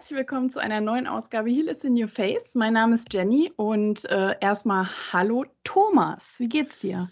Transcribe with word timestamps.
herzlich 0.00 0.16
willkommen 0.20 0.48
zu 0.48 0.58
einer 0.62 0.80
neuen 0.80 1.06
Ausgabe 1.06 1.50
Heal 1.50 1.68
is 1.68 1.84
in 1.84 1.94
Your 1.94 2.08
Face. 2.08 2.54
Mein 2.54 2.72
Name 2.72 2.94
ist 2.94 3.12
Jenny 3.12 3.52
und 3.56 4.10
äh, 4.10 4.34
erstmal 4.40 4.88
Hallo 5.12 5.44
Thomas, 5.62 6.36
wie 6.38 6.48
geht's 6.48 6.80
dir? 6.80 7.06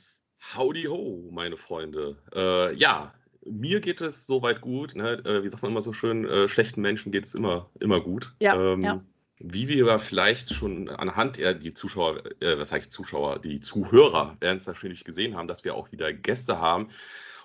Howdy 0.56 0.84
ho, 0.84 1.28
meine 1.30 1.58
Freunde. 1.58 2.16
Äh, 2.34 2.74
ja, 2.76 3.12
mir 3.44 3.80
geht 3.80 4.00
es 4.00 4.26
soweit 4.26 4.62
gut. 4.62 4.94
Ne? 4.94 5.22
Äh, 5.26 5.42
wie 5.42 5.48
sagt 5.48 5.62
man 5.62 5.72
immer 5.72 5.82
so 5.82 5.92
schön, 5.92 6.24
äh, 6.24 6.48
schlechten 6.48 6.80
Menschen 6.80 7.12
geht 7.12 7.26
es 7.26 7.34
immer, 7.34 7.68
immer 7.78 8.00
gut. 8.00 8.34
Ja, 8.40 8.54
ähm, 8.58 8.82
ja. 8.82 9.04
Wie 9.38 9.68
wir 9.68 9.98
vielleicht 9.98 10.54
schon 10.54 10.88
anhand 10.88 11.36
der 11.36 11.52
die 11.52 11.74
Zuschauer, 11.74 12.22
äh, 12.40 12.56
was 12.56 12.72
heißt 12.72 12.90
Zuschauer, 12.90 13.38
die 13.38 13.60
Zuhörer 13.60 14.38
werden 14.40 14.56
es 14.56 14.66
natürlich 14.66 15.04
gesehen 15.04 15.36
haben, 15.36 15.46
dass 15.46 15.62
wir 15.62 15.74
auch 15.74 15.92
wieder 15.92 16.10
Gäste 16.14 16.58
haben. 16.58 16.88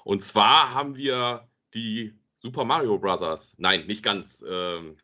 Und 0.05 0.23
zwar 0.23 0.73
haben 0.73 0.96
wir 0.96 1.49
die 1.73 2.13
Super 2.38 2.63
Mario 2.63 2.98
Brothers. 2.98 3.55
Nein, 3.57 3.88
nicht 3.88 4.04
ganz. 4.04 4.41
Ähm, 4.48 4.96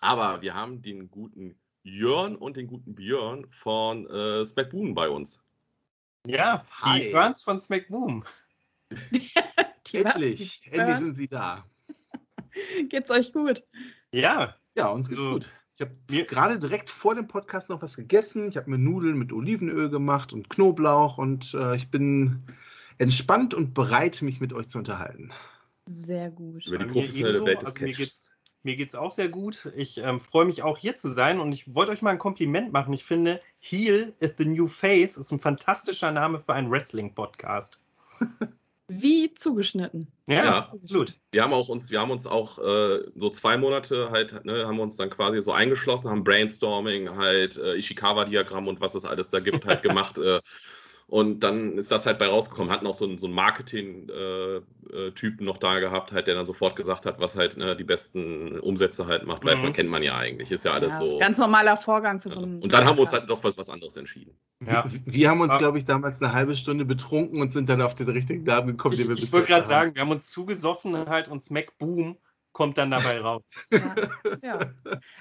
aber 0.00 0.42
wir 0.42 0.54
haben 0.54 0.82
den 0.82 1.10
guten 1.10 1.56
Jörn 1.82 2.36
und 2.36 2.56
den 2.56 2.66
guten 2.66 2.94
Björn 2.94 3.46
von 3.50 4.08
äh, 4.08 4.44
Smack 4.44 4.70
Boom 4.70 4.94
bei 4.94 5.08
uns. 5.08 5.42
Ja, 6.26 6.66
Hi. 6.82 7.00
die 7.06 7.12
Burns 7.12 7.42
von 7.42 7.58
Smack 7.58 7.88
Boom. 7.88 8.24
endlich, 9.92 10.68
endlich 10.70 10.96
sind 10.98 11.14
sie 11.14 11.28
da. 11.28 11.64
Geht's 12.88 13.10
euch 13.10 13.32
gut? 13.32 13.64
Ja. 14.12 14.56
Ja, 14.76 14.88
uns 14.88 15.08
geht's 15.08 15.20
so, 15.20 15.32
gut. 15.32 15.48
Ich 15.74 15.80
habe 15.80 15.94
gerade 16.26 16.58
direkt 16.58 16.90
vor 16.90 17.14
dem 17.14 17.26
Podcast 17.26 17.70
noch 17.70 17.80
was 17.80 17.96
gegessen. 17.96 18.48
Ich 18.48 18.56
habe 18.56 18.70
mir 18.70 18.78
Nudeln 18.78 19.18
mit 19.18 19.32
Olivenöl 19.32 19.88
gemacht 19.88 20.32
und 20.32 20.50
Knoblauch 20.50 21.16
und 21.16 21.54
äh, 21.54 21.76
ich 21.76 21.90
bin 21.90 22.42
entspannt 22.98 23.54
und 23.54 23.72
bereit, 23.72 24.20
mich 24.20 24.40
mit 24.40 24.52
euch 24.52 24.68
zu 24.68 24.78
unterhalten. 24.78 25.32
Sehr 25.86 26.30
gut. 26.30 26.66
Über 26.66 26.78
die 26.78 26.84
professionelle 26.84 27.44
Welt 27.44 27.62
des 27.62 27.68
also 27.70 27.86
mir 28.62 28.76
geht's, 28.76 28.76
mir 28.76 28.76
geht's 28.76 28.94
auch 28.94 29.12
sehr 29.12 29.28
gut. 29.28 29.72
Ich 29.76 29.98
ähm, 29.98 30.20
freue 30.20 30.44
mich 30.44 30.62
auch 30.62 30.78
hier 30.78 30.96
zu 30.96 31.08
sein 31.08 31.40
und 31.40 31.52
ich 31.52 31.74
wollte 31.74 31.92
euch 31.92 32.02
mal 32.02 32.10
ein 32.10 32.18
Kompliment 32.18 32.72
machen. 32.72 32.92
Ich 32.92 33.04
finde, 33.04 33.40
Heal 33.60 34.12
is 34.18 34.34
the 34.38 34.44
New 34.44 34.66
Face 34.66 35.16
ist 35.16 35.30
ein 35.32 35.38
fantastischer 35.38 36.10
Name 36.10 36.38
für 36.38 36.54
einen 36.54 36.70
Wrestling-Podcast. 36.70 37.82
Wie 38.92 39.32
zugeschnitten. 39.34 40.08
Ja, 40.26 40.44
ja, 40.44 40.58
absolut. 40.72 41.16
Wir 41.30 41.44
haben 41.44 41.52
auch 41.52 41.68
uns, 41.68 41.90
wir 41.90 42.00
haben 42.00 42.10
uns 42.10 42.26
auch 42.26 42.58
äh, 42.58 43.04
so 43.14 43.30
zwei 43.30 43.56
Monate 43.56 44.10
halt, 44.10 44.44
ne, 44.44 44.66
haben 44.66 44.76
wir 44.76 44.82
uns 44.82 44.96
dann 44.96 45.10
quasi 45.10 45.40
so 45.42 45.52
eingeschlossen, 45.52 46.10
haben 46.10 46.24
Brainstorming, 46.24 47.16
halt 47.16 47.56
äh, 47.56 47.76
Ishikawa-Diagramm 47.76 48.66
und 48.66 48.80
was 48.80 48.96
es 48.96 49.04
alles 49.04 49.30
da 49.30 49.38
gibt, 49.38 49.64
halt 49.64 49.82
gemacht. 49.84 50.18
Äh, 50.18 50.40
und 51.10 51.40
dann 51.40 51.76
ist 51.76 51.90
das 51.90 52.06
halt 52.06 52.20
bei 52.20 52.28
rausgekommen. 52.28 52.72
Hat 52.72 52.84
noch 52.84 52.94
so 52.94 53.04
einen, 53.04 53.18
so 53.18 53.26
einen 53.26 53.34
Marketing-Typen 53.34 55.40
äh, 55.40 55.44
noch 55.44 55.58
da 55.58 55.80
gehabt, 55.80 56.12
halt, 56.12 56.28
der 56.28 56.36
dann 56.36 56.46
sofort 56.46 56.76
gesagt 56.76 57.04
hat, 57.04 57.18
was 57.18 57.36
halt 57.36 57.56
ne, 57.56 57.74
die 57.74 57.82
besten 57.82 58.60
Umsätze 58.60 59.08
halt 59.08 59.26
macht. 59.26 59.44
Weil 59.44 59.56
mhm. 59.56 59.62
man 59.62 59.72
kennt 59.72 59.90
man 59.90 60.04
ja 60.04 60.16
eigentlich. 60.16 60.52
Ist 60.52 60.64
ja 60.64 60.70
alles 60.70 60.92
ja, 60.92 60.98
so. 60.98 61.18
Ganz 61.18 61.38
normaler 61.38 61.76
Vorgang 61.76 62.20
für 62.20 62.28
so 62.28 62.42
einen. 62.42 62.62
Und 62.62 62.72
dann 62.72 62.86
haben 62.86 62.96
wir 62.96 63.00
uns 63.00 63.12
halt 63.12 63.28
doch 63.28 63.42
was, 63.42 63.58
was 63.58 63.68
anderes 63.68 63.96
entschieden. 63.96 64.38
Ja. 64.64 64.84
Wir 65.04 65.30
haben 65.30 65.40
uns, 65.40 65.58
glaube 65.58 65.78
ich, 65.78 65.84
damals 65.84 66.22
eine 66.22 66.32
halbe 66.32 66.54
Stunde 66.54 66.84
betrunken 66.84 67.40
und 67.40 67.50
sind 67.50 67.68
dann 67.68 67.82
auf 67.82 67.96
den 67.96 68.08
richtigen 68.08 68.44
Namen 68.44 68.68
gekommen, 68.68 68.94
ich, 68.94 69.00
den 69.00 69.08
wir 69.08 69.16
Ich 69.16 69.32
wollte 69.32 69.48
gerade 69.48 69.66
sagen, 69.66 69.96
wir 69.96 70.02
haben 70.02 70.12
uns 70.12 70.30
zugesoffen 70.30 71.08
halt 71.08 71.26
und 71.26 71.42
Smack 71.42 71.76
Boom 71.78 72.18
kommt 72.52 72.78
dann 72.78 72.92
dabei 72.92 73.20
raus. 73.20 73.42
Ja, 73.72 73.96
ja. 74.44 74.60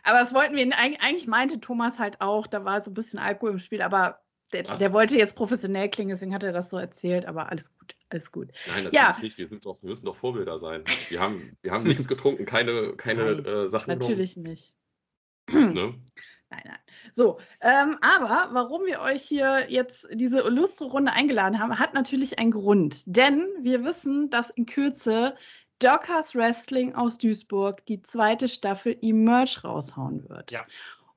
Aber 0.03 0.19
das 0.19 0.35
wollten 0.35 0.55
wir, 0.55 0.69
eigentlich 0.77 1.25
meinte 1.25 1.59
Thomas 1.59 1.97
halt 1.97 2.21
auch, 2.21 2.45
da 2.45 2.63
war 2.63 2.83
so 2.83 2.91
ein 2.91 2.93
bisschen 2.93 3.17
Alkohol 3.17 3.53
im 3.53 3.59
Spiel, 3.59 3.81
aber 3.81 4.19
der, 4.53 4.63
der, 4.63 4.93
wollte 4.93 5.17
jetzt 5.17 5.35
professionell 5.35 5.89
klingen, 5.89 6.09
deswegen 6.09 6.33
hat 6.33 6.43
er 6.43 6.51
das 6.51 6.69
so 6.69 6.77
erzählt, 6.77 7.25
aber 7.25 7.49
alles 7.49 7.77
gut, 7.77 7.95
alles 8.09 8.31
gut. 8.31 8.51
Nein, 8.67 8.85
natürlich 8.85 8.93
ja. 8.93 9.17
nicht. 9.21 9.37
Wir, 9.37 9.47
sind 9.47 9.65
doch, 9.65 9.81
wir 9.81 9.89
müssen 9.89 10.05
doch 10.05 10.15
Vorbilder 10.15 10.57
sein. 10.57 10.83
Wir 11.09 11.19
haben, 11.19 11.57
wir 11.61 11.71
haben 11.71 11.83
nichts 11.83 12.07
getrunken, 12.07 12.45
keine, 12.45 12.93
keine 12.95 13.23
äh, 13.23 13.69
Sachen 13.69 13.89
Natürlich 13.89 14.35
genommen. 14.35 14.51
nicht. 14.51 14.75
ne? 15.51 15.95
Nein, 16.51 16.63
nein. 16.65 16.79
So, 17.13 17.39
ähm, 17.61 17.99
aber 18.01 18.49
warum 18.53 18.83
wir 18.87 19.01
euch 19.01 19.21
hier 19.21 19.67
jetzt 19.69 20.07
diese 20.11 20.39
illustre 20.39 20.85
Runde 20.85 21.11
eingeladen 21.11 21.59
haben, 21.59 21.77
hat 21.77 21.93
natürlich 21.93 22.39
einen 22.39 22.49
Grund. 22.49 23.03
Denn 23.05 23.47
wir 23.61 23.83
wissen, 23.83 24.31
dass 24.31 24.49
in 24.49 24.65
Kürze 24.65 25.35
Dockers 25.79 26.35
Wrestling 26.35 26.95
aus 26.95 27.17
Duisburg 27.17 27.85
die 27.85 28.01
zweite 28.01 28.47
Staffel 28.47 28.97
Emerge 29.01 29.61
raushauen 29.63 30.27
wird. 30.27 30.51
Ja. 30.51 30.65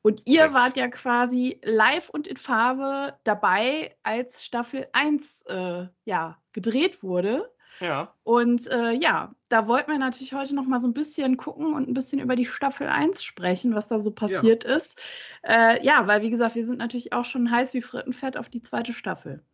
Und 0.03 0.27
ihr 0.27 0.49
Correct. 0.49 0.55
wart 0.55 0.77
ja 0.77 0.89
quasi 0.89 1.61
live 1.63 2.11
und 2.11 2.27
in 2.27 2.37
Farbe 2.37 3.15
dabei, 3.25 3.97
als 4.03 4.45
Staffel 4.45 4.89
1 4.93 5.43
äh, 5.47 5.87
ja, 6.05 6.39
gedreht 6.53 7.03
wurde. 7.03 7.49
Ja. 7.81 8.15
Und 8.23 8.67
äh, 8.69 8.93
ja, 8.93 9.35
da 9.49 9.67
wollten 9.67 9.91
wir 9.91 9.99
natürlich 9.99 10.35
heute 10.35 10.55
noch 10.55 10.67
mal 10.67 10.81
so 10.81 10.89
ein 10.89 10.95
bisschen 10.95 11.37
gucken 11.37 11.75
und 11.75 11.89
ein 11.89 11.95
bisschen 11.95 12.21
über 12.21 12.37
die 12.37 12.45
Staffel 12.45 12.89
1 12.89 13.23
sprechen, 13.23 13.75
was 13.75 13.89
da 13.89 13.99
so 13.99 14.11
passiert 14.11 14.65
ja. 14.65 14.77
ist. 14.77 15.01
Äh, 15.43 15.85
ja, 15.85 16.07
weil 16.07 16.23
wie 16.23 16.31
gesagt, 16.31 16.55
wir 16.55 16.67
sind 16.67 16.79
natürlich 16.79 17.13
auch 17.13 17.25
schon 17.25 17.51
heiß 17.51 17.75
wie 17.75 17.83
Frittenfett 17.83 18.37
auf 18.37 18.49
die 18.49 18.63
zweite 18.63 18.93
Staffel. 18.93 19.45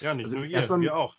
Ja, 0.00 0.14
nicht 0.14 0.24
also 0.24 0.36
nur 0.36 0.44
ihr, 0.46 0.80
wir 0.80 0.96
auch. 0.96 1.16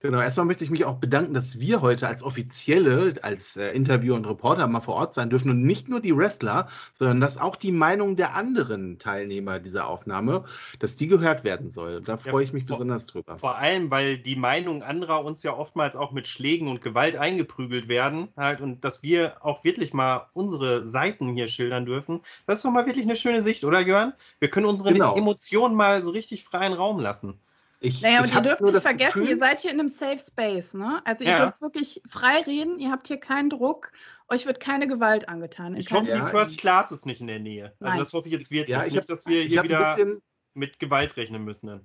Genau, 0.00 0.20
erstmal 0.20 0.44
möchte 0.44 0.62
ich 0.62 0.70
mich 0.70 0.84
auch 0.84 0.96
bedanken, 0.96 1.32
dass 1.32 1.58
wir 1.58 1.80
heute 1.80 2.06
als 2.06 2.22
Offizielle, 2.22 3.14
als 3.22 3.56
äh, 3.56 3.70
Interviewer 3.70 4.14
und 4.16 4.26
Reporter 4.26 4.66
mal 4.66 4.80
vor 4.80 4.94
Ort 4.94 5.14
sein 5.14 5.30
dürfen 5.30 5.50
und 5.50 5.62
nicht 5.62 5.88
nur 5.88 6.00
die 6.00 6.14
Wrestler, 6.14 6.68
sondern 6.92 7.22
dass 7.22 7.38
auch 7.38 7.56
die 7.56 7.72
Meinung 7.72 8.14
der 8.14 8.34
anderen 8.34 8.98
Teilnehmer 8.98 9.58
dieser 9.58 9.88
Aufnahme, 9.88 10.44
dass 10.80 10.96
die 10.96 11.06
gehört 11.06 11.44
werden 11.44 11.70
soll. 11.70 12.02
Da 12.02 12.18
freue 12.18 12.42
ja, 12.42 12.48
ich 12.48 12.52
mich 12.52 12.66
vor, 12.66 12.76
besonders 12.76 13.06
drüber. 13.06 13.38
Vor 13.38 13.56
allem, 13.56 13.90
weil 13.90 14.18
die 14.18 14.36
Meinung 14.36 14.82
anderer 14.82 15.24
uns 15.24 15.42
ja 15.42 15.56
oftmals 15.56 15.96
auch 15.96 16.12
mit 16.12 16.28
Schlägen 16.28 16.68
und 16.68 16.82
Gewalt 16.82 17.16
eingeprügelt 17.16 17.88
werden 17.88 18.28
halt 18.36 18.60
und 18.60 18.84
dass 18.84 19.02
wir 19.02 19.44
auch 19.46 19.64
wirklich 19.64 19.94
mal 19.94 20.28
unsere 20.34 20.86
Seiten 20.86 21.32
hier 21.32 21.48
schildern 21.48 21.86
dürfen. 21.86 22.20
Das 22.46 22.58
ist 22.58 22.66
doch 22.66 22.70
mal 22.70 22.84
wirklich 22.84 23.06
eine 23.06 23.16
schöne 23.16 23.40
Sicht, 23.40 23.64
oder 23.64 23.80
Jörn? 23.80 24.12
Wir 24.40 24.50
können 24.50 24.66
unsere 24.66 24.92
genau. 24.92 25.14
Emotionen 25.14 25.74
mal 25.74 26.02
so 26.02 26.10
richtig 26.10 26.44
freien 26.44 26.74
Raum 26.74 27.00
lassen. 27.00 27.40
Ich, 27.80 28.00
naja, 28.00 28.22
und 28.22 28.34
ihr 28.34 28.40
dürft 28.40 28.62
nicht 28.62 28.80
vergessen, 28.80 29.20
Gefühl, 29.20 29.28
ihr 29.28 29.36
seid 29.36 29.60
hier 29.60 29.70
in 29.70 29.78
einem 29.78 29.88
Safe 29.88 30.18
Space, 30.18 30.74
ne? 30.74 31.02
Also 31.04 31.24
ihr 31.24 31.30
ja. 31.30 31.44
dürft 31.44 31.60
wirklich 31.60 32.00
frei 32.08 32.40
reden, 32.40 32.78
ihr 32.78 32.90
habt 32.90 33.06
hier 33.06 33.18
keinen 33.18 33.50
Druck, 33.50 33.92
euch 34.28 34.46
wird 34.46 34.60
keine 34.60 34.88
Gewalt 34.88 35.28
angetan. 35.28 35.76
Ich 35.76 35.90
hoffe, 35.92 36.08
ja, 36.08 36.24
die 36.24 36.30
First 36.30 36.58
Class 36.58 36.90
ist 36.90 37.04
nicht 37.04 37.20
in 37.20 37.26
der 37.26 37.38
Nähe. 37.38 37.74
Also 37.80 37.90
Nein. 37.90 37.98
das 37.98 38.12
hoffe 38.12 38.28
ich 38.28 38.32
jetzt 38.32 38.50
wirklich 38.50 38.70
ja, 38.70 38.84
ich 38.84 38.92
nicht, 38.92 39.00
hab, 39.00 39.06
dass 39.06 39.26
wir 39.26 39.42
hier 39.42 39.62
wieder 39.62 39.78
bisschen, 39.78 40.22
mit 40.54 40.78
Gewalt 40.78 41.16
rechnen 41.16 41.44
müssen. 41.44 41.84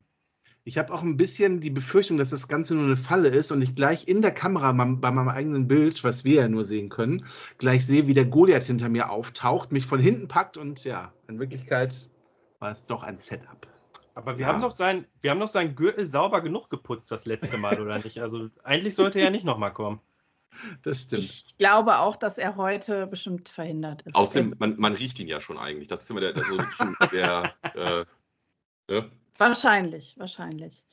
Ich 0.64 0.78
habe 0.78 0.94
auch 0.94 1.02
ein 1.02 1.18
bisschen 1.18 1.60
die 1.60 1.72
Befürchtung, 1.72 2.18
dass 2.18 2.30
das 2.30 2.48
Ganze 2.48 2.76
nur 2.76 2.86
eine 2.86 2.96
Falle 2.96 3.30
ist 3.30 3.52
und 3.52 3.62
ich 3.64 3.76
gleich 3.76 4.08
in 4.08 4.22
der 4.22 4.32
Kamera 4.32 4.72
bei 4.72 5.12
meinem 5.12 5.28
eigenen 5.28 5.68
Bild, 5.68 6.04
was 6.04 6.24
wir 6.24 6.42
ja 6.42 6.48
nur 6.48 6.66
sehen 6.66 6.90
können, 6.90 7.26
gleich 7.58 7.86
sehe, 7.86 8.06
wie 8.06 8.14
der 8.14 8.26
Goliath 8.26 8.64
hinter 8.64 8.88
mir 8.88 9.10
auftaucht, 9.10 9.72
mich 9.72 9.88
von 9.88 10.00
hinten 10.00 10.28
packt 10.28 10.58
und 10.58 10.84
ja, 10.84 11.12
in 11.28 11.40
Wirklichkeit 11.40 12.10
war 12.60 12.72
es 12.72 12.86
doch 12.86 13.02
ein 13.02 13.18
Setup. 13.18 13.71
Aber 14.14 14.38
wir, 14.38 14.46
ja. 14.46 14.48
haben 14.48 14.62
doch 14.62 14.72
sein, 14.72 15.06
wir 15.22 15.32
haben 15.32 15.40
doch 15.40 15.48
seinen 15.48 15.76
Gürtel 15.76 16.08
sauber 16.08 16.42
genug 16.42 16.70
geputzt 16.70 17.12
das 17.12 17.26
letzte 17.26 17.58
Mal, 17.58 17.80
oder 17.82 17.98
nicht? 18.00 18.22
Also 18.22 18.50
eigentlich 18.64 18.96
sollte 18.96 19.20
er 19.20 19.26
ja 19.26 19.32
nicht 19.32 19.46
nochmal 19.46 19.74
kommen. 19.74 20.02
Das 20.84 21.04
stimmt. 21.04 21.24
Ich 21.24 21.58
glaube 21.58 21.98
auch, 22.00 22.16
dass 22.16 22.38
er 22.38 22.56
heute 22.56 23.08
bestimmt 23.08 23.50
verhindert 23.50 24.02
ist. 24.04 24.16
Außerdem, 24.16 24.56
man, 24.60 24.78
man 24.78 24.94
riecht 24.94 25.20
ihn 25.20 25.28
ja 25.28 25.40
schon 25.40 25.58
eigentlich. 25.58 25.88
Das 25.88 26.04
ist 26.04 26.10
immer 26.12 26.20
der, 26.20 26.36
also 26.36 26.58
der 27.12 27.54
äh, 27.74 28.06
ne? 28.94 29.12
Wahrscheinlich, 29.38 30.16
wahrscheinlich. 30.18 30.86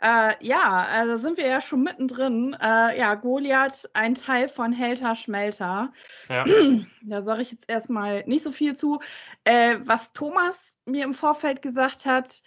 Äh, 0.00 0.34
ja, 0.40 0.86
also 0.90 1.16
sind 1.16 1.38
wir 1.38 1.46
ja 1.46 1.60
schon 1.60 1.82
mittendrin. 1.82 2.56
Äh, 2.60 2.98
ja, 2.98 3.14
Goliath, 3.14 3.88
ein 3.94 4.14
Teil 4.14 4.48
von 4.48 4.72
Helter 4.72 5.14
Schmelter. 5.14 5.92
Ja. 6.28 6.44
Da 7.04 7.20
sage 7.20 7.42
ich 7.42 7.50
jetzt 7.50 7.68
erstmal 7.68 8.22
nicht 8.26 8.44
so 8.44 8.52
viel 8.52 8.76
zu. 8.76 9.00
Äh, 9.44 9.78
was 9.84 10.12
Thomas 10.12 10.76
mir 10.86 11.04
im 11.04 11.14
Vorfeld 11.14 11.60
gesagt 11.60 12.06
hat, 12.06 12.42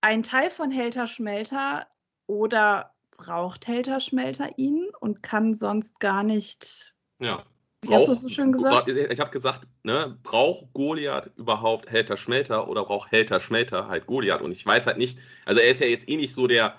ein 0.00 0.22
Teil 0.22 0.50
von 0.50 0.70
Helter 0.70 1.06
Schmelter 1.06 1.86
oder 2.26 2.92
braucht 3.16 3.66
Helter 3.66 4.00
Schmelter 4.00 4.58
ihn 4.58 4.88
und 5.00 5.22
kann 5.22 5.54
sonst 5.54 6.00
gar 6.00 6.22
nicht. 6.22 6.94
Ja. 7.20 7.44
Wie 7.84 7.88
brauch, 7.88 8.08
hast 8.08 8.08
du 8.08 8.14
so 8.14 8.28
schön 8.28 8.50
gesagt? 8.50 8.88
Ich 8.88 9.20
habe 9.20 9.30
gesagt, 9.30 9.68
ne, 9.82 10.18
braucht 10.22 10.72
Goliath 10.72 11.30
überhaupt 11.36 11.90
Helter 11.90 12.16
Schmelter 12.16 12.66
oder 12.68 12.84
braucht 12.84 13.12
Helter 13.12 13.40
Schmelter 13.40 13.88
halt 13.88 14.06
Goliath? 14.06 14.40
Und 14.40 14.52
ich 14.52 14.64
weiß 14.64 14.86
halt 14.86 14.96
nicht, 14.96 15.18
also 15.44 15.60
er 15.60 15.68
ist 15.70 15.80
ja 15.80 15.86
jetzt 15.86 16.08
eh 16.08 16.16
nicht 16.16 16.32
so 16.32 16.46
der 16.46 16.76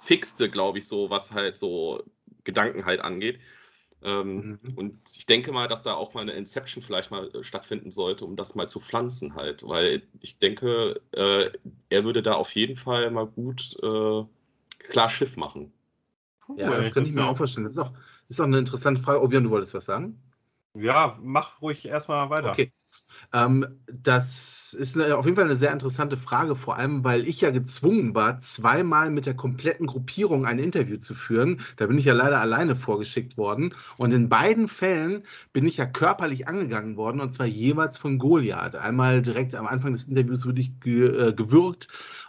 fixte, 0.00 0.50
glaube 0.50 0.78
ich, 0.78 0.88
so, 0.88 1.10
was 1.10 1.32
halt 1.32 1.54
so 1.54 2.02
Gedanken 2.42 2.84
halt 2.86 3.00
angeht. 3.00 3.38
Ähm, 4.02 4.58
mhm. 4.62 4.74
Und 4.74 4.98
ich 5.16 5.26
denke 5.26 5.52
mal, 5.52 5.68
dass 5.68 5.82
da 5.82 5.94
auch 5.94 6.14
mal 6.14 6.22
eine 6.22 6.32
Inception 6.32 6.82
vielleicht 6.82 7.10
mal 7.10 7.28
äh, 7.34 7.44
stattfinden 7.44 7.90
sollte, 7.90 8.24
um 8.24 8.34
das 8.34 8.54
mal 8.56 8.68
zu 8.68 8.80
pflanzen 8.80 9.36
halt. 9.36 9.66
Weil 9.66 10.02
ich 10.20 10.38
denke, 10.38 11.00
äh, 11.12 11.50
er 11.88 12.04
würde 12.04 12.22
da 12.22 12.34
auf 12.34 12.54
jeden 12.56 12.76
Fall 12.76 13.10
mal 13.12 13.26
gut 13.26 13.76
äh, 13.82 14.24
klar 14.78 15.08
Schiff 15.08 15.36
machen. 15.36 15.72
Ja, 16.56 16.76
das 16.76 16.92
kann 16.92 17.04
ich 17.04 17.12
mir 17.12 17.26
auch 17.26 17.36
vorstellen. 17.36 17.64
Das 17.64 17.72
ist 17.72 17.78
auch, 17.78 17.92
ist 18.28 18.40
auch 18.40 18.46
eine 18.46 18.58
interessante 18.58 19.02
Frage. 19.02 19.22
Obion, 19.22 19.44
du 19.44 19.50
wolltest 19.50 19.74
was 19.74 19.84
sagen? 19.84 20.20
Ja, 20.74 21.18
mach 21.22 21.60
ruhig 21.60 21.86
erstmal 21.86 22.30
weiter. 22.30 22.50
Okay. 22.50 22.72
Ähm, 23.32 23.66
das 23.92 24.74
ist 24.74 25.00
auf 25.00 25.24
jeden 25.24 25.36
Fall 25.36 25.46
eine 25.46 25.56
sehr 25.56 25.72
interessante 25.72 26.16
Frage, 26.16 26.56
vor 26.56 26.76
allem 26.76 27.04
weil 27.04 27.26
ich 27.26 27.40
ja 27.40 27.50
gezwungen 27.50 28.14
war, 28.14 28.40
zweimal 28.40 29.10
mit 29.10 29.26
der 29.26 29.34
kompletten 29.34 29.86
Gruppierung 29.86 30.46
ein 30.46 30.58
Interview 30.58 30.98
zu 30.98 31.14
führen. 31.14 31.60
Da 31.76 31.86
bin 31.86 31.98
ich 31.98 32.04
ja 32.04 32.12
leider 32.14 32.40
alleine 32.40 32.76
vorgeschickt 32.76 33.36
worden. 33.36 33.74
Und 33.96 34.12
in 34.12 34.28
beiden 34.28 34.68
Fällen 34.68 35.24
bin 35.52 35.66
ich 35.66 35.76
ja 35.78 35.86
körperlich 35.86 36.48
angegangen 36.48 36.96
worden, 36.96 37.20
und 37.20 37.34
zwar 37.34 37.46
jeweils 37.46 37.98
von 37.98 38.18
Goliath. 38.18 38.76
Einmal 38.76 39.22
direkt 39.22 39.54
am 39.54 39.66
Anfang 39.66 39.92
des 39.92 40.08
Interviews 40.08 40.46
wurde 40.46 40.60
ich 40.60 40.72
äh, 40.84 41.32
gewürgt 41.32 41.88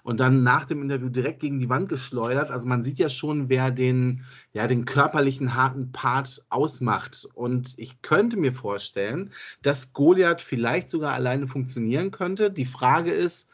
und 0.10 0.20
dann 0.20 0.42
nach 0.42 0.66
dem 0.66 0.82
Interview 0.82 1.08
direkt 1.08 1.40
gegen 1.40 1.60
die 1.60 1.70
Wand 1.70 1.88
geschleudert. 1.88 2.50
Also 2.50 2.68
man 2.68 2.82
sieht 2.82 2.98
ja 2.98 3.10
schon, 3.10 3.48
wer 3.48 3.70
den 3.70 4.26
ja, 4.54 4.66
den 4.66 4.86
körperlichen 4.86 5.54
harten 5.54 5.92
Part 5.92 6.44
ausmacht. 6.50 7.28
Und 7.36 7.76
ich 7.78 8.02
könnte 8.02 8.36
mir 8.36 8.52
vorstellen, 8.52 9.32
dass 9.62 9.94
Goliath 9.94 10.42
vielleicht 10.42 10.90
sogar 10.90 11.14
alleine 11.14 11.46
funktionieren 11.46 12.10
könnte. 12.10 12.50
Die 12.50 12.66
Frage 12.66 13.12
ist, 13.12 13.52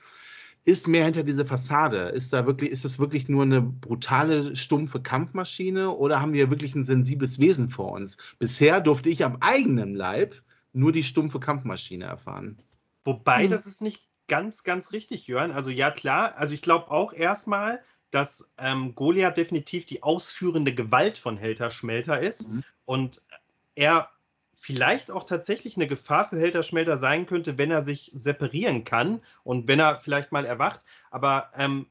ist 0.63 0.87
mehr 0.87 1.03
hinter 1.03 1.23
dieser 1.23 1.45
Fassade? 1.45 1.97
Ist 1.97 2.31
da 2.31 2.45
wirklich, 2.45 2.71
ist 2.71 2.85
das 2.85 2.99
wirklich 2.99 3.27
nur 3.27 3.43
eine 3.43 3.61
brutale, 3.61 4.55
stumpfe 4.55 5.01
Kampfmaschine 5.01 5.91
oder 5.91 6.21
haben 6.21 6.31
wir 6.31 6.49
wirklich 6.49 6.73
ein 6.73 6.85
sensibles 6.85 7.37
Wesen 7.37 7.67
vor 7.67 7.91
uns? 7.91 8.15
Bisher 8.39 8.79
durfte 8.79 9.09
ich 9.09 9.25
am 9.25 9.35
eigenen 9.41 9.93
Leib 9.93 10.41
nur 10.71 10.93
die 10.93 11.03
stumpfe 11.03 11.41
Kampfmaschine 11.41 12.05
erfahren. 12.05 12.59
Wobei, 13.03 13.43
hm. 13.43 13.49
das 13.49 13.65
ist 13.65 13.81
nicht 13.81 14.07
ganz, 14.27 14.63
ganz 14.63 14.91
richtig, 14.91 15.27
Jörn. 15.27 15.51
Also 15.51 15.69
ja, 15.69 15.91
klar. 15.91 16.35
Also 16.37 16.53
ich 16.53 16.61
glaube 16.61 16.91
auch 16.91 17.13
erstmal, 17.13 17.81
dass 18.11 18.55
ähm, 18.59 18.95
Goliath 18.95 19.37
definitiv 19.37 19.85
die 19.85 20.03
ausführende 20.03 20.73
Gewalt 20.73 21.17
von 21.17 21.37
Helter 21.37 21.71
Schmelter 21.71 22.21
ist 22.21 22.49
mhm. 22.49 22.63
und 22.85 23.21
er 23.75 24.09
vielleicht 24.55 25.11
auch 25.11 25.23
tatsächlich 25.23 25.75
eine 25.75 25.87
Gefahr 25.87 26.29
für 26.29 26.39
Helter 26.39 26.63
Schmelter 26.63 26.97
sein 26.97 27.25
könnte, 27.25 27.57
wenn 27.57 27.71
er 27.71 27.81
sich 27.81 28.11
separieren 28.15 28.83
kann 28.83 29.21
und 29.43 29.67
wenn 29.67 29.79
er 29.79 29.99
vielleicht 29.99 30.31
mal 30.31 30.45
erwacht. 30.45 30.81
Aber 31.11 31.51
ähm, 31.55 31.87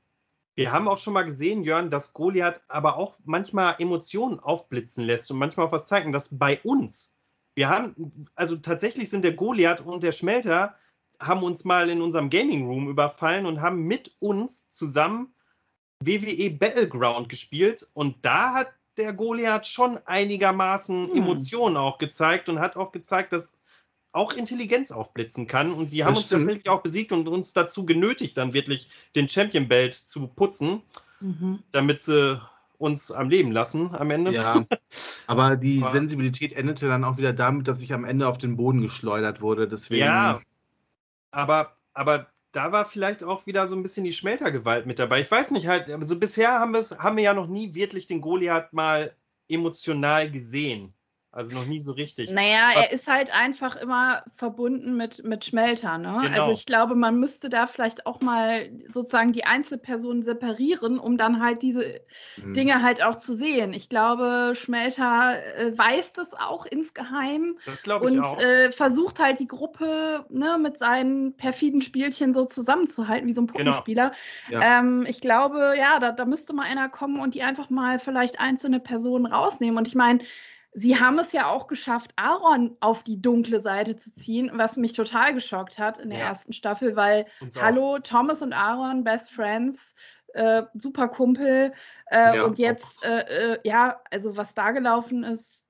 wir 0.55 0.73
haben 0.73 0.89
auch 0.89 0.99
schon 0.99 1.13
mal 1.13 1.25
gesehen, 1.25 1.63
Jörn, 1.63 1.91
dass 1.91 2.13
Goliath 2.13 2.63
aber 2.69 2.97
auch 2.97 3.19
manchmal 3.25 3.77
Emotionen 3.79 4.41
aufblitzen 4.41 5.05
lässt 5.05 5.31
und 5.31 5.39
manchmal 5.39 5.67
auch 5.67 5.73
was 5.73 5.87
zeigen, 5.87 6.13
dass 6.13 6.39
bei 6.39 6.61
uns, 6.63 7.17
wir 7.55 7.69
haben, 7.69 8.27
also 8.35 8.57
tatsächlich 8.57 9.11
sind 9.11 9.25
der 9.25 9.35
Goliath 9.35 9.81
und 9.81 10.03
der 10.03 10.13
Schmelter 10.13 10.77
haben 11.26 11.43
uns 11.43 11.65
mal 11.65 11.91
in 11.91 12.03
unserem 12.03 12.31
Gaming 12.31 12.67
Room 12.67 12.88
überfallen 12.88 13.47
und 13.47 13.61
haben 13.61 13.82
mit 13.85 14.12
uns 14.21 14.71
zusammen 14.71 15.35
WWE 16.00 16.50
Battleground 16.50 17.29
gespielt 17.29 17.88
und 17.94 18.17
da 18.25 18.55
hat 18.55 18.75
der 18.97 19.12
Goliath 19.12 19.67
schon 19.67 19.99
einigermaßen 20.05 21.09
hm. 21.09 21.17
Emotionen 21.17 21.76
auch 21.76 21.99
gezeigt 21.99 22.49
und 22.49 22.61
hat 22.61 22.76
auch 22.76 22.93
gezeigt, 22.93 23.32
dass 23.32 23.61
auch 24.12 24.32
Intelligenz 24.32 24.93
aufblitzen 24.93 25.47
kann. 25.47 25.73
Und 25.73 25.91
die 25.91 26.05
haben 26.05 26.12
das 26.12 26.21
uns 26.21 26.26
stimmt. 26.26 26.43
tatsächlich 26.43 26.69
auch 26.69 26.82
besiegt 26.82 27.12
und 27.12 27.26
uns 27.26 27.53
dazu 27.53 27.85
genötigt, 27.85 28.37
dann 28.37 28.53
wirklich 28.53 28.88
den 29.17 29.29
Champion 29.29 29.67
Belt 29.67 29.94
zu 29.94 30.29
putzen, 30.29 30.82
mhm. 31.21 31.59
damit 31.73 32.03
sie 32.03 32.41
uns 32.79 33.11
am 33.11 33.29
Leben 33.29 33.50
lassen 33.50 33.94
am 33.94 34.11
Ende. 34.11 34.32
Ja, 34.32 34.65
aber 35.26 35.56
die 35.56 35.81
aber, 35.82 35.91
Sensibilität 35.91 36.53
endete 36.53 36.87
dann 36.87 37.05
auch 37.05 37.17
wieder 37.17 37.32
damit, 37.32 37.67
dass 37.67 37.82
ich 37.82 37.93
am 37.93 38.05
Ende 38.05 38.29
auf 38.29 38.38
den 38.38 38.56
Boden 38.56 38.81
geschleudert 38.81 39.41
wurde. 39.41 39.67
Deswegen. 39.67 40.05
Ja, 40.05 40.41
aber, 41.35 41.77
aber 41.93 42.29
da 42.53 42.73
war 42.73 42.85
vielleicht 42.85 43.25
auch 43.25 43.47
wieder 43.47 43.67
so 43.67 43.77
ein 43.77 43.83
bisschen 43.83 44.05
die 44.05 44.13
Schmeltergewalt 44.13 44.87
mit 44.87 44.99
dabei. 44.99 45.21
Ich 45.21 45.31
weiß 45.31 45.51
nicht, 45.51 45.67
halt, 45.67 45.91
also 45.91 46.19
bisher 46.19 46.61
haben, 46.61 46.75
haben 46.75 47.17
wir 47.17 47.25
ja 47.25 47.35
noch 47.35 47.49
nie 47.49 47.75
wirklich 47.75 48.07
den 48.07 48.21
Goliath 48.21 48.73
mal 48.73 49.17
emotional 49.49 50.31
gesehen. 50.31 50.95
Also 51.35 51.57
noch 51.57 51.67
nie 51.67 51.81
so 51.81 51.91
richtig. 51.91 52.31
Naja, 52.31 52.71
er 52.77 52.93
ist 52.93 53.09
halt 53.09 53.35
einfach 53.35 53.75
immer 53.75 54.23
verbunden 54.37 54.97
mit, 54.97 55.25
mit 55.25 55.45
Schmelter. 55.45 55.99
Ne? 55.99 56.21
Genau. 56.23 56.41
Also 56.41 56.53
ich 56.53 56.65
glaube, 56.65 56.95
man 56.95 57.19
müsste 57.19 57.49
da 57.49 57.67
vielleicht 57.67 58.07
auch 58.07 58.21
mal 58.21 58.71
sozusagen 58.87 59.33
die 59.33 59.45
Einzelpersonen 59.45 60.23
separieren, 60.23 61.01
um 61.01 61.19
dann 61.19 61.43
halt 61.43 61.63
diese 61.63 62.01
mhm. 62.37 62.55
Dinge 62.55 62.83
halt 62.85 63.03
auch 63.03 63.17
zu 63.17 63.35
sehen. 63.35 63.73
Ich 63.73 63.89
glaube, 63.89 64.53
Schmelter 64.55 65.35
äh, 65.57 65.77
weiß 65.77 66.13
das 66.13 66.35
auch 66.35 66.67
insgeheim. 66.67 67.59
Das 67.67 67.83
glaube 67.83 68.11
ich 68.11 68.17
und, 68.17 68.25
auch. 68.25 68.37
Und 68.37 68.45
äh, 68.45 68.71
versucht 68.71 69.19
halt 69.19 69.41
die 69.41 69.49
Gruppe 69.49 70.25
ne, 70.29 70.57
mit 70.63 70.79
seinen 70.79 71.37
perfiden 71.37 71.83
Spielchen 71.83 72.33
so 72.33 72.45
zusammenzuhalten, 72.45 73.27
wie 73.27 73.33
so 73.33 73.43
ein 73.43 73.49
genau. 73.49 73.73
Puppenspieler. 73.73 74.13
Genau. 74.51 74.61
Ja. 74.61 74.79
Ähm, 74.79 75.05
ich 75.09 75.21
glaube, 75.21 75.75
ja, 75.77 75.99
da, 75.99 76.13
da 76.13 76.27
müsste 76.27 76.55
mal 76.55 76.63
einer 76.63 76.89
kommen 76.89 77.19
und 77.19 77.35
die 77.35 77.43
einfach 77.43 77.71
mal 77.71 77.99
vielleicht 77.99 78.39
einzelne 78.39 78.79
Personen 78.79 79.27
rausnehmen. 79.27 79.79
Und 79.79 79.89
ich 79.89 79.97
meine, 79.97 80.21
Sie 80.76 80.99
haben 80.99 81.21
es 81.21 81.32
ja 81.32 81.47
auch 81.47 81.69
geschafft, 81.69 82.12
Aaron 82.17 82.76
auf 82.81 83.05
die 83.05 83.23
dunkle 83.23 83.61
Seite 83.61 83.94
zu 83.94 84.12
ziehen, 84.12 84.50
was 84.55 84.76
mich 84.76 84.93
total 84.93 85.32
geschockt 85.32 85.79
hat 85.79 86.00
in 86.00 86.11
der 86.11 86.19
ja. 86.19 86.26
ersten 86.26 86.53
Staffel, 86.53 86.97
weil, 86.97 87.26
hallo, 87.61 88.00
Thomas 88.00 88.43
und 88.43 88.53
Aaron, 88.53 89.05
Best 89.05 89.32
Friends, 89.32 89.94
äh, 90.35 90.65
super 90.75 91.06
Kumpel. 91.09 91.73
Äh, 92.11 92.37
ja, 92.37 92.44
und 92.44 92.59
jetzt, 92.59 93.05
äh, 93.05 93.53
äh, 93.53 93.59
ja, 93.62 94.00
also 94.11 94.37
was 94.37 94.53
da 94.55 94.73
gelaufen 94.73 95.23
ist. 95.23 95.65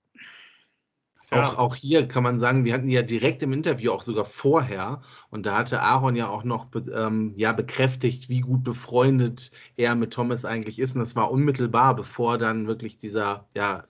Ja. 1.31 1.43
Auch, 1.43 1.59
auch 1.59 1.75
hier 1.75 2.09
kann 2.09 2.23
man 2.23 2.39
sagen, 2.39 2.65
wir 2.65 2.73
hatten 2.75 2.89
ja 2.89 3.03
direkt 3.03 3.43
im 3.43 3.53
Interview, 3.53 3.93
auch 3.93 4.03
sogar 4.03 4.25
vorher, 4.25 5.03
und 5.31 5.47
da 5.47 5.59
hatte 5.59 5.81
Aaron 5.81 6.17
ja 6.17 6.29
auch 6.29 6.45
noch 6.45 6.69
ähm, 6.95 7.35
ja, 7.37 7.53
bekräftigt, 7.53 8.29
wie 8.29 8.41
gut 8.41 8.65
befreundet 8.65 9.51
er 9.77 9.95
mit 9.95 10.13
Thomas 10.13 10.45
eigentlich 10.45 10.79
ist. 10.79 10.95
Und 10.95 11.01
das 11.01 11.17
war 11.17 11.31
unmittelbar, 11.31 11.97
bevor 11.97 12.39
dann 12.39 12.67
wirklich 12.67 12.99
dieser 12.99 13.49
ja, 13.55 13.85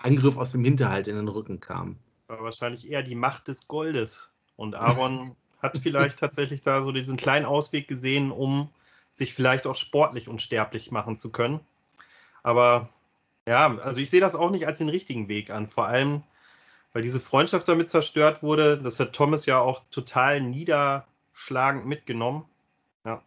Angriff 0.00 0.36
aus 0.36 0.52
dem 0.52 0.64
Hinterhalt 0.64 1.08
in 1.08 1.16
den 1.16 1.28
Rücken 1.28 1.60
kam. 1.60 1.96
War 2.26 2.42
wahrscheinlich 2.42 2.90
eher 2.90 3.02
die 3.02 3.14
Macht 3.14 3.48
des 3.48 3.68
Goldes. 3.68 4.32
Und 4.56 4.74
Aaron 4.74 5.36
hat 5.62 5.78
vielleicht 5.78 6.18
tatsächlich 6.18 6.60
da 6.60 6.82
so 6.82 6.92
diesen 6.92 7.16
kleinen 7.16 7.46
Ausweg 7.46 7.88
gesehen, 7.88 8.30
um 8.30 8.70
sich 9.10 9.34
vielleicht 9.34 9.66
auch 9.66 9.76
sportlich 9.76 10.28
unsterblich 10.28 10.90
machen 10.90 11.16
zu 11.16 11.32
können. 11.32 11.60
Aber 12.42 12.88
ja, 13.46 13.76
also 13.78 14.00
ich 14.00 14.10
sehe 14.10 14.20
das 14.20 14.34
auch 14.34 14.50
nicht 14.50 14.66
als 14.66 14.78
den 14.78 14.88
richtigen 14.88 15.28
Weg 15.28 15.50
an. 15.50 15.66
Vor 15.66 15.86
allem, 15.86 16.22
weil 16.92 17.02
diese 17.02 17.20
Freundschaft 17.20 17.68
damit 17.68 17.88
zerstört 17.88 18.42
wurde. 18.42 18.78
Das 18.78 19.00
hat 19.00 19.12
Thomas 19.12 19.46
ja 19.46 19.60
auch 19.60 19.82
total 19.90 20.40
niederschlagend 20.40 21.86
mitgenommen. 21.86 22.44
Ja. 23.04 23.22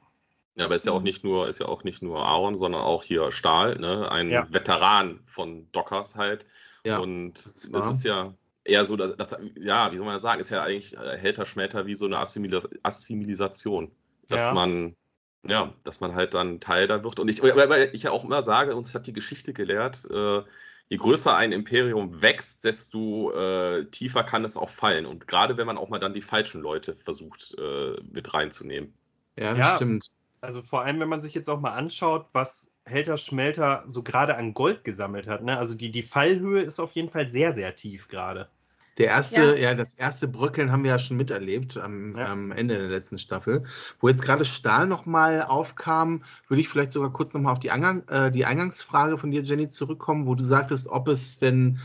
Ja, 0.55 0.65
aber 0.65 0.75
ist 0.75 0.85
ja 0.85 0.91
auch 0.91 1.01
nicht 1.01 1.23
nur, 1.23 1.47
ist 1.47 1.59
ja 1.59 1.67
auch 1.67 1.83
nicht 1.83 2.01
nur 2.01 2.25
Aaron, 2.25 2.57
sondern 2.57 2.81
auch 2.81 3.03
hier 3.03 3.31
Stahl, 3.31 3.79
ne? 3.79 4.11
ein 4.11 4.29
ja. 4.29 4.47
Veteran 4.51 5.19
von 5.25 5.71
Dockers 5.71 6.15
halt. 6.15 6.45
Ja, 6.85 6.99
und 6.99 7.37
es 7.37 7.65
ist 7.65 8.03
ja 8.03 8.33
eher 8.63 8.85
so, 8.85 8.95
dass, 8.95 9.15
dass, 9.15 9.37
ja, 9.55 9.91
wie 9.91 9.97
soll 9.97 10.05
man 10.05 10.15
das 10.15 10.21
sagen, 10.21 10.41
ist 10.41 10.49
ja 10.49 10.63
eigentlich 10.63 10.97
äh, 10.97 11.17
Helter 11.17 11.45
Schmelter 11.45 11.85
wie 11.85 11.95
so 11.95 12.05
eine 12.05 12.19
Assimilis 12.19 12.67
Assimilisation. 12.83 13.91
Dass 14.27 14.41
ja. 14.41 14.53
man, 14.53 14.95
ja, 15.43 15.73
dass 15.83 15.99
man 15.99 16.15
halt 16.15 16.33
dann 16.33 16.59
Teil 16.59 16.87
da 16.87 17.03
wird. 17.03 17.19
Und 17.19 17.27
ich, 17.29 17.43
weil 17.43 17.89
ich 17.93 18.03
ja 18.03 18.11
auch 18.11 18.23
immer 18.23 18.41
sage, 18.41 18.75
uns 18.75 18.93
hat 18.95 19.07
die 19.07 19.13
Geschichte 19.13 19.53
gelehrt, 19.53 20.05
äh, 20.09 20.41
je 20.89 20.97
größer 20.97 21.35
ein 21.35 21.51
Imperium 21.51 22.21
wächst, 22.21 22.63
desto 22.63 23.31
äh, 23.31 23.85
tiefer 23.85 24.23
kann 24.23 24.43
es 24.45 24.55
auch 24.55 24.69
fallen. 24.69 25.05
Und 25.05 25.27
gerade 25.27 25.57
wenn 25.57 25.67
man 25.67 25.77
auch 25.77 25.89
mal 25.89 25.99
dann 25.99 26.13
die 26.13 26.21
falschen 26.21 26.61
Leute 26.61 26.95
versucht 26.95 27.55
äh, 27.57 27.95
mit 28.11 28.33
reinzunehmen. 28.33 28.93
Ja, 29.37 29.53
das 29.53 29.67
ja, 29.67 29.75
stimmt. 29.75 30.11
Also 30.41 30.61
vor 30.61 30.83
allem, 30.83 30.99
wenn 30.99 31.09
man 31.09 31.21
sich 31.21 31.33
jetzt 31.33 31.49
auch 31.49 31.59
mal 31.59 31.71
anschaut, 31.71 32.27
was 32.33 32.72
Helter 32.85 33.17
Schmelter 33.17 33.83
so 33.87 34.03
gerade 34.03 34.35
an 34.35 34.53
Gold 34.53 34.83
gesammelt 34.83 35.27
hat. 35.27 35.43
Ne? 35.43 35.57
Also 35.57 35.75
die, 35.75 35.91
die 35.91 36.03
Fallhöhe 36.03 36.61
ist 36.61 36.79
auf 36.79 36.91
jeden 36.91 37.09
Fall 37.09 37.27
sehr, 37.27 37.53
sehr 37.53 37.75
tief 37.75 38.07
gerade. 38.07 38.49
Der 38.97 39.07
erste, 39.07 39.41
ja. 39.41 39.69
ja. 39.69 39.73
das 39.73 39.95
erste 39.95 40.27
Bröckeln 40.27 40.71
haben 40.71 40.83
wir 40.83 40.91
ja 40.91 40.99
schon 40.99 41.17
miterlebt 41.17 41.77
am, 41.77 42.15
ja. 42.15 42.25
am 42.25 42.51
Ende 42.51 42.77
der 42.77 42.89
letzten 42.89 43.17
Staffel. 43.17 43.63
Wo 43.99 44.07
jetzt 44.07 44.21
gerade 44.21 44.45
Stahl 44.45 44.85
nochmal 44.85 45.41
aufkam, 45.41 46.23
würde 46.47 46.61
ich 46.61 46.69
vielleicht 46.69 46.91
sogar 46.91 47.11
kurz 47.11 47.33
nochmal 47.33 47.53
auf 47.53 47.59
die, 47.59 47.71
Angang, 47.71 48.07
äh, 48.09 48.31
die 48.31 48.45
Eingangsfrage 48.45 49.17
von 49.17 49.31
dir, 49.31 49.41
Jenny, 49.41 49.67
zurückkommen, 49.67 50.27
wo 50.27 50.35
du 50.35 50.43
sagtest, 50.43 50.87
ob 50.87 51.07
es 51.07 51.39
denn 51.39 51.79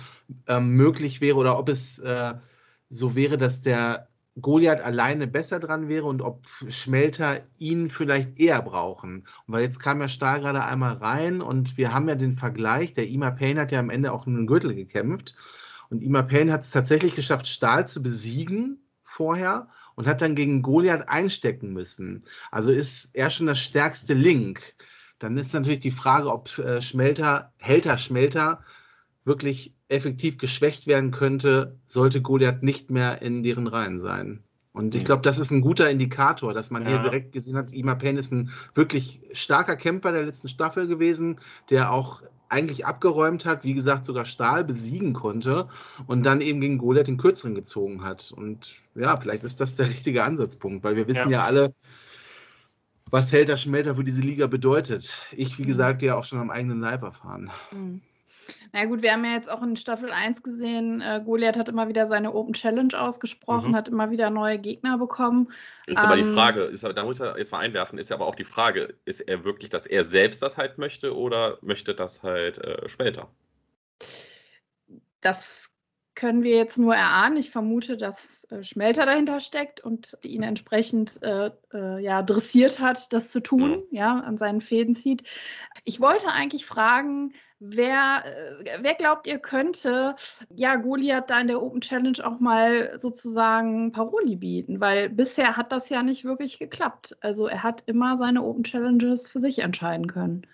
ähm, 0.47 0.71
möglich 0.71 1.21
wäre 1.23 1.37
oder 1.37 1.59
ob 1.59 1.71
es 1.71 1.99
äh, 2.01 2.35
so 2.91 3.15
wäre, 3.15 3.39
dass 3.39 3.63
der 3.63 4.08
Goliath 4.41 4.81
alleine 4.81 5.27
besser 5.27 5.61
dran 5.61 5.89
wäre 5.89 6.05
und 6.05 6.23
ob 6.23 6.47
Schmelter 6.69 7.41
ihn 7.59 7.91
vielleicht 7.91 8.39
eher 8.39 8.63
brauchen. 8.63 9.27
Und 9.47 9.55
weil 9.55 9.63
jetzt 9.63 9.81
kam 9.81 10.01
ja 10.01 10.09
Stahl 10.09 10.41
gerade 10.41 10.65
einmal 10.65 10.95
rein 10.95 11.41
und 11.41 11.77
wir 11.77 11.93
haben 11.93 12.09
ja 12.09 12.15
den 12.15 12.37
Vergleich, 12.37 12.93
der 12.93 13.09
Ima 13.09 13.31
Payne 13.31 13.61
hat 13.61 13.73
ja 13.73 13.79
am 13.79 13.91
Ende 13.91 14.13
auch 14.13 14.25
den 14.25 14.47
Gürtel 14.47 14.75
gekämpft 14.75 15.35
und 15.91 16.03
Ima 16.03 16.23
Payne 16.23 16.53
hat 16.53 16.63
es 16.63 16.71
tatsächlich 16.71 17.15
geschafft, 17.15 17.47
Stahl 17.47 17.87
zu 17.87 18.03
besiegen 18.03 18.79
vorher 19.05 19.69
und 19.95 20.07
hat 20.07 20.23
dann 20.23 20.35
gegen 20.35 20.63
Goliath 20.63 21.09
einstecken 21.09 21.73
müssen. 21.73 22.25
Also 22.51 22.71
ist 22.71 23.15
er 23.15 23.31
schon 23.31 23.47
das 23.47 23.59
stärkste 23.59 24.15
Link. 24.15 24.75
Dann 25.19 25.37
ist 25.37 25.53
natürlich 25.53 25.81
die 25.81 25.91
Frage, 25.91 26.31
ob 26.31 26.57
äh, 26.59 26.81
Schmelter, 26.81 27.53
Helter 27.59 27.99
Schmelter 27.99 28.63
wirklich 29.25 29.75
effektiv 29.89 30.39
geschwächt 30.39 30.87
werden 30.87 31.11
könnte, 31.11 31.77
sollte 31.87 32.23
Goliath 32.23 32.63
nicht 32.63 32.91
mehr 32.91 33.23
in 33.23 33.43
deren 33.43 33.67
Reihen 33.67 33.99
sein. 33.99 34.43
Und 34.73 34.95
ich 34.95 35.01
hm. 35.01 35.07
glaube, 35.07 35.23
das 35.23 35.39
ist 35.39 35.51
ein 35.51 35.61
guter 35.61 35.91
Indikator, 35.91 36.55
dass 36.55 36.71
man 36.71 36.83
ja. 36.83 36.91
hier 36.91 36.99
direkt 36.99 37.33
gesehen 37.33 37.57
hat, 37.57 37.73
Ima 37.73 37.95
Payne 37.95 38.21
ist 38.21 38.33
ein 38.33 38.51
wirklich 38.75 39.21
starker 39.33 39.77
Kämpfer 39.77 40.13
der 40.13 40.25
letzten 40.25 40.49
Staffel 40.49 40.87
gewesen, 40.87 41.41
der 41.71 41.91
auch 41.91 42.23
eigentlich 42.49 42.87
abgeräumt 42.87 43.45
hat, 43.45 43.65
wie 43.65 43.75
gesagt, 43.75 44.05
sogar 44.05 44.25
Stahl 44.25 44.65
besiegen 44.65 45.13
konnte 45.13 45.69
und 46.07 46.23
dann 46.23 46.41
eben 46.41 46.61
gegen 46.61 46.79
Goliath 46.79 47.09
den 47.09 47.19
kürzeren 47.19 47.55
gezogen 47.55 48.05
hat. 48.05 48.33
Und 48.35 48.77
ja, 48.95 49.17
vielleicht 49.17 49.45
ist 49.45 49.61
das 49.61 49.77
der 49.77 49.89
richtige 49.89 50.25
Ansatzpunkt, 50.25 50.85
weil 50.85 50.97
wir 50.97 51.09
wissen 51.09 51.31
ja, 51.31 51.41
ja 51.41 51.45
alle, 51.45 51.75
was 53.11 53.33
Helter 53.33 53.57
Schmelter 53.57 53.95
für 53.95 54.05
diese 54.05 54.21
Liga 54.21 54.47
bedeutet. 54.47 55.19
Ich, 55.33 55.59
wie 55.59 55.63
mhm. 55.63 55.69
gesagt, 55.69 56.03
ja 56.03 56.17
auch 56.17 56.25
schon 56.25 56.39
am 56.39 56.51
eigenen 56.51 56.81
Leib 56.81 57.03
erfahren. 57.03 57.51
Mhm. 57.73 58.01
Na 58.73 58.85
gut, 58.85 59.03
wir 59.03 59.13
haben 59.13 59.25
ja 59.25 59.33
jetzt 59.33 59.51
auch 59.51 59.63
in 59.63 59.77
Staffel 59.77 60.11
1 60.11 60.43
gesehen, 60.43 61.01
äh, 61.01 61.21
Goliath 61.25 61.57
hat 61.57 61.69
immer 61.69 61.89
wieder 61.89 62.07
seine 62.07 62.35
Open 62.35 62.55
Challenge 62.55 62.99
ausgesprochen, 62.99 63.71
mhm. 63.71 63.77
hat 63.77 63.89
immer 63.89 64.11
wieder 64.11 64.31
neue 64.31 64.59
Gegner 64.59 64.99
bekommen. 64.99 65.51
Ist 65.87 65.99
ähm, 65.99 66.05
aber 66.05 66.17
die 66.17 66.23
ähm, 66.23 66.35
Frage, 66.35 66.63
ist, 66.63 66.83
da 66.83 67.05
muss 67.05 67.21
er 67.21 67.39
jetzt 67.39 67.53
mal 67.53 67.61
einwerfen, 67.61 67.99
ist 67.99 68.11
ja 68.11 68.17
aber 68.17 68.27
auch 68.27 68.35
die 68.35 68.45
Frage, 68.45 68.95
ist 69.05 69.21
er 69.21 69.45
wirklich, 69.45 69.71
dass 69.71 69.87
er 69.87 70.05
selbst 70.05 70.43
das 70.43 70.57
halt 70.57 70.79
möchte 70.79 71.17
oder 71.17 71.59
möchte 71.63 71.95
das 71.95 72.23
halt 72.23 72.59
äh, 72.59 72.89
später? 72.89 73.29
Das 75.21 75.75
können 76.19 76.43
wir 76.43 76.57
jetzt 76.57 76.79
nur 76.79 76.97
erahnen. 76.97 77.37
Ich 77.37 77.51
vermute, 77.51 77.97
dass 77.97 78.43
äh, 78.51 78.65
Schmelter 78.65 79.07
dahinter 79.07 79.39
steckt 79.39 79.81
und 79.81 80.19
ihn 80.23 80.43
entsprechend 80.43 81.23
äh, 81.23 81.53
äh, 81.73 82.03
ja, 82.03 82.23
dressiert 82.23 82.81
hat, 82.81 83.13
das 83.13 83.31
zu 83.31 83.41
tun, 83.41 83.85
ja. 83.93 84.17
ja. 84.17 84.21
an 84.21 84.37
seinen 84.37 84.61
Fäden 84.61 84.95
zieht. 84.95 85.23
Ich 85.85 86.01
wollte 86.01 86.29
eigentlich 86.29 86.67
fragen, 86.67 87.35
wer, 87.61 88.25
äh, 88.25 88.79
wer 88.81 88.95
glaubt 88.95 89.27
ihr 89.27 89.39
könnte 89.39 90.15
ja 90.55 90.77
Goliath 90.77 91.31
da 91.31 91.41
in 91.41 91.49
der 91.49 91.63
Open 91.63 91.81
Challenge 91.81 92.19
auch 92.25 92.41
mal 92.41 92.99
sozusagen 92.99 93.93
Paroli 93.93 94.37
bieten? 94.37 94.81
Weil 94.81 95.09
bisher 95.09 95.57
hat 95.57 95.73
das 95.73 95.89
ja 95.89 96.03
nicht 96.03 96.25
wirklich 96.25 96.59
geklappt. 96.59 97.17
Also 97.21 97.47
er 97.47 97.63
hat 97.63 97.83
immer 97.87 98.17
seine 98.17 98.43
Open 98.43 98.65
Challenges 98.65 99.31
für 99.31 99.41
sich 99.41 99.61
entscheiden 99.61 100.07
können. 100.07 100.47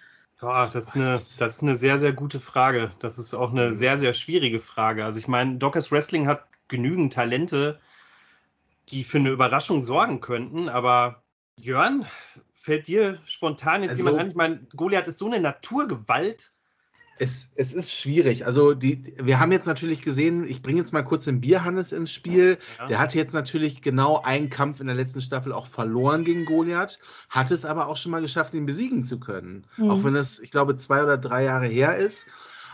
Ja, 0.43 0.67
das 0.67 0.89
ist, 0.89 0.97
eine, 0.97 1.13
das 1.13 1.39
ist 1.39 1.63
eine 1.63 1.77
sehr, 1.77 1.99
sehr 1.99 2.13
gute 2.13 2.41
Frage. 2.41 2.91
Das 2.99 3.19
ist 3.19 3.35
auch 3.35 3.51
eine 3.51 3.67
mhm. 3.67 3.73
sehr, 3.73 3.99
sehr 3.99 4.13
schwierige 4.13 4.61
Frage. 4.61 5.05
Also 5.05 5.19
ich 5.19 5.29
meine, 5.29 5.57
Dockers 5.57 5.91
Wrestling 5.91 6.27
hat 6.27 6.45
genügend 6.69 7.13
Talente, 7.13 7.81
die 8.89 9.05
für 9.05 9.19
eine 9.19 9.31
Überraschung 9.31 9.83
sorgen 9.83 10.21
könnten, 10.21 10.69
aber 10.69 11.23
Jörn, 11.57 12.07
fällt 12.53 12.87
dir 12.87 13.21
spontan 13.25 13.83
jetzt 13.83 13.93
also, 13.93 14.05
jemand 14.05 14.21
an? 14.21 14.29
Ich 14.31 14.35
meine, 14.35 14.67
Goliath 14.75 15.07
ist 15.07 15.19
so 15.19 15.27
eine 15.27 15.41
Naturgewalt. 15.41 16.54
Es, 17.19 17.53
es 17.55 17.73
ist 17.73 17.93
schwierig. 17.93 18.45
Also 18.47 18.75
die, 18.75 19.15
wir 19.23 19.39
haben 19.39 19.53
jetzt 19.53 19.67
natürlich 19.67 20.03
gesehen, 20.03 20.49
ich 20.49 20.63
bringe 20.63 20.81
jetzt 20.81 20.93
mal 20.93 21.05
kurz 21.05 21.25
den 21.25 21.41
Bierhannes 21.41 21.93
ins 21.93 22.11
Spiel. 22.11 22.59
Ja. 22.79 22.87
Der 22.87 22.99
hatte 22.99 23.19
jetzt 23.19 23.35
natürlich 23.35 23.83
genau 23.83 24.21
einen 24.21 24.51
Kampf 24.51 24.81
in 24.81 24.87
der 24.87 24.97
letzten 24.97 25.21
Staffel 25.21 25.53
auch 25.53 25.67
verloren 25.67 26.25
gegen 26.25 26.45
Goliath, 26.45 26.99
hat 27.29 27.51
es 27.51 27.65
aber 27.65 27.89
auch 27.89 27.97
schon 27.97 28.13
mal 28.13 28.21
geschafft, 28.21 28.55
ihn 28.55 28.67
besiegen 28.67 29.05
zu 29.05 29.21
können. 29.21 29.67
Mhm. 29.77 29.91
Auch 29.91 30.05
wenn 30.05 30.17
es, 30.17 30.41
ich 30.41 30.51
glaube, 30.51 30.77
zwei 30.77 31.03
oder 31.03 31.19
drei 31.19 31.45
Jahre 31.45 31.67
her 31.67 31.97
ist. 31.97 32.29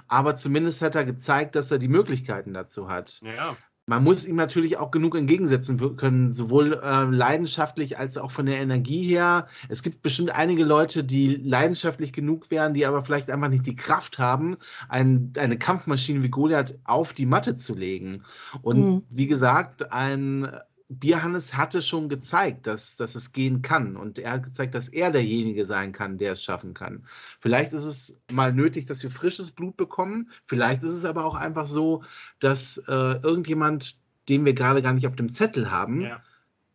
Aber 0.09 0.37
zumindest 0.37 0.82
hat 0.82 0.97
er 0.97 1.04
gezeigt, 1.04 1.54
dass 1.54 1.70
er 1.70 1.78
die 1.78 1.88
Möglichkeiten 1.88 2.52
dazu 2.52 2.88
hat. 2.88 3.20
Ja 3.23 3.56
man 3.90 4.04
muss 4.04 4.25
ihm 4.25 4.37
natürlich 4.37 4.76
auch 4.76 4.92
genug 4.92 5.16
entgegensetzen 5.16 5.97
können, 5.97 6.30
sowohl 6.30 6.80
äh, 6.80 7.02
leidenschaftlich 7.06 7.99
als 7.99 8.18
auch 8.18 8.30
von 8.30 8.47
der 8.47 8.61
Energie 8.61 9.02
her. 9.02 9.49
Es 9.68 9.82
gibt 9.82 10.00
bestimmt 10.00 10.32
einige 10.32 10.62
Leute, 10.62 11.02
die 11.02 11.35
leidenschaftlich 11.35 12.12
genug 12.12 12.52
wären, 12.52 12.73
die 12.73 12.87
aber 12.87 13.02
vielleicht 13.04 13.32
einfach 13.32 13.49
nicht 13.49 13.66
die 13.66 13.75
Kraft 13.75 14.20
haben, 14.20 14.59
ein, 14.88 15.32
eine 15.37 15.59
Kampfmaschine 15.59 16.23
wie 16.23 16.28
Goliath 16.28 16.78
auf 16.85 17.14
die 17.14 17.26
Matte 17.26 17.56
zu 17.56 17.75
legen. 17.75 18.23
Und 18.62 18.78
mhm. 18.78 19.02
wie 19.11 19.26
gesagt, 19.26 19.92
ein 19.92 20.49
Bierhannes 20.90 21.56
hatte 21.56 21.82
schon 21.82 22.09
gezeigt, 22.09 22.66
dass, 22.66 22.97
dass 22.97 23.14
es 23.14 23.32
gehen 23.32 23.62
kann. 23.62 23.97
Und 23.97 24.18
er 24.18 24.32
hat 24.32 24.42
gezeigt, 24.42 24.75
dass 24.75 24.88
er 24.88 25.12
derjenige 25.12 25.64
sein 25.64 25.92
kann, 25.92 26.18
der 26.18 26.32
es 26.32 26.42
schaffen 26.42 26.75
kann. 26.75 27.04
Vielleicht 27.38 27.73
ist 27.73 27.85
es 27.85 28.20
mal 28.30 28.52
nötig, 28.52 28.87
dass 28.87 29.02
wir 29.04 29.11
frisches 29.12 29.52
Blut 29.52 29.76
bekommen. 29.76 30.30
Vielleicht 30.47 30.82
ist 30.82 30.90
es 30.90 31.04
aber 31.04 31.25
auch 31.25 31.37
einfach 31.37 31.68
so, 31.68 32.02
dass 32.40 32.78
äh, 32.88 33.23
irgendjemand, 33.23 33.99
den 34.28 34.44
wir 34.44 34.52
gerade 34.52 34.82
gar 34.82 34.92
nicht 34.92 35.06
auf 35.06 35.14
dem 35.14 35.30
Zettel 35.30 35.70
haben, 35.70 36.00
ja. 36.00 36.20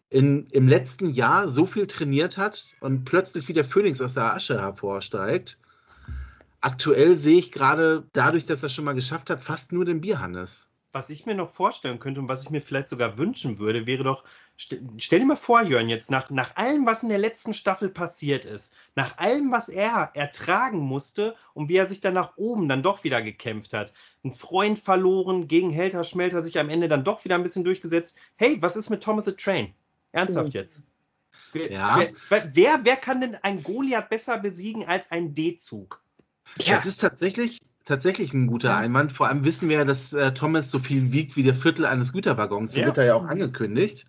in, 0.10 0.48
im 0.48 0.70
letzten 0.70 1.10
Jahr 1.10 1.50
so 1.50 1.66
viel 1.66 1.86
trainiert 1.86 2.38
hat 2.38 2.74
und 2.80 3.04
plötzlich 3.04 3.50
wie 3.50 3.54
der 3.54 3.66
Phönix 3.66 4.00
aus 4.00 4.14
der 4.14 4.34
Asche 4.34 4.62
hervorsteigt. 4.62 5.60
Aktuell 6.62 7.18
sehe 7.18 7.38
ich 7.38 7.52
gerade 7.52 8.08
dadurch, 8.14 8.46
dass 8.46 8.64
er 8.64 8.70
schon 8.70 8.86
mal 8.86 8.96
geschafft 8.96 9.30
hat, 9.30 9.44
fast 9.44 9.74
nur 9.74 9.84
den 9.84 10.00
Bierhannes 10.00 10.70
was 10.96 11.10
ich 11.10 11.26
mir 11.26 11.36
noch 11.36 11.50
vorstellen 11.50 12.00
könnte 12.00 12.22
und 12.22 12.30
was 12.30 12.44
ich 12.44 12.50
mir 12.52 12.62
vielleicht 12.62 12.88
sogar 12.88 13.18
wünschen 13.18 13.60
würde, 13.60 13.86
wäre 13.86 14.06
doch, 14.06 14.24
stell, 14.56 14.82
stell 14.98 15.20
dir 15.20 15.26
mal 15.26 15.36
vor, 15.36 15.62
Jörn, 15.62 15.90
jetzt 15.90 16.10
nach, 16.10 16.30
nach 16.30 16.56
allem, 16.56 16.86
was 16.86 17.04
in 17.04 17.10
der 17.10 17.18
letzten 17.18 17.54
Staffel 17.54 17.90
passiert 17.90 18.46
ist, 18.46 18.76
nach 18.96 19.18
allem, 19.18 19.52
was 19.52 19.68
er 19.68 20.12
ertragen 20.14 20.80
musste 20.80 21.36
und 21.54 21.68
wie 21.68 21.76
er 21.76 21.86
sich 21.86 22.00
dann 22.00 22.14
nach 22.14 22.38
oben 22.38 22.70
dann 22.70 22.82
doch 22.82 23.04
wieder 23.04 23.22
gekämpft 23.22 23.74
hat, 23.74 23.94
einen 24.24 24.32
Freund 24.32 24.80
verloren, 24.80 25.50
gegen 25.50 25.70
Helter 25.70 26.06
Schmelter 26.06 26.42
sich 26.42 26.58
am 26.58 26.70
Ende 26.70 26.88
dann 26.88 27.04
doch 27.04 27.26
wieder 27.26 27.36
ein 27.36 27.44
bisschen 27.44 27.66
durchgesetzt. 27.66 28.18
Hey, 28.38 28.58
was 28.62 28.78
ist 28.78 28.90
mit 28.90 29.04
Thomas 29.04 29.26
the 29.26 29.34
Train? 29.34 29.74
Ernsthaft 30.14 30.52
oh. 30.52 30.58
jetzt? 30.58 30.88
Wer, 31.52 31.72
ja. 31.72 32.06
wer, 32.30 32.50
wer, 32.54 32.80
wer 32.84 32.96
kann 32.96 33.20
denn 33.20 33.36
ein 33.36 33.62
Goliath 33.62 34.10
besser 34.10 34.38
besiegen 34.38 34.86
als 34.86 35.12
ein 35.12 35.34
D-Zug? 35.34 36.02
Ja. 36.60 36.76
Das 36.76 36.86
ist 36.86 37.02
tatsächlich, 37.02 37.60
tatsächlich 37.86 38.34
ein 38.34 38.48
guter 38.48 38.70
ja. 38.70 38.78
Einwand. 38.78 39.12
Vor 39.12 39.28
allem 39.28 39.46
wissen 39.46 39.70
wir 39.70 39.78
ja, 39.78 39.86
dass 39.86 40.12
äh, 40.14 40.34
Thomas 40.34 40.70
so 40.70 40.80
viel 40.80 41.12
wiegt 41.12 41.38
wie 41.38 41.44
der 41.44 41.56
Viertel 41.56 41.86
eines 41.86 42.12
Güterwaggons. 42.12 42.74
So 42.74 42.82
ja. 42.82 42.88
wird 42.88 42.98
er 42.98 43.06
ja 43.06 43.16
auch 43.16 43.26
angekündigt. 43.26 44.06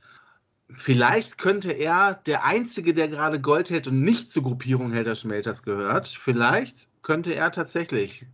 Vielleicht 0.68 1.38
könnte 1.38 1.70
er 1.70 2.14
der 2.26 2.44
Einzige, 2.44 2.92
der 2.92 3.08
gerade 3.08 3.40
Gold 3.40 3.70
hält 3.70 3.86
und 3.86 4.02
nicht 4.02 4.32
zur 4.32 4.42
Gruppierung 4.42 4.90
Helder 4.90 5.14
Schmelters 5.14 5.62
gehört, 5.62 6.08
vielleicht 6.08 6.88
könnte 7.02 7.34
er 7.34 7.52
tatsächlich 7.52 8.26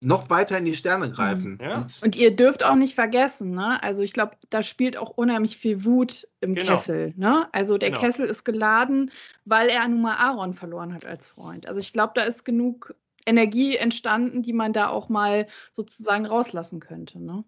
noch 0.00 0.30
weiter 0.30 0.58
in 0.58 0.66
die 0.66 0.76
Sterne 0.76 1.10
greifen. 1.10 1.58
Ja. 1.60 1.78
Und, 1.78 2.00
und, 2.02 2.14
ihr 2.16 2.36
dürft 2.36 2.62
auch 2.62 2.74
nicht 2.74 2.94
vergessen, 2.94 3.52
ne? 3.52 3.82
also 3.82 4.02
ich 4.02 4.12
glaube, 4.12 4.36
da 4.50 4.62
spielt 4.62 4.96
auch 4.96 5.10
unheimlich 5.10 5.56
viel 5.56 5.84
Wut 5.84 6.28
im 6.40 6.54
genau. 6.54 6.72
Kessel. 6.72 7.14
Ne? 7.16 7.48
Also 7.52 7.78
der 7.78 7.90
genau. 7.90 8.02
Kessel 8.02 8.26
ist 8.26 8.44
geladen, 8.44 9.10
weil 9.46 9.68
er 9.68 9.88
nun 9.88 10.02
mal 10.02 10.16
Aaron 10.16 10.54
verloren 10.54 10.94
hat 10.94 11.06
als 11.06 11.26
Freund. 11.26 11.66
Also 11.66 11.80
ich 11.80 11.92
glaube, 11.92 12.12
da 12.14 12.22
ist 12.22 12.44
genug 12.44 12.94
Energie 13.26 13.76
entstanden, 13.76 14.42
die 14.42 14.52
man 14.52 14.72
da 14.72 14.88
auch 14.88 15.08
mal 15.08 15.46
sozusagen 15.72 16.26
rauslassen 16.26 16.80
könnte. 16.80 17.20
Ne? 17.20 17.44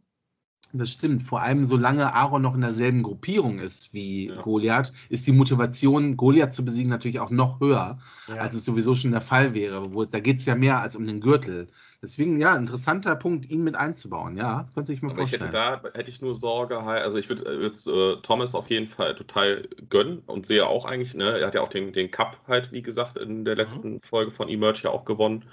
Das 0.73 0.90
stimmt. 0.90 1.23
Vor 1.23 1.40
allem, 1.40 1.64
solange 1.64 2.12
Aaron 2.12 2.42
noch 2.42 2.54
in 2.54 2.61
derselben 2.61 3.02
Gruppierung 3.02 3.59
ist 3.59 3.92
wie 3.92 4.28
ja. 4.28 4.42
Goliath, 4.42 4.92
ist 5.09 5.26
die 5.26 5.33
Motivation, 5.33 6.16
Goliath 6.16 6.52
zu 6.52 6.64
besiegen, 6.64 6.90
natürlich 6.90 7.21
auch 7.21 7.30
noch 7.30 7.61
höher, 7.61 7.99
ja. 8.28 8.37
als 8.37 8.54
es 8.54 8.64
sowieso 8.64 8.95
schon 8.95 9.12
der 9.12 9.21
Fall 9.21 9.54
wäre. 9.54 9.95
Wo, 9.95 10.04
da 10.04 10.21
geht 10.21 10.38
es 10.38 10.45
ja 10.47 10.54
mehr 10.54 10.80
als 10.80 10.97
um 10.97 11.06
den 11.06 11.21
Gürtel. 11.21 11.68
Deswegen, 12.02 12.40
ja, 12.40 12.54
interessanter 12.56 13.16
Punkt, 13.16 13.50
ihn 13.50 13.64
mit 13.64 13.74
einzubauen. 13.74 14.36
Ja, 14.36 14.62
das 14.62 14.74
könnte 14.74 14.92
ich 14.92 15.02
mir 15.02 15.08
Aber 15.08 15.18
vorstellen. 15.18 15.50
Ich 15.50 15.58
hätte 15.58 15.82
da 15.82 15.98
hätte 15.98 16.10
ich 16.10 16.20
nur 16.20 16.34
Sorge, 16.34 16.78
also 16.78 17.16
ich 17.16 17.28
würde 17.28 17.62
jetzt 17.62 17.88
äh, 17.88 18.16
Thomas 18.22 18.54
auf 18.54 18.70
jeden 18.70 18.88
Fall 18.88 19.14
total 19.14 19.68
gönnen 19.88 20.22
und 20.26 20.46
sehe 20.46 20.66
auch 20.66 20.84
eigentlich, 20.84 21.14
ne, 21.14 21.38
er 21.38 21.46
hat 21.46 21.54
ja 21.54 21.62
auch 21.62 21.68
den, 21.68 21.92
den 21.92 22.10
Cup 22.10 22.38
halt, 22.46 22.72
wie 22.72 22.82
gesagt, 22.82 23.16
in 23.16 23.44
der 23.44 23.56
letzten 23.56 23.94
mhm. 23.94 24.00
Folge 24.02 24.32
von 24.32 24.48
Emerge 24.48 24.82
ja 24.84 24.90
auch 24.90 25.04
gewonnen. 25.04 25.44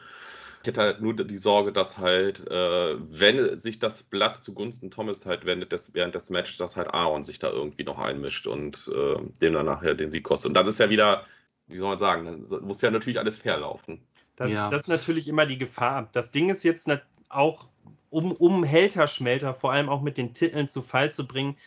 Ich 0.61 0.67
hätte 0.67 0.81
halt 0.81 1.01
nur 1.01 1.13
die 1.13 1.37
Sorge, 1.37 1.73
dass 1.73 1.97
halt, 1.97 2.49
äh, 2.49 2.95
wenn 2.97 3.59
sich 3.59 3.79
das 3.79 4.03
Blatt 4.03 4.37
zugunsten 4.37 4.91
Thomas 4.91 5.25
halt 5.25 5.45
wendet, 5.45 5.73
dass 5.73 5.93
während 5.93 6.15
des 6.15 6.29
Matches, 6.29 6.57
dass 6.57 6.77
halt 6.77 6.93
Aaron 6.93 7.23
sich 7.23 7.39
da 7.39 7.49
irgendwie 7.49 7.83
noch 7.83 7.99
einmischt 7.99 8.47
und 8.47 8.89
äh, 8.93 9.17
dem 9.41 9.53
dann 9.53 9.65
nachher 9.65 9.93
den 9.93 10.09
Sieg 10.09 10.23
kostet. 10.23 10.49
Und 10.49 10.53
das 10.53 10.67
ist 10.67 10.79
ja 10.79 10.89
wieder, 10.89 11.25
wie 11.67 11.79
soll 11.79 11.89
man 11.89 11.99
sagen, 11.99 12.45
dann 12.49 12.65
muss 12.65 12.81
ja 12.81 12.91
natürlich 12.91 13.19
alles 13.19 13.37
fair 13.37 13.57
laufen. 13.57 13.99
Das, 14.35 14.51
ja. 14.51 14.69
das 14.69 14.83
ist 14.83 14.87
natürlich 14.87 15.27
immer 15.27 15.45
die 15.45 15.57
Gefahr. 15.57 16.09
Das 16.11 16.31
Ding 16.31 16.49
ist 16.49 16.63
jetzt 16.63 16.89
auch, 17.29 17.67
um, 18.09 18.31
um 18.31 18.63
Helter-Schmelter 18.63 19.53
vor 19.53 19.71
allem 19.71 19.89
auch 19.89 20.01
mit 20.01 20.17
den 20.17 20.33
Titeln 20.33 20.67
zu 20.67 20.81
Fall 20.81 21.11
zu 21.11 21.27
bringen, 21.27 21.57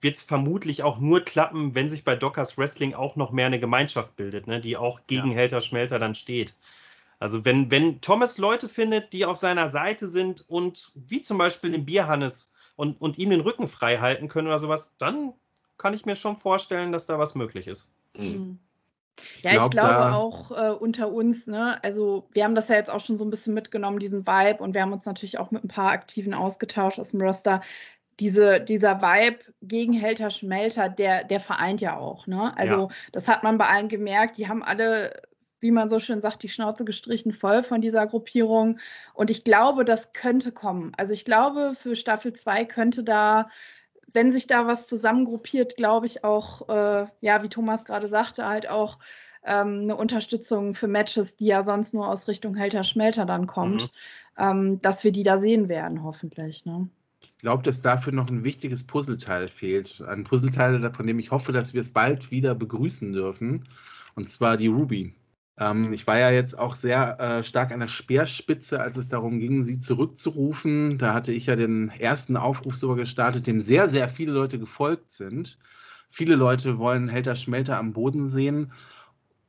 wird 0.00 0.16
es 0.16 0.22
vermutlich 0.22 0.82
auch 0.82 0.98
nur 0.98 1.22
klappen, 1.22 1.74
wenn 1.74 1.88
sich 1.88 2.04
bei 2.04 2.14
Dockers 2.14 2.58
Wrestling 2.58 2.94
auch 2.94 3.16
noch 3.16 3.32
mehr 3.32 3.46
eine 3.46 3.58
Gemeinschaft 3.58 4.16
bildet, 4.16 4.46
ne, 4.46 4.60
die 4.60 4.76
auch 4.76 5.06
gegen 5.06 5.30
ja. 5.30 5.36
Helter-Schmelter 5.36 5.98
dann 5.98 6.14
steht. 6.14 6.56
Also 7.18 7.44
wenn, 7.44 7.70
wenn 7.70 8.00
Thomas 8.02 8.36
Leute 8.38 8.68
findet, 8.68 9.12
die 9.12 9.24
auf 9.24 9.38
seiner 9.38 9.70
Seite 9.70 10.08
sind 10.08 10.44
und 10.48 10.92
wie 10.94 11.22
zum 11.22 11.38
Beispiel 11.38 11.72
den 11.72 11.86
Bierhannes 11.86 12.52
und, 12.76 13.00
und 13.00 13.18
ihm 13.18 13.30
den 13.30 13.40
Rücken 13.40 13.66
frei 13.66 13.98
halten 13.98 14.28
können 14.28 14.48
oder 14.48 14.58
sowas, 14.58 14.94
dann 14.98 15.32
kann 15.78 15.94
ich 15.94 16.04
mir 16.04 16.16
schon 16.16 16.36
vorstellen, 16.36 16.92
dass 16.92 17.06
da 17.06 17.18
was 17.18 17.34
möglich 17.34 17.66
ist. 17.66 17.92
Mhm. 18.16 18.58
Ja, 19.42 19.50
ich, 19.50 19.56
glaub, 19.56 19.66
ich 19.66 19.70
glaube 19.70 20.12
auch 20.14 20.50
äh, 20.50 20.70
unter 20.70 21.12
uns, 21.12 21.46
ne, 21.46 21.82
also 21.82 22.28
wir 22.32 22.44
haben 22.44 22.54
das 22.54 22.68
ja 22.68 22.76
jetzt 22.76 22.90
auch 22.90 23.00
schon 23.00 23.16
so 23.16 23.24
ein 23.24 23.30
bisschen 23.30 23.54
mitgenommen, 23.54 23.98
diesen 23.98 24.26
Vibe, 24.26 24.62
und 24.62 24.74
wir 24.74 24.82
haben 24.82 24.92
uns 24.92 25.06
natürlich 25.06 25.38
auch 25.38 25.50
mit 25.50 25.64
ein 25.64 25.68
paar 25.68 25.90
Aktiven 25.90 26.34
ausgetauscht 26.34 26.98
aus 26.98 27.12
dem 27.12 27.20
Roster. 27.20 27.60
Diese, 28.20 28.60
dieser 28.60 29.02
Vibe 29.02 29.38
gegen 29.62 29.92
Helter 29.92 30.30
Schmelter, 30.30 30.88
der, 30.88 31.24
der 31.24 31.40
vereint 31.40 31.80
ja 31.80 31.96
auch. 31.96 32.26
Ne? 32.28 32.56
Also, 32.56 32.88
ja. 32.88 32.88
das 33.10 33.26
hat 33.26 33.42
man 33.42 33.58
bei 33.58 33.66
allen 33.66 33.88
gemerkt. 33.88 34.38
Die 34.38 34.48
haben 34.48 34.62
alle 34.62 35.12
wie 35.64 35.70
man 35.70 35.88
so 35.88 35.98
schön 35.98 36.20
sagt, 36.20 36.42
die 36.42 36.50
Schnauze 36.50 36.84
gestrichen 36.84 37.32
voll 37.32 37.62
von 37.62 37.80
dieser 37.80 38.06
Gruppierung. 38.06 38.78
Und 39.14 39.30
ich 39.30 39.44
glaube, 39.44 39.86
das 39.86 40.12
könnte 40.12 40.52
kommen. 40.52 40.92
Also 40.98 41.14
ich 41.14 41.24
glaube, 41.24 41.72
für 41.74 41.96
Staffel 41.96 42.34
2 42.34 42.66
könnte 42.66 43.02
da, 43.02 43.48
wenn 44.14 44.32
sich 44.32 44.46
da 44.46 44.66
was 44.66 44.86
zusammengruppiert, 44.86 45.76
glaube 45.76 46.06
ich 46.06 46.24
auch, 46.24 46.68
äh, 46.68 47.06
ja, 47.20 47.42
wie 47.42 47.48
Thomas 47.48 47.84
gerade 47.84 48.08
sagte, 48.08 48.46
halt 48.46 48.68
auch 48.68 48.98
ähm, 49.44 49.82
eine 49.82 49.96
Unterstützung 49.96 50.74
für 50.74 50.88
Matches, 50.88 51.36
die 51.36 51.46
ja 51.46 51.62
sonst 51.62 51.92
nur 51.92 52.08
aus 52.08 52.28
Richtung 52.28 52.54
Helter-Schmelter 52.54 53.26
dann 53.26 53.46
kommt, 53.46 53.92
mhm. 54.38 54.42
ähm, 54.42 54.82
dass 54.82 55.04
wir 55.04 55.12
die 55.12 55.24
da 55.24 55.36
sehen 55.36 55.68
werden, 55.68 56.02
hoffentlich. 56.02 56.64
Ne? 56.64 56.88
Ich 57.20 57.36
glaube, 57.38 57.62
dass 57.62 57.82
dafür 57.82 58.12
noch 58.12 58.28
ein 58.28 58.44
wichtiges 58.44 58.86
Puzzleteil 58.86 59.48
fehlt. 59.48 60.00
Ein 60.02 60.24
Puzzleteil, 60.24 60.92
von 60.94 61.06
dem 61.06 61.18
ich 61.18 61.30
hoffe, 61.30 61.52
dass 61.52 61.74
wir 61.74 61.80
es 61.80 61.90
bald 61.90 62.30
wieder 62.30 62.54
begrüßen 62.54 63.12
dürfen. 63.12 63.64
Und 64.14 64.30
zwar 64.30 64.56
die 64.56 64.68
Ruby. 64.68 65.14
Ähm, 65.58 65.92
ich 65.92 66.06
war 66.06 66.18
ja 66.18 66.30
jetzt 66.30 66.58
auch 66.58 66.74
sehr 66.74 67.20
äh, 67.20 67.44
stark 67.44 67.72
an 67.72 67.80
der 67.80 67.88
Speerspitze, 67.88 68.80
als 68.80 68.96
es 68.96 69.08
darum 69.08 69.38
ging, 69.38 69.62
sie 69.62 69.78
zurückzurufen. 69.78 70.98
Da 70.98 71.14
hatte 71.14 71.32
ich 71.32 71.46
ja 71.46 71.56
den 71.56 71.90
ersten 71.90 72.36
Aufruf 72.36 72.76
sogar 72.76 72.96
gestartet, 72.96 73.46
dem 73.46 73.60
sehr, 73.60 73.88
sehr 73.88 74.08
viele 74.08 74.32
Leute 74.32 74.58
gefolgt 74.58 75.10
sind. 75.10 75.58
Viele 76.10 76.36
Leute 76.36 76.78
wollen 76.78 77.08
Helter 77.08 77.36
Schmelter 77.36 77.78
am 77.78 77.92
Boden 77.92 78.26
sehen. 78.26 78.72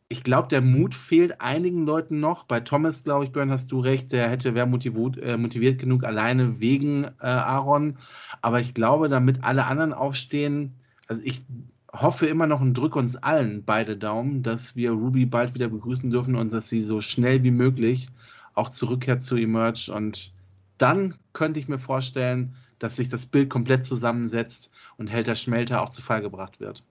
Ich 0.07 0.23
glaube, 0.23 0.47
der 0.49 0.61
Mut 0.61 0.93
fehlt 0.93 1.41
einigen 1.41 1.85
Leuten 1.85 2.19
noch. 2.19 2.43
Bei 2.43 2.59
Thomas, 2.59 3.03
glaube 3.03 3.25
ich, 3.25 3.31
Björn, 3.31 3.51
hast 3.51 3.71
du 3.71 3.79
recht, 3.79 4.11
der 4.11 4.29
hätte, 4.29 4.53
wäre 4.53 4.67
motiviert, 4.67 5.17
äh, 5.17 5.37
motiviert 5.37 5.79
genug 5.79 6.03
alleine 6.03 6.59
wegen 6.59 7.05
äh, 7.05 7.09
Aaron. 7.21 7.97
Aber 8.41 8.59
ich 8.61 8.75
glaube, 8.75 9.09
damit 9.09 9.43
alle 9.43 9.65
anderen 9.65 9.93
aufstehen, 9.93 10.75
also 11.07 11.23
ich 11.25 11.43
hoffe 12.01 12.27
immer 12.27 12.47
noch 12.47 12.61
und 12.61 12.73
drücke 12.73 12.99
uns 12.99 13.15
allen 13.15 13.63
beide 13.63 13.97
Daumen, 13.97 14.43
dass 14.43 14.75
wir 14.75 14.91
Ruby 14.91 15.25
bald 15.25 15.53
wieder 15.53 15.67
begrüßen 15.67 16.09
dürfen 16.09 16.35
und 16.35 16.53
dass 16.53 16.69
sie 16.69 16.81
so 16.81 17.01
schnell 17.01 17.43
wie 17.43 17.51
möglich 17.51 18.09
auch 18.53 18.69
zurückkehrt 18.69 19.21
zu 19.21 19.37
Emerge. 19.37 19.91
Und 19.93 20.33
dann 20.77 21.15
könnte 21.33 21.59
ich 21.59 21.67
mir 21.67 21.79
vorstellen, 21.79 22.55
dass 22.79 22.95
sich 22.95 23.09
das 23.09 23.25
Bild 23.25 23.49
komplett 23.49 23.85
zusammensetzt 23.85 24.71
und 24.97 25.07
Helter 25.07 25.35
Schmelter 25.35 25.81
auch 25.81 25.89
zu 25.89 26.01
Fall 26.01 26.21
gebracht 26.21 26.59
wird. 26.59 26.83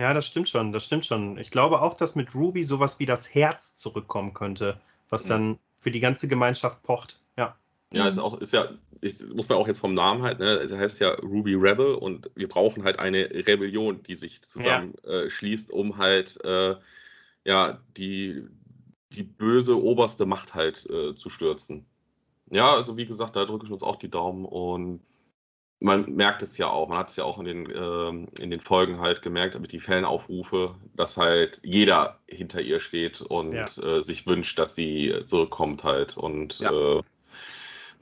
Ja, 0.00 0.14
das 0.14 0.26
stimmt 0.26 0.48
schon, 0.48 0.72
das 0.72 0.84
stimmt 0.84 1.06
schon. 1.06 1.38
Ich 1.38 1.50
glaube 1.50 1.80
auch, 1.80 1.94
dass 1.94 2.14
mit 2.14 2.34
Ruby 2.34 2.64
sowas 2.64 2.98
wie 2.98 3.06
das 3.06 3.34
Herz 3.34 3.76
zurückkommen 3.76 4.34
könnte, 4.34 4.80
was 5.10 5.26
dann 5.26 5.58
für 5.74 5.90
die 5.90 6.00
ganze 6.00 6.26
Gemeinschaft 6.28 6.82
pocht. 6.82 7.20
Ja. 7.36 7.56
Ja, 7.92 8.08
ist 8.08 8.18
auch, 8.18 8.40
ist 8.40 8.52
ja, 8.52 8.68
ist, 9.00 9.34
muss 9.34 9.48
man 9.48 9.58
auch 9.58 9.66
jetzt 9.66 9.80
vom 9.80 9.94
Namen 9.94 10.22
halt, 10.22 10.38
ne? 10.38 10.46
Es 10.46 10.72
heißt 10.72 11.00
ja 11.00 11.10
Ruby 11.14 11.54
Rebel 11.54 11.94
und 11.94 12.30
wir 12.34 12.48
brauchen 12.48 12.84
halt 12.84 12.98
eine 12.98 13.28
Rebellion, 13.30 14.02
die 14.02 14.14
sich 14.14 14.42
zusammenschließt, 14.42 15.70
ja. 15.70 15.74
äh, 15.74 15.78
um 15.78 15.98
halt 15.98 16.38
äh, 16.44 16.76
ja 17.44 17.80
die, 17.96 18.44
die 19.12 19.24
böse 19.24 19.82
oberste 19.82 20.26
Macht 20.26 20.54
halt 20.54 20.88
äh, 20.88 21.14
zu 21.14 21.28
stürzen. 21.28 21.86
Ja, 22.50 22.74
also 22.74 22.96
wie 22.96 23.06
gesagt, 23.06 23.36
da 23.36 23.44
drücke 23.44 23.66
ich 23.66 23.72
uns 23.72 23.82
auch 23.82 23.96
die 23.96 24.10
Daumen 24.10 24.44
und 24.44 25.00
man 25.82 26.14
merkt 26.14 26.42
es 26.42 26.56
ja 26.58 26.68
auch, 26.68 26.88
man 26.88 26.98
hat 26.98 27.10
es 27.10 27.16
ja 27.16 27.24
auch 27.24 27.38
in 27.38 27.44
den, 27.44 27.72
ähm, 27.74 28.28
in 28.38 28.50
den 28.50 28.60
Folgen 28.60 29.00
halt 29.00 29.20
gemerkt, 29.20 29.58
mit 29.58 29.72
die 29.72 29.80
Fanaufrufe, 29.80 30.76
dass 30.94 31.16
halt 31.16 31.60
jeder 31.64 32.18
hinter 32.28 32.60
ihr 32.60 32.78
steht 32.78 33.20
und 33.20 33.52
ja. 33.52 33.64
äh, 33.82 34.00
sich 34.00 34.26
wünscht, 34.26 34.58
dass 34.58 34.74
sie 34.74 35.12
zurückkommt 35.26 35.82
halt 35.82 36.16
und 36.16 36.60
ja. 36.60 36.70
äh, 36.70 37.02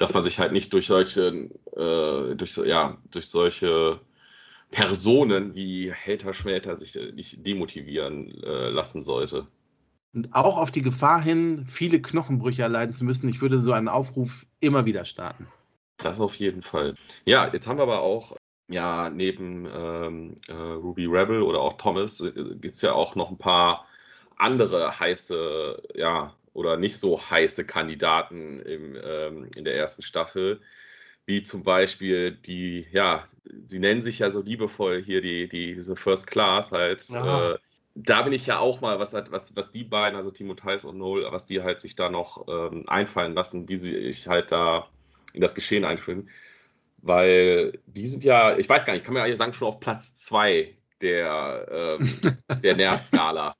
dass 0.01 0.15
man 0.15 0.25
sich 0.25 0.39
halt 0.39 0.53
nicht 0.53 0.73
durch 0.73 0.87
solche, 0.87 1.51
äh, 1.77 2.35
durch, 2.35 2.57
ja, 2.57 2.97
durch 3.13 3.29
solche 3.29 4.01
Personen 4.71 5.55
wie 5.55 5.93
Hater 5.93 6.33
Schmäter 6.33 6.77
sich 6.77 6.97
äh, 6.97 7.13
nicht 7.13 7.47
demotivieren 7.47 8.31
äh, 8.43 8.71
lassen 8.71 9.03
sollte. 9.03 9.47
Und 10.15 10.33
auch 10.33 10.57
auf 10.57 10.71
die 10.71 10.81
Gefahr 10.81 11.21
hin, 11.21 11.67
viele 11.67 12.01
Knochenbrüche 12.01 12.63
erleiden 12.63 12.95
zu 12.95 13.05
müssen. 13.05 13.29
Ich 13.29 13.43
würde 13.43 13.61
so 13.61 13.73
einen 13.73 13.89
Aufruf 13.89 14.47
immer 14.61 14.87
wieder 14.87 15.05
starten. 15.05 15.47
Das 15.99 16.19
auf 16.19 16.35
jeden 16.37 16.63
Fall. 16.63 16.95
Ja, 17.27 17.53
jetzt 17.53 17.69
haben 17.69 17.79
wir 17.79 17.83
aber 17.83 18.01
auch, 18.01 18.35
ja, 18.71 19.11
neben 19.11 19.69
ähm, 19.71 20.35
äh, 20.49 20.55
Ruby 20.55 21.05
Rebel 21.05 21.43
oder 21.43 21.61
auch 21.61 21.75
Thomas, 21.75 22.21
äh, 22.21 22.33
gibt 22.33 22.77
es 22.77 22.81
ja 22.81 22.95
auch 22.95 23.17
noch 23.17 23.31
ein 23.31 23.39
paar 23.39 23.85
andere 24.37 24.99
heiße, 24.99 25.83
ja, 25.95 26.35
oder 26.53 26.77
nicht 26.77 26.99
so 26.99 27.21
heiße 27.21 27.65
Kandidaten 27.65 28.61
im, 28.61 28.97
ähm, 29.03 29.51
in 29.57 29.65
der 29.65 29.77
ersten 29.77 30.03
Staffel, 30.03 30.61
wie 31.27 31.43
zum 31.43 31.63
Beispiel 31.63 32.33
die, 32.33 32.87
ja, 32.91 33.29
sie 33.67 33.79
nennen 33.79 34.03
sich 34.03 34.19
ja 34.19 34.31
so 34.31 34.43
liebevoll 34.43 35.03
hier 35.03 35.21
die, 35.21 35.49
die 35.49 35.75
diese 35.75 35.97
First 35.97 36.27
Class 36.27 36.73
halt. 36.73 37.09
Äh, 37.11 37.57
da 37.95 38.23
bin 38.23 38.33
ich 38.33 38.47
ja 38.47 38.59
auch 38.59 38.81
mal, 38.81 38.99
was, 38.99 39.13
was, 39.13 39.55
was 39.57 39.73
die 39.73 39.85
beiden, 39.85 40.17
also 40.17 40.31
Timo 40.31 40.55
Theis 40.55 40.85
und 40.85 40.99
Noel, 40.99 41.31
was 41.31 41.47
die 41.47 41.63
halt 41.63 41.81
sich 41.81 41.97
da 41.97 42.09
noch 42.09 42.47
ähm, 42.49 42.85
einfallen 42.89 43.35
lassen, 43.35 43.69
wie 43.69 43.77
sie 43.77 44.13
sich 44.13 44.29
halt 44.29 44.53
da 44.53 44.89
in 45.33 45.41
das 45.41 45.55
Geschehen 45.55 45.85
einführen. 45.85 46.29
Weil 46.99 47.79
die 47.87 48.07
sind 48.07 48.25
ja, 48.25 48.57
ich 48.57 48.69
weiß 48.69 48.85
gar 48.85 48.93
nicht, 48.93 49.05
kann 49.05 49.15
man 49.15 49.29
ja 49.29 49.37
sagen, 49.37 49.53
schon 49.53 49.69
auf 49.69 49.81
Platz 49.81 50.15
zwei 50.15 50.77
der, 51.01 51.99
ähm, 52.01 52.21
der 52.63 52.77
Nervskala. 52.77 53.55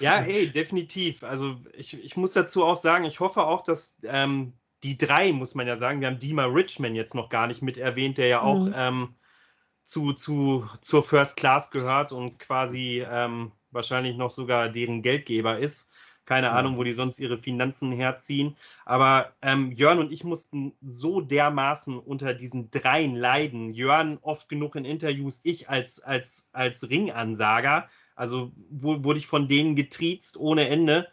Ja, 0.00 0.20
ey, 0.20 0.50
definitiv. 0.50 1.24
Also 1.24 1.56
ich, 1.72 2.02
ich 2.02 2.16
muss 2.16 2.32
dazu 2.32 2.64
auch 2.64 2.76
sagen, 2.76 3.04
ich 3.04 3.20
hoffe 3.20 3.44
auch, 3.44 3.62
dass 3.62 4.00
ähm, 4.04 4.52
die 4.82 4.96
drei, 4.96 5.32
muss 5.32 5.54
man 5.54 5.66
ja 5.66 5.76
sagen, 5.76 6.00
wir 6.00 6.08
haben 6.08 6.18
Dima 6.18 6.44
Richman 6.44 6.94
jetzt 6.94 7.14
noch 7.14 7.28
gar 7.28 7.46
nicht 7.46 7.62
mit 7.62 7.78
erwähnt, 7.78 8.18
der 8.18 8.28
ja 8.28 8.42
auch 8.42 8.66
mhm. 8.66 8.74
ähm, 8.76 9.14
zu, 9.82 10.12
zu, 10.12 10.68
zur 10.80 11.02
First 11.02 11.36
Class 11.36 11.70
gehört 11.70 12.12
und 12.12 12.38
quasi 12.38 13.04
ähm, 13.08 13.52
wahrscheinlich 13.70 14.16
noch 14.16 14.30
sogar 14.30 14.68
deren 14.68 15.02
Geldgeber 15.02 15.58
ist. 15.58 15.92
Keine 16.24 16.46
ja. 16.46 16.52
Ahnung, 16.54 16.78
wo 16.78 16.84
die 16.84 16.92
sonst 16.92 17.20
ihre 17.20 17.36
Finanzen 17.36 17.92
herziehen. 17.92 18.56
Aber 18.86 19.34
ähm, 19.42 19.72
Jörn 19.72 19.98
und 19.98 20.10
ich 20.10 20.24
mussten 20.24 20.72
so 20.80 21.20
dermaßen 21.20 21.98
unter 21.98 22.32
diesen 22.32 22.70
dreien 22.70 23.14
leiden. 23.14 23.74
Jörn 23.74 24.18
oft 24.22 24.48
genug 24.48 24.76
in 24.76 24.86
Interviews, 24.86 25.42
ich 25.44 25.68
als, 25.68 26.00
als, 26.00 26.48
als 26.52 26.88
Ringansager. 26.88 27.88
Also 28.14 28.52
wo, 28.70 29.04
wurde 29.04 29.18
ich 29.18 29.26
von 29.26 29.48
denen 29.48 29.76
getriezt 29.76 30.36
ohne 30.36 30.68
Ende. 30.68 31.08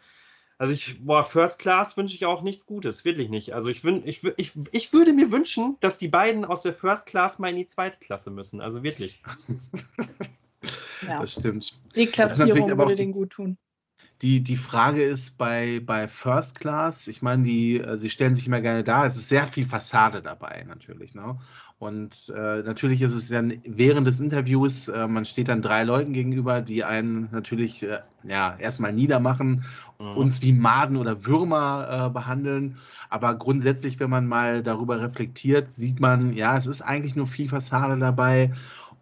Also 0.58 0.74
ich, 0.74 1.04
boah, 1.04 1.24
First 1.24 1.58
Class 1.58 1.96
wünsche 1.96 2.14
ich 2.14 2.24
auch 2.24 2.42
nichts 2.42 2.66
Gutes, 2.66 3.04
wirklich 3.04 3.28
nicht. 3.28 3.52
Also 3.52 3.68
ich, 3.68 3.84
ich, 3.84 4.24
ich, 4.36 4.52
ich 4.70 4.92
würde 4.92 5.12
mir 5.12 5.32
wünschen, 5.32 5.76
dass 5.80 5.98
die 5.98 6.08
beiden 6.08 6.44
aus 6.44 6.62
der 6.62 6.72
First 6.72 7.06
Class 7.06 7.40
mal 7.40 7.48
in 7.48 7.56
die 7.56 7.66
zweite 7.66 7.98
Klasse 7.98 8.30
müssen. 8.30 8.60
Also 8.60 8.84
wirklich. 8.84 9.22
ja. 11.08 11.20
Das 11.20 11.32
stimmt. 11.32 11.80
Die 11.96 12.06
Klassierung 12.06 12.78
würde 12.78 12.94
denen 12.94 13.12
gut 13.12 13.30
tun. 13.30 13.58
Die, 14.20 14.40
die 14.40 14.56
Frage 14.56 15.02
ist 15.02 15.36
bei, 15.36 15.80
bei 15.84 16.06
First 16.06 16.60
Class, 16.60 17.08
ich 17.08 17.22
meine, 17.22 17.42
die, 17.42 17.80
äh, 17.80 17.98
sie 17.98 18.08
stellen 18.08 18.36
sich 18.36 18.46
immer 18.46 18.60
gerne 18.60 18.84
da, 18.84 19.04
es 19.04 19.16
ist 19.16 19.28
sehr 19.28 19.48
viel 19.48 19.66
Fassade 19.66 20.22
dabei 20.22 20.64
natürlich. 20.68 21.12
Ne? 21.12 21.40
Und 21.82 22.32
äh, 22.32 22.62
natürlich 22.62 23.02
ist 23.02 23.12
es 23.12 23.26
dann 23.26 23.60
während 23.64 24.06
des 24.06 24.20
Interviews, 24.20 24.86
äh, 24.86 25.08
man 25.08 25.24
steht 25.24 25.48
dann 25.48 25.62
drei 25.62 25.82
Leuten 25.82 26.12
gegenüber, 26.12 26.60
die 26.60 26.84
einen 26.84 27.28
natürlich 27.32 27.82
äh, 27.82 27.98
ja, 28.22 28.54
erstmal 28.60 28.92
niedermachen, 28.92 29.64
mhm. 29.98 30.16
uns 30.16 30.42
wie 30.42 30.52
Maden 30.52 30.96
oder 30.96 31.26
Würmer 31.26 32.06
äh, 32.06 32.10
behandeln. 32.10 32.78
Aber 33.10 33.34
grundsätzlich, 33.34 33.98
wenn 33.98 34.10
man 34.10 34.28
mal 34.28 34.62
darüber 34.62 35.00
reflektiert, 35.00 35.72
sieht 35.72 35.98
man, 35.98 36.34
ja, 36.34 36.56
es 36.56 36.66
ist 36.66 36.82
eigentlich 36.82 37.16
nur 37.16 37.26
viel 37.26 37.48
Fassade 37.48 37.98
dabei. 37.98 38.52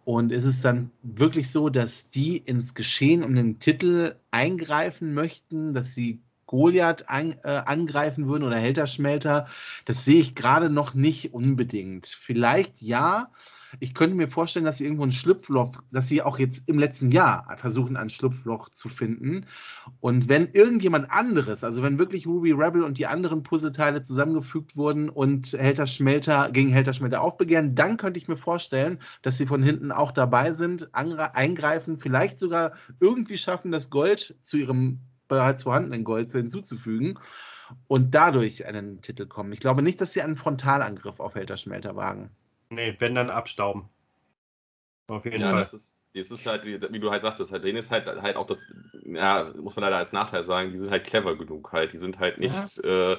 Und 0.03 0.31
ist 0.31 0.45
es 0.45 0.63
dann 0.63 0.89
wirklich 1.03 1.51
so, 1.51 1.69
dass 1.69 2.09
die 2.09 2.37
ins 2.37 2.73
Geschehen 2.73 3.23
um 3.23 3.35
den 3.35 3.59
Titel 3.59 4.15
eingreifen 4.31 5.13
möchten, 5.13 5.75
dass 5.75 5.93
sie 5.93 6.19
Goliath 6.51 7.07
ein, 7.07 7.37
äh, 7.43 7.61
angreifen 7.65 8.27
würden 8.27 8.43
oder 8.43 8.57
Helterschmelter? 8.57 9.47
Das 9.85 10.03
sehe 10.03 10.19
ich 10.19 10.35
gerade 10.35 10.69
noch 10.69 10.93
nicht 10.93 11.33
unbedingt. 11.33 12.07
Vielleicht 12.07 12.81
ja, 12.81 13.31
ich 13.79 13.93
könnte 13.93 14.15
mir 14.15 14.27
vorstellen, 14.27 14.65
dass 14.65 14.79
sie 14.79 14.83
irgendwo 14.83 15.05
ein 15.05 15.13
Schlupfloch, 15.13 15.77
dass 15.91 16.09
sie 16.09 16.21
auch 16.21 16.37
jetzt 16.39 16.67
im 16.67 16.77
letzten 16.77 17.09
Jahr 17.09 17.47
versuchen, 17.57 17.95
ein 17.95 18.09
Schlupfloch 18.09 18.69
zu 18.69 18.89
finden. 18.89 19.45
Und 20.01 20.27
wenn 20.27 20.49
irgendjemand 20.51 21.09
anderes, 21.09 21.63
also 21.63 21.81
wenn 21.81 21.97
wirklich 21.97 22.27
Ruby 22.27 22.51
Rebel 22.51 22.83
und 22.83 22.97
die 22.97 23.07
anderen 23.07 23.43
Puzzleteile 23.43 24.01
zusammengefügt 24.01 24.75
wurden 24.75 25.09
und 25.09 25.53
Helter 25.53 25.87
Schmelter 25.87 26.49
gegen 26.51 26.69
Helter 26.69 26.93
Schmelter 26.93 27.21
aufbegehren, 27.21 27.73
dann 27.73 27.95
könnte 27.95 28.19
ich 28.19 28.27
mir 28.27 28.37
vorstellen, 28.37 28.99
dass 29.21 29.37
sie 29.37 29.45
von 29.45 29.63
hinten 29.63 29.93
auch 29.93 30.11
dabei 30.11 30.51
sind, 30.51 30.89
eingreifen, 30.93 31.97
vielleicht 31.97 32.39
sogar 32.39 32.73
irgendwie 32.99 33.37
schaffen, 33.37 33.71
das 33.71 33.89
Gold 33.89 34.35
zu 34.41 34.57
ihrem 34.57 34.99
bereits 35.31 35.63
vorhandenen 35.63 36.03
Gold 36.03 36.29
hinzuzufügen 36.29 37.17
und 37.87 38.13
dadurch 38.13 38.65
einen 38.65 39.01
Titel 39.01 39.25
kommen. 39.25 39.53
Ich 39.53 39.61
glaube 39.61 39.81
nicht, 39.81 40.01
dass 40.01 40.11
sie 40.11 40.21
einen 40.21 40.35
Frontalangriff 40.35 41.21
auf 41.21 41.35
Helter 41.35 41.55
Schmelter 41.55 41.95
wagen. 41.95 42.31
Nee, 42.69 42.97
wenn 42.99 43.15
dann 43.15 43.29
abstauben. 43.29 43.87
Auf 45.07 45.23
jeden 45.23 45.39
ja, 45.39 45.51
Fall. 45.51 45.61
Das 45.61 45.73
ist, 45.73 46.05
das 46.13 46.31
ist 46.31 46.45
halt, 46.45 46.65
wie 46.65 46.99
du 46.99 47.11
halt 47.11 47.21
sagtest, 47.21 47.53
halt, 47.53 47.63
denen 47.63 47.77
ist 47.77 47.91
halt, 47.91 48.07
halt 48.07 48.35
auch 48.35 48.45
das, 48.45 48.65
ja, 49.05 49.53
muss 49.55 49.77
man 49.77 49.83
leider 49.83 49.97
als 49.97 50.11
Nachteil 50.11 50.43
sagen, 50.43 50.71
die 50.71 50.77
sind 50.77 50.91
halt 50.91 51.05
clever 51.05 51.37
genug 51.37 51.71
halt. 51.71 51.93
Die 51.93 51.97
sind 51.97 52.19
halt 52.19 52.37
nicht 52.37 52.83
ja. 52.83 53.13
äh, 53.13 53.17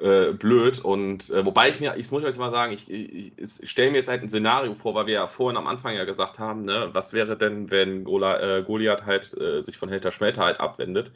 äh, 0.00 0.32
blöd. 0.32 0.78
Und 0.78 1.30
äh, 1.30 1.44
wobei 1.44 1.70
ich 1.70 1.80
mir, 1.80 1.96
ich 1.96 2.10
muss 2.10 2.22
jetzt 2.22 2.38
mal 2.38 2.50
sagen, 2.50 2.72
ich, 2.72 2.90
ich, 2.90 3.32
ich 3.38 3.70
stelle 3.70 3.90
mir 3.90 3.98
jetzt 3.98 4.08
halt 4.08 4.22
ein 4.22 4.28
Szenario 4.28 4.74
vor, 4.74 4.94
weil 4.94 5.06
wir 5.06 5.14
ja 5.14 5.26
vorhin 5.26 5.56
am 5.56 5.66
Anfang 5.66 5.94
ja 5.94 6.04
gesagt 6.04 6.38
haben, 6.38 6.62
ne, 6.62 6.90
was 6.92 7.12
wäre 7.12 7.36
denn, 7.36 7.70
wenn 7.70 8.04
Gola, 8.04 8.58
äh, 8.58 8.62
Goliath 8.62 9.06
halt 9.06 9.32
äh, 9.38 9.62
sich 9.62 9.78
von 9.78 9.88
Helter 9.88 10.12
Schmelter 10.12 10.44
halt 10.44 10.60
abwendet? 10.60 11.12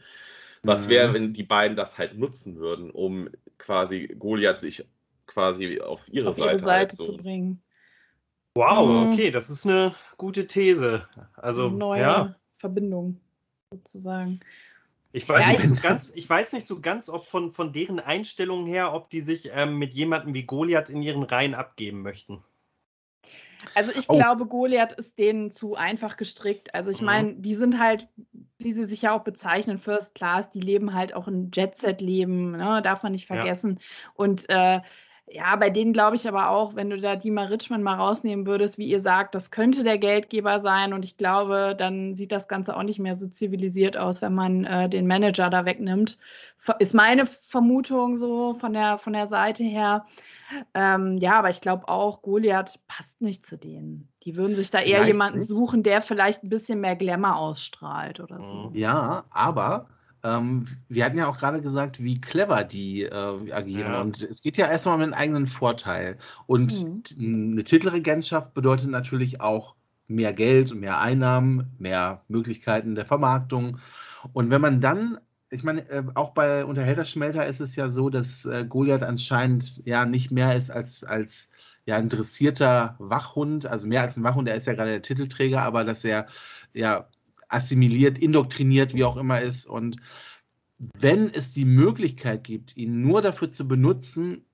Was 0.62 0.86
mhm. 0.86 0.90
wäre, 0.90 1.14
wenn 1.14 1.32
die 1.32 1.42
beiden 1.42 1.76
das 1.76 1.98
halt 1.98 2.18
nutzen 2.18 2.56
würden, 2.56 2.90
um 2.90 3.28
quasi 3.58 4.14
Goliath 4.18 4.60
sich 4.60 4.84
quasi 5.26 5.80
auf 5.80 6.08
ihre 6.12 6.28
auf 6.28 6.36
Seite, 6.36 6.50
ihre 6.50 6.58
Seite 6.58 6.78
halt 6.78 6.92
so. 6.92 7.04
zu 7.04 7.16
bringen. 7.16 7.62
Wow, 8.54 8.88
mhm. 8.88 9.12
okay, 9.12 9.30
das 9.30 9.48
ist 9.48 9.66
eine 9.66 9.94
gute 10.16 10.46
These. 10.46 11.06
Also 11.36 11.68
eine 11.68 11.76
neue 11.76 12.00
ja. 12.00 12.36
Verbindung 12.56 13.20
sozusagen. 13.70 14.40
Ich 15.12 15.28
weiß, 15.28 15.46
ja, 15.46 15.52
nicht 15.52 15.62
so 15.62 15.74
ganz, 15.82 16.12
ich 16.14 16.28
weiß 16.28 16.52
nicht 16.52 16.66
so 16.66 16.80
ganz, 16.80 17.08
ob 17.08 17.26
von, 17.26 17.50
von 17.50 17.72
deren 17.72 17.98
Einstellungen 17.98 18.66
her, 18.66 18.94
ob 18.94 19.10
die 19.10 19.20
sich 19.20 19.50
ähm, 19.52 19.78
mit 19.78 19.94
jemandem 19.94 20.34
wie 20.34 20.44
Goliath 20.44 20.88
in 20.88 21.02
ihren 21.02 21.22
Reihen 21.22 21.54
abgeben 21.54 22.02
möchten. 22.02 22.42
Also 23.74 23.92
ich 23.94 24.08
oh. 24.08 24.16
glaube, 24.16 24.46
Goliath 24.46 24.92
ist 24.92 25.18
denen 25.18 25.50
zu 25.50 25.74
einfach 25.74 26.16
gestrickt. 26.16 26.74
Also 26.74 26.90
ich 26.90 27.00
mhm. 27.00 27.06
meine, 27.06 27.34
die 27.34 27.54
sind 27.54 27.78
halt, 27.78 28.08
wie 28.58 28.72
sie 28.72 28.86
sich 28.86 29.02
ja 29.02 29.12
auch 29.12 29.22
bezeichnen, 29.22 29.78
First 29.78 30.14
Class, 30.14 30.50
die 30.50 30.60
leben 30.60 30.94
halt 30.94 31.14
auch 31.14 31.28
ein 31.28 31.50
Jet-Set-Leben, 31.52 32.52
ne? 32.52 32.80
darf 32.82 33.02
man 33.02 33.12
nicht 33.12 33.26
vergessen. 33.26 33.78
Ja. 33.78 33.84
Und 34.14 34.48
äh, 34.48 34.80
ja, 35.32 35.54
bei 35.56 35.70
denen 35.70 35.92
glaube 35.92 36.16
ich 36.16 36.26
aber 36.26 36.50
auch, 36.50 36.74
wenn 36.74 36.90
du 36.90 37.00
da 37.00 37.14
Dima 37.14 37.44
Richmond 37.44 37.84
mal 37.84 37.94
rausnehmen 37.94 38.46
würdest, 38.46 38.78
wie 38.78 38.88
ihr 38.88 39.00
sagt, 39.00 39.34
das 39.34 39.50
könnte 39.50 39.84
der 39.84 39.96
Geldgeber 39.96 40.58
sein. 40.58 40.92
Und 40.92 41.04
ich 41.04 41.16
glaube, 41.16 41.74
dann 41.78 42.14
sieht 42.14 42.32
das 42.32 42.48
Ganze 42.48 42.76
auch 42.76 42.82
nicht 42.82 42.98
mehr 42.98 43.16
so 43.16 43.28
zivilisiert 43.28 43.96
aus, 43.96 44.22
wenn 44.22 44.34
man 44.34 44.64
äh, 44.64 44.88
den 44.88 45.06
Manager 45.06 45.48
da 45.48 45.64
wegnimmt. 45.64 46.18
Ist 46.80 46.94
meine 46.94 47.26
Vermutung 47.26 48.16
so 48.16 48.54
von 48.54 48.72
der, 48.72 48.98
von 48.98 49.12
der 49.12 49.28
Seite 49.28 49.62
her. 49.62 50.04
Ähm, 50.74 51.16
ja, 51.18 51.38
aber 51.38 51.50
ich 51.50 51.60
glaube 51.60 51.88
auch, 51.88 52.22
Goliath 52.22 52.80
passt 52.88 53.20
nicht 53.20 53.46
zu 53.46 53.56
denen. 53.56 54.08
Die 54.24 54.34
würden 54.34 54.56
sich 54.56 54.70
da 54.70 54.78
eher 54.78 54.96
vielleicht 54.96 55.08
jemanden 55.08 55.38
nicht. 55.38 55.48
suchen, 55.48 55.84
der 55.84 56.02
vielleicht 56.02 56.42
ein 56.42 56.48
bisschen 56.48 56.80
mehr 56.80 56.96
Glamour 56.96 57.36
ausstrahlt 57.36 58.18
oder 58.18 58.42
so. 58.42 58.70
Ja, 58.74 59.24
aber 59.30 59.86
ähm, 60.22 60.66
wir 60.88 61.04
hatten 61.04 61.18
ja 61.18 61.28
auch 61.28 61.38
gerade 61.38 61.60
gesagt, 61.60 62.02
wie 62.02 62.20
clever 62.20 62.64
die 62.64 63.02
äh, 63.02 63.52
agieren. 63.52 63.92
Ja. 63.92 64.00
Und 64.00 64.22
es 64.22 64.42
geht 64.42 64.56
ja 64.56 64.68
erstmal 64.68 64.96
um 64.96 65.02
einen 65.02 65.14
eigenen 65.14 65.46
Vorteil. 65.46 66.18
Und 66.46 66.86
mhm. 67.18 67.52
eine 67.52 67.64
Titelregentschaft 67.64 68.54
bedeutet 68.54 68.90
natürlich 68.90 69.40
auch 69.40 69.76
mehr 70.08 70.32
Geld, 70.32 70.74
mehr 70.74 71.00
Einnahmen, 71.00 71.70
mehr 71.78 72.22
Möglichkeiten 72.28 72.94
der 72.94 73.06
Vermarktung. 73.06 73.78
Und 74.32 74.50
wenn 74.50 74.60
man 74.60 74.80
dann, 74.80 75.18
ich 75.50 75.62
meine, 75.62 75.88
äh, 75.88 76.02
auch 76.14 76.30
bei 76.30 76.64
Unterhälterschmelter 76.64 77.46
ist 77.46 77.60
es 77.60 77.76
ja 77.76 77.88
so, 77.88 78.10
dass 78.10 78.44
äh, 78.44 78.64
Goliath 78.68 79.02
anscheinend 79.02 79.82
ja 79.86 80.04
nicht 80.04 80.30
mehr 80.30 80.54
ist 80.54 80.70
als, 80.70 81.04
als 81.04 81.50
ja, 81.86 81.96
ein 81.96 82.08
dressierter 82.08 82.96
Wachhund, 82.98 83.66
also 83.66 83.86
mehr 83.86 84.02
als 84.02 84.16
ein 84.16 84.24
Wachhund, 84.24 84.48
er 84.48 84.56
ist 84.56 84.66
ja 84.66 84.74
gerade 84.74 84.90
der 84.90 85.02
Titelträger, 85.02 85.62
aber 85.62 85.84
dass 85.84 86.04
er 86.04 86.26
ja 86.74 87.08
assimiliert, 87.50 88.18
indoktriniert, 88.18 88.94
wie 88.94 89.04
auch 89.04 89.16
immer 89.16 89.40
ist. 89.40 89.66
Und 89.66 89.96
wenn 90.78 91.28
es 91.28 91.52
die 91.52 91.66
Möglichkeit 91.66 92.44
gibt, 92.44 92.76
ihn 92.76 93.02
nur 93.02 93.20
dafür 93.20 93.50
zu 93.50 93.68
benutzen, 93.68 94.44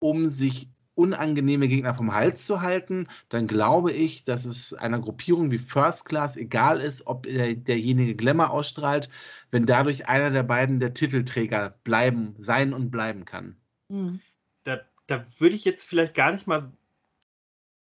um 0.00 0.28
sich 0.28 0.68
unangenehme 0.94 1.68
Gegner 1.68 1.94
vom 1.94 2.12
Hals 2.12 2.44
zu 2.44 2.60
halten, 2.60 3.06
dann 3.28 3.46
glaube 3.46 3.92
ich, 3.92 4.24
dass 4.24 4.44
es 4.44 4.74
einer 4.74 4.98
Gruppierung 4.98 5.52
wie 5.52 5.58
First 5.58 6.06
Class 6.06 6.36
egal 6.36 6.80
ist, 6.80 7.06
ob 7.06 7.22
der, 7.22 7.54
derjenige 7.54 8.16
Glamour 8.16 8.50
ausstrahlt, 8.50 9.08
wenn 9.52 9.64
dadurch 9.64 10.08
einer 10.08 10.30
der 10.30 10.42
beiden 10.42 10.80
der 10.80 10.94
Titelträger 10.94 11.76
bleiben, 11.84 12.34
sein 12.40 12.72
und 12.72 12.90
bleiben 12.90 13.24
kann. 13.24 13.56
Mhm. 13.88 14.20
Da, 14.64 14.80
da 15.06 15.24
würde 15.38 15.54
ich 15.54 15.64
jetzt 15.64 15.84
vielleicht 15.84 16.14
gar 16.14 16.32
nicht 16.32 16.48
mal 16.48 16.64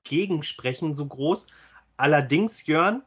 gegensprechen, 0.03 0.93
so 0.93 1.07
groß. 1.07 1.47
Allerdings, 1.95 2.67
Jörn, 2.67 3.01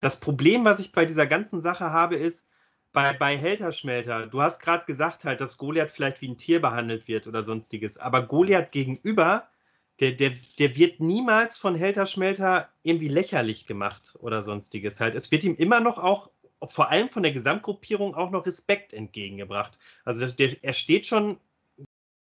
das 0.00 0.20
Problem, 0.20 0.64
was 0.64 0.80
ich 0.80 0.92
bei 0.92 1.04
dieser 1.04 1.26
ganzen 1.26 1.60
Sache 1.60 1.90
habe, 1.90 2.16
ist, 2.16 2.50
bei, 2.92 3.12
bei 3.12 3.36
Helterschmelter, 3.36 4.26
du 4.26 4.40
hast 4.40 4.60
gerade 4.60 4.86
gesagt 4.86 5.24
halt, 5.24 5.40
dass 5.42 5.58
Goliath 5.58 5.90
vielleicht 5.90 6.22
wie 6.22 6.28
ein 6.28 6.38
Tier 6.38 6.62
behandelt 6.62 7.08
wird 7.08 7.26
oder 7.26 7.42
sonstiges, 7.42 7.98
aber 7.98 8.22
Goliath 8.22 8.72
gegenüber, 8.72 9.48
der, 10.00 10.12
der, 10.12 10.32
der 10.58 10.76
wird 10.76 11.00
niemals 11.00 11.58
von 11.58 11.74
Helterschmelter 11.74 12.70
irgendwie 12.82 13.08
lächerlich 13.08 13.66
gemacht 13.66 14.14
oder 14.20 14.42
sonstiges 14.42 15.00
halt. 15.00 15.14
Es 15.14 15.30
wird 15.30 15.44
ihm 15.44 15.54
immer 15.56 15.80
noch 15.80 15.98
auch, 15.98 16.30
vor 16.62 16.90
allem 16.90 17.08
von 17.08 17.22
der 17.22 17.32
Gesamtgruppierung, 17.32 18.14
auch 18.14 18.30
noch 18.30 18.46
Respekt 18.46 18.92
entgegengebracht. 18.92 19.78
Also 20.04 20.26
der, 20.26 20.56
er 20.62 20.72
steht 20.72 21.06
schon 21.06 21.38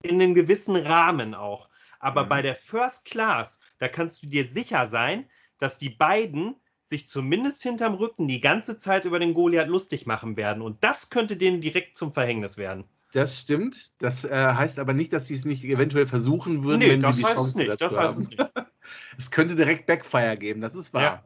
in 0.02 0.22
einem 0.22 0.35
gewissen 0.35 0.76
Rahmen 0.76 1.35
auch. 1.35 1.68
Aber 1.98 2.24
mhm. 2.24 2.28
bei 2.28 2.42
der 2.42 2.56
First 2.56 3.06
Class, 3.06 3.61
da 3.78 3.88
kannst 3.88 4.22
du 4.22 4.28
dir 4.28 4.44
sicher 4.44 4.87
sein, 4.87 5.28
dass 5.59 5.78
die 5.78 5.90
beiden 5.90 6.56
sich 6.90 7.09
zumindest 7.09 7.62
hinterm 7.62 7.94
Rücken 7.94 8.29
die 8.29 8.40
ganze 8.40 8.76
Zeit 8.76 9.07
über 9.07 9.18
den 9.18 9.33
Goliath 9.33 9.68
lustig 9.68 10.07
machen 10.07 10.37
werden. 10.37 10.62
Und 10.62 10.85
das 10.85 11.09
könnte 11.09 11.37
denen 11.37 11.61
direkt 11.61 11.96
zum 11.96 12.12
Verhängnis 12.12 12.59
werden. 12.59 12.85
Das 13.12 13.40
stimmt. 13.40 13.92
Das 13.98 14.24
äh, 14.24 14.31
heißt 14.31 14.79
aber 14.79 14.92
nicht, 14.92 15.12
dass 15.12 15.26
sie 15.26 15.35
es 15.35 15.44
nicht 15.44 15.64
eventuell 15.64 16.07
versuchen 16.07 16.62
würden, 16.64 16.81
nee, 16.81 16.90
wenn 16.90 17.12
sie 17.12 17.22
die 17.22 17.29
Chance 17.29 17.59
nicht. 17.59 17.70
dazu 17.70 17.85
das 17.85 17.96
haben. 17.96 18.20
Es, 18.20 18.31
nicht. 18.31 18.44
es 19.18 19.31
könnte 19.31 19.55
direkt 19.55 19.87
Backfire 19.87 20.37
geben, 20.37 20.61
das 20.61 20.74
ist 20.74 20.92
wahr. 20.92 21.24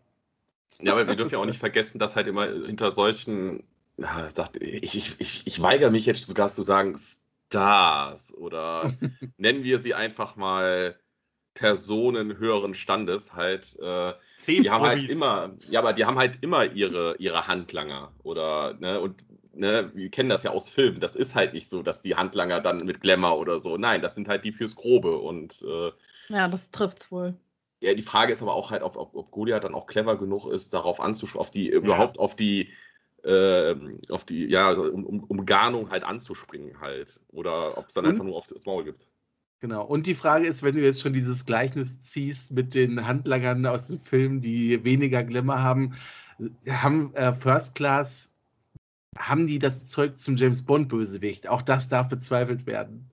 Ja, 0.78 0.84
ja 0.84 0.92
aber 0.92 1.06
wir 1.06 1.16
dürfen 1.16 1.32
ja 1.32 1.38
auch 1.38 1.46
nicht 1.46 1.58
vergessen, 1.58 1.98
dass 1.98 2.16
halt 2.16 2.26
immer 2.26 2.46
hinter 2.46 2.90
solchen, 2.90 3.64
ja, 3.96 4.28
ich, 4.60 4.94
ich, 4.94 5.16
ich, 5.18 5.46
ich 5.46 5.62
weigere 5.62 5.90
mich 5.90 6.06
jetzt 6.06 6.26
sogar 6.26 6.48
zu 6.48 6.62
sagen, 6.62 6.96
Stars 7.48 8.34
oder 8.34 8.92
nennen 9.36 9.62
wir 9.62 9.78
sie 9.78 9.94
einfach 9.94 10.36
mal 10.36 10.98
Personen 11.54 12.38
höheren 12.38 12.74
Standes 12.74 13.34
halt, 13.34 13.78
äh, 13.80 14.12
die 14.46 14.70
haben 14.70 14.84
halt 14.84 15.08
immer, 15.08 15.54
ja, 15.68 15.80
aber 15.80 15.92
die 15.92 16.04
haben 16.04 16.18
halt 16.18 16.38
immer 16.42 16.64
ihre, 16.64 17.16
ihre 17.18 17.46
Handlanger 17.46 18.12
oder, 18.22 18.74
ne, 18.74 19.00
und 19.00 19.24
ne, 19.52 19.90
wir 19.94 20.10
kennen 20.10 20.28
das 20.28 20.42
ja 20.42 20.50
aus 20.50 20.68
Filmen, 20.68 21.00
das 21.00 21.16
ist 21.16 21.34
halt 21.34 21.54
nicht 21.54 21.68
so, 21.68 21.82
dass 21.82 22.02
die 22.02 22.16
Handlanger 22.16 22.60
dann 22.60 22.84
mit 22.84 23.00
Glamour 23.00 23.38
oder 23.38 23.58
so, 23.58 23.76
nein, 23.76 24.02
das 24.02 24.14
sind 24.14 24.28
halt 24.28 24.44
die 24.44 24.52
fürs 24.52 24.76
Grobe 24.76 25.16
und 25.18 25.62
äh, 25.62 25.92
Ja, 26.28 26.48
das 26.48 26.70
trifft's 26.70 27.12
wohl. 27.12 27.34
Ja, 27.80 27.94
die 27.94 28.02
Frage 28.02 28.32
ist 28.32 28.42
aber 28.42 28.54
auch 28.54 28.70
halt, 28.70 28.82
ob, 28.82 28.96
ob, 28.96 29.14
ob 29.14 29.30
Goliath 29.30 29.64
dann 29.64 29.74
auch 29.74 29.86
clever 29.86 30.16
genug 30.16 30.46
ist, 30.46 30.72
darauf 30.74 31.00
anzusprechen, 31.00 31.40
auf 31.40 31.50
die, 31.50 31.68
ja. 31.68 31.74
überhaupt 31.74 32.18
auf 32.18 32.34
die, 32.34 32.72
äh, 33.24 33.74
auf 34.08 34.24
die, 34.24 34.46
ja, 34.46 34.68
also 34.68 34.84
um, 34.84 35.04
um, 35.04 35.24
um 35.24 35.46
Garnung 35.46 35.90
halt 35.90 36.04
anzuspringen 36.04 36.80
halt. 36.80 37.20
Oder 37.28 37.76
ob 37.76 37.88
es 37.88 37.94
dann 37.94 38.04
und? 38.04 38.10
einfach 38.12 38.24
nur 38.24 38.36
auf 38.36 38.46
das 38.46 38.64
Maul 38.64 38.84
gibt. 38.84 39.06
Genau. 39.60 39.84
Und 39.84 40.06
die 40.06 40.14
Frage 40.14 40.46
ist, 40.46 40.62
wenn 40.62 40.74
du 40.74 40.82
jetzt 40.82 41.00
schon 41.00 41.14
dieses 41.14 41.46
Gleichnis 41.46 42.00
ziehst 42.02 42.50
mit 42.52 42.74
den 42.74 43.06
Handlangern 43.06 43.64
aus 43.64 43.88
dem 43.88 44.00
Film, 44.00 44.40
die 44.40 44.84
weniger 44.84 45.24
Glimmer 45.24 45.62
haben, 45.62 45.94
haben 46.68 47.14
äh, 47.14 47.32
First 47.32 47.74
Class, 47.74 48.36
haben 49.16 49.46
die 49.46 49.58
das 49.58 49.86
Zeug 49.86 50.18
zum 50.18 50.36
James 50.36 50.62
Bond 50.62 50.88
Bösewicht? 50.88 51.48
Auch 51.48 51.62
das 51.62 51.88
darf 51.88 52.08
bezweifelt 52.08 52.66
werden. 52.66 53.10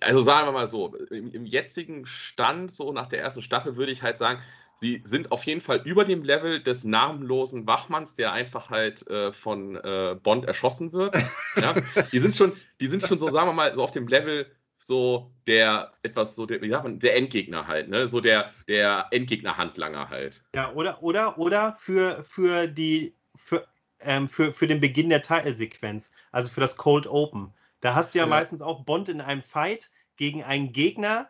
Also 0.00 0.22
sagen 0.22 0.46
wir 0.46 0.52
mal 0.52 0.66
so, 0.66 0.94
im, 1.10 1.32
im 1.32 1.46
jetzigen 1.46 2.06
Stand, 2.06 2.70
so 2.70 2.92
nach 2.92 3.06
der 3.06 3.20
ersten 3.20 3.42
Staffel, 3.42 3.76
würde 3.76 3.90
ich 3.90 4.02
halt 4.02 4.18
sagen, 4.18 4.40
sie 4.76 5.00
sind 5.04 5.32
auf 5.32 5.44
jeden 5.44 5.60
Fall 5.60 5.80
über 5.84 6.04
dem 6.04 6.22
Level 6.22 6.62
des 6.62 6.84
namenlosen 6.84 7.66
Wachmanns, 7.66 8.14
der 8.14 8.32
einfach 8.32 8.70
halt 8.70 9.06
äh, 9.08 9.32
von 9.32 9.76
äh, 9.76 10.16
Bond 10.22 10.44
erschossen 10.44 10.92
wird. 10.92 11.16
ja? 11.56 11.74
Die 12.12 12.18
sind 12.18 12.36
schon, 12.36 12.52
die 12.80 12.86
sind 12.86 13.04
schon 13.04 13.18
so, 13.18 13.28
sagen 13.30 13.48
wir 13.48 13.54
mal, 13.54 13.74
so 13.74 13.82
auf 13.82 13.90
dem 13.90 14.06
Level 14.06 14.46
so 14.78 15.32
der 15.46 15.92
etwas 16.02 16.34
so 16.36 16.46
der, 16.46 16.62
wie 16.62 16.70
sagt 16.70 16.84
man, 16.84 16.98
der 16.98 17.16
Endgegner 17.16 17.66
halt, 17.66 17.88
ne? 17.88 18.08
So 18.08 18.20
der, 18.20 18.52
der 18.68 19.06
Endgegner-Handlanger 19.10 20.08
halt. 20.08 20.42
Ja, 20.54 20.72
oder, 20.72 21.02
oder, 21.02 21.38
oder 21.38 21.72
für, 21.72 22.22
für 22.22 22.66
die, 22.68 23.14
für, 23.34 23.66
ähm, 24.00 24.28
für, 24.28 24.52
für 24.52 24.66
den 24.66 24.80
Beginn 24.80 25.10
der 25.10 25.22
Titelsequenz, 25.22 26.14
also 26.32 26.52
für 26.52 26.60
das 26.60 26.76
Cold 26.76 27.06
Open. 27.06 27.52
Da 27.80 27.94
hast 27.94 28.14
du 28.14 28.18
ja, 28.18 28.24
ja, 28.24 28.30
meistens 28.30 28.62
auch 28.62 28.84
Bond 28.84 29.08
in 29.08 29.20
einem 29.20 29.42
Fight 29.42 29.90
gegen 30.16 30.42
einen 30.42 30.72
Gegner, 30.72 31.28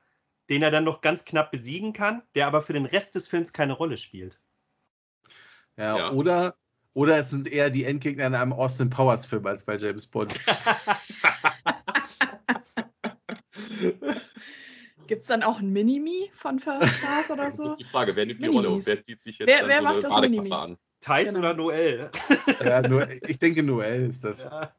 den 0.48 0.62
er 0.62 0.70
dann 0.70 0.84
noch 0.84 1.00
ganz 1.00 1.24
knapp 1.24 1.50
besiegen 1.50 1.92
kann, 1.92 2.22
der 2.34 2.46
aber 2.46 2.62
für 2.62 2.72
den 2.72 2.86
Rest 2.86 3.14
des 3.14 3.28
Films 3.28 3.52
keine 3.52 3.72
Rolle 3.72 3.96
spielt. 3.96 4.40
Ja, 5.76 5.96
ja. 5.96 6.10
oder 6.12 6.56
oder 6.94 7.16
es 7.18 7.30
sind 7.30 7.46
eher 7.46 7.70
die 7.70 7.84
Endgegner 7.84 8.26
in 8.26 8.34
einem 8.34 8.52
Austin 8.52 8.90
Powers 8.90 9.24
Film 9.24 9.46
als 9.46 9.64
bei 9.64 9.76
James 9.76 10.04
Bond. 10.04 10.34
Gibt 15.06 15.22
es 15.22 15.26
dann 15.28 15.42
auch 15.42 15.60
ein 15.60 15.72
Minimi 15.72 16.30
von 16.34 16.58
First 16.58 16.92
Class 17.00 17.30
oder 17.30 17.50
so? 17.50 17.62
Das 17.62 17.72
ist 17.72 17.80
die 17.80 17.84
Frage, 17.84 18.14
wer 18.14 18.26
nimmt 18.26 18.42
die 18.42 18.48
Rolle 18.48 18.68
und 18.68 18.84
wer 18.84 19.02
zieht 19.02 19.20
sich 19.20 19.38
jetzt 19.38 19.48
wer, 19.48 19.66
wer 19.66 19.78
so 19.78 19.84
macht 19.84 20.04
eine 20.04 20.28
Badekasse 20.28 20.56
an? 20.56 20.78
Thais 21.00 21.28
genau. 21.28 21.38
oder 21.38 21.54
Noel? 21.54 22.10
Ja, 22.64 22.82
Noel, 22.86 23.20
ich 23.26 23.38
denke 23.38 23.62
Noel 23.62 24.10
ist 24.10 24.24
das. 24.24 24.42
Ja. 24.42 24.74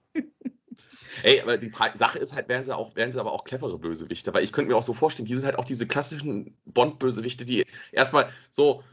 Ey, 1.24 1.41
aber 1.41 1.58
die 1.58 1.69
Frage, 1.69 1.98
Sache 1.98 2.19
ist 2.19 2.34
halt, 2.34 2.48
werden 2.48 2.63
sie, 2.63 2.76
auch, 2.76 2.95
werden 2.95 3.12
sie 3.12 3.19
aber 3.19 3.32
auch 3.32 3.43
clevere 3.43 3.78
Bösewichte, 3.78 4.34
weil 4.34 4.43
ich 4.43 4.52
könnte 4.52 4.69
mir 4.69 4.78
auch 4.78 4.84
so 4.84 4.93
vorstellen, 4.93 5.26
die 5.26 5.36
sind 5.36 5.45
halt 5.45 5.58
auch 5.58 5.65
diese 5.65 5.88
klassischen 5.88 6.58
Bond-Bösewichte, 6.65 7.45
die 7.45 7.65
erstmal 7.91 8.30
so, 8.52 8.84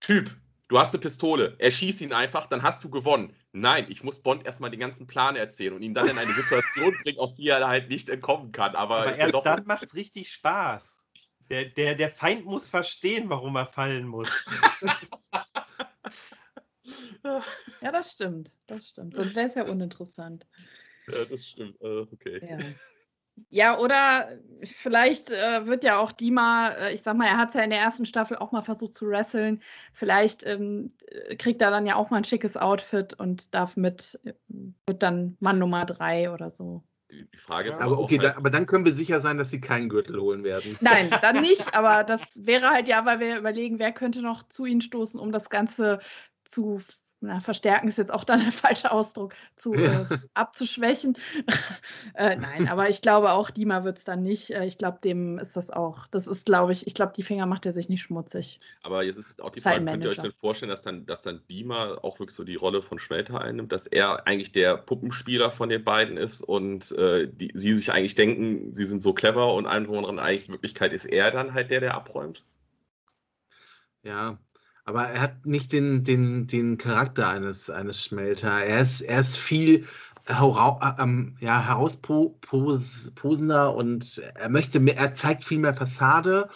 Typ, 0.00 0.34
du 0.72 0.78
hast 0.78 0.94
eine 0.94 1.00
Pistole, 1.00 1.54
erschieß 1.58 2.00
ihn 2.00 2.14
einfach, 2.14 2.46
dann 2.46 2.62
hast 2.62 2.82
du 2.82 2.88
gewonnen. 2.88 3.36
Nein, 3.52 3.86
ich 3.90 4.02
muss 4.02 4.22
Bond 4.22 4.46
erstmal 4.46 4.70
den 4.70 4.80
ganzen 4.80 5.06
Plan 5.06 5.36
erzählen 5.36 5.74
und 5.74 5.82
ihn 5.82 5.92
dann 5.92 6.08
in 6.08 6.16
eine 6.16 6.32
Situation 6.32 6.96
bringen, 7.02 7.18
aus 7.18 7.34
der 7.34 7.58
er 7.58 7.68
halt 7.68 7.90
nicht 7.90 8.08
entkommen 8.08 8.52
kann. 8.52 8.74
Aber, 8.74 9.02
Aber 9.02 9.14
erst 9.14 9.34
doch... 9.34 9.44
dann 9.44 9.66
macht 9.66 9.82
es 9.82 9.94
richtig 9.94 10.32
Spaß. 10.32 11.06
Der, 11.50 11.66
der, 11.66 11.94
der 11.94 12.08
Feind 12.08 12.46
muss 12.46 12.70
verstehen, 12.70 13.28
warum 13.28 13.54
er 13.56 13.66
fallen 13.66 14.06
muss. 14.06 14.30
ja, 17.82 17.92
das 17.92 18.12
stimmt. 18.12 18.52
Das 18.66 18.88
stimmt. 18.88 19.14
Sonst 19.14 19.34
wäre 19.34 19.46
es 19.46 19.54
ja 19.54 19.64
uninteressant. 19.64 20.46
Ja, 21.08 21.22
das 21.26 21.46
stimmt. 21.46 21.78
Uh, 21.82 22.06
okay. 22.10 22.40
Ja. 22.48 22.56
Ja, 23.50 23.78
oder 23.78 24.28
vielleicht 24.62 25.30
äh, 25.30 25.66
wird 25.66 25.84
ja 25.84 25.98
auch 25.98 26.12
Dima, 26.12 26.70
äh, 26.70 26.94
ich 26.94 27.02
sag 27.02 27.16
mal, 27.16 27.26
er 27.26 27.38
hat 27.38 27.48
es 27.48 27.54
ja 27.54 27.62
in 27.62 27.70
der 27.70 27.80
ersten 27.80 28.06
Staffel 28.06 28.36
auch 28.36 28.52
mal 28.52 28.62
versucht 28.62 28.94
zu 28.94 29.08
wresteln. 29.08 29.62
Vielleicht 29.92 30.46
ähm, 30.46 30.88
kriegt 31.38 31.62
er 31.62 31.70
dann 31.70 31.86
ja 31.86 31.96
auch 31.96 32.10
mal 32.10 32.18
ein 32.18 32.24
schickes 32.24 32.56
Outfit 32.56 33.14
und 33.14 33.54
darf 33.54 33.76
mit, 33.76 34.20
äh, 34.24 34.32
wird 34.86 35.02
dann 35.02 35.36
Mann 35.40 35.58
Nummer 35.58 35.84
drei 35.84 36.30
oder 36.30 36.50
so. 36.50 36.82
Die 37.10 37.38
Frage 37.38 37.68
ist 37.68 37.80
aber, 37.80 37.98
okay, 37.98 38.18
halt, 38.18 38.34
da, 38.34 38.38
aber 38.38 38.48
dann 38.48 38.66
können 38.66 38.86
wir 38.86 38.92
sicher 38.92 39.20
sein, 39.20 39.36
dass 39.36 39.50
sie 39.50 39.60
keinen 39.60 39.90
Gürtel 39.90 40.18
holen 40.18 40.44
werden. 40.44 40.76
Nein, 40.80 41.10
dann 41.22 41.42
nicht, 41.42 41.74
aber 41.74 42.04
das 42.04 42.46
wäre 42.46 42.70
halt 42.70 42.88
ja, 42.88 43.04
weil 43.04 43.20
wir 43.20 43.38
überlegen, 43.38 43.78
wer 43.78 43.92
könnte 43.92 44.22
noch 44.22 44.44
zu 44.44 44.64
ihnen 44.64 44.80
stoßen, 44.80 45.20
um 45.20 45.30
das 45.30 45.50
Ganze 45.50 46.00
zu 46.44 46.80
na, 47.22 47.40
verstärken 47.40 47.88
ist 47.88 47.98
jetzt 47.98 48.12
auch 48.12 48.24
dann 48.24 48.40
der 48.42 48.52
falsche 48.52 48.90
Ausdruck, 48.90 49.34
zu 49.56 49.74
ja. 49.74 50.02
äh, 50.02 50.18
abzuschwächen. 50.34 51.16
äh, 52.14 52.36
nein, 52.36 52.68
aber 52.68 52.88
ich 52.88 53.00
glaube 53.00 53.32
auch 53.32 53.50
Dima 53.50 53.84
wird 53.84 53.98
es 53.98 54.04
dann 54.04 54.22
nicht. 54.22 54.50
Äh, 54.50 54.66
ich 54.66 54.78
glaube, 54.78 54.98
dem 55.02 55.38
ist 55.38 55.56
das 55.56 55.70
auch, 55.70 56.06
das 56.08 56.26
ist, 56.26 56.46
glaube 56.46 56.72
ich, 56.72 56.86
ich 56.86 56.94
glaube, 56.94 57.12
die 57.16 57.22
Finger 57.22 57.46
macht 57.46 57.64
er 57.64 57.72
sich 57.72 57.88
nicht 57.88 58.02
schmutzig. 58.02 58.60
Aber 58.82 59.02
jetzt 59.02 59.16
ist 59.16 59.40
auch 59.40 59.50
die 59.50 59.60
Frage, 59.60 59.84
könnt 59.84 60.04
ihr 60.04 60.10
euch 60.10 60.18
denn 60.18 60.32
vorstellen, 60.32 60.70
dass 60.70 60.82
dann, 60.82 61.06
dass 61.06 61.22
dann 61.22 61.40
Dima 61.48 61.98
auch 62.02 62.18
wirklich 62.18 62.34
so 62.34 62.44
die 62.44 62.56
Rolle 62.56 62.82
von 62.82 62.98
Schmelter 62.98 63.40
einnimmt, 63.40 63.72
dass 63.72 63.86
er 63.86 64.26
eigentlich 64.26 64.52
der 64.52 64.76
Puppenspieler 64.76 65.50
von 65.50 65.68
den 65.68 65.84
beiden 65.84 66.16
ist 66.16 66.42
und 66.42 66.92
äh, 66.92 67.28
die, 67.28 67.50
sie 67.54 67.74
sich 67.74 67.92
eigentlich 67.92 68.14
denken, 68.14 68.74
sie 68.74 68.84
sind 68.84 69.02
so 69.02 69.12
clever 69.12 69.54
und 69.54 69.66
allem 69.66 69.84
drum 69.84 69.98
und 69.98 70.04
dran, 70.04 70.18
eigentlich 70.18 70.48
in 70.48 70.54
Wirklichkeit 70.54 70.92
ist 70.92 71.04
er 71.04 71.30
dann 71.30 71.54
halt 71.54 71.70
der, 71.70 71.80
der 71.80 71.94
abräumt? 71.94 72.44
Ja, 74.02 74.38
aber 74.84 75.08
er 75.08 75.20
hat 75.20 75.46
nicht 75.46 75.72
den, 75.72 76.04
den, 76.04 76.46
den 76.46 76.78
Charakter 76.78 77.28
eines, 77.28 77.70
eines 77.70 78.04
Schmelter. 78.04 78.50
Er 78.50 78.80
ist, 78.80 79.00
er 79.00 79.20
ist 79.20 79.36
viel 79.36 79.86
ähm, 80.28 81.36
ja, 81.40 81.64
herausposender 81.64 83.74
und 83.74 84.22
er 84.34 84.48
möchte 84.48 84.80
mehr, 84.80 84.96
er 84.96 85.14
zeigt 85.14 85.44
viel 85.44 85.58
mehr 85.58 85.74
Fassade, 85.74 86.48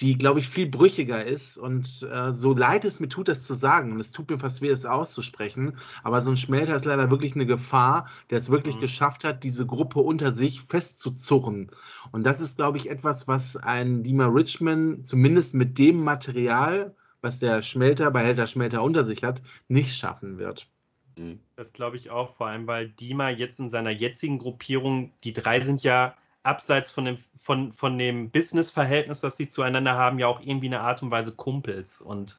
die, 0.00 0.18
glaube 0.18 0.40
ich, 0.40 0.48
viel 0.48 0.66
brüchiger 0.66 1.24
ist. 1.24 1.56
Und 1.56 2.06
äh, 2.10 2.32
so 2.32 2.54
leid 2.54 2.84
es 2.84 3.00
mir 3.00 3.08
tut, 3.08 3.28
das 3.28 3.44
zu 3.44 3.54
sagen, 3.54 3.92
und 3.92 4.00
es 4.00 4.12
tut 4.12 4.28
mir 4.28 4.38
fast 4.38 4.60
weh, 4.60 4.68
es 4.68 4.84
auszusprechen, 4.84 5.78
aber 6.02 6.20
so 6.20 6.30
ein 6.30 6.36
Schmelter 6.36 6.76
ist 6.76 6.84
leider 6.84 7.10
wirklich 7.10 7.34
eine 7.34 7.46
Gefahr, 7.46 8.08
der 8.30 8.38
es 8.38 8.50
wirklich 8.50 8.76
mhm. 8.76 8.80
geschafft 8.80 9.24
hat, 9.24 9.42
diese 9.42 9.66
Gruppe 9.66 10.00
unter 10.00 10.32
sich 10.32 10.62
festzuzurren. 10.62 11.70
Und 12.12 12.24
das 12.24 12.40
ist, 12.40 12.56
glaube 12.56 12.78
ich, 12.78 12.90
etwas, 12.90 13.26
was 13.26 13.56
ein 13.56 14.02
Dima 14.02 14.26
Richmond 14.26 15.06
zumindest 15.06 15.54
mit 15.54 15.78
dem 15.78 16.04
Material, 16.04 16.94
was 17.26 17.40
der 17.40 17.60
Schmelter 17.62 18.10
bei 18.12 18.24
Helter 18.24 18.46
Schmelter 18.46 18.82
unter 18.82 19.04
sich 19.04 19.24
hat, 19.24 19.42
nicht 19.68 19.96
schaffen 19.96 20.38
wird. 20.38 20.68
Mhm. 21.16 21.40
Das 21.56 21.72
glaube 21.72 21.96
ich 21.96 22.10
auch, 22.10 22.30
vor 22.30 22.46
allem 22.46 22.66
weil 22.66 22.88
Dima 22.88 23.30
jetzt 23.30 23.58
in 23.58 23.68
seiner 23.68 23.90
jetzigen 23.90 24.38
Gruppierung, 24.38 25.12
die 25.24 25.32
drei 25.32 25.60
sind 25.60 25.82
ja 25.82 26.14
abseits 26.44 26.92
von 26.92 27.04
dem, 27.04 27.18
von, 27.36 27.72
von 27.72 27.98
dem 27.98 28.30
Business-Verhältnis, 28.30 29.20
das 29.20 29.36
sie 29.36 29.48
zueinander 29.48 29.94
haben, 29.94 30.20
ja 30.20 30.28
auch 30.28 30.40
irgendwie 30.40 30.66
eine 30.66 30.80
Art 30.80 31.02
und 31.02 31.10
Weise 31.10 31.32
Kumpels. 31.32 32.00
Und 32.00 32.38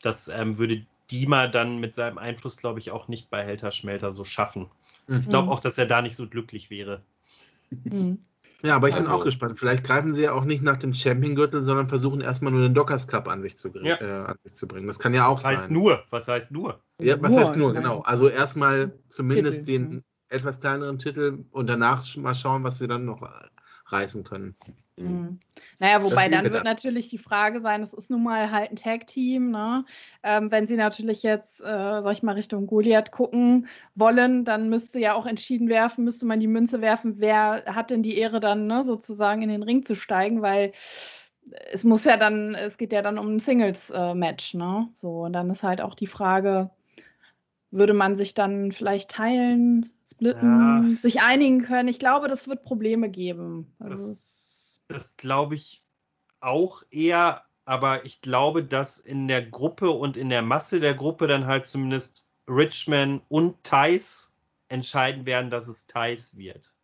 das 0.00 0.28
ähm, 0.28 0.56
würde 0.56 0.86
Dima 1.10 1.46
dann 1.46 1.78
mit 1.78 1.92
seinem 1.92 2.16
Einfluss, 2.16 2.56
glaube 2.56 2.78
ich, 2.78 2.90
auch 2.90 3.08
nicht 3.08 3.28
bei 3.28 3.44
Helter 3.44 3.70
Schmelter 3.70 4.12
so 4.12 4.24
schaffen. 4.24 4.70
Mhm. 5.06 5.20
Ich 5.20 5.28
glaube 5.28 5.50
auch, 5.50 5.60
dass 5.60 5.76
er 5.76 5.84
da 5.84 6.00
nicht 6.00 6.16
so 6.16 6.26
glücklich 6.26 6.70
wäre. 6.70 7.02
Mhm. 7.70 8.24
Ja, 8.62 8.76
aber 8.76 8.88
ich 8.88 8.94
also, 8.94 9.08
bin 9.08 9.14
auch 9.14 9.24
gespannt. 9.24 9.58
Vielleicht 9.58 9.84
greifen 9.84 10.14
sie 10.14 10.22
ja 10.22 10.32
auch 10.32 10.44
nicht 10.44 10.62
nach 10.62 10.76
dem 10.76 10.94
Champion-Gürtel, 10.94 11.62
sondern 11.62 11.88
versuchen 11.88 12.20
erstmal 12.20 12.52
nur 12.52 12.62
den 12.62 12.74
Dockers 12.74 13.08
Cup 13.08 13.28
an 13.28 13.40
sich 13.40 13.58
zu, 13.58 13.70
ja. 13.82 14.00
äh, 14.00 14.24
an 14.24 14.38
sich 14.38 14.54
zu 14.54 14.66
bringen. 14.66 14.86
Das 14.86 14.98
kann 14.98 15.12
ja 15.12 15.26
auch 15.26 15.38
sein. 15.38 15.54
Was 15.54 15.62
heißt 15.62 15.70
nur? 15.70 16.04
Was 16.10 16.28
heißt 16.28 16.52
nur? 16.52 16.80
Ja, 16.98 17.20
was 17.20 17.30
nur, 17.30 17.40
heißt 17.40 17.56
nur, 17.56 17.72
genau. 17.72 18.00
Also 18.00 18.28
erstmal 18.28 18.98
zumindest 19.08 19.66
Titel. 19.66 19.86
den 19.88 20.04
etwas 20.28 20.60
kleineren 20.60 20.98
Titel 20.98 21.44
und 21.50 21.66
danach 21.66 22.04
mal 22.16 22.34
schauen, 22.34 22.64
was 22.64 22.78
sie 22.78 22.88
dann 22.88 23.04
noch 23.04 23.28
reißen 23.86 24.24
können. 24.24 24.56
Mhm. 24.96 25.06
mhm. 25.06 25.40
Naja, 25.78 26.02
wobei 26.02 26.28
dann 26.28 26.50
wird 26.50 26.64
natürlich 26.64 27.08
die 27.08 27.18
Frage 27.18 27.60
sein, 27.60 27.82
es 27.82 27.92
ist 27.92 28.10
nun 28.10 28.22
mal 28.22 28.50
halt 28.50 28.70
ein 28.70 28.76
Tag-Team, 28.76 29.50
ne? 29.50 29.84
Ähm, 30.22 30.50
wenn 30.50 30.66
sie 30.66 30.76
natürlich 30.76 31.22
jetzt, 31.22 31.60
äh, 31.60 32.00
sag 32.00 32.12
ich 32.12 32.22
mal, 32.22 32.32
Richtung 32.32 32.66
Goliath 32.66 33.10
gucken 33.10 33.66
wollen, 33.94 34.44
dann 34.44 34.68
müsste 34.68 35.00
ja 35.00 35.14
auch 35.14 35.26
entschieden 35.26 35.68
werfen, 35.68 36.04
müsste 36.04 36.26
man 36.26 36.40
die 36.40 36.46
Münze 36.46 36.80
werfen, 36.80 37.14
wer 37.18 37.64
hat 37.66 37.90
denn 37.90 38.02
die 38.02 38.16
Ehre 38.16 38.40
dann 38.40 38.66
ne, 38.66 38.84
sozusagen 38.84 39.42
in 39.42 39.48
den 39.48 39.62
Ring 39.62 39.82
zu 39.82 39.94
steigen, 39.94 40.42
weil 40.42 40.72
es 41.72 41.84
muss 41.84 42.04
ja 42.04 42.16
dann, 42.16 42.54
es 42.54 42.78
geht 42.78 42.92
ja 42.92 43.02
dann 43.02 43.18
um 43.18 43.34
ein 43.34 43.40
Singles-Match, 43.40 44.54
äh, 44.54 44.58
ne? 44.58 44.88
So, 44.94 45.24
und 45.24 45.32
dann 45.32 45.50
ist 45.50 45.62
halt 45.62 45.80
auch 45.80 45.94
die 45.94 46.06
Frage, 46.06 46.70
würde 47.70 47.92
man 47.92 48.14
sich 48.14 48.34
dann 48.34 48.70
vielleicht 48.70 49.10
teilen, 49.10 49.84
splitten, 50.06 50.94
ja. 50.94 51.00
sich 51.00 51.20
einigen 51.20 51.62
können? 51.62 51.88
Ich 51.88 51.98
glaube, 51.98 52.28
das 52.28 52.48
wird 52.48 52.62
Probleme 52.62 53.10
geben. 53.10 53.74
Also 53.80 53.90
das, 53.90 54.43
das 54.94 55.16
glaube 55.16 55.56
ich 55.56 55.84
auch 56.40 56.82
eher, 56.90 57.44
aber 57.64 58.04
ich 58.04 58.20
glaube, 58.20 58.64
dass 58.64 58.98
in 58.98 59.28
der 59.28 59.42
Gruppe 59.42 59.90
und 59.90 60.16
in 60.16 60.28
der 60.28 60.42
Masse 60.42 60.80
der 60.80 60.94
Gruppe 60.94 61.26
dann 61.26 61.46
halt 61.46 61.66
zumindest 61.66 62.28
Richmond 62.48 63.22
und 63.28 63.62
Thais 63.64 64.36
entscheiden 64.68 65.26
werden, 65.26 65.50
dass 65.50 65.68
es 65.68 65.86
Thais 65.86 66.36
wird. 66.36 66.74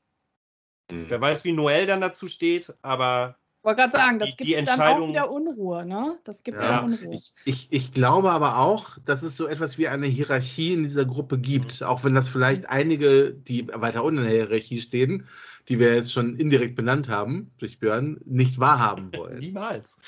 Mhm. 0.90 1.06
Wer 1.08 1.20
weiß, 1.20 1.44
wie 1.44 1.52
Noel 1.52 1.86
dann 1.86 2.00
dazu 2.00 2.28
steht, 2.28 2.74
aber 2.82 3.36
wollte 3.62 3.82
gerade 3.82 3.92
sagen, 3.92 4.18
das 4.18 4.30
die, 4.30 4.36
gibt 4.36 4.48
die 4.48 4.64
dann 4.64 4.80
auch 4.80 5.06
wieder 5.06 5.30
Unruhe, 5.30 5.84
ne? 5.84 6.18
Das 6.24 6.42
gibt 6.42 6.58
ja, 6.58 6.80
Unruhe. 6.80 7.10
Ich, 7.12 7.34
ich, 7.44 7.68
ich, 7.70 7.92
glaube 7.92 8.30
aber 8.30 8.56
auch, 8.56 8.96
dass 9.04 9.22
es 9.22 9.36
so 9.36 9.46
etwas 9.46 9.76
wie 9.76 9.86
eine 9.86 10.06
Hierarchie 10.06 10.72
in 10.72 10.82
dieser 10.82 11.04
Gruppe 11.04 11.38
gibt, 11.38 11.82
mhm. 11.82 11.86
auch 11.86 12.02
wenn 12.02 12.14
das 12.14 12.30
vielleicht 12.30 12.70
einige, 12.70 13.34
die 13.34 13.68
weiter 13.68 14.02
unten 14.02 14.20
in 14.20 14.30
der 14.30 14.46
Hierarchie 14.46 14.80
stehen, 14.80 15.28
die 15.70 15.78
wir 15.78 15.94
jetzt 15.94 16.12
schon 16.12 16.36
indirekt 16.36 16.74
benannt 16.74 17.08
haben 17.08 17.52
durch 17.58 17.78
Björn, 17.78 18.20
nicht 18.24 18.58
wahrhaben 18.58 19.12
wollen. 19.16 19.38
Niemals. 19.38 20.00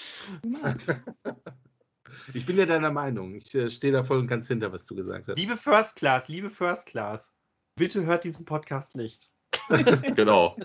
ich 2.34 2.44
bin 2.44 2.58
ja 2.58 2.66
deiner 2.66 2.90
Meinung. 2.90 3.36
Ich 3.36 3.54
äh, 3.54 3.70
stehe 3.70 3.92
da 3.92 4.02
voll 4.02 4.18
und 4.18 4.26
ganz 4.26 4.48
hinter, 4.48 4.72
was 4.72 4.86
du 4.86 4.96
gesagt 4.96 5.28
hast. 5.28 5.38
Liebe 5.38 5.56
First 5.56 5.96
Class, 5.96 6.28
liebe 6.28 6.50
First 6.50 6.88
Class, 6.88 7.36
bitte 7.76 8.04
hört 8.04 8.24
diesen 8.24 8.44
Podcast 8.44 8.96
nicht. 8.96 9.30
genau. 10.16 10.56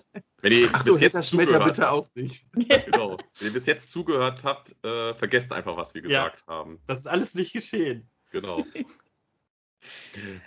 Wenn 0.41 0.51
ihr 0.51 0.69
Ach 0.73 0.83
so, 0.83 0.93
bis 0.93 1.01
jetzt 1.01 1.29
zugehört 1.29 1.65
bitte 1.65 1.91
auch 1.91 2.07
nicht. 2.15 2.51
genau. 2.53 3.17
Wenn 3.37 3.47
ihr 3.49 3.53
bis 3.53 3.67
jetzt 3.67 3.91
zugehört 3.91 4.43
habt, 4.43 4.75
äh, 4.83 5.13
vergesst 5.13 5.53
einfach, 5.53 5.77
was 5.77 5.93
wir 5.93 6.01
gesagt 6.01 6.43
ja, 6.47 6.53
haben. 6.53 6.79
Das 6.87 6.99
ist 6.99 7.07
alles 7.07 7.35
nicht 7.35 7.53
geschehen. 7.53 8.09
Genau. 8.31 8.65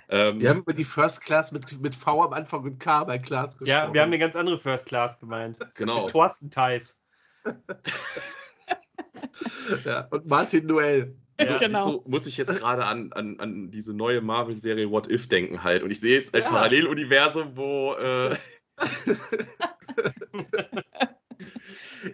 ähm, 0.08 0.40
wir 0.40 0.50
haben 0.50 0.60
über 0.60 0.72
die 0.72 0.84
First 0.84 1.20
Class 1.20 1.52
mit, 1.52 1.80
mit 1.80 1.94
V 1.94 2.24
am 2.24 2.32
Anfang 2.32 2.64
und 2.64 2.78
K 2.78 3.04
bei 3.04 3.18
Class 3.18 3.58
gesprochen. 3.58 3.68
Ja, 3.68 3.92
wir 3.92 4.02
haben 4.02 4.08
eine 4.08 4.18
ganz 4.18 4.36
andere 4.36 4.58
First 4.58 4.86
Class 4.86 5.20
gemeint. 5.20 5.58
Genau. 5.74 6.02
Mit 6.02 6.12
Thorsten 6.12 6.50
Theis. 6.50 7.02
ja, 9.84 10.06
und 10.10 10.26
Martin 10.26 10.66
Noel. 10.66 11.16
Ja, 11.38 11.56
genau. 11.56 11.82
so 11.82 12.04
muss 12.06 12.26
ich 12.26 12.36
jetzt 12.36 12.58
gerade 12.58 12.84
an, 12.84 13.12
an, 13.12 13.40
an 13.40 13.70
diese 13.70 13.94
neue 13.94 14.20
Marvel-Serie 14.20 14.90
What 14.90 15.10
If 15.10 15.28
denken 15.28 15.62
halt. 15.62 15.82
Und 15.82 15.90
ich 15.90 16.00
sehe 16.00 16.16
jetzt 16.16 16.34
ein 16.34 16.42
ja. 16.42 16.50
Paralleluniversum, 16.50 17.56
wo. 17.56 17.94
Äh, 17.94 18.36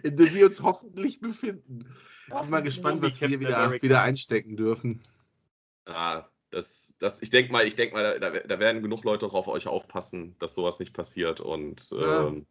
in 0.03 0.15
dem 0.15 0.33
wir 0.33 0.45
uns 0.45 0.61
hoffentlich 0.61 1.19
befinden. 1.19 1.93
Ich 2.27 2.33
bin 2.33 2.49
mal 2.49 2.61
gespannt, 2.61 3.01
was 3.01 3.19
wir 3.19 3.39
wieder, 3.39 3.81
wieder 3.81 4.01
einstecken 4.01 4.55
dürfen. 4.55 5.01
Ja, 5.87 6.29
das, 6.49 6.93
das, 6.99 7.21
ich 7.21 7.29
denke 7.29 7.51
mal, 7.51 7.67
ich 7.67 7.75
denke 7.75 7.95
mal, 7.95 8.19
da, 8.19 8.31
da, 8.31 8.59
werden 8.59 8.81
genug 8.81 9.03
Leute 9.03 9.25
auch 9.25 9.33
auf 9.33 9.47
euch 9.47 9.67
aufpassen, 9.67 10.35
dass 10.39 10.53
sowas 10.53 10.79
nicht 10.79 10.93
passiert. 10.93 11.41
Und 11.41 11.91
ja. 11.91 12.27
ähm, 12.27 12.45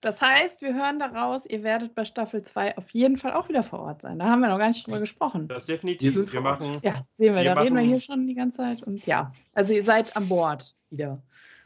das 0.00 0.20
heißt, 0.20 0.60
wir 0.62 0.74
hören 0.74 0.98
daraus, 0.98 1.46
ihr 1.46 1.62
werdet 1.62 1.94
bei 1.94 2.04
Staffel 2.04 2.42
2 2.42 2.76
auf 2.76 2.90
jeden 2.90 3.16
Fall 3.16 3.32
auch 3.32 3.48
wieder 3.48 3.62
vor 3.62 3.80
Ort 3.80 4.02
sein. 4.02 4.18
Da 4.18 4.26
haben 4.26 4.40
wir 4.40 4.48
noch 4.48 4.58
gar 4.58 4.68
nicht 4.68 4.86
drüber 4.86 5.00
gesprochen. 5.00 5.48
Das 5.48 5.66
definitiv. 5.66 6.14
Wir, 6.14 6.32
wir 6.32 6.40
machen, 6.40 6.78
ja, 6.82 7.02
sehen 7.04 7.34
wir, 7.34 7.42
wir 7.42 7.54
da 7.54 7.60
reden 7.60 7.76
wir 7.76 7.82
hier 7.82 8.00
schon 8.00 8.26
die 8.26 8.34
ganze 8.34 8.58
Zeit. 8.58 8.82
Und 8.82 9.06
ja, 9.06 9.32
also 9.54 9.72
ihr 9.72 9.84
seid 9.84 10.16
an 10.16 10.28
Bord 10.28 10.74
wieder. 10.90 11.22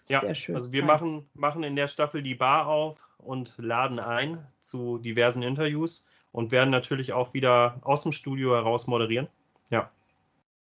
Ja, 0.08 0.20
Sehr 0.20 0.34
schön. 0.34 0.54
also 0.54 0.72
wir 0.72 0.84
machen, 0.84 1.28
machen 1.34 1.62
in 1.62 1.76
der 1.76 1.88
Staffel 1.88 2.22
die 2.22 2.34
Bar 2.34 2.66
auf 2.66 2.98
und 3.18 3.54
laden 3.58 3.98
ein 3.98 4.46
zu 4.60 4.98
diversen 4.98 5.42
Interviews 5.42 6.06
und 6.32 6.50
werden 6.50 6.70
natürlich 6.70 7.12
auch 7.12 7.34
wieder 7.34 7.78
aus 7.82 8.04
dem 8.04 8.12
Studio 8.12 8.54
heraus 8.54 8.86
moderieren. 8.86 9.28
Ja. 9.70 9.90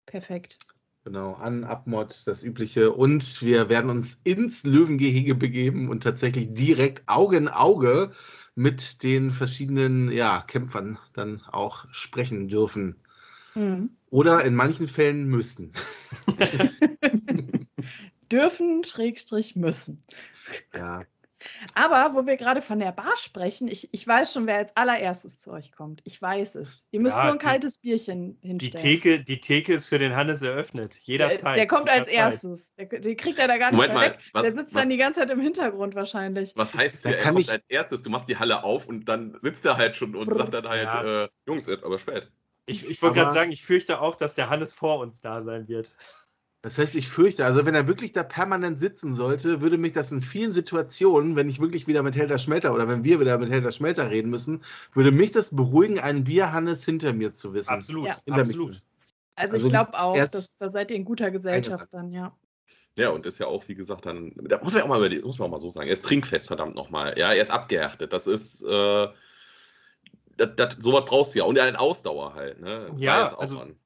Perfekt. 0.07 0.59
Genau, 1.05 1.35
an 1.35 1.64
Abmod, 1.64 2.27
das 2.27 2.43
Übliche. 2.43 2.93
Und 2.93 3.43
wir 3.43 3.69
werden 3.69 3.90
uns 3.90 4.21
ins 4.25 4.64
Löwengehege 4.64 5.35
begeben 5.35 5.90
und 5.90 6.03
tatsächlich 6.03 6.55
direkt 6.55 7.03
Auge 7.07 7.37
in 7.37 7.49
Auge 7.49 8.12
mit 8.55 9.03
den 9.03 9.31
verschiedenen 9.31 10.11
ja, 10.11 10.40
Kämpfern 10.40 10.99
dann 11.12 11.43
auch 11.43 11.87
sprechen 11.93 12.49
dürfen. 12.49 12.97
Mhm. 13.55 13.90
Oder 14.09 14.45
in 14.45 14.55
manchen 14.55 14.88
Fällen 14.88 15.27
müssen. 15.27 15.73
dürfen, 18.33 18.85
Schrägstrich 18.85 19.57
müssen. 19.57 20.01
Ja. 20.75 21.03
Aber 21.74 22.14
wo 22.14 22.26
wir 22.26 22.37
gerade 22.37 22.62
von 22.62 22.78
der 22.78 22.92
Bar 22.92 23.16
sprechen, 23.16 23.68
ich, 23.68 23.88
ich 23.92 24.07
weiß 24.07 24.33
schon, 24.33 24.46
wer 24.46 24.59
als 24.59 24.76
allererstes 24.76 25.40
zu 25.40 25.50
euch 25.50 25.72
kommt. 25.72 26.02
Ich 26.04 26.20
weiß 26.20 26.57
es. 26.57 26.87
Ihr 26.90 27.00
müsst 27.00 27.16
ja, 27.16 27.24
nur 27.24 27.33
ein 27.33 27.38
kaltes 27.38 27.78
Bierchen 27.78 28.38
hinstellen. 28.42 28.59
Die 28.59 28.70
Theke, 28.70 29.24
die 29.24 29.40
Theke 29.40 29.72
ist 29.74 29.87
für 29.87 29.98
den 29.98 30.14
Hannes 30.14 30.42
eröffnet. 30.42 30.96
Jederzeit. 31.02 31.44
Der, 31.44 31.54
der 31.54 31.66
kommt 31.66 31.88
als 31.88 32.09
erstes. 32.09 32.74
Der, 32.76 32.87
den 32.87 33.16
kriegt 33.16 33.38
er 33.38 33.48
da 33.48 33.59
gar 33.59 33.70
nicht 33.70 33.76
Moment 33.76 33.94
mehr 33.94 34.11
weg. 34.11 34.18
Mal, 34.33 34.40
was, 34.40 34.42
der 34.42 34.52
sitzt 34.54 34.74
was, 34.74 34.83
dann 34.83 34.90
die 34.90 34.96
ganze 34.96 35.20
Zeit 35.20 35.30
im 35.30 35.40
Hintergrund 35.40 35.94
wahrscheinlich. 35.94 36.52
Was 36.57 36.74
heißt 36.74 37.02
hier, 37.02 37.18
er 37.18 37.24
kommt 37.24 37.40
ich... 37.40 37.50
als 37.50 37.66
erstes? 37.68 38.02
Du 38.02 38.11
machst 38.11 38.28
die 38.28 38.37
Halle 38.37 38.62
auf 38.62 38.87
und 38.87 39.09
dann 39.09 39.38
sitzt 39.42 39.64
er 39.66 39.76
halt 39.76 39.96
schon 39.96 40.14
und 40.14 40.28
Brr. 40.28 40.38
sagt 40.38 40.54
dann 40.54 40.68
halt, 40.68 40.88
ja. 40.88 41.24
äh, 41.24 41.28
Jungs, 41.46 41.68
aber 41.68 41.98
spät. 41.98 42.30
Ich, 42.66 42.88
ich 42.88 43.02
wollte 43.02 43.20
gerade 43.20 43.35
sagen, 43.35 43.52
ich 43.52 43.64
fürchte 43.64 44.00
auch, 44.00 44.16
dass 44.16 44.35
der 44.35 44.48
Hannes 44.48 44.72
vor 44.72 45.00
uns 45.00 45.20
da 45.20 45.42
sein 45.42 45.68
wird. 45.68 45.94
Das 46.64 46.79
heißt, 46.79 46.94
ich 46.94 47.09
fürchte, 47.09 47.44
also 47.44 47.66
wenn 47.66 47.74
er 47.74 47.87
wirklich 47.87 48.14
da 48.14 48.22
permanent 48.22 48.79
sitzen 48.79 49.12
sollte, 49.12 49.61
würde 49.61 49.77
mich 49.77 49.92
das 49.92 50.11
in 50.12 50.22
vielen 50.22 50.50
Situationen, 50.50 51.37
wenn 51.37 51.50
ich 51.50 51.61
wirklich 51.61 51.87
wieder 51.87 52.03
mit 52.03 52.16
Helder 52.16 52.38
Schmelter 52.38 52.72
oder 52.72 52.88
wenn 52.88 53.05
wir 53.05 53.20
wieder 53.20 53.37
mit 53.37 53.50
Helder 53.50 53.70
Schmelter 53.70 54.09
reden 54.09 54.31
müssen, 54.31 54.64
würde 54.94 55.11
mich 55.11 55.31
das 55.31 55.55
beruhigen, 55.55 56.00
einen 56.00 56.24
Bierhannes 56.24 56.83
hinter 56.83 57.12
mir 57.12 57.33
zu 57.33 57.53
wissen. 57.53 57.68
Absolut, 57.68 58.07
ja. 58.07 58.16
absolut. 58.31 58.81
Also, 59.35 59.57
also, 59.57 59.66
ich 59.66 59.72
glaube 59.74 59.92
auch, 59.92 60.16
dass, 60.16 60.57
da 60.57 60.70
seid 60.70 60.90
ihr 60.90 60.96
in 60.96 61.05
guter 61.05 61.31
Gesellschaft 61.31 61.88
dann, 61.92 62.11
ja. 62.11 62.35
Ja, 62.96 63.11
und 63.11 63.27
ist 63.27 63.38
ja 63.38 63.46
auch, 63.46 63.68
wie 63.68 63.74
gesagt, 63.74 64.07
dann, 64.07 64.33
da 64.35 64.59
muss 64.62 64.72
man 64.72 64.85
auch 64.85 64.88
mal, 64.88 65.20
muss 65.20 65.38
man 65.38 65.48
auch 65.48 65.53
mal 65.53 65.59
so 65.59 65.68
sagen, 65.68 65.88
er 65.88 65.92
ist 65.92 66.07
trinkfest, 66.07 66.46
verdammt 66.46 66.77
nochmal. 66.77 67.18
Ja, 67.18 67.35
er 67.35 67.42
ist 67.42 67.50
abgehärtet. 67.50 68.14
Das 68.14 68.27
ist, 68.27 68.62
äh, 68.62 69.09
das, 70.38 70.48
das, 70.57 70.77
sowas 70.81 71.05
brauchst 71.05 71.35
du 71.35 71.40
ja. 71.40 71.44
Und 71.44 71.59
er 71.59 71.66
hat 71.66 71.77
Ausdauer 71.77 72.33
halt, 72.33 72.62
ne? 72.62 72.90
Ja, 72.96 73.35
also, 73.37 73.59
an 73.59 73.77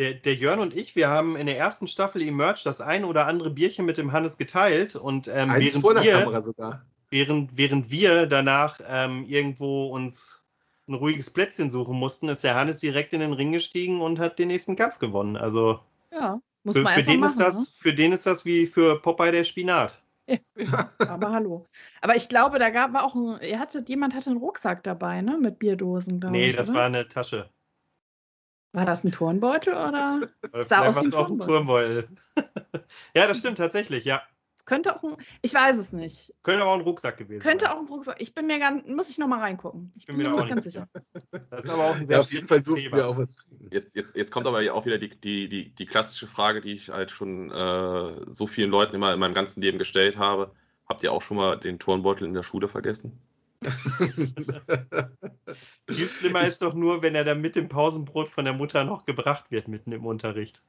der, 0.00 0.14
der 0.14 0.34
Jörn 0.34 0.60
und 0.60 0.74
ich, 0.74 0.96
wir 0.96 1.08
haben 1.08 1.36
in 1.36 1.46
der 1.46 1.58
ersten 1.58 1.86
Staffel 1.86 2.22
Emerge 2.22 2.62
das 2.64 2.80
ein 2.80 3.04
oder 3.04 3.26
andere 3.26 3.50
Bierchen 3.50 3.84
mit 3.84 3.98
dem 3.98 4.12
Hannes 4.12 4.38
geteilt 4.38 4.96
und 4.96 5.28
ähm, 5.28 5.50
Eins 5.50 5.66
während, 5.66 5.82
vor 5.82 5.94
der 5.94 6.02
wir, 6.02 6.12
Kamera 6.20 6.40
sogar. 6.40 6.86
Während, 7.10 7.58
während 7.58 7.90
wir 7.90 8.26
danach 8.26 8.80
ähm, 8.88 9.26
irgendwo 9.26 9.88
uns 9.88 10.42
ein 10.88 10.94
ruhiges 10.94 11.30
Plätzchen 11.30 11.68
suchen 11.68 11.96
mussten, 11.96 12.30
ist 12.30 12.42
der 12.42 12.54
Hannes 12.54 12.80
direkt 12.80 13.12
in 13.12 13.20
den 13.20 13.34
Ring 13.34 13.52
gestiegen 13.52 14.00
und 14.00 14.18
hat 14.18 14.38
den 14.38 14.48
nächsten 14.48 14.74
Kampf 14.74 14.98
gewonnen. 14.98 15.36
Also 15.36 15.80
ja, 16.10 16.40
muss 16.64 16.76
für, 16.76 16.82
man 16.82 16.94
für 16.94 17.02
den 17.02 17.20
machen, 17.20 17.32
ist 17.32 17.40
das, 17.40 17.58
ne? 17.58 17.66
für 17.78 17.94
den 17.94 18.12
ist 18.12 18.26
das 18.26 18.46
wie 18.46 18.66
für 18.66 19.00
Popeye 19.02 19.32
der 19.32 19.44
Spinat. 19.44 20.02
Ja. 20.56 20.88
Aber 21.00 21.32
hallo. 21.32 21.66
Aber 22.00 22.16
ich 22.16 22.28
glaube, 22.28 22.58
da 22.58 22.70
gab 22.70 22.94
es 22.94 23.00
auch 23.00 23.14
ein, 23.14 23.40
er 23.40 23.58
hatte, 23.58 23.84
jemand 23.86 24.14
hatte 24.14 24.30
einen 24.30 24.38
Rucksack 24.38 24.82
dabei, 24.84 25.20
ne? 25.20 25.36
Mit 25.36 25.58
Bierdosen. 25.58 26.24
Nee, 26.30 26.50
ich, 26.50 26.56
das 26.56 26.70
oder? 26.70 26.78
war 26.78 26.86
eine 26.86 27.08
Tasche. 27.08 27.50
War 28.72 28.86
das 28.86 29.04
ein 29.04 29.12
Turnbeutel 29.12 29.74
oder? 29.74 30.20
sah 30.64 30.86
aus 30.86 31.00
wie 31.00 31.06
ein 31.06 31.14
auch 31.14 31.28
ein 31.28 31.40
Turnbeutel. 31.40 32.08
ja, 33.14 33.26
das 33.26 33.38
stimmt 33.40 33.58
tatsächlich, 33.58 34.04
ja. 34.04 34.22
Es 34.54 34.64
könnte 34.66 34.94
auch 34.94 35.02
ein, 35.02 35.16
ich 35.42 35.54
weiß 35.54 35.76
es 35.78 35.92
nicht. 35.92 36.34
Könnte 36.42 36.62
aber 36.62 36.72
auch 36.72 36.76
ein 36.76 36.82
Rucksack 36.82 37.16
gewesen 37.16 37.40
Könnte 37.40 37.64
sein. 37.64 37.74
auch 37.74 37.80
ein 37.80 37.86
Rucksack. 37.86 38.16
Ich 38.20 38.34
bin 38.34 38.46
mir 38.46 38.58
ganz, 38.58 38.86
muss 38.86 39.08
ich 39.08 39.18
nochmal 39.18 39.40
reingucken. 39.40 39.90
Ich 39.96 40.06
bin, 40.06 40.18
bin 40.18 40.26
mir 40.26 40.34
auch 40.34 40.40
nicht 40.40 40.50
ganz 40.50 40.64
sicher. 40.64 40.86
Das 41.50 41.64
ist 41.64 41.70
aber 41.70 41.84
auch 41.86 41.94
ein 41.94 42.06
sehr 42.06 42.18
ja, 42.18 42.20
auf 42.20 42.32
jeden 42.32 42.46
Fall 42.46 42.62
Thema. 42.62 42.96
Wir 42.96 43.08
auch 43.08 43.16
was. 43.16 43.38
Jetzt, 43.70 43.96
jetzt, 43.96 44.14
jetzt 44.14 44.30
kommt 44.30 44.46
aber 44.46 44.60
auch 44.72 44.84
wieder 44.84 44.98
die, 44.98 45.08
die, 45.08 45.48
die, 45.48 45.74
die 45.74 45.86
klassische 45.86 46.26
Frage, 46.26 46.60
die 46.60 46.74
ich 46.74 46.90
halt 46.90 47.10
schon 47.10 47.50
äh, 47.50 48.32
so 48.32 48.46
vielen 48.46 48.70
Leuten 48.70 48.94
immer 48.94 49.12
in 49.14 49.18
meinem 49.18 49.34
ganzen 49.34 49.62
Leben 49.62 49.78
gestellt 49.78 50.18
habe. 50.18 50.52
Habt 50.86 51.02
ihr 51.02 51.12
auch 51.12 51.22
schon 51.22 51.38
mal 51.38 51.58
den 51.58 51.78
Turnbeutel 51.78 52.26
in 52.26 52.34
der 52.34 52.42
Schule 52.42 52.68
vergessen? 52.68 53.18
Viel 55.88 56.08
schlimmer 56.08 56.46
ist 56.46 56.62
doch 56.62 56.74
nur, 56.74 57.02
wenn 57.02 57.14
er 57.14 57.24
dann 57.24 57.40
mit 57.40 57.56
dem 57.56 57.68
Pausenbrot 57.68 58.28
von 58.28 58.44
der 58.44 58.54
Mutter 58.54 58.84
noch 58.84 59.04
gebracht 59.04 59.50
wird, 59.50 59.68
mitten 59.68 59.92
im 59.92 60.06
Unterricht. 60.06 60.64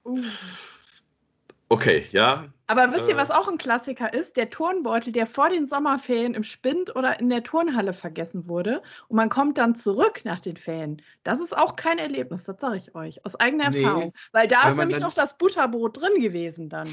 Okay, 1.72 2.06
ja. 2.12 2.50
Aber 2.68 2.92
wisst 2.92 3.08
ihr, 3.08 3.16
äh, 3.16 3.18
was 3.18 3.32
auch 3.32 3.48
ein 3.48 3.58
Klassiker 3.58 4.14
ist? 4.14 4.36
Der 4.36 4.50
Turnbeutel, 4.50 5.14
der 5.14 5.26
vor 5.26 5.50
den 5.50 5.66
Sommerferien 5.66 6.34
im 6.34 6.44
Spind 6.44 6.94
oder 6.98 7.18
in 7.22 7.30
der 7.30 7.44
Turnhalle 7.44 7.94
vergessen 7.94 8.50
wurde 8.50 8.82
und 9.08 9.16
man 9.16 9.30
kommt 9.30 9.58
dann 9.58 9.74
zurück 9.74 10.26
nach 10.26 10.42
den 10.42 10.58
Ferien. 10.58 11.02
Das 11.24 11.40
ist 11.40 11.58
auch 11.58 11.78
kein 11.78 11.98
Erlebnis, 11.98 12.44
das 12.44 12.60
sage 12.60 12.76
ich 12.76 12.94
euch, 12.94 13.26
aus 13.26 13.40
eigener 13.40 13.70
nee, 13.70 13.84
Erfahrung. 13.84 14.14
Weil 14.34 14.50
da 14.50 14.68
ist 14.68 14.76
nämlich 14.76 15.00
noch 15.00 15.14
das 15.14 15.38
Butterbrot 15.38 16.02
drin 16.02 16.20
gewesen 16.20 16.68
dann. 16.68 16.90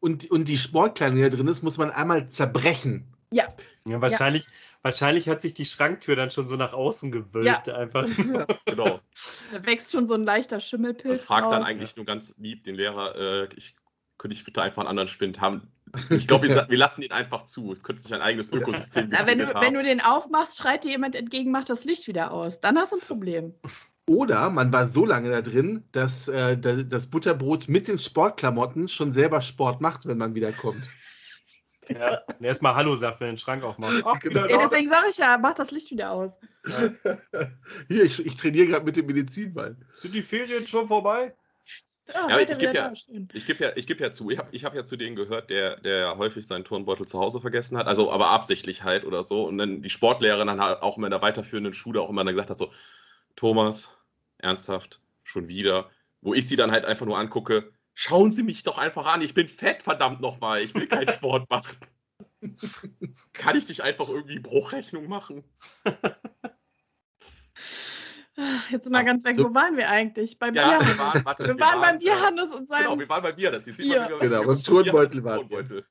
Und, 0.00 0.30
und 0.30 0.48
die 0.48 0.58
Sportkleidung, 0.58 1.16
die 1.16 1.22
da 1.22 1.30
drin 1.30 1.48
ist, 1.48 1.62
muss 1.62 1.78
man 1.78 1.90
einmal 1.90 2.28
zerbrechen. 2.28 3.14
Ja. 3.32 3.48
Ja, 3.86 4.00
wahrscheinlich, 4.00 4.44
ja. 4.44 4.50
wahrscheinlich 4.82 5.28
hat 5.28 5.40
sich 5.40 5.54
die 5.54 5.64
Schranktür 5.64 6.16
dann 6.16 6.30
schon 6.30 6.46
so 6.46 6.56
nach 6.56 6.72
außen 6.72 7.10
gewölbt 7.10 7.66
ja. 7.66 7.74
einfach. 7.74 8.06
Ja. 8.32 8.46
genau. 8.66 9.00
Da 9.52 9.66
wächst 9.66 9.92
schon 9.92 10.06
so 10.06 10.14
ein 10.14 10.24
leichter 10.24 10.60
Schimmelpilz. 10.60 11.20
Ich 11.20 11.26
frage 11.26 11.48
dann 11.48 11.64
eigentlich 11.64 11.96
nur 11.96 12.06
ganz 12.06 12.34
lieb 12.38 12.64
den 12.64 12.74
Lehrer, 12.74 13.16
äh, 13.16 13.48
ich, 13.56 13.74
könnte 14.18 14.36
ich 14.36 14.44
bitte 14.44 14.62
einfach 14.62 14.80
einen 14.80 14.88
anderen 14.88 15.08
Spind 15.08 15.40
haben? 15.40 15.68
Ich 16.10 16.26
glaube, 16.26 16.48
wir, 16.48 16.66
wir, 16.70 16.78
lassen 16.78 17.02
ihn 17.02 17.12
einfach 17.12 17.44
zu. 17.44 17.70
Es 17.70 17.82
könnte 17.82 18.00
sich 18.00 18.14
ein 18.14 18.22
eigenes 18.22 18.50
Ökosystem 18.50 19.08
Na, 19.10 19.26
wenn, 19.26 19.38
du, 19.38 19.46
haben. 19.52 19.60
wenn 19.60 19.74
du 19.74 19.82
den 19.82 20.00
aufmachst, 20.00 20.56
schreit 20.56 20.84
dir 20.84 20.92
jemand 20.92 21.14
entgegen, 21.14 21.50
mach 21.50 21.64
das 21.64 21.84
Licht 21.84 22.06
wieder 22.06 22.30
aus. 22.30 22.62
Dann 22.62 22.78
hast 22.78 22.92
du 22.92 22.96
ein 22.96 23.02
Problem. 23.02 23.52
Oder 24.06 24.50
man 24.50 24.72
war 24.72 24.86
so 24.86 25.04
lange 25.04 25.30
da 25.30 25.42
drin, 25.42 25.84
dass 25.92 26.28
äh, 26.28 26.58
das 26.58 27.06
Butterbrot 27.08 27.68
mit 27.68 27.88
den 27.88 27.98
Sportklamotten 27.98 28.88
schon 28.88 29.12
selber 29.12 29.42
Sport 29.42 29.80
macht, 29.80 30.06
wenn 30.06 30.18
man 30.18 30.34
wiederkommt. 30.34 30.88
Ja, 31.88 32.20
und 32.38 32.44
erstmal 32.44 32.74
Hallo 32.74 32.94
sagt, 32.94 33.20
wenn 33.20 33.28
den 33.28 33.38
Schrank 33.38 33.64
aufmacht. 33.64 34.02
Ach, 34.04 34.18
genau. 34.20 34.46
ja, 34.46 34.58
deswegen 34.58 34.88
sage 34.88 35.08
ich 35.10 35.18
ja, 35.18 35.36
mach 35.38 35.54
das 35.54 35.70
Licht 35.70 35.90
wieder 35.90 36.12
aus. 36.12 36.38
Ja. 36.66 37.18
Hier, 37.88 38.04
ich, 38.04 38.24
ich 38.24 38.36
trainiere 38.36 38.68
gerade 38.68 38.84
mit 38.84 38.96
dem 38.96 39.06
Medizinball. 39.06 39.76
Sind 39.96 40.14
die 40.14 40.22
Ferien 40.22 40.66
schon 40.66 40.86
vorbei? 40.86 41.34
Oh, 42.08 42.28
ja, 42.28 42.38
ich 42.40 42.58
gebe 42.58 42.74
ja, 42.74 42.92
geb 43.32 43.60
ja, 43.60 43.70
geb 43.70 44.00
ja 44.00 44.10
zu, 44.10 44.28
ich 44.30 44.38
habe 44.38 44.48
ich 44.50 44.64
hab 44.64 44.74
ja 44.74 44.84
zu 44.84 44.96
denen 44.96 45.14
gehört, 45.14 45.50
der, 45.50 45.76
der 45.80 46.18
häufig 46.18 46.46
seinen 46.46 46.64
Turnbeutel 46.64 47.06
zu 47.06 47.18
Hause 47.18 47.40
vergessen 47.40 47.78
hat, 47.78 47.86
also 47.86 48.10
aber 48.10 48.30
absichtlich 48.30 48.82
halt 48.82 49.04
oder 49.04 49.22
so. 49.22 49.44
Und 49.44 49.56
dann 49.58 49.82
die 49.82 49.90
Sportlehrerin 49.90 50.48
dann 50.48 50.60
halt 50.60 50.82
auch 50.82 50.96
immer 50.98 51.06
in 51.06 51.12
der 51.12 51.22
weiterführenden 51.22 51.72
Schule 51.72 52.00
auch 52.00 52.10
immer 52.10 52.24
dann 52.24 52.34
gesagt 52.34 52.50
hat: 52.50 52.58
so, 52.58 52.72
Thomas, 53.36 53.90
ernsthaft, 54.38 55.00
schon 55.22 55.48
wieder. 55.48 55.90
Wo 56.20 56.34
ich 56.34 56.46
sie 56.46 56.56
dann 56.56 56.72
halt 56.72 56.84
einfach 56.84 57.06
nur 57.06 57.18
angucke, 57.18 57.72
Schauen 57.94 58.30
Sie 58.30 58.42
mich 58.42 58.62
doch 58.62 58.78
einfach 58.78 59.06
an, 59.06 59.20
ich 59.20 59.34
bin 59.34 59.48
fett, 59.48 59.82
verdammt 59.82 60.20
nochmal, 60.20 60.60
ich 60.62 60.74
will 60.74 60.86
keinen 60.86 61.12
Sport 61.12 61.48
machen. 61.50 61.76
Kann 63.32 63.56
ich 63.56 63.66
dich 63.66 63.82
einfach 63.82 64.08
irgendwie 64.08 64.38
Bruchrechnung 64.38 65.08
machen? 65.08 65.44
Jetzt 68.70 68.90
mal 68.90 69.04
ganz 69.04 69.24
weg, 69.24 69.34
so, 69.34 69.50
wo 69.50 69.54
waren 69.54 69.76
wir 69.76 69.88
eigentlich? 69.90 70.38
Bei 70.38 70.48
ja, 70.48 70.80
wir 70.80 70.98
waren, 70.98 71.24
warte, 71.24 71.44
wir, 71.44 71.54
wir 71.54 71.60
waren, 71.60 71.80
beim 71.80 71.98
Bierhannes 71.98 72.52
und 72.52 72.66
seinem 72.66 72.84
Genau, 72.84 72.98
wir 72.98 73.08
waren 73.08 73.22
bei 73.22 73.32
Bier, 73.32 73.50
das 73.50 73.66
sieht 73.66 73.76
Bier. 73.76 74.08
Man, 74.08 74.20
genau, 74.20 74.44
beim 74.44 74.62
Turnbeutel 74.62 75.22
waren 75.22 75.50
wir. 75.50 75.84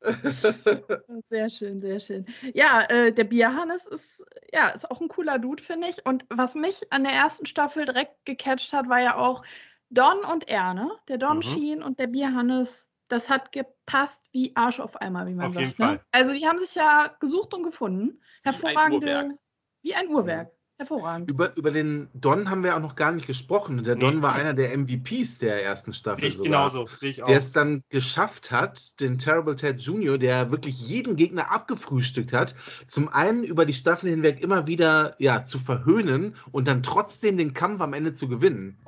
Sehr 1.28 1.50
schön, 1.50 1.78
sehr 1.80 1.98
schön. 1.98 2.24
Ja, 2.54 2.82
äh, 2.88 3.12
der 3.12 3.24
Bierhannes 3.24 3.84
ist, 3.88 4.24
ja, 4.54 4.68
ist 4.68 4.88
auch 4.88 5.00
ein 5.00 5.08
cooler 5.08 5.40
Dude, 5.40 5.60
finde 5.60 5.88
ich. 5.88 6.06
Und 6.06 6.24
was 6.30 6.54
mich 6.54 6.92
an 6.92 7.02
der 7.02 7.14
ersten 7.14 7.46
Staffel 7.46 7.84
direkt 7.84 8.24
gecatcht 8.24 8.72
hat, 8.72 8.88
war 8.88 9.00
ja 9.00 9.16
auch, 9.16 9.42
Don 9.90 10.18
und 10.30 10.48
er, 10.48 10.74
ne? 10.74 10.90
Der 11.08 11.18
Don 11.18 11.38
mhm. 11.38 11.42
Sheen 11.42 11.82
und 11.82 11.98
der 11.98 12.08
Bierhannes, 12.08 12.90
das 13.08 13.30
hat 13.30 13.52
gepasst 13.52 14.22
wie 14.32 14.54
Arsch 14.54 14.80
auf 14.80 14.96
einmal, 14.96 15.26
wie 15.26 15.34
man 15.34 15.46
auf 15.46 15.54
sagt. 15.54 15.66
Jeden 15.66 15.82
ne? 15.82 15.88
Fall. 15.88 16.04
Also 16.12 16.32
die 16.32 16.46
haben 16.46 16.58
sich 16.58 16.74
ja 16.74 17.14
gesucht 17.20 17.54
und 17.54 17.62
gefunden. 17.62 18.20
Hervorragende. 18.42 19.06
Wie 19.06 19.14
ein 19.14 19.24
Uhrwerk. 19.24 19.38
Wie 19.82 19.94
ein 19.94 20.08
Uhrwerk. 20.08 20.52
Hervorragend. 20.80 21.28
Über, 21.28 21.56
über 21.56 21.72
den 21.72 22.08
Don 22.14 22.48
haben 22.48 22.62
wir 22.62 22.76
auch 22.76 22.80
noch 22.80 22.94
gar 22.94 23.10
nicht 23.10 23.26
gesprochen. 23.26 23.82
Der 23.82 23.96
Don 23.96 24.16
nee. 24.16 24.22
war 24.22 24.34
einer 24.34 24.54
der 24.54 24.76
MVPs 24.78 25.38
der 25.38 25.64
ersten 25.64 25.92
Staffel. 25.92 26.20
Sehe 26.20 26.28
ich 26.28 26.40
genauso. 26.40 26.86
Sehe 26.86 27.10
ich 27.10 27.22
auch. 27.22 27.26
Der 27.26 27.38
es 27.38 27.50
dann 27.50 27.82
geschafft 27.88 28.52
hat, 28.52 29.00
den 29.00 29.18
Terrible 29.18 29.56
Ted 29.56 29.80
Jr., 29.80 30.18
der 30.18 30.52
wirklich 30.52 30.80
jeden 30.80 31.16
Gegner 31.16 31.50
abgefrühstückt 31.50 32.32
hat, 32.32 32.54
zum 32.86 33.08
einen 33.08 33.42
über 33.42 33.66
die 33.66 33.74
Staffel 33.74 34.08
hinweg 34.08 34.40
immer 34.40 34.68
wieder 34.68 35.16
ja, 35.18 35.42
zu 35.42 35.58
verhöhnen 35.58 36.36
und 36.52 36.68
dann 36.68 36.84
trotzdem 36.84 37.38
den 37.38 37.54
Kampf 37.54 37.80
am 37.80 37.92
Ende 37.92 38.12
zu 38.12 38.28
gewinnen. 38.28 38.78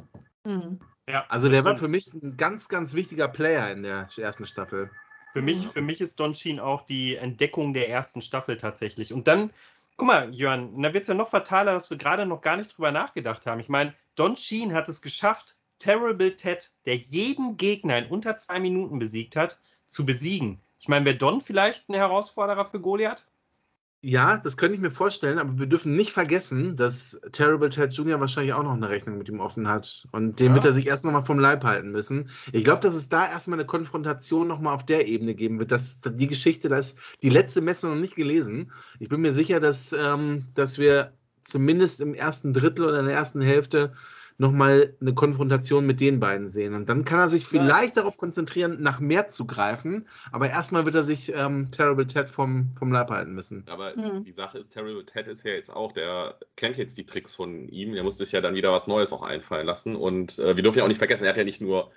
Mhm. 0.44 0.80
Ja, 1.08 1.26
also 1.28 1.48
der 1.48 1.64
war 1.64 1.76
für 1.76 1.88
mich 1.88 2.12
ein 2.12 2.36
ganz, 2.36 2.68
ganz 2.68 2.94
wichtiger 2.94 3.28
Player 3.28 3.70
in 3.72 3.82
der 3.82 4.08
ersten 4.16 4.46
Staffel. 4.46 4.90
Für 5.32 5.42
mich, 5.42 5.66
für 5.66 5.80
mich 5.80 6.00
ist 6.00 6.18
Don 6.18 6.34
Sheen 6.34 6.60
auch 6.60 6.82
die 6.82 7.16
Entdeckung 7.16 7.72
der 7.72 7.88
ersten 7.88 8.22
Staffel 8.22 8.56
tatsächlich. 8.56 9.12
Und 9.12 9.28
dann, 9.28 9.52
guck 9.96 10.08
mal, 10.08 10.32
Jörn, 10.34 10.80
da 10.82 10.92
wird 10.92 11.02
es 11.02 11.08
ja 11.08 11.14
noch 11.14 11.28
fataler, 11.28 11.72
dass 11.72 11.90
wir 11.90 11.98
gerade 11.98 12.26
noch 12.26 12.40
gar 12.40 12.56
nicht 12.56 12.76
drüber 12.76 12.90
nachgedacht 12.90 13.46
haben. 13.46 13.60
Ich 13.60 13.68
meine, 13.68 13.94
Don 14.14 14.36
Sheen 14.36 14.72
hat 14.72 14.88
es 14.88 15.02
geschafft, 15.02 15.56
Terrible 15.78 16.36
Ted, 16.36 16.70
der 16.84 16.96
jeden 16.96 17.56
Gegner 17.56 17.98
in 17.98 18.06
unter 18.06 18.36
zwei 18.36 18.60
Minuten 18.60 18.98
besiegt 18.98 19.36
hat, 19.36 19.60
zu 19.86 20.04
besiegen. 20.04 20.60
Ich 20.78 20.88
meine, 20.88 21.04
wäre 21.04 21.16
Don 21.16 21.40
vielleicht 21.40 21.88
ein 21.88 21.94
Herausforderer 21.94 22.64
für 22.64 22.80
Goliath? 22.80 23.26
Ja, 24.02 24.38
das 24.38 24.56
könnte 24.56 24.76
ich 24.76 24.80
mir 24.80 24.90
vorstellen, 24.90 25.38
aber 25.38 25.58
wir 25.58 25.66
dürfen 25.66 25.94
nicht 25.94 26.12
vergessen, 26.12 26.74
dass 26.74 27.20
Terrible 27.32 27.68
Ted 27.68 27.92
Jr. 27.92 28.18
wahrscheinlich 28.18 28.54
auch 28.54 28.62
noch 28.62 28.72
eine 28.72 28.88
Rechnung 28.88 29.18
mit 29.18 29.28
ihm 29.28 29.40
offen 29.40 29.68
hat. 29.68 30.08
Und 30.12 30.40
den 30.40 30.48
ja. 30.48 30.54
wird 30.54 30.64
er 30.64 30.72
sich 30.72 30.86
erst 30.86 31.04
nochmal 31.04 31.24
vom 31.24 31.38
Leib 31.38 31.64
halten 31.64 31.92
müssen. 31.92 32.30
Ich 32.52 32.64
glaube, 32.64 32.80
dass 32.80 32.94
es 32.94 33.10
da 33.10 33.28
erstmal 33.28 33.58
eine 33.58 33.66
Konfrontation 33.66 34.48
nochmal 34.48 34.74
auf 34.74 34.86
der 34.86 35.06
Ebene 35.06 35.34
geben 35.34 35.58
wird. 35.58 35.70
Dass, 35.70 36.00
die 36.00 36.28
Geschichte, 36.28 36.70
da 36.70 36.78
ist 36.78 36.98
die 37.22 37.28
letzte 37.28 37.60
Messe 37.60 37.88
noch 37.88 37.96
nicht 37.96 38.16
gelesen. 38.16 38.72
Ich 39.00 39.10
bin 39.10 39.20
mir 39.20 39.32
sicher, 39.32 39.60
dass, 39.60 39.92
ähm, 39.92 40.46
dass 40.54 40.78
wir 40.78 41.12
zumindest 41.42 42.00
im 42.00 42.14
ersten 42.14 42.54
Drittel 42.54 42.86
oder 42.86 43.00
in 43.00 43.06
der 43.06 43.14
ersten 43.14 43.42
Hälfte 43.42 43.92
nochmal 44.40 44.94
eine 45.02 45.12
Konfrontation 45.12 45.86
mit 45.86 46.00
den 46.00 46.18
beiden 46.18 46.48
sehen. 46.48 46.74
Und 46.74 46.88
dann 46.88 47.04
kann 47.04 47.20
er 47.20 47.28
sich 47.28 47.44
vielleicht 47.44 47.96
ja. 47.96 48.02
darauf 48.02 48.16
konzentrieren, 48.16 48.78
nach 48.80 48.98
mehr 48.98 49.28
zu 49.28 49.46
greifen. 49.46 50.08
Aber 50.32 50.48
erstmal 50.48 50.86
wird 50.86 50.94
er 50.94 51.02
sich 51.02 51.30
ähm, 51.34 51.70
Terrible 51.70 52.06
Ted 52.06 52.30
vom, 52.30 52.70
vom 52.78 52.90
Leib 52.90 53.10
halten 53.10 53.34
müssen. 53.34 53.64
Aber 53.68 53.94
mhm. 53.94 54.24
die 54.24 54.32
Sache 54.32 54.58
ist, 54.58 54.72
Terrible 54.72 55.04
Ted 55.04 55.26
ist 55.26 55.44
ja 55.44 55.52
jetzt 55.52 55.70
auch, 55.70 55.92
der 55.92 56.36
kennt 56.56 56.78
jetzt 56.78 56.96
die 56.96 57.04
Tricks 57.04 57.34
von 57.34 57.68
ihm. 57.68 57.92
Der 57.92 58.02
muss 58.02 58.16
sich 58.16 58.32
ja 58.32 58.40
dann 58.40 58.54
wieder 58.54 58.72
was 58.72 58.86
Neues 58.86 59.12
auch 59.12 59.22
einfallen 59.22 59.66
lassen. 59.66 59.94
Und 59.94 60.38
äh, 60.38 60.56
wir 60.56 60.62
dürfen 60.62 60.78
ja 60.78 60.84
auch 60.84 60.88
nicht 60.88 60.98
vergessen, 60.98 61.24
er 61.24 61.30
hat 61.30 61.36
ja 61.36 61.44
nicht 61.44 61.60
nur 61.60 61.90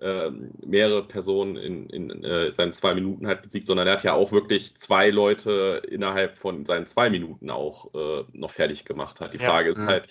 äh, 0.00 0.30
mehrere 0.64 1.02
Personen 1.02 1.56
in, 1.56 1.90
in 1.90 2.22
äh, 2.22 2.52
seinen 2.52 2.72
zwei 2.72 2.94
Minuten 2.94 3.26
halt 3.26 3.42
besiegt, 3.42 3.66
sondern 3.66 3.88
er 3.88 3.94
hat 3.94 4.04
ja 4.04 4.12
auch 4.12 4.30
wirklich 4.30 4.76
zwei 4.76 5.10
Leute 5.10 5.82
innerhalb 5.90 6.38
von 6.38 6.64
seinen 6.64 6.86
zwei 6.86 7.10
Minuten 7.10 7.50
auch 7.50 7.92
äh, 7.92 8.24
noch 8.32 8.52
fertig 8.52 8.84
gemacht 8.84 9.20
hat. 9.20 9.34
Die 9.34 9.38
Frage 9.38 9.64
ja. 9.64 9.70
ist 9.72 9.84
halt, 9.84 10.06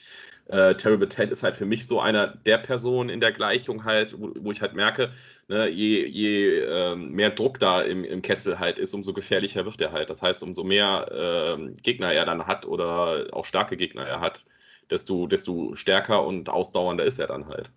äh, 0.49 0.75
Terrible 0.75 1.07
Ted 1.09 1.31
ist 1.31 1.43
halt 1.43 1.57
für 1.57 1.65
mich 1.65 1.87
so 1.87 1.99
einer 1.99 2.27
der 2.27 2.57
Personen 2.57 3.09
in 3.09 3.19
der 3.19 3.31
Gleichung 3.31 3.83
halt, 3.83 4.19
wo, 4.19 4.31
wo 4.39 4.51
ich 4.51 4.61
halt 4.61 4.73
merke, 4.73 5.11
ne, 5.47 5.69
je, 5.69 6.05
je 6.05 6.59
ähm, 6.59 7.11
mehr 7.11 7.31
Druck 7.31 7.59
da 7.59 7.81
im, 7.81 8.03
im 8.03 8.21
Kessel 8.21 8.59
halt 8.59 8.77
ist, 8.77 8.93
umso 8.93 9.13
gefährlicher 9.13 9.65
wird 9.65 9.81
er 9.81 9.91
halt. 9.91 10.09
Das 10.09 10.21
heißt, 10.21 10.43
umso 10.43 10.63
mehr 10.63 11.09
ähm, 11.11 11.75
Gegner 11.83 12.13
er 12.13 12.25
dann 12.25 12.47
hat 12.47 12.65
oder 12.65 13.27
auch 13.33 13.45
starke 13.45 13.77
Gegner 13.77 14.05
er 14.05 14.21
hat, 14.21 14.45
desto, 14.89 15.27
desto 15.27 15.75
stärker 15.75 16.25
und 16.25 16.49
ausdauernder 16.49 17.05
ist 17.05 17.19
er 17.19 17.27
dann 17.27 17.47
halt. 17.47 17.71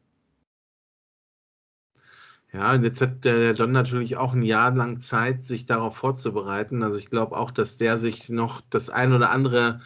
Ja, 2.52 2.72
und 2.74 2.82
jetzt 2.82 3.00
hat 3.00 3.24
der 3.24 3.54
Don 3.54 3.70
natürlich 3.70 4.16
auch 4.16 4.32
ein 4.32 4.42
Jahr 4.42 4.74
lang 4.74 4.98
Zeit, 4.98 5.44
sich 5.44 5.66
darauf 5.66 5.96
vorzubereiten. 5.96 6.82
Also 6.82 6.98
ich 6.98 7.08
glaube 7.08 7.36
auch, 7.36 7.52
dass 7.52 7.76
der 7.76 7.96
sich 7.98 8.28
noch 8.28 8.60
das 8.70 8.90
ein 8.90 9.12
oder 9.12 9.30
andere 9.30 9.80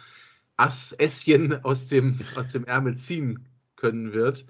Assässchen 0.57 1.63
aus 1.63 1.87
dem, 1.87 2.19
aus 2.35 2.51
dem 2.51 2.65
Ärmel 2.65 2.97
ziehen 2.97 3.47
können 3.75 4.13
wird. 4.13 4.45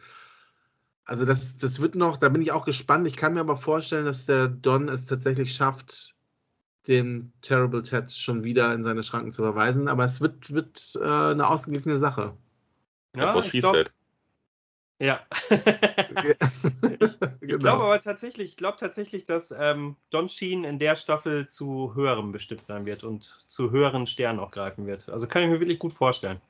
Also 1.06 1.26
das, 1.26 1.58
das 1.60 1.80
wird 1.80 1.96
noch, 1.96 2.18
da 2.18 2.30
bin 2.30 2.42
ich 2.42 2.52
auch 2.52 2.66
gespannt. 2.66 3.08
Ich 3.08 3.16
kann 3.16 3.36
mir 3.36 3.42
aber 3.42 3.58
vorstellen, 3.58 4.06
dass 4.06 4.26
der 4.26 4.48
Don 4.48 4.90
es 4.90 5.06
tatsächlich 5.06 5.54
schafft, 5.54 6.16
den 6.88 7.32
Terrible 7.42 7.84
Ted 7.84 8.12
schon 8.12 8.44
wieder 8.44 8.74
in 8.74 8.84
seine 8.84 9.04
Schranken 9.04 9.32
zu 9.32 9.44
verweisen. 9.44 9.88
Aber 9.88 10.04
es 10.04 10.22
wird, 10.22 10.52
wird 10.52 10.98
äh, 11.00 11.32
eine 11.32 11.48
ausgeglichene 11.48 12.00
Sache. 12.00 12.36
Ja, 13.16 13.38
ich 13.40 13.52
glaube, 13.52 13.86
ja. 15.00 15.20
genau. 16.82 17.36
Ich 17.42 17.60
glaube 17.60 17.84
aber 17.84 18.02
tatsächlich, 18.02 18.50
ich 18.50 18.58
glaube 18.58 18.78
tatsächlich, 18.80 19.26
dass 19.26 19.52
ähm, 19.58 19.96
Don 20.10 20.30
Sheen 20.30 20.64
in 20.64 20.80
der 20.80 20.96
Staffel 20.96 21.48
zu 21.48 21.94
höherem 21.96 22.32
bestimmt 22.32 22.66
sein 22.66 22.86
wird 22.86 23.04
und 23.04 23.24
zu 23.24 23.72
höheren 23.72 24.06
Sternen 24.06 24.40
auch 24.40 24.52
greifen 24.52 24.88
wird. 24.88 25.10
Also 25.10 25.28
kann 25.28 25.44
ich 25.44 25.50
mir 25.50 25.60
wirklich 25.60 25.80
gut 25.80 25.94
vorstellen. 25.94 26.42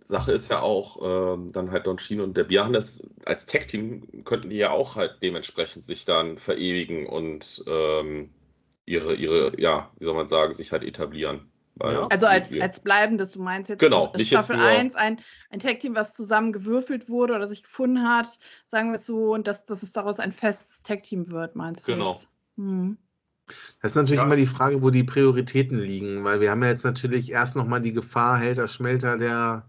Sache 0.00 0.32
ist 0.32 0.50
ja 0.50 0.60
auch, 0.60 0.98
ähm, 1.02 1.52
dann 1.52 1.70
halt 1.70 1.86
Don 1.86 1.98
Sheen 1.98 2.20
und 2.20 2.36
der 2.36 2.44
das 2.44 3.02
als 3.24 3.46
Tag-Team 3.46 4.24
könnten 4.24 4.50
die 4.50 4.56
ja 4.56 4.70
auch 4.70 4.96
halt 4.96 5.16
dementsprechend 5.22 5.84
sich 5.84 6.04
dann 6.04 6.38
verewigen 6.38 7.06
und 7.06 7.64
ähm, 7.66 8.30
ihre, 8.86 9.14
ihre, 9.14 9.60
ja, 9.60 9.90
wie 9.98 10.04
soll 10.04 10.14
man 10.14 10.28
sagen, 10.28 10.54
sich 10.54 10.72
halt 10.72 10.84
etablieren. 10.84 11.50
Ja, 11.82 12.06
also 12.06 12.26
als, 12.26 12.58
als 12.58 12.80
bleibendes, 12.80 13.32
du 13.32 13.42
meinst 13.42 13.68
jetzt 13.68 13.80
genau, 13.80 14.12
nicht 14.16 14.28
Staffel 14.28 14.56
1, 14.58 14.94
ein, 14.94 15.20
ein 15.50 15.58
Tag-Team, 15.58 15.94
was 15.94 16.14
zusammen 16.14 16.52
gewürfelt 16.52 17.10
wurde 17.10 17.34
oder 17.34 17.46
sich 17.46 17.62
gefunden 17.62 18.02
hat, 18.08 18.38
sagen 18.66 18.88
wir 18.88 18.94
es 18.94 19.04
so, 19.04 19.34
und 19.34 19.46
dass, 19.46 19.66
dass 19.66 19.82
es 19.82 19.92
daraus 19.92 20.18
ein 20.18 20.32
festes 20.32 20.82
Tag-Team 20.82 21.30
wird, 21.30 21.54
meinst 21.54 21.86
du? 21.86 21.92
Genau. 21.92 22.18
Hm. 22.56 22.96
Das 23.80 23.92
ist 23.92 23.96
natürlich 23.96 24.18
ja. 24.18 24.24
immer 24.24 24.36
die 24.36 24.46
Frage, 24.46 24.82
wo 24.82 24.90
die 24.90 25.04
Prioritäten 25.04 25.78
liegen, 25.78 26.24
weil 26.24 26.40
wir 26.40 26.50
haben 26.50 26.62
ja 26.62 26.70
jetzt 26.70 26.84
natürlich 26.84 27.30
erst 27.30 27.56
nochmal 27.56 27.80
die 27.80 27.92
Gefahr, 27.92 28.38
Helter 28.38 28.68
Schmelter, 28.68 29.18
der 29.18 29.68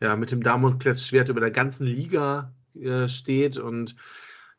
ja 0.00 0.16
mit 0.16 0.30
dem 0.30 0.42
Damoklesschwert 0.42 1.28
über 1.28 1.40
der 1.40 1.52
ganzen 1.52 1.86
Liga 1.86 2.52
äh, 2.74 3.08
steht 3.08 3.56
und 3.56 3.96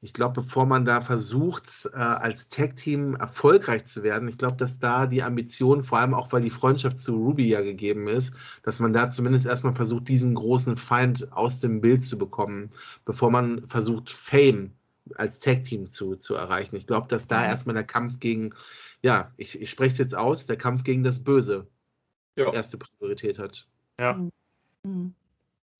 ich 0.01 0.13
glaube, 0.13 0.41
bevor 0.41 0.67
man 0.67 0.85
da 0.85 1.01
versucht, 1.01 1.89
äh, 1.93 1.97
als 1.97 2.49
Tag-Team 2.49 3.15
erfolgreich 3.15 3.85
zu 3.85 4.03
werden, 4.03 4.29
ich 4.29 4.37
glaube, 4.37 4.57
dass 4.57 4.79
da 4.79 5.07
die 5.07 5.23
Ambition, 5.23 5.83
vor 5.83 5.97
allem 5.97 6.13
auch 6.13 6.31
weil 6.31 6.43
die 6.43 6.51
Freundschaft 6.51 6.99
zu 6.99 7.15
Ruby 7.15 7.47
ja 7.47 7.61
gegeben 7.61 8.07
ist, 8.07 8.35
dass 8.61 8.79
man 8.79 8.93
da 8.93 9.09
zumindest 9.09 9.47
erstmal 9.47 9.73
versucht, 9.73 10.07
diesen 10.07 10.35
großen 10.35 10.77
Feind 10.77 11.33
aus 11.33 11.61
dem 11.61 11.81
Bild 11.81 12.03
zu 12.03 12.17
bekommen, 12.17 12.71
bevor 13.05 13.31
man 13.31 13.67
versucht, 13.67 14.11
Fame 14.11 14.73
als 15.15 15.39
Tag-Team 15.39 15.87
zu, 15.87 16.15
zu 16.15 16.35
erreichen. 16.35 16.75
Ich 16.75 16.85
glaube, 16.85 17.07
dass 17.07 17.27
da 17.27 17.39
mhm. 17.39 17.45
erstmal 17.45 17.75
der 17.75 17.85
Kampf 17.85 18.19
gegen, 18.19 18.53
ja, 19.01 19.31
ich, 19.37 19.59
ich 19.59 19.69
spreche 19.71 19.93
es 19.93 19.97
jetzt 19.97 20.15
aus, 20.15 20.45
der 20.45 20.57
Kampf 20.57 20.83
gegen 20.83 21.03
das 21.03 21.23
Böse 21.23 21.67
ja. 22.35 22.53
erste 22.53 22.77
Priorität 22.77 23.39
hat. 23.39 23.67
Ja. 23.99 24.13
Mhm 24.83 25.15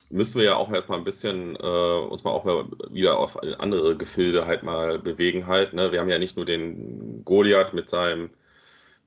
müssen 0.09 0.39
wir 0.39 0.45
ja 0.45 0.55
auch 0.55 0.71
erstmal 0.71 0.99
ein 0.99 1.03
bisschen 1.03 1.55
äh, 1.55 1.59
uns 1.59 2.23
mal 2.23 2.31
auch 2.31 2.45
mal 2.45 2.65
wieder 2.89 3.17
auf 3.17 3.41
andere 3.59 3.97
Gefilde 3.97 4.45
halt 4.45 4.63
mal 4.63 4.99
bewegen 4.99 5.47
halt. 5.47 5.73
Ne? 5.73 5.91
Wir 5.91 5.99
haben 5.99 6.09
ja 6.09 6.19
nicht 6.19 6.35
nur 6.37 6.45
den 6.45 7.23
Goliath 7.25 7.73
mit 7.73 7.89
seinem, 7.89 8.29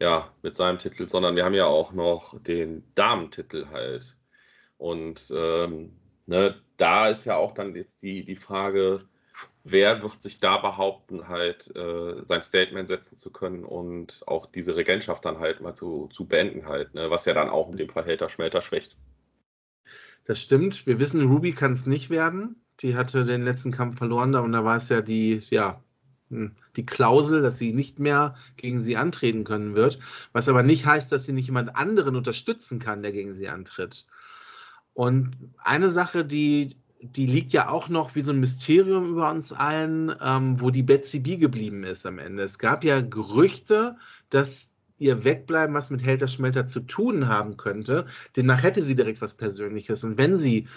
ja, 0.00 0.32
mit 0.42 0.56
seinem 0.56 0.78
Titel, 0.78 1.08
sondern 1.08 1.36
wir 1.36 1.44
haben 1.44 1.54
ja 1.54 1.66
auch 1.66 1.92
noch 1.92 2.40
den 2.42 2.84
Damentitel 2.94 3.66
halt. 3.70 4.16
Und 4.78 5.32
ähm, 5.36 5.96
ne, 6.26 6.60
da 6.76 7.08
ist 7.08 7.24
ja 7.26 7.36
auch 7.36 7.52
dann 7.52 7.74
jetzt 7.74 8.02
die, 8.02 8.24
die 8.24 8.36
Frage, 8.36 9.00
wer 9.64 10.02
wird 10.02 10.22
sich 10.22 10.40
da 10.40 10.58
behaupten, 10.58 11.28
halt 11.28 11.74
äh, 11.76 12.24
sein 12.24 12.42
Statement 12.42 12.88
setzen 12.88 13.18
zu 13.18 13.32
können 13.32 13.64
und 13.64 14.22
auch 14.26 14.46
diese 14.46 14.76
Regentschaft 14.76 15.24
dann 15.24 15.38
halt 15.38 15.60
mal 15.60 15.74
zu, 15.74 16.08
zu 16.12 16.26
beenden 16.26 16.66
halt, 16.66 16.94
ne? 16.94 17.10
was 17.10 17.26
ja 17.26 17.34
dann 17.34 17.50
auch 17.50 17.70
in 17.70 17.76
dem 17.76 17.88
Fall 17.88 18.04
Helter 18.04 18.28
Schmelter 18.28 18.60
schwächt. 18.60 18.96
Das 20.30 20.40
stimmt. 20.40 20.86
Wir 20.86 21.00
wissen, 21.00 21.26
Ruby 21.26 21.50
kann 21.50 21.72
es 21.72 21.86
nicht 21.86 22.08
werden. 22.08 22.54
Die 22.78 22.94
hatte 22.94 23.24
den 23.24 23.42
letzten 23.42 23.72
Kampf 23.72 23.98
verloren 23.98 24.32
und 24.36 24.52
da 24.52 24.64
war 24.64 24.76
es 24.76 24.88
ja 24.88 25.00
die, 25.00 25.42
ja, 25.50 25.82
hm, 26.28 26.52
die 26.76 26.86
Klausel, 26.86 27.42
dass 27.42 27.58
sie 27.58 27.72
nicht 27.72 27.98
mehr 27.98 28.36
gegen 28.56 28.80
sie 28.80 28.96
antreten 28.96 29.42
können 29.42 29.74
wird. 29.74 29.98
Was 30.30 30.48
aber 30.48 30.62
nicht 30.62 30.86
heißt, 30.86 31.10
dass 31.10 31.24
sie 31.24 31.32
nicht 31.32 31.46
jemand 31.46 31.74
anderen 31.74 32.14
unterstützen 32.14 32.78
kann, 32.78 33.02
der 33.02 33.10
gegen 33.10 33.34
sie 33.34 33.48
antritt. 33.48 34.06
Und 34.94 35.36
eine 35.58 35.90
Sache, 35.90 36.24
die, 36.24 36.76
die 37.00 37.26
liegt 37.26 37.52
ja 37.52 37.68
auch 37.68 37.88
noch 37.88 38.14
wie 38.14 38.20
so 38.20 38.30
ein 38.30 38.38
Mysterium 38.38 39.10
über 39.10 39.32
uns 39.32 39.52
allen, 39.52 40.14
ähm, 40.22 40.60
wo 40.60 40.70
die 40.70 40.84
Betsy 40.84 41.18
B 41.18 41.38
geblieben 41.38 41.82
ist 41.82 42.06
am 42.06 42.20
Ende. 42.20 42.44
Es 42.44 42.60
gab 42.60 42.84
ja 42.84 43.00
Gerüchte, 43.00 43.96
dass 44.28 44.76
ihr 45.00 45.24
Wegbleiben 45.24 45.74
was 45.74 45.90
mit 45.90 46.04
Helter 46.04 46.28
Schmelter 46.28 46.64
zu 46.64 46.80
tun 46.80 47.28
haben 47.28 47.56
könnte. 47.56 48.06
Demnach 48.36 48.62
hätte 48.62 48.82
sie 48.82 48.94
direkt 48.94 49.20
was 49.20 49.34
Persönliches. 49.34 50.04
Und 50.04 50.18
wenn 50.18 50.38
sie, 50.38 50.68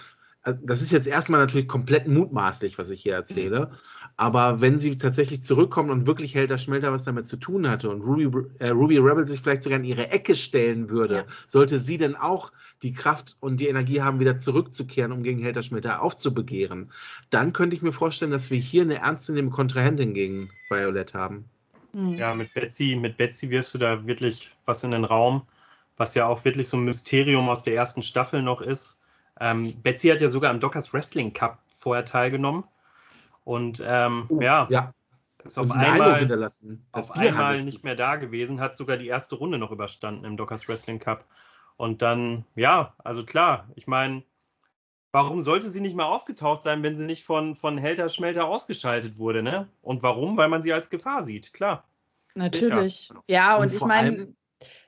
äh, 0.44 0.54
das 0.64 0.82
ist 0.82 0.92
jetzt 0.92 1.08
erstmal 1.08 1.42
natürlich 1.42 1.68
komplett 1.68 2.08
mutmaßlich, 2.08 2.78
was 2.78 2.90
ich 2.90 3.02
hier 3.04 3.14
erzähle, 3.14 3.72
aber 4.16 4.62
wenn 4.62 4.80
sie 4.80 4.98
tatsächlich 4.98 5.42
zurückkommt 5.42 5.90
und 5.90 6.06
wirklich 6.06 6.36
Helter 6.36 6.58
Schmelter 6.58 6.92
was 6.92 7.04
damit 7.04 7.26
zu 7.26 7.38
tun 7.38 7.68
hatte 7.70 7.90
und 7.90 8.02
Ruby, 8.02 8.30
äh, 8.60 8.70
Ruby 8.70 8.98
Rebel 8.98 9.26
sich 9.26 9.42
vielleicht 9.42 9.64
sogar 9.64 9.80
in 9.80 9.86
ihre 9.86 10.12
Ecke 10.12 10.36
stellen 10.36 10.90
würde, 10.90 11.16
ja. 11.16 11.26
sollte 11.48 11.80
sie 11.80 11.98
denn 11.98 12.16
auch 12.16 12.52
die 12.84 12.94
Kraft 12.94 13.38
und 13.40 13.58
die 13.58 13.68
Energie 13.68 14.02
haben, 14.02 14.20
wieder 14.20 14.38
zurückzukehren, 14.38 15.12
um 15.12 15.24
gegen 15.24 15.42
Helter 15.42 15.64
Schmelter 15.64 16.02
aufzubegehren, 16.02 16.92
dann 17.30 17.54
könnte 17.54 17.76
ich 17.76 17.82
mir 17.82 17.94
vorstellen, 17.94 18.32
dass 18.32 18.52
wir 18.52 18.60
hier 18.60 18.84
eine 18.84 19.00
ernstzunehmende 19.00 19.56
Kontrahentin 19.56 20.14
gegen 20.14 20.50
Violet 20.70 21.14
haben. 21.14 21.46
Mhm. 21.94 22.18
Ja, 22.18 22.34
mit 22.34 22.54
Betsy, 22.54 22.96
mit 23.00 23.18
Betsy 23.18 23.50
wirst 23.50 23.74
du 23.74 23.78
da 23.78 24.06
wirklich 24.06 24.52
was 24.66 24.84
in 24.84 24.92
den 24.92 25.06
Raum, 25.06 25.44
was 25.98 26.16
ja 26.16 26.28
auch 26.28 26.44
wirklich 26.44 26.68
so 26.68 26.78
ein 26.78 26.84
Mysterium 26.84 27.50
aus 27.50 27.64
der 27.64 27.76
ersten 27.76 28.04
Staffel 28.04 28.42
noch 28.42 28.62
ist. 28.62 29.02
Ähm, 29.40 29.82
Betsy 29.82 30.10
hat 30.10 30.22
ja 30.22 30.30
sogar 30.30 30.52
am 30.52 30.60
Dockers 30.60 30.94
Wrestling 30.94 31.34
Cup 31.34 31.60
vorher 31.72 32.06
teilgenommen. 32.06 32.64
Und 33.44 33.84
ähm, 33.86 34.26
oh, 34.30 34.42
ja, 34.42 34.68
ja, 34.70 34.94
ist 35.44 35.58
auf 35.58 35.72
einmal, 35.72 36.50
auf 36.94 37.12
einmal 37.12 37.62
nicht 37.64 37.84
mehr 37.84 37.96
da 37.96 38.16
gewesen, 38.16 38.62
hat 38.62 38.76
sogar 38.76 38.98
die 38.98 39.08
erste 39.08 39.36
Runde 39.36 39.58
noch 39.58 39.72
überstanden 39.72 40.26
im 40.26 40.38
Dockers 40.38 40.68
Wrestling 40.68 41.00
Cup. 41.00 41.26
Und 41.76 42.02
dann, 42.02 42.46
ja, 42.56 42.94
also 43.04 43.26
klar, 43.26 43.68
ich 43.76 43.88
meine, 43.88 44.24
warum 45.14 45.42
sollte 45.42 45.70
sie 45.70 45.80
nicht 45.80 45.96
mal 45.96 46.06
aufgetaucht 46.06 46.62
sein, 46.62 46.84
wenn 46.84 46.96
sie 46.96 47.06
nicht 47.06 47.24
von, 47.24 47.56
von 47.56 47.78
Helter 47.78 48.10
Schmelter 48.10 48.48
ausgeschaltet 48.48 49.18
wurde, 49.18 49.42
ne? 49.42 49.70
Und 49.82 50.04
warum? 50.04 50.36
Weil 50.36 50.50
man 50.50 50.62
sie 50.62 50.74
als 50.74 50.90
Gefahr 50.90 51.24
sieht, 51.24 51.54
klar. 51.54 51.88
Natürlich. 52.36 52.96
Sicher. 52.96 53.24
Ja, 53.28 53.56
und, 53.56 53.68
und 53.68 53.76
ich 53.76 53.82
meine, 53.82 54.34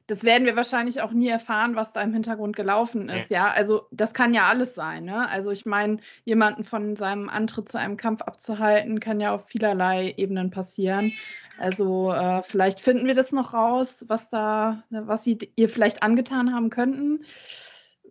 das 0.08 0.24
werden 0.24 0.46
wir 0.46 0.56
wahrscheinlich 0.56 1.02
auch 1.02 1.12
nie 1.12 1.30
erfahren, 1.30 1.76
was 1.76 1.94
da 1.94 2.02
im 2.02 2.12
Hintergrund 2.12 2.56
gelaufen 2.56 3.08
ist. 3.08 3.30
Nee. 3.30 3.38
Ja, 3.38 3.52
also 3.52 3.88
das 3.92 4.14
kann 4.14 4.34
ja 4.34 4.48
alles 4.48 4.74
sein. 4.74 5.06
Ne? 5.06 5.30
Also 5.30 5.52
ich 5.52 5.66
meine, 5.66 5.98
jemanden 6.26 6.64
von 6.64 6.96
seinem 6.96 7.30
Antritt 7.30 7.70
zu 7.70 7.80
einem 7.80 7.96
Kampf 7.96 8.22
abzuhalten, 8.24 9.00
kann 9.00 9.20
ja 9.20 9.34
auf 9.34 9.48
vielerlei 9.48 10.14
Ebenen 10.18 10.50
passieren. 10.50 11.14
Also 11.60 12.12
äh, 12.12 12.42
vielleicht 12.42 12.82
finden 12.82 13.06
wir 13.06 13.14
das 13.14 13.32
noch 13.32 13.54
raus, 13.54 14.06
was 14.08 14.30
da, 14.30 14.84
was 14.90 15.24
sie 15.24 15.38
ihr 15.56 15.70
vielleicht 15.70 16.02
angetan 16.02 16.54
haben 16.54 16.70
könnten. 16.72 17.26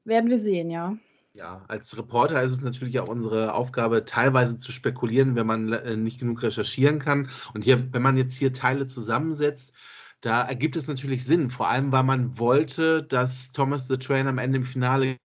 Werden 0.04 0.30
wir 0.30 0.38
sehen, 0.38 0.70
ja. 0.70 0.96
Ja, 1.36 1.64
als 1.66 1.98
Reporter 1.98 2.40
ist 2.42 2.52
es 2.52 2.60
natürlich 2.60 3.00
auch 3.00 3.08
unsere 3.08 3.54
Aufgabe, 3.54 4.04
teilweise 4.04 4.56
zu 4.56 4.70
spekulieren, 4.70 5.34
wenn 5.34 5.48
man 5.48 5.72
äh, 5.72 5.96
nicht 5.96 6.20
genug 6.20 6.42
recherchieren 6.42 7.00
kann. 7.00 7.28
Und 7.54 7.64
hier, 7.64 7.92
wenn 7.92 8.02
man 8.02 8.16
jetzt 8.16 8.36
hier 8.36 8.52
Teile 8.52 8.86
zusammensetzt, 8.86 9.72
da 10.20 10.42
ergibt 10.42 10.76
es 10.76 10.86
natürlich 10.86 11.24
Sinn. 11.24 11.50
Vor 11.50 11.68
allem, 11.68 11.90
weil 11.90 12.04
man 12.04 12.38
wollte, 12.38 13.02
dass 13.02 13.50
Thomas 13.50 13.88
the 13.88 13.98
Train 13.98 14.28
am 14.28 14.38
Ende 14.38 14.58
im 14.58 14.64
Finale 14.64 15.16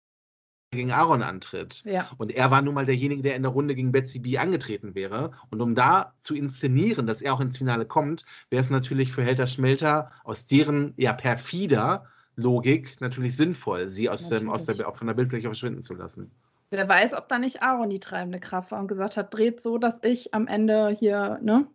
gegen 0.71 0.91
Aaron 0.91 1.21
antritt. 1.21 1.83
Ja. 1.85 2.09
Und 2.17 2.31
er 2.31 2.49
war 2.49 2.63
nun 2.63 2.73
mal 2.73 2.85
derjenige, 2.87 3.21
der 3.21 3.35
in 3.35 3.43
der 3.43 3.51
Runde 3.51 3.75
gegen 3.75 3.91
Betsy 3.91 4.17
B 4.17 4.39
angetreten 4.39 4.95
wäre. 4.95 5.31
Und 5.51 5.61
um 5.61 5.75
da 5.75 6.15
zu 6.21 6.33
inszenieren, 6.33 7.05
dass 7.05 7.21
er 7.21 7.33
auch 7.33 7.39
ins 7.39 7.59
Finale 7.59 7.85
kommt, 7.85 8.25
wäre 8.49 8.61
es 8.61 8.71
natürlich 8.71 9.11
für 9.11 9.23
Helter 9.23 9.47
Schmelter 9.47 10.11
aus 10.23 10.47
deren 10.47 10.95
ja 10.97 11.13
perfider 11.13 12.07
Logik 12.41 12.99
natürlich 13.01 13.35
sinnvoll, 13.35 13.89
sie 13.89 14.09
aus 14.09 14.29
dem, 14.29 14.49
aus 14.49 14.65
der, 14.65 14.75
von 14.91 15.07
der 15.07 15.13
Bildfläche 15.13 15.47
verschwinden 15.47 15.81
zu 15.81 15.93
lassen. 15.93 16.31
Wer 16.71 16.87
weiß, 16.87 17.15
ob 17.15 17.27
da 17.27 17.39
nicht 17.39 17.63
Aaron 17.63 17.89
die 17.89 17.99
treibende 17.99 18.39
Kraft 18.39 18.71
war 18.71 18.79
und 18.79 18.87
gesagt 18.87 19.17
hat, 19.17 19.33
dreht 19.33 19.59
so, 19.61 19.77
dass 19.77 20.03
ich 20.03 20.33
am 20.33 20.47
Ende 20.47 20.89
hier, 20.89 21.39
ne? 21.41 21.65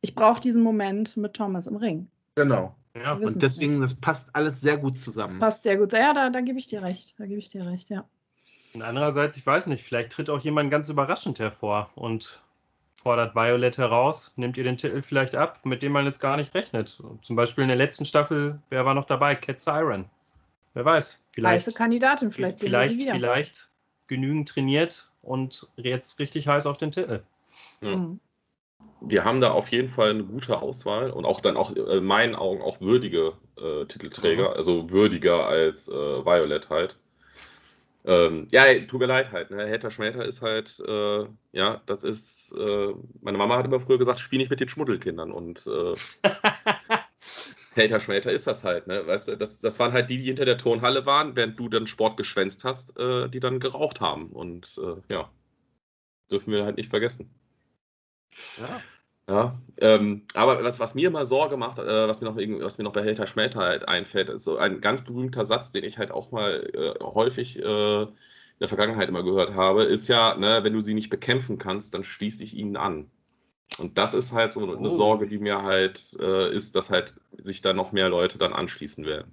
Ich 0.00 0.14
brauche 0.14 0.40
diesen 0.40 0.62
Moment 0.62 1.16
mit 1.16 1.34
Thomas 1.34 1.66
im 1.66 1.76
Ring. 1.76 2.08
Genau. 2.36 2.74
Ja, 2.94 3.14
Und 3.14 3.42
deswegen, 3.42 3.80
das 3.80 3.94
passt 3.94 4.34
alles 4.36 4.60
sehr 4.60 4.76
gut 4.76 4.94
Das 4.94 5.00
zusammen. 5.00 5.38
passt 5.40 5.62
sehr 5.64 5.76
gut. 5.76 5.92
Ja, 5.92 6.12
da, 6.14 6.30
da 6.30 6.40
gebe 6.40 6.58
ich 6.58 6.66
dir 6.68 6.82
recht. 6.82 7.14
Da 7.18 7.26
gebe 7.26 7.40
ich 7.40 7.48
dir 7.48 7.66
recht, 7.66 7.90
ja. 7.90 8.04
Und 8.74 8.82
andererseits, 8.82 9.36
ich 9.36 9.44
weiß 9.46 9.66
nicht, 9.68 9.82
vielleicht 9.82 10.12
tritt 10.12 10.30
auch 10.30 10.40
jemand 10.40 10.70
ganz 10.70 10.88
überraschend 10.88 11.38
hervor 11.40 11.90
und 11.96 12.40
fordert 12.96 13.34
Violet 13.34 13.76
heraus, 13.78 14.34
nimmt 14.36 14.56
ihr 14.56 14.64
den 14.64 14.76
Titel 14.76 15.02
vielleicht 15.02 15.34
ab, 15.34 15.64
mit 15.64 15.82
dem 15.82 15.92
man 15.92 16.04
jetzt 16.06 16.20
gar 16.20 16.36
nicht 16.36 16.54
rechnet. 16.54 17.02
Zum 17.22 17.36
Beispiel 17.36 17.62
in 17.62 17.68
der 17.68 17.76
letzten 17.76 18.04
Staffel, 18.04 18.60
wer 18.70 18.84
war 18.84 18.94
noch 18.94 19.06
dabei? 19.06 19.34
Cat 19.34 19.58
Siren. 19.58 20.04
Wer 20.74 20.84
weiß, 20.84 21.22
vielleicht, 21.32 21.66
Heiße 21.66 21.76
Kandidatin, 21.78 22.30
vielleicht, 22.30 22.58
sehen 22.58 22.72
wir 22.72 22.78
vielleicht, 22.80 22.92
sie 22.92 23.06
wieder. 23.06 23.14
vielleicht 23.14 23.70
genügend 24.06 24.48
trainiert 24.48 25.08
und 25.22 25.68
jetzt 25.76 26.18
richtig 26.20 26.48
heiß 26.48 26.66
auf 26.66 26.78
den 26.78 26.90
Titel. 26.90 27.22
Ja. 27.80 27.96
Mhm. 27.96 28.20
Wir 29.00 29.24
haben 29.24 29.40
da 29.40 29.50
auf 29.52 29.68
jeden 29.68 29.88
Fall 29.90 30.10
eine 30.10 30.24
gute 30.24 30.60
Auswahl 30.60 31.10
und 31.10 31.24
auch 31.24 31.40
dann 31.40 31.56
auch 31.56 31.74
äh, 31.74 31.98
in 31.98 32.04
meinen 32.04 32.34
Augen 32.34 32.60
auch 32.62 32.80
würdige 32.80 33.34
äh, 33.56 33.84
Titelträger, 33.86 34.50
Mhm. 34.50 34.56
also 34.56 34.90
würdiger 34.90 35.46
als 35.46 35.88
äh, 35.88 35.92
Violet 35.92 36.68
halt. 36.70 36.98
Ähm, 38.06 38.48
ja, 38.50 38.64
ey, 38.64 38.86
tut 38.86 39.00
mir 39.00 39.06
leid 39.06 39.32
halt. 39.32 39.50
Ne? 39.50 39.66
Helter 39.66 39.90
Schmelter 39.90 40.24
ist 40.26 40.42
halt, 40.42 40.78
äh, 40.86 41.24
ja, 41.52 41.80
das 41.86 42.04
ist, 42.04 42.52
äh, 42.52 42.88
meine 43.22 43.38
Mama 43.38 43.56
hat 43.56 43.64
immer 43.64 43.80
früher 43.80 43.96
gesagt, 43.98 44.20
spiel 44.20 44.38
nicht 44.38 44.50
mit 44.50 44.60
den 44.60 44.68
Schmuddelkindern 44.68 45.32
und 45.32 45.66
äh, 45.66 45.94
Helter 47.74 48.00
Schmelter 48.00 48.32
ist 48.32 48.46
das 48.46 48.64
halt, 48.64 48.86
ne? 48.86 49.06
Weißt 49.06 49.28
du, 49.28 49.36
das, 49.36 49.60
das 49.60 49.78
waren 49.80 49.92
halt 49.92 50.10
die, 50.10 50.18
die 50.18 50.24
hinter 50.24 50.44
der 50.44 50.58
Turnhalle 50.58 51.06
waren, 51.06 51.36
während 51.36 51.58
du 51.58 51.68
dann 51.68 51.86
Sport 51.86 52.16
geschwänzt 52.16 52.64
hast, 52.64 52.98
äh, 52.98 53.28
die 53.28 53.40
dann 53.40 53.60
geraucht 53.60 54.00
haben. 54.00 54.30
Und 54.30 54.78
äh, 54.82 55.12
ja, 55.12 55.30
dürfen 56.30 56.52
wir 56.52 56.64
halt 56.64 56.76
nicht 56.76 56.90
vergessen. 56.90 57.30
Ja. 58.56 58.82
Ja, 59.26 59.58
ähm, 59.78 60.26
aber 60.34 60.62
was, 60.64 60.80
was 60.80 60.94
mir 60.94 61.08
immer 61.08 61.24
Sorge 61.24 61.56
macht, 61.56 61.78
äh, 61.78 62.08
was, 62.08 62.20
mir 62.20 62.26
noch, 62.30 62.36
was 62.36 62.76
mir 62.76 62.84
noch 62.84 62.92
bei 62.92 63.02
Helter 63.02 63.26
Schmelter 63.26 63.60
halt 63.60 63.88
einfällt, 63.88 64.28
ist 64.28 64.44
so 64.44 64.58
ein 64.58 64.82
ganz 64.82 65.02
berühmter 65.02 65.46
Satz, 65.46 65.70
den 65.70 65.82
ich 65.84 65.96
halt 65.96 66.10
auch 66.10 66.30
mal 66.30 66.70
äh, 66.74 67.02
häufig 67.02 67.58
äh, 67.58 68.02
in 68.02 68.08
der 68.60 68.68
Vergangenheit 68.68 69.08
immer 69.08 69.22
gehört 69.22 69.54
habe, 69.54 69.84
ist 69.84 70.08
ja, 70.08 70.34
ne, 70.36 70.62
wenn 70.62 70.74
du 70.74 70.80
sie 70.82 70.92
nicht 70.92 71.08
bekämpfen 71.08 71.56
kannst, 71.56 71.94
dann 71.94 72.04
schließ 72.04 72.38
dich 72.38 72.54
ihnen 72.54 72.76
an. 72.76 73.10
Und 73.78 73.98
das 73.98 74.14
ist 74.14 74.32
halt 74.32 74.52
so 74.52 74.74
eine 74.76 74.90
Oh. 74.90 74.90
Sorge, 74.90 75.26
die 75.28 75.38
mir 75.38 75.62
halt 75.62 76.16
äh, 76.20 76.52
ist, 76.54 76.74
dass 76.76 76.90
halt 76.90 77.14
sich 77.38 77.60
da 77.60 77.72
noch 77.72 77.92
mehr 77.92 78.08
Leute 78.08 78.36
dann 78.38 78.52
anschließen 78.52 79.04
werden. 79.04 79.32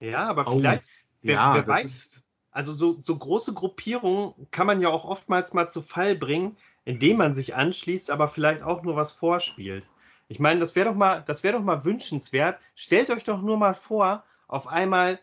ja, 0.00 0.28
aber 0.28 0.46
Oh, 0.46 0.58
vielleicht, 0.58 0.84
wer, 1.24 1.42
ja, 1.42 1.50
wer 1.50 1.66
weiß, 1.66 2.02
ist. 2.02 2.28
also 2.50 2.72
so, 2.72 3.00
so 3.02 3.16
große 3.18 3.54
Gruppierungen 3.54 4.34
kann 4.50 4.66
man 4.66 4.80
ja 4.80 4.88
auch 4.88 5.04
oftmals 5.04 5.52
mal 5.54 5.68
zu 5.68 5.82
Fall 5.82 6.16
bringen, 6.16 6.56
indem 6.84 7.18
man 7.18 7.34
sich 7.34 7.54
anschließt, 7.54 8.10
aber 8.10 8.28
vielleicht 8.28 8.62
auch 8.62 8.82
nur 8.82 8.96
was 8.96 9.12
vorspielt. 9.12 9.90
Ich 10.28 10.40
meine, 10.40 10.60
das 10.60 10.76
wäre 10.76 10.88
doch 10.90 10.94
mal, 10.96 11.22
das 11.26 11.42
wäre 11.44 11.56
doch 11.58 11.64
mal 11.64 11.84
wünschenswert. 11.84 12.60
Stellt 12.74 13.10
euch 13.10 13.24
doch 13.24 13.42
nur 13.42 13.56
mal 13.58 13.74
vor, 13.74 14.24
auf 14.48 14.68
einmal 14.68 15.20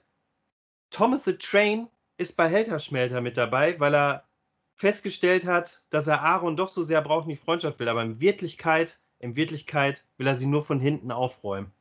Thomas 0.90 1.26
the 1.26 1.38
Train 1.38 1.90
ist 2.18 2.38
bei 2.38 2.50
Helter 2.50 2.80
Schmelter 2.80 3.22
mit 3.22 3.38
dabei, 3.38 3.80
weil 3.80 3.96
er 3.96 4.27
festgestellt 4.78 5.46
hat, 5.46 5.84
dass 5.90 6.06
er 6.08 6.22
Aaron 6.22 6.56
doch 6.56 6.70
so 6.70 6.84
sehr 6.84 7.02
braucht 7.02 7.24
und 7.24 7.30
die 7.30 7.36
Freundschaft 7.36 7.80
will. 7.80 7.90
Aber 7.90 8.04
in 8.04 8.22
Wirklichkeit, 8.22 9.00
in 9.20 9.36
Wirklichkeit 9.36 10.06
will 10.18 10.28
er 10.28 10.36
sie 10.36 10.46
nur 10.46 10.64
von 10.64 10.80
hinten 10.80 11.12
aufräumen. 11.12 11.72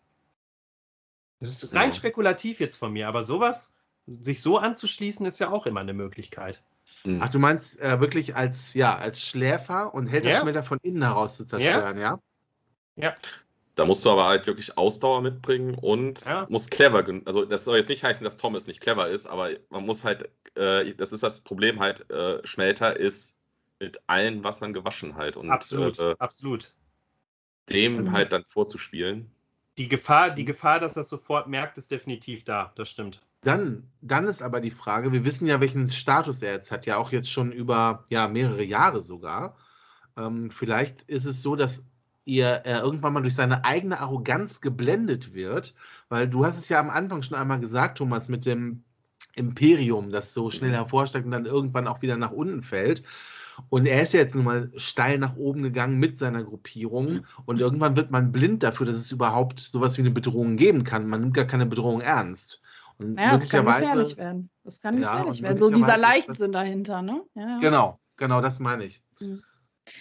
Das 1.38 1.62
ist 1.62 1.74
rein 1.74 1.90
Ja. 1.90 1.94
spekulativ 1.94 2.58
jetzt 2.58 2.78
von 2.78 2.92
mir, 2.92 3.06
aber 3.06 3.22
sowas, 3.22 3.76
sich 4.20 4.40
so 4.40 4.56
anzuschließen, 4.56 5.26
ist 5.26 5.38
ja 5.38 5.50
auch 5.50 5.66
immer 5.66 5.80
eine 5.80 5.92
Möglichkeit. 5.92 6.64
Hm. 7.02 7.20
Ach, 7.20 7.28
du 7.28 7.38
meinst 7.38 7.78
äh, 7.80 8.00
wirklich 8.00 8.34
als, 8.34 8.72
ja, 8.72 8.96
als 8.96 9.22
Schläfer 9.22 9.92
und 9.92 10.06
Helter 10.06 10.30
Ja. 10.30 10.40
Schmelter 10.40 10.62
von 10.62 10.78
innen 10.82 11.02
heraus 11.02 11.36
zu 11.36 11.44
zerstören, 11.44 11.98
ja? 11.98 12.18
Da 13.76 13.84
musst 13.84 14.04
du 14.04 14.10
aber 14.10 14.24
halt 14.24 14.46
wirklich 14.46 14.76
Ausdauer 14.78 15.20
mitbringen 15.20 15.74
und 15.74 16.24
Ja. 16.24 16.46
muss 16.48 16.68
clever. 16.68 17.04
Also, 17.26 17.44
das 17.44 17.64
soll 17.64 17.76
jetzt 17.76 17.90
nicht 17.90 18.02
heißen, 18.02 18.24
dass 18.24 18.38
Thomas 18.38 18.66
nicht 18.66 18.80
clever 18.80 19.08
ist, 19.08 19.26
aber 19.26 19.50
man 19.68 19.84
muss 19.84 20.02
halt, 20.02 20.30
äh, 20.56 20.94
das 20.94 21.12
ist 21.12 21.22
das 21.22 21.40
Problem 21.40 21.78
halt, 21.78 22.10
äh, 22.10 22.44
Schmelter 22.46 22.98
ist 22.98 23.36
mit 23.78 24.00
allen 24.06 24.42
Wassern 24.42 24.72
gewaschen 24.72 25.14
halt 25.16 25.36
und 25.36 25.50
Absolut, 25.50 25.98
Äh, 25.98 26.16
absolut. 26.18 26.72
dem 27.68 27.98
Also- 27.98 28.12
halt 28.12 28.32
dann 28.32 28.44
vorzuspielen. 28.46 29.30
Die 29.76 29.88
Gefahr, 29.88 30.30
die 30.30 30.46
Gefahr, 30.46 30.80
dass 30.80 30.94
das 30.94 31.10
sofort 31.10 31.46
merkt, 31.46 31.76
ist 31.76 31.90
definitiv 31.92 32.44
da. 32.44 32.72
Das 32.76 32.88
stimmt. 32.88 33.20
Dann, 33.42 33.86
dann 34.00 34.24
ist 34.24 34.40
aber 34.42 34.62
die 34.62 34.70
Frage, 34.70 35.12
wir 35.12 35.26
wissen 35.26 35.46
ja, 35.46 35.60
welchen 35.60 35.90
Status 35.90 36.40
er 36.40 36.54
jetzt 36.54 36.70
hat, 36.70 36.86
ja 36.86 36.96
auch 36.96 37.12
jetzt 37.12 37.30
schon 37.30 37.52
über 37.52 38.04
ja, 38.08 38.26
mehrere 38.26 38.62
Jahre 38.64 39.02
sogar. 39.02 39.54
Ähm, 40.16 40.50
vielleicht 40.50 41.02
ist 41.02 41.26
es 41.26 41.42
so, 41.42 41.56
dass 41.56 41.86
ihr, 42.26 42.46
er 42.46 42.82
irgendwann 42.82 43.14
mal 43.14 43.22
durch 43.22 43.34
seine 43.34 43.64
eigene 43.64 43.98
Arroganz 44.00 44.60
geblendet 44.60 45.32
wird, 45.32 45.74
weil 46.10 46.28
du 46.28 46.44
hast 46.44 46.58
es 46.58 46.68
ja 46.68 46.78
am 46.80 46.90
Anfang 46.90 47.22
schon 47.22 47.38
einmal 47.38 47.60
gesagt, 47.60 47.98
Thomas, 47.98 48.28
mit 48.28 48.44
dem 48.44 48.82
Imperium, 49.34 50.10
das 50.12 50.34
so 50.34 50.50
schnell 50.50 50.72
hervorsteigt 50.72 51.24
und 51.24 51.30
dann 51.32 51.46
irgendwann 51.46 51.86
auch 51.86 52.02
wieder 52.02 52.16
nach 52.16 52.32
unten 52.32 52.62
fällt. 52.62 53.02
Und 53.70 53.86
er 53.86 54.02
ist 54.02 54.12
ja 54.12 54.20
jetzt 54.20 54.34
nun 54.34 54.44
mal 54.44 54.70
steil 54.76 55.18
nach 55.18 55.36
oben 55.36 55.62
gegangen 55.62 55.98
mit 55.98 56.16
seiner 56.16 56.42
Gruppierung. 56.44 57.24
Und 57.46 57.58
irgendwann 57.60 57.96
wird 57.96 58.10
man 58.10 58.32
blind 58.32 58.62
dafür, 58.62 58.86
dass 58.86 58.96
es 58.96 59.12
überhaupt 59.12 59.60
sowas 59.60 59.96
wie 59.96 60.02
eine 60.02 60.10
Bedrohung 60.10 60.56
geben 60.56 60.84
kann. 60.84 61.06
Man 61.06 61.20
nimmt 61.22 61.34
gar 61.34 61.46
keine 61.46 61.64
Bedrohung 61.64 62.00
ernst. 62.02 62.60
Und 62.98 63.14
Naja, 63.14 63.32
das 63.38 63.48
kann 63.48 63.64
gefährlich 63.64 63.86
möglicherweise. 63.90 64.16
werden. 64.18 64.50
Das 64.64 64.80
kann 64.80 65.00
Ja, 65.00 65.16
gefährlich 65.16 65.38
und 65.38 65.42
werden. 65.44 65.58
So 65.58 65.68
dieser 65.70 65.86
möglicherweise 65.86 66.00
Leichtsinn 66.18 66.52
das- 66.52 66.62
dahinter, 66.62 67.02
ne? 67.02 67.22
Ja, 67.34 67.48
ja. 67.48 67.58
Genau, 67.60 68.00
genau, 68.16 68.40
das 68.40 68.58
meine 68.58 68.84
ich. 68.84 69.02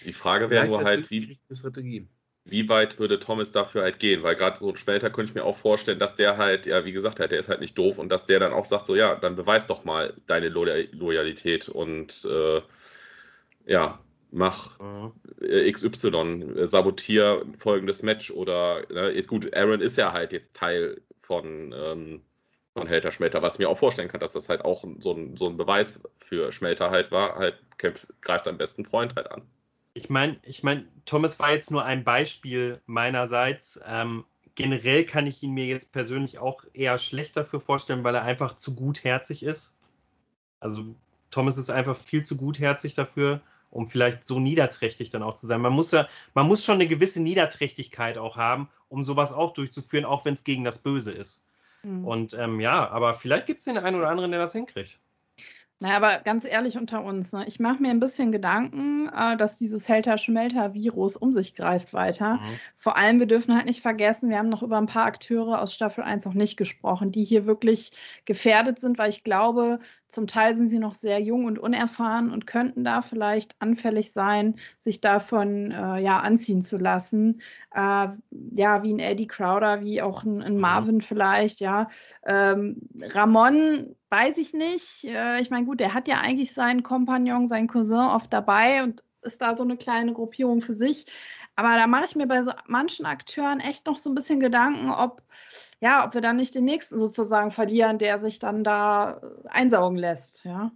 Die 0.06 0.14
Frage 0.14 0.50
wäre 0.50 0.68
nur 0.68 0.84
halt, 0.84 1.10
wie, 1.10 1.20
die 1.22 1.26
richtige 1.28 1.56
Strategie. 1.56 2.08
Wie 2.46 2.70
weit 2.70 3.00
würde 3.00 3.20
Thomas 3.20 3.52
dafür 3.52 3.84
halt 3.84 4.00
gehen? 4.00 4.24
Weil 4.24 4.36
gerade 4.36 4.60
so 4.60 4.76
später 4.76 5.10
könnte 5.10 5.32
ich 5.32 5.36
mir 5.36 5.44
auch 5.44 5.58
vorstellen, 5.58 6.00
dass 6.00 6.16
der 6.16 6.38
halt, 6.38 6.66
ja, 6.68 6.86
wie 6.86 6.92
gesagt, 6.92 7.20
halt, 7.20 7.32
der 7.32 7.40
ist 7.40 7.50
halt 7.50 7.60
nicht 7.60 7.78
doof 7.78 7.98
und 7.98 8.10
dass 8.10 8.26
der 8.28 8.40
dann 8.40 8.54
auch 8.54 8.66
sagt, 8.66 8.86
so, 8.86 8.96
ja, 8.96 9.16
dann 9.16 9.36
beweis 9.36 9.68
doch 9.68 9.84
mal 9.84 10.14
deine 10.28 10.50
Lo 10.50 10.64
Loyalität 10.92 11.70
und 11.70 12.26
äh, 12.26 12.62
ja, 13.66 14.00
mach 14.32 14.80
äh, 15.42 15.72
XY, 15.72 16.54
äh, 16.58 16.68
sabotier 16.68 17.46
folgendes 17.58 18.04
Match 18.04 18.32
oder 18.32 18.84
ne, 18.92 19.12
jetzt 19.12 19.28
gut, 19.28 19.56
Aaron 19.56 19.82
ist 19.82 19.98
ja 19.98 20.12
halt 20.14 20.34
jetzt 20.34 20.56
Teil 20.56 21.02
von, 21.20 21.74
ähm, 21.76 22.22
von 22.74 22.88
Helter 22.88 23.12
Schmelter, 23.12 23.42
was 23.42 23.54
ich 23.54 23.60
mir 23.60 23.70
auch 23.70 23.78
vorstellen 23.78 24.10
kann, 24.10 24.20
dass 24.20 24.34
das 24.34 24.50
halt 24.50 24.64
auch 24.64 24.84
so 25.00 25.14
ein, 25.14 25.38
so 25.38 25.48
ein 25.48 25.58
Beweis 25.58 26.02
für 26.20 26.52
Schmelter 26.52 26.92
halt 26.92 27.12
war, 27.12 27.36
halt 27.38 27.56
kämpft, 27.78 28.08
greift 28.22 28.48
am 28.48 28.58
besten 28.58 28.86
Freund 28.86 29.16
halt 29.16 29.32
an. 29.32 29.44
Ich 29.96 30.10
meine, 30.10 30.38
ich 30.44 30.62
mein, 30.62 30.88
Thomas 31.06 31.40
war 31.40 31.54
jetzt 31.54 31.72
nur 31.72 31.86
ein 31.86 32.04
Beispiel 32.04 32.82
meinerseits. 32.86 33.80
Ähm, 33.88 34.26
generell 34.54 35.06
kann 35.06 35.26
ich 35.26 35.42
ihn 35.42 35.54
mir 35.54 35.66
jetzt 35.66 35.94
persönlich 35.94 36.38
auch 36.38 36.66
eher 36.74 36.98
schlecht 36.98 37.38
dafür 37.38 37.62
vorstellen, 37.62 38.04
weil 38.04 38.14
er 38.14 38.24
einfach 38.24 38.58
zu 38.58 38.76
gutherzig 38.76 39.42
ist. 39.42 39.80
Also 40.60 40.96
Thomas 41.32 41.58
ist 41.58 41.70
einfach 41.70 41.96
viel 41.96 42.26
zu 42.26 42.36
gutherzig 42.36 42.94
dafür, 42.94 43.40
um 43.72 43.88
vielleicht 43.88 44.26
so 44.26 44.38
niederträchtig 44.38 45.12
dann 45.12 45.24
auch 45.24 45.36
zu 45.36 45.48
sein. 45.48 45.62
Man 45.62 45.72
muss 45.74 45.92
ja, 45.92 46.10
man 46.34 46.46
muss 46.46 46.66
schon 46.66 46.76
eine 46.76 46.88
gewisse 46.88 47.22
Niederträchtigkeit 47.24 48.18
auch 48.18 48.36
haben, 48.36 48.70
um 48.90 49.02
sowas 49.02 49.32
auch 49.32 49.54
durchzuführen, 49.54 50.04
auch 50.04 50.26
wenn 50.26 50.34
es 50.34 50.44
gegen 50.44 50.66
das 50.66 50.80
Böse 50.80 51.14
ist. 51.14 51.50
Mhm. 51.84 52.06
Und 52.06 52.34
ähm, 52.34 52.60
ja, 52.60 52.90
aber 52.90 53.14
vielleicht 53.14 53.48
gibt 53.48 53.60
es 53.60 53.66
den 53.66 53.78
einen 53.78 53.96
oder 53.96 54.10
anderen, 54.10 54.32
der 54.32 54.42
das 54.42 54.52
hinkriegt. 54.52 55.00
Naja, 55.80 55.98
aber 55.98 56.20
ganz 56.24 56.46
ehrlich 56.46 56.78
unter 56.78 57.04
uns, 57.04 57.34
ne? 57.34 57.44
ich 57.48 57.60
mache 57.60 57.82
mir 57.82 57.90
ein 57.90 58.00
bisschen 58.00 58.32
Gedanken, 58.32 59.10
äh, 59.10 59.36
dass 59.36 59.58
dieses 59.58 59.90
Helter-Schmelter-Virus 59.90 61.18
um 61.18 61.34
sich 61.34 61.54
greift 61.54 61.94
weiter. 61.94 62.40
Vor 62.78 62.96
allem, 62.96 63.20
wir 63.20 63.28
dürfen 63.28 63.54
halt 63.54 63.66
nicht 63.66 63.82
vergessen, 63.82 64.30
wir 64.30 64.38
haben 64.38 64.48
noch 64.48 64.64
über 64.64 64.78
ein 64.78 64.86
paar 64.86 65.06
Akteure 65.06 65.62
aus 65.62 65.74
Staffel 65.74 66.06
1 66.06 66.26
noch 66.26 66.34
nicht 66.34 66.56
gesprochen, 66.56 67.12
die 67.12 67.26
hier 67.26 67.46
wirklich 67.46 67.92
gefährdet 68.24 68.80
sind, 68.80 68.98
weil 68.98 69.10
ich 69.10 69.26
glaube, 69.26 69.80
zum 70.08 70.28
Teil 70.28 70.56
sind 70.56 70.70
sie 70.70 70.80
noch 70.80 70.94
sehr 70.94 71.20
jung 71.20 71.44
und 71.44 71.60
unerfahren 71.60 72.32
und 72.32 72.48
könnten 72.48 72.86
da 72.86 73.02
vielleicht 73.02 73.60
anfällig 73.60 74.14
sein, 74.14 74.56
sich 74.80 75.02
davon 75.02 75.72
äh, 75.74 75.98
ja, 75.98 76.20
anziehen 76.20 76.62
zu 76.62 76.78
lassen. 76.78 77.42
Äh, 77.74 78.08
ja, 78.54 78.84
wie 78.84 78.94
ein 78.94 79.00
Eddie 79.00 79.28
Crowder, 79.28 79.82
wie 79.82 80.02
auch 80.02 80.24
ein, 80.24 80.42
ein 80.42 80.58
Marvin 80.58 81.02
vielleicht, 81.02 81.60
ja. 81.60 81.90
Ähm, 82.26 82.82
Ramon 83.02 83.96
weiß 84.16 84.38
ich 84.38 84.54
nicht. 84.54 85.04
Äh, 85.04 85.42
ich 85.42 85.50
meine, 85.50 85.66
gut, 85.66 85.80
der 85.80 85.94
hat 85.94 86.08
ja 86.08 86.20
eigentlich 86.20 86.54
seinen 86.54 86.84
Kompagnon, 86.84 87.48
seinen 87.48 87.68
Cousin 87.68 87.98
oft 87.98 88.32
dabei 88.32 88.84
und 88.84 89.04
ist 89.22 89.42
da 89.42 89.54
so 89.54 89.64
eine 89.64 89.78
kleine 89.78 90.14
Gruppierung 90.14 90.62
für 90.62 90.74
sich. 90.74 91.06
Aber 91.56 91.76
da 91.76 91.88
mache 91.88 92.06
ich 92.06 92.16
mir 92.16 92.28
bei 92.28 92.42
so 92.42 92.52
manchen 92.68 93.06
Akteuren 93.06 93.60
echt 93.60 93.86
noch 93.88 93.98
so 93.98 94.10
ein 94.10 94.16
bisschen 94.16 94.40
Gedanken, 94.40 94.90
ob, 94.92 95.24
ja, 95.80 96.06
ob 96.06 96.14
wir 96.14 96.22
dann 96.22 96.36
nicht 96.36 96.54
den 96.54 96.66
nächsten 96.66 96.98
sozusagen 96.98 97.52
verlieren, 97.52 97.98
der 97.98 98.18
sich 98.18 98.40
dann 98.40 98.64
da 98.64 99.22
einsaugen 99.46 99.98
lässt, 99.98 100.44
ja. 100.46 100.72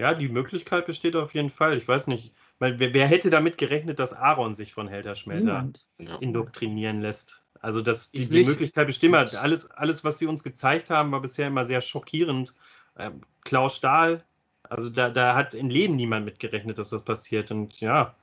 Ja, 0.00 0.14
die 0.14 0.28
Möglichkeit 0.28 0.86
besteht 0.86 1.16
auf 1.16 1.34
jeden 1.34 1.50
Fall. 1.50 1.76
Ich 1.76 1.88
weiß 1.88 2.06
nicht, 2.06 2.34
weil 2.58 2.78
wer, 2.78 2.94
wer 2.94 3.06
hätte 3.06 3.30
damit 3.30 3.58
gerechnet, 3.58 3.98
dass 3.98 4.12
Aaron 4.12 4.54
sich 4.54 4.72
von 4.72 4.86
Helter 4.86 5.16
Schmelter 5.16 5.68
Ja. 5.98 6.16
indoktrinieren 6.18 7.00
lässt? 7.00 7.47
Also 7.60 7.82
das, 7.82 8.10
die, 8.10 8.28
die. 8.28 8.44
Möglichkeit 8.44 8.86
besteht 8.86 9.08
immer. 9.08 9.26
Alles, 9.40 9.70
alles, 9.70 10.04
was 10.04 10.18
sie 10.18 10.26
uns 10.26 10.42
gezeigt 10.42 10.90
haben, 10.90 11.10
war 11.10 11.20
bisher 11.20 11.48
immer 11.48 11.64
sehr 11.64 11.80
schockierend. 11.80 12.54
Ähm, 12.96 13.22
Klaus 13.42 13.76
Stahl, 13.76 14.24
also 14.62 14.90
da, 14.90 15.10
da 15.10 15.34
hat 15.34 15.54
im 15.54 15.70
Leben 15.70 15.96
niemand 15.96 16.24
mit 16.24 16.38
gerechnet, 16.40 16.78
dass 16.78 16.90
das 16.90 17.02
passiert. 17.02 17.50
Und 17.50 17.80
ja, 17.80 18.14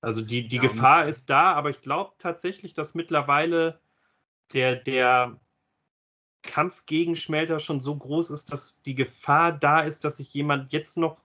also 0.00 0.22
die, 0.22 0.46
die 0.46 0.56
Ja, 0.56 0.62
Gefahr 0.62 1.06
ist 1.06 1.30
da, 1.30 1.52
aber 1.52 1.70
ich 1.70 1.80
glaube 1.80 2.12
tatsächlich, 2.18 2.74
dass 2.74 2.94
mittlerweile 2.94 3.80
der, 4.52 4.76
der 4.76 5.38
Kampf 6.42 6.86
gegen 6.86 7.16
Schmelter 7.16 7.58
schon 7.58 7.80
so 7.80 7.96
groß 7.96 8.30
ist, 8.30 8.52
dass 8.52 8.82
die 8.82 8.94
Gefahr 8.94 9.52
da 9.52 9.80
ist, 9.80 10.04
dass 10.04 10.18
sich 10.18 10.32
jemand 10.34 10.72
jetzt 10.72 10.98
noch 10.98 11.16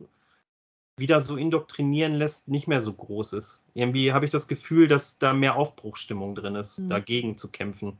wieder 1.00 1.20
so 1.20 1.38
indoktrinieren 1.38 2.16
lässt, 2.16 2.47
nicht 2.50 2.68
mehr 2.68 2.82
so 2.82 2.93
groß 2.93 3.34
ist. 3.34 3.66
Irgendwie 3.74 4.14
habe 4.14 4.26
ich 4.26 4.32
das 4.32 4.47
Gefühl, 4.47 4.88
dass 4.88 5.20
da 5.20 5.34
mehr 5.34 5.56
Aufbruchstimmung 5.56 6.36
drin 6.36 6.56
ist, 6.56 6.80
Mhm. 6.80 6.89
dagegen 6.89 7.38
zu 7.38 7.52
kämpfen. 7.52 7.97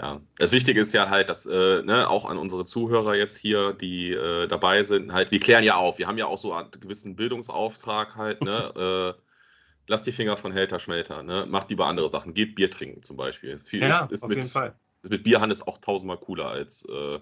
Ja, 0.00 0.20
das 0.38 0.50
Wichtige 0.52 0.80
ist 0.80 0.92
ja 0.92 1.08
halt, 1.08 1.28
dass 1.28 1.46
äh, 1.46 1.82
ne, 1.82 2.08
auch 2.10 2.24
an 2.24 2.36
unsere 2.36 2.64
Zuhörer 2.64 3.14
jetzt 3.14 3.36
hier, 3.36 3.72
die 3.72 4.10
äh, 4.10 4.48
dabei 4.48 4.82
sind, 4.82 5.12
halt, 5.12 5.30
wir 5.30 5.38
klären 5.38 5.62
ja 5.62 5.76
auf. 5.76 5.98
Wir 5.98 6.08
haben 6.08 6.18
ja 6.18 6.26
auch 6.26 6.38
so 6.38 6.52
einen 6.52 6.70
gewissen 6.72 7.14
Bildungsauftrag 7.14 8.16
halt, 8.16 8.42
ne? 8.42 9.14
äh, 9.16 9.20
lasst 9.86 10.06
die 10.06 10.12
Finger 10.12 10.36
von 10.36 10.50
Helter 10.50 10.80
Schmelter, 10.80 11.22
ne? 11.22 11.46
Macht 11.48 11.70
lieber 11.70 11.86
andere 11.86 12.08
Sachen. 12.08 12.34
Geht 12.34 12.56
Bier 12.56 12.70
trinken 12.70 13.04
zum 13.04 13.16
Beispiel. 13.16 13.50
Ist, 13.50 13.68
viel, 13.68 13.84
ist, 13.84 14.10
ist 14.10 14.24
auf 14.24 14.28
mit, 14.28 14.38
jeden 14.38 14.48
Fall. 14.48 14.74
Ist 15.02 15.10
mit 15.10 15.22
Bierhannes 15.22 15.64
auch 15.64 15.78
tausendmal 15.78 16.18
cooler 16.18 16.48
als, 16.48 16.84
äh, 16.86 17.20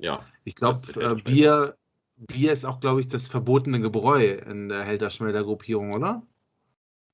ja. 0.00 0.24
Ich 0.44 0.56
glaube, 0.56 0.80
äh, 1.00 1.14
Bier, 1.14 1.76
Bier 2.26 2.52
ist 2.52 2.64
auch, 2.64 2.80
glaube 2.80 3.00
ich, 3.00 3.08
das 3.08 3.28
verbotene 3.28 3.80
Gebräu 3.80 4.32
in 4.32 4.68
der 4.68 4.84
Helter-Schmelter-Gruppierung, 4.84 5.92
oder? 5.92 6.22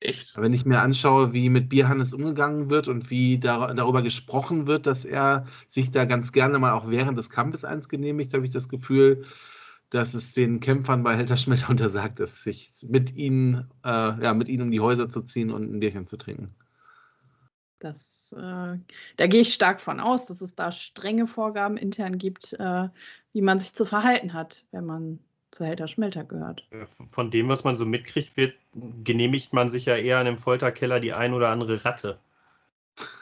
Echt? 0.00 0.36
Wenn 0.36 0.52
ich 0.52 0.64
mir 0.64 0.80
anschaue, 0.80 1.32
wie 1.32 1.48
mit 1.48 1.68
Bierhannes 1.68 2.12
umgegangen 2.12 2.70
wird 2.70 2.86
und 2.86 3.10
wie 3.10 3.38
dar 3.38 3.74
darüber 3.74 4.02
gesprochen 4.02 4.68
wird, 4.68 4.86
dass 4.86 5.04
er 5.04 5.46
sich 5.66 5.90
da 5.90 6.04
ganz 6.04 6.32
gerne 6.32 6.58
mal 6.58 6.72
auch 6.72 6.88
während 6.88 7.18
des 7.18 7.30
Kampfes 7.30 7.64
eins 7.64 7.88
genehmigt, 7.88 8.32
habe 8.32 8.44
ich 8.44 8.52
das 8.52 8.68
Gefühl, 8.68 9.24
dass 9.90 10.14
es 10.14 10.34
den 10.34 10.60
Kämpfern 10.60 11.02
bei 11.02 11.16
Helter 11.16 11.36
Schmelter 11.36 11.70
untersagt 11.70 12.20
ist, 12.20 12.42
sich 12.42 12.72
mit 12.86 13.16
ihnen, 13.16 13.68
äh, 13.84 14.22
ja, 14.22 14.34
mit 14.34 14.48
ihnen 14.48 14.64
um 14.64 14.70
die 14.70 14.80
Häuser 14.80 15.08
zu 15.08 15.20
ziehen 15.22 15.50
und 15.50 15.72
ein 15.72 15.80
Bierchen 15.80 16.06
zu 16.06 16.16
trinken. 16.16 16.54
Das, 17.80 18.32
äh, 18.36 18.76
da 19.16 19.26
gehe 19.26 19.40
ich 19.40 19.54
stark 19.54 19.80
von 19.80 20.00
aus, 20.00 20.26
dass 20.26 20.40
es 20.40 20.54
da 20.54 20.72
strenge 20.72 21.26
Vorgaben 21.26 21.76
intern 21.76 22.18
gibt, 22.18 22.52
äh, 22.54 22.88
wie 23.32 23.42
man 23.42 23.58
sich 23.58 23.74
zu 23.74 23.84
verhalten 23.84 24.32
hat, 24.32 24.64
wenn 24.72 24.84
man 24.84 25.18
zu 25.50 25.64
Helter 25.64 25.88
Schmelter 25.88 26.24
gehört. 26.24 26.66
Äh, 26.70 26.84
Von 26.84 27.30
dem, 27.30 27.48
was 27.48 27.64
man 27.64 27.76
so 27.76 27.86
mitkriegt, 27.86 28.36
wird, 28.36 28.54
genehmigt 29.04 29.52
man 29.52 29.68
sich 29.68 29.86
ja 29.86 29.96
eher 29.96 30.20
in 30.20 30.26
einem 30.26 30.38
Folterkeller 30.38 31.00
die 31.00 31.12
ein 31.12 31.32
oder 31.32 31.48
andere 31.48 31.84
Ratte. 31.84 32.18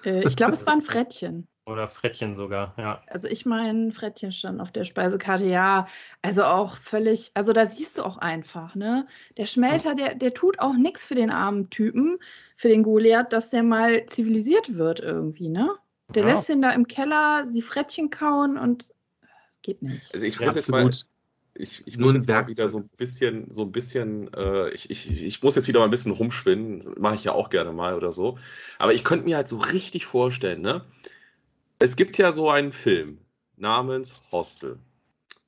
Äh, 0.05 0.25
ich 0.25 0.37
glaube, 0.37 0.55
es 0.55 0.67
war 0.67 0.75
ein 0.75 0.83
Frettchen. 0.83 1.47
Oder 1.67 1.89
Frettchen 1.89 2.37
sogar, 2.37 2.75
ja. 2.79 3.03
Also 3.09 3.27
ich 3.27 3.45
meine, 3.45 3.91
Frettchen 3.91 4.31
stand 4.31 4.61
auf 4.61 4.71
der 4.71 4.85
Speisekarte, 4.85 5.45
ja, 5.45 5.87
also 6.23 6.45
auch 6.45 6.77
völlig, 6.77 7.33
also 7.35 7.53
da 7.53 7.67
siehst 7.67 7.99
du 7.99 8.05
auch 8.05 8.19
einfach, 8.19 8.77
ne? 8.77 9.09
Der 9.37 9.47
Schmelter, 9.47 9.97
der, 9.97 10.15
der 10.15 10.33
tut 10.33 10.61
auch 10.61 10.75
nichts 10.75 11.07
für 11.09 11.17
den 11.17 11.31
armen 11.31 11.69
Typen, 11.71 12.19
für 12.57 12.69
den 12.69 12.85
Goliath, 12.85 13.33
dass 13.33 13.51
der 13.51 13.65
mal 13.65 14.07
zivilisiert 14.07 14.77
wird 14.77 15.01
irgendwie, 15.01 15.49
ne? 15.49 15.71
Der 16.15 16.23
Ja. 16.23 16.29
lässt 16.31 16.49
ihn 16.49 16.63
da 16.63 16.71
im 16.71 16.87
Keller 16.87 17.47
die 17.47 17.63
Frettchen 17.63 18.11
kauen 18.11 18.59
und 18.59 18.89
geht 19.67 19.83
nicht. 19.83 20.15
Also 20.15 20.25
ich 20.25 20.41
muss 20.41 20.55
jetzt 20.55 20.71
mal, 20.71 20.87
Absolut. 20.87 21.07
ich, 21.55 21.83
ich 21.87 21.99
muss 21.99 22.15
jetzt 22.15 22.29
mal 22.29 22.47
wieder 22.47 22.69
so 22.69 22.79
ein 22.79 22.89
bisschen, 22.97 23.53
so 23.53 23.63
ein 23.63 23.73
bisschen, 23.73 24.33
äh, 24.33 24.71
ich, 24.71 24.89
ich, 24.91 25.23
ich 25.23 25.43
muss 25.43 25.57
jetzt 25.57 25.69
wieder 25.69 25.81
mal 25.81 25.87
ein 25.87 25.91
bisschen 25.91 26.13
rumschwinden. 26.13 26.95
Mache 26.99 27.17
ich 27.17 27.25
ja 27.25 27.33
auch 27.33 27.51
gerne 27.51 27.73
mal 27.73 27.95
oder 27.95 28.13
so. 28.13 28.39
Aber 28.79 28.95
ich 28.95 29.05
könnte 29.05 29.25
mir 29.27 29.37
halt 29.37 29.49
so 29.49 29.59
richtig 29.59 30.07
vorstellen, 30.07 30.63
ne? 30.63 30.85
Es 31.79 31.97
gibt 31.97 32.17
ja 32.17 32.33
so 32.33 32.49
einen 32.49 32.73
Film 32.73 33.19
namens 33.57 34.15
Hostel, 34.33 34.79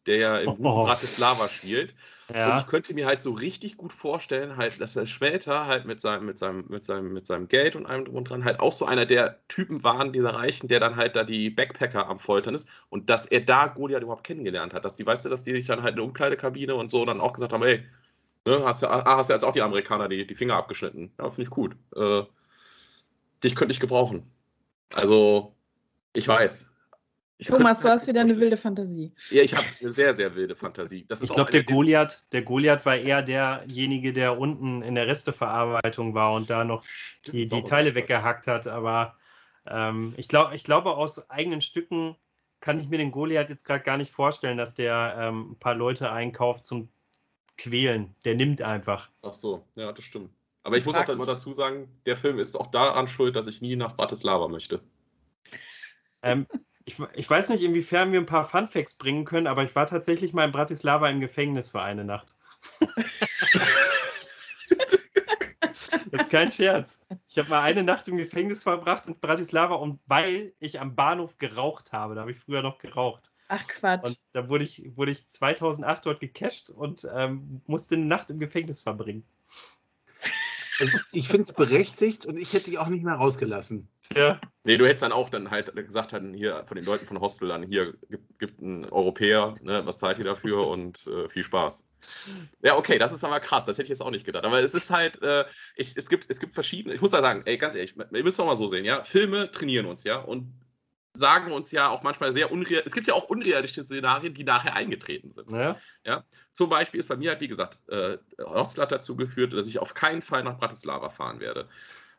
der 0.07 0.16
ja 0.16 0.39
im 0.39 0.51
guten 0.51 0.66
Oh. 0.66 0.85
Bratislava 0.85 1.49
spielt. 1.49 1.95
Und 2.41 2.41
Ja, 2.41 2.57
ich 2.57 2.66
könnte 2.66 2.95
mir 2.95 3.07
halt 3.07 3.20
so 3.20 3.33
richtig 3.33 3.76
gut 3.76 3.93
vorstellen, 3.93 4.57
halt, 4.57 4.81
dass 4.81 4.97
er 4.97 5.07
später 5.07 5.66
halt 5.66 5.87
mit 5.87 6.01
seinem, 6.01 6.26
mit 6.26 6.39
seinem, 6.39 6.66
mit 6.68 6.85
seinem, 6.85 7.12
mit 7.12 7.26
seinem 7.26 7.49
Geld 7.49 7.74
und 7.76 7.87
allem 7.87 8.05
drum 8.05 8.16
und 8.16 8.31
dran 8.31 8.45
halt 8.45 8.61
auch 8.61 8.72
so 8.72 8.87
einer 8.87 9.07
der 9.07 9.39
Typen 9.49 9.83
waren, 9.83 10.12
dieser 10.12 10.35
Reichen, 10.35 10.68
der 10.68 10.81
dann 10.81 10.97
halt 10.97 11.16
da 11.16 11.24
die 11.24 11.51
Backpacker 11.51 12.07
am 12.09 12.18
Foltern 12.18 12.55
ist 12.55 12.68
und 12.91 13.11
dass 13.11 13.26
er 13.26 13.41
da 13.41 13.66
Goliath 13.68 14.03
überhaupt 14.03 14.24
kennengelernt 14.24 14.74
hat. 14.74 14.85
Dass 14.85 14.95
die, 14.95 15.07
weißt 15.07 15.24
du, 15.24 15.29
dass 15.31 15.45
die 15.45 15.53
sich 15.53 15.66
dann 15.66 15.83
halt 15.83 15.93
in 15.93 15.97
der 15.97 16.05
Umkleidekabine 16.05 16.74
und 16.74 16.91
so 16.91 17.05
dann 17.05 17.20
auch 17.20 17.33
gesagt 17.33 17.53
haben, 17.53 17.62
ey, 17.64 17.85
ne, 18.47 18.62
hast 18.64 18.83
du, 18.83 18.89
ah, 18.89 19.16
hast 19.18 19.31
du 19.31 19.35
jetzt 19.35 19.45
auch 19.45 19.53
die 19.53 19.62
Amerikaner 19.62 20.09
die, 20.09 20.26
die 20.26 20.35
Finger 20.37 20.57
abgeschnitten. 20.57 21.12
Ja, 21.18 21.31
finde 21.31 21.43
ich 21.45 21.51
gut. 21.51 21.76
Äh, 21.97 22.24
dich 23.43 23.55
könnte 23.57 23.72
ich 23.72 23.81
gebrauchen. 23.81 24.31
Also, 24.93 25.57
ich 26.14 26.29
weiß. 26.29 26.70
Thomas, 27.45 27.80
du 27.80 27.89
hast 27.89 28.07
wieder 28.09 28.20
eine 28.20 28.36
wilde 28.39 28.57
Fantasie. 28.57 29.12
Ja, 29.30 29.43
ich 29.43 29.55
habe 29.55 29.64
eine 29.80 29.93
sehr, 29.93 30.12
sehr 30.14 30.34
wilde 30.34 30.57
Fantasie. 30.57 31.07
Ich 31.09 31.32
glaube, 31.32 31.53
der 31.53 31.62
Goliath, 31.62 32.32
der 32.32 32.43
Goliath 32.43 32.84
war 32.84 32.97
eher 32.97 33.22
derjenige, 33.22 34.12
der 34.12 34.39
unten 34.39 34.82
in 34.82 34.97
der 34.97 35.07
Resteverarbeitung 35.07 36.14
war 36.14 36.34
und 36.34 36.51
da 36.51 36.64
noch 36.64 36.82
die, 37.26 37.45
die. 37.45 37.62
Teile 37.62 37.95
weggehackt 37.95 38.49
hat. 38.49 38.66
Aber 38.66 39.16
ähm, 39.68 40.14
ich, 40.16 40.26
glaub, 40.26 40.53
ich 40.53 40.64
glaube, 40.64 40.97
aus 40.97 41.30
eigenen 41.30 41.61
Stücken 41.61 42.16
kann 42.61 42.80
ich 42.80 42.89
mir 42.89 42.99
den 42.99 43.12
Goliath 43.12 43.51
jetzt 43.51 43.64
gerade 43.64 43.84
gar 43.84 43.99
nicht 43.99 44.11
vorstellen, 44.11 44.59
dass 44.59 44.74
der 44.74 45.16
ähm, 45.16 45.53
ein 45.53 45.59
paar 45.61 45.74
Leute 45.74 46.11
einkauft 46.11 46.66
zum 46.66 46.89
Quälen. 47.57 48.16
Der 48.24 48.34
nimmt 48.34 48.62
einfach. 48.62 49.11
Ach 49.22 49.32
so, 49.32 49.64
ja, 49.76 49.93
das 49.93 50.05
stimmt. 50.05 50.30
Aber 50.64 50.76
ich 50.76 50.84
muss 50.84 50.97
auch 50.97 51.07
mich. 51.07 51.26
dazu 51.26 51.53
sagen, 51.53 51.89
der 52.05 52.16
Film 52.16 52.41
ist 52.41 52.59
auch 52.59 52.66
daran 52.66 53.07
schuld, 53.07 53.36
dass 53.36 53.47
ich 53.47 53.61
nie 53.61 53.76
nach 53.76 53.97
Bratislava 53.97 54.49
möchte. 54.49 54.80
Ähm, 56.22 56.47
ich, 56.89 56.99
ich 57.14 57.28
weiß 57.28 57.51
nicht, 57.51 57.62
inwiefern 57.62 58.12
wir 58.12 58.20
ein 58.20 58.26
paar 58.26 58.49
Funfacts 58.49 58.95
bringen 58.95 59.26
können, 59.26 59.47
aber 59.47 59.62
ich 59.62 59.76
war 59.76 59.86
tatsächlich 59.86 60.32
mal 60.32 60.47
in 60.47 60.53
Bratislava 60.53 61.09
im 61.11 61.20
Gefängnis 61.20 61.68
für 61.68 61.82
eine 61.82 62.03
Nacht. 62.05 62.34
das 66.11 66.22
ist 66.22 66.30
kein 66.30 66.51
Scherz. 66.51 67.05
Ich 67.28 67.39
habe 67.39 67.51
mal 67.51 67.61
eine 67.61 67.82
Nacht 67.82 68.09
im 68.09 68.16
Gefängnis 68.16 68.62
verbracht 68.62 69.07
in 69.07 69.18
Bratislava 69.20 69.74
und 69.74 70.01
weil 70.07 70.55
ich 70.61 70.80
am 70.80 70.95
Bahnhof 70.95 71.36
geraucht 71.36 71.93
habe, 71.93 72.14
da 72.14 72.22
habe 72.22 72.30
ich 72.30 72.39
früher 72.39 72.62
noch 72.62 72.78
geraucht. 72.78 73.32
Ach 73.49 73.66
Quatsch. 73.66 74.05
Und 74.05 74.18
da 74.32 74.49
wurde 74.49 74.64
ich, 74.64 74.91
wurde 74.97 75.11
ich 75.11 75.26
2008 75.26 76.07
dort 76.07 76.20
gecasht 76.20 76.70
und 76.70 77.07
ähm, 77.14 77.61
musste 77.66 77.97
eine 77.97 78.07
Nacht 78.07 78.30
im 78.30 78.39
Gefängnis 78.39 78.80
verbringen. 78.80 79.24
Also 80.79 80.99
ich 81.12 81.29
finde 81.29 81.43
es 81.43 81.53
berechtigt 81.53 82.26
und 82.26 82.39
ich 82.39 82.53
hätte 82.53 82.70
dich 82.70 82.79
auch 82.79 82.89
nicht 82.89 83.05
mehr 83.05 83.14
rausgelassen. 83.14 83.89
Ja, 84.14 84.41
Nee, 84.68 84.76
du 84.76 84.85
hättest 84.85 85.03
dann 85.03 85.12
auch 85.12 85.31
dann 85.31 85.51
halt 85.51 85.74
gesagt, 85.74 86.12
dann 86.12 86.35
hier 86.35 86.62
von 86.66 86.76
den 86.76 86.85
Leuten 86.85 87.07
von 87.07 87.22
Hostel 87.22 87.49
dann 87.49 87.62
hier 87.62 87.95
gibt, 88.11 88.39
gibt 88.39 88.61
einen 88.61 88.85
Europäer, 88.85 89.57
ne, 89.62 89.87
was 89.87 89.97
zahlt 89.97 90.18
ihr 90.18 90.26
dafür 90.26 90.66
und 90.66 91.07
äh, 91.07 91.26
viel 91.31 91.43
Spaß. 91.43 91.89
Ja, 92.61 92.76
okay, 92.76 92.99
das 92.99 93.14
ist 93.14 93.24
aber 93.24 93.41
krass, 93.41 93.64
das 93.64 93.79
hätte 93.79 93.85
ich 93.85 93.89
jetzt 93.89 94.03
auch 94.03 94.11
nicht 94.11 94.26
gedacht. 94.26 94.45
Aber 94.45 94.62
es 94.62 94.74
ist 94.74 94.91
halt, 94.91 95.22
äh, 95.22 95.47
ich, 95.74 95.97
es, 95.97 96.11
gibt, 96.11 96.26
es 96.29 96.39
gibt 96.39 96.53
verschiedene, 96.53 96.95
ich 96.95 97.01
muss 97.01 97.12
da 97.12 97.22
sagen, 97.22 97.45
ey, 97.47 97.57
ganz 97.57 97.76
ehrlich, 97.76 97.97
wir 97.97 98.22
müssen 98.22 98.37
doch 98.37 98.45
mal 98.45 98.57
so 98.57 98.68
sehen, 98.68 98.85
ja, 98.85 99.05
Filme 99.05 99.51
trainieren 99.51 99.87
uns, 99.87 100.05
ja, 100.05 100.18
und 100.18 100.53
sagen 101.15 101.53
uns 101.53 101.73
ja 101.73 101.89
auch 101.89 102.03
manchmal 102.03 102.33
sehr 102.33 102.53
unreal, 102.53 102.83
es 102.87 102.93
gibt 102.93 103.09
ja 103.09 103.15
auch 103.15 103.25
unrealistische 103.25 103.83
Szenarien, 103.83 104.35
die 104.35 104.45
nachher 104.45 104.75
eingetreten 104.75 105.31
sind. 105.31 105.51
ne? 105.51 105.77
Zum 106.53 106.71
Beispiel 106.71 107.01
ist 107.01 107.09
bei 107.09 107.17
mir 107.17 107.31
halt, 107.31 107.41
wie 107.41 107.49
gesagt, 107.49 107.81
äh, 107.89 108.19
Hostel 108.41 108.83
hat 108.83 108.93
dazu 108.93 109.17
geführt, 109.17 109.53
dass 109.53 109.67
ich 109.67 109.79
auf 109.79 109.95
keinen 109.95 110.23
Fall 110.23 110.45
nach 110.45 110.59
Bratislava 110.59 111.09
fahren 111.09 111.41
werde. 111.41 111.69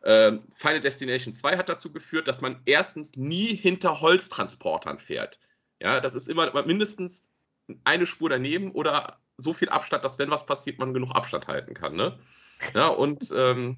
Ähm, 0.03 0.41
Final 0.55 0.79
Destination 0.79 1.33
2 1.33 1.57
hat 1.57 1.69
dazu 1.69 1.91
geführt, 1.91 2.27
dass 2.27 2.41
man 2.41 2.61
erstens 2.65 3.11
nie 3.15 3.55
hinter 3.55 4.01
Holztransportern 4.01 4.97
fährt. 4.97 5.39
Ja, 5.81 5.99
das 5.99 6.15
ist 6.15 6.27
immer 6.27 6.65
mindestens 6.65 7.29
eine 7.83 8.05
Spur 8.05 8.29
daneben 8.29 8.71
oder 8.71 9.19
so 9.37 9.53
viel 9.53 9.69
Abstand, 9.69 10.03
dass 10.03 10.19
wenn 10.19 10.29
was 10.29 10.45
passiert, 10.45 10.79
man 10.79 10.93
genug 10.93 11.15
Abstand 11.15 11.47
halten 11.47 11.73
kann. 11.73 11.95
Ne? 11.95 12.19
Ja, 12.73 12.87
und 12.87 13.31
ähm, 13.35 13.77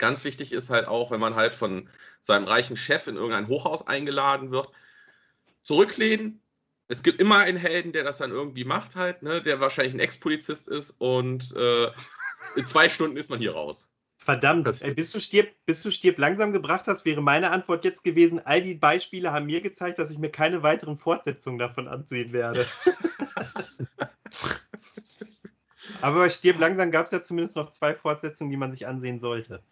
ganz 0.00 0.24
wichtig 0.24 0.52
ist 0.52 0.70
halt 0.70 0.88
auch, 0.88 1.12
wenn 1.12 1.20
man 1.20 1.36
halt 1.36 1.54
von 1.54 1.88
seinem 2.18 2.44
reichen 2.44 2.76
Chef 2.76 3.06
in 3.06 3.14
irgendein 3.14 3.46
Hochhaus 3.46 3.86
eingeladen 3.86 4.50
wird, 4.50 4.68
zurücklehnen. 5.62 6.42
Es 6.88 7.04
gibt 7.04 7.20
immer 7.20 7.38
einen 7.38 7.56
Helden, 7.56 7.92
der 7.92 8.02
das 8.02 8.18
dann 8.18 8.32
irgendwie 8.32 8.64
macht, 8.64 8.96
halt, 8.96 9.22
ne, 9.22 9.40
der 9.40 9.60
wahrscheinlich 9.60 9.94
ein 9.94 10.00
Ex-Polizist 10.00 10.66
ist 10.66 10.90
und 10.98 11.54
äh, 11.54 11.86
in 12.56 12.66
zwei 12.66 12.88
Stunden 12.88 13.16
ist 13.16 13.30
man 13.30 13.38
hier 13.38 13.52
raus. 13.52 13.92
Verdammt, 14.18 14.66
ey, 14.82 14.92
bis, 14.92 15.12
du 15.12 15.20
stirb, 15.20 15.48
bis 15.64 15.82
du 15.82 15.90
stirb 15.90 16.18
langsam 16.18 16.52
gebracht 16.52 16.86
hast, 16.88 17.06
wäre 17.06 17.22
meine 17.22 17.50
Antwort 17.52 17.84
jetzt 17.84 18.04
gewesen, 18.04 18.44
all 18.44 18.60
die 18.60 18.74
Beispiele 18.74 19.32
haben 19.32 19.46
mir 19.46 19.62
gezeigt, 19.62 19.98
dass 19.98 20.10
ich 20.10 20.18
mir 20.18 20.30
keine 20.30 20.62
weiteren 20.62 20.96
Fortsetzungen 20.96 21.58
davon 21.58 21.88
ansehen 21.88 22.32
werde. 22.32 22.66
Aber 26.02 26.20
bei 26.20 26.28
Stirb 26.28 26.58
langsam 26.58 26.90
gab 26.90 27.06
es 27.06 27.12
ja 27.12 27.22
zumindest 27.22 27.56
noch 27.56 27.70
zwei 27.70 27.94
Fortsetzungen, 27.94 28.50
die 28.50 28.56
man 28.56 28.72
sich 28.72 28.86
ansehen 28.86 29.18
sollte. 29.18 29.62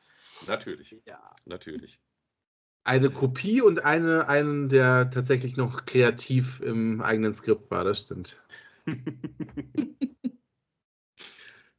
Natürlich. 0.47 0.97
Ja. 1.07 1.35
Natürlich. 1.45 1.99
Eine 2.85 3.11
Kopie 3.11 3.61
und 3.61 3.85
eine, 3.85 4.29
einen, 4.29 4.69
der 4.69 5.11
tatsächlich 5.11 5.57
noch 5.57 5.85
kreativ 5.85 6.61
im 6.61 7.03
eigenen 7.03 7.35
Skript 7.35 7.71
war, 7.71 7.85
das 7.85 8.01
stimmt. 8.01 8.41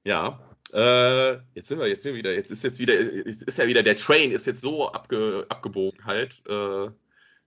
ja. 0.03 0.39
Äh, 0.71 1.39
jetzt 1.55 1.67
sind 1.67 1.79
wir, 1.79 1.87
jetzt 1.87 2.03
sind 2.03 2.11
wir 2.11 2.19
wieder, 2.19 2.33
jetzt 2.33 2.51
ist 2.51 2.63
jetzt 2.63 2.77
wieder, 2.77 2.93
ist, 2.93 3.41
ist 3.41 3.57
ja 3.57 3.65
wieder, 3.65 3.81
der 3.81 3.95
Train 3.95 4.31
ist 4.31 4.45
jetzt 4.45 4.61
so 4.61 4.91
abge, 4.91 5.47
abgebogen 5.49 6.05
halt, 6.05 6.43
äh, 6.47 6.91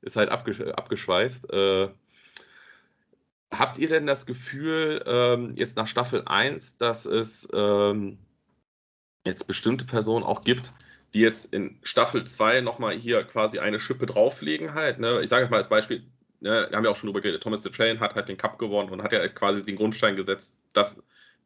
ist 0.01 0.17
halt 0.17 0.29
abge, 0.31 0.77
abgeschweißt. 0.77 1.53
Äh, 1.53 1.91
habt 3.53 3.79
ihr 3.79 3.89
denn 3.89 4.07
das 4.07 4.27
Gefühl, 4.27 5.05
ähm, 5.07 5.53
jetzt 5.55 5.77
nach 5.77 5.87
Staffel 5.87 6.23
1, 6.27 6.79
dass 6.79 7.07
es 7.07 7.49
ähm, 7.53 8.19
jetzt 9.25 9.47
bestimmte 9.47 9.85
Personen 9.85 10.25
auch 10.25 10.43
gibt, 10.43 10.73
die 11.15 11.21
jetzt 11.21 11.53
in 11.53 11.79
Staffel 11.83 12.25
2 12.25 12.61
nochmal 12.61 12.95
hier 12.95 13.23
quasi 13.25 13.59
eine 13.59 13.81
Schippe 13.81 14.07
drauflegen 14.07 14.75
halt. 14.75 14.99
Ne? 14.99 15.21
Ich 15.23 15.29
sage 15.29 15.49
mal 15.49 15.59
als 15.59 15.69
Beispiel, 15.69 16.05
ne, 16.41 16.67
wir 16.69 16.77
haben 16.77 16.85
ja 16.85 16.91
auch 16.91 16.97
schon 16.97 17.09
drüber 17.09 17.21
geredet, 17.21 17.43
Thomas 17.43 17.63
the 17.63 17.71
Train 17.71 18.01
hat 18.01 18.15
halt 18.15 18.29
den 18.29 18.37
Cup 18.37 18.59
gewonnen 18.59 18.91
und 18.91 19.03
hat 19.03 19.13
ja 19.13 19.27
quasi 19.29 19.65
den 19.65 19.77
Grundstein 19.77 20.17
gesetzt, 20.17 20.57
dass 20.73 21.03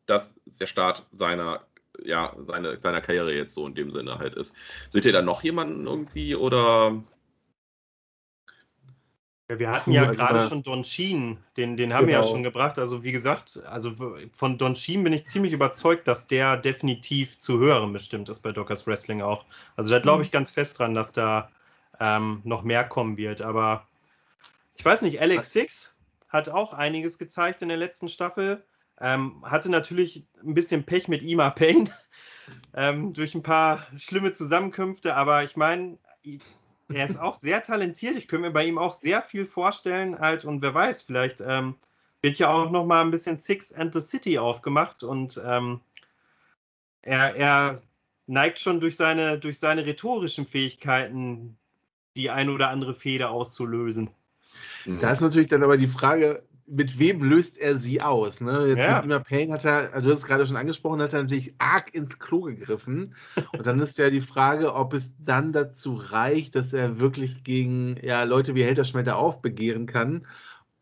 das 0.06 0.36
der 0.60 0.66
Start 0.66 1.04
seiner, 1.10 1.66
ja, 2.04 2.34
seine, 2.44 2.76
seiner 2.76 3.00
Karriere 3.00 3.34
jetzt 3.34 3.54
so 3.54 3.66
in 3.66 3.74
dem 3.74 3.90
Sinne 3.90 4.18
halt 4.18 4.34
ist. 4.34 4.54
Seht 4.90 5.04
ihr 5.04 5.12
da 5.12 5.22
noch 5.22 5.42
jemanden 5.42 5.86
irgendwie 5.86 6.36
oder 6.36 7.02
ja, 9.48 9.58
wir 9.60 9.70
hatten 9.70 9.92
ja 9.92 10.06
also 10.06 10.14
gerade 10.14 10.40
schon 10.40 10.62
Don 10.62 10.82
Sheen, 10.82 11.38
den, 11.56 11.76
den 11.76 11.92
haben 11.94 12.06
genau. 12.06 12.08
wir 12.08 12.14
ja 12.14 12.20
genau. 12.20 12.32
schon 12.32 12.42
gebracht. 12.42 12.78
Also 12.78 13.04
wie 13.04 13.12
gesagt, 13.12 13.60
also 13.66 13.94
von 14.32 14.58
Don 14.58 14.74
Sheen 14.74 15.04
bin 15.04 15.12
ich 15.12 15.24
ziemlich 15.26 15.52
überzeugt, 15.52 16.08
dass 16.08 16.26
der 16.26 16.56
definitiv 16.56 17.38
zu 17.38 17.58
höherem 17.58 17.92
bestimmt 17.92 18.28
ist 18.28 18.40
bei 18.40 18.50
Dockers 18.50 18.86
Wrestling 18.86 19.22
auch. 19.22 19.44
Also 19.76 19.90
da 19.90 20.00
glaube 20.00 20.24
ich 20.24 20.30
mhm. 20.30 20.32
ganz 20.32 20.50
fest 20.50 20.78
dran, 20.78 20.94
dass 20.94 21.12
da 21.12 21.50
ähm, 22.00 22.40
noch 22.44 22.62
mehr 22.62 22.84
kommen 22.84 23.16
wird. 23.16 23.40
Aber 23.40 23.86
ich 24.76 24.84
weiß 24.84 25.02
nicht, 25.02 25.20
Alex 25.20 25.52
Six 25.52 26.00
hat 26.28 26.48
auch 26.48 26.72
einiges 26.72 27.16
gezeigt 27.18 27.62
in 27.62 27.68
der 27.68 27.78
letzten 27.78 28.08
Staffel. 28.08 28.64
Ähm, 29.00 29.44
hatte 29.44 29.70
natürlich 29.70 30.26
ein 30.42 30.54
bisschen 30.54 30.84
Pech 30.84 31.06
mit 31.06 31.22
Ima 31.22 31.50
Payne 31.50 31.90
ähm, 32.74 33.12
durch 33.12 33.34
ein 33.34 33.42
paar 33.42 33.86
schlimme 33.96 34.32
Zusammenkünfte, 34.32 35.14
aber 35.14 35.44
ich 35.44 35.56
meine, 35.56 35.98
er 36.88 37.04
ist 37.04 37.18
auch 37.18 37.34
sehr 37.34 37.62
talentiert. 37.62 38.16
Ich 38.16 38.28
könnte 38.28 38.46
mir 38.46 38.52
bei 38.52 38.64
ihm 38.64 38.78
auch 38.78 38.92
sehr 38.92 39.22
viel 39.22 39.44
vorstellen. 39.44 40.18
Halt, 40.18 40.44
und 40.44 40.62
wer 40.62 40.74
weiß, 40.74 41.02
vielleicht 41.02 41.40
ähm, 41.40 41.74
wird 42.22 42.38
ja 42.38 42.50
auch 42.50 42.70
noch 42.70 42.86
mal 42.86 43.02
ein 43.02 43.10
bisschen 43.10 43.36
Six 43.36 43.72
and 43.72 43.92
the 43.92 44.00
City 44.00 44.38
aufgemacht. 44.38 45.02
Und 45.02 45.40
ähm, 45.44 45.80
er, 47.02 47.34
er 47.34 47.82
neigt 48.26 48.60
schon 48.60 48.80
durch 48.80 48.96
seine, 48.96 49.38
durch 49.38 49.58
seine 49.58 49.84
rhetorischen 49.84 50.46
Fähigkeiten, 50.46 51.56
die 52.14 52.30
ein 52.30 52.48
oder 52.48 52.70
andere 52.70 52.94
Feder 52.94 53.30
auszulösen. 53.30 54.10
Da 54.86 55.10
ist 55.10 55.20
natürlich 55.20 55.48
dann 55.48 55.64
aber 55.64 55.76
die 55.76 55.88
Frage, 55.88 56.42
mit 56.66 56.98
wem 56.98 57.22
löst 57.22 57.58
er 57.58 57.76
sie 57.76 58.02
aus? 58.02 58.40
Ne? 58.40 58.66
Jetzt 58.68 58.84
ja. 58.84 58.96
mit 58.96 59.04
Ima 59.04 59.18
Payne 59.20 59.52
hat 59.52 59.64
er, 59.64 59.92
also 59.94 60.06
du 60.06 60.12
hast 60.12 60.20
es 60.20 60.26
gerade 60.26 60.46
schon 60.46 60.56
angesprochen, 60.56 61.00
hat 61.00 61.12
er 61.12 61.22
natürlich 61.22 61.54
arg 61.58 61.94
ins 61.94 62.18
Klo 62.18 62.42
gegriffen. 62.42 63.14
Und 63.52 63.66
dann 63.66 63.80
ist 63.80 63.98
ja 63.98 64.10
die 64.10 64.20
Frage, 64.20 64.74
ob 64.74 64.92
es 64.92 65.16
dann 65.24 65.52
dazu 65.52 65.94
reicht, 65.94 66.54
dass 66.54 66.72
er 66.72 66.98
wirklich 66.98 67.44
gegen 67.44 67.96
ja, 68.02 68.24
Leute 68.24 68.54
wie 68.54 68.64
Helter 68.64 68.84
Schmelter 68.84 69.16
aufbegehren 69.16 69.86
kann, 69.86 70.26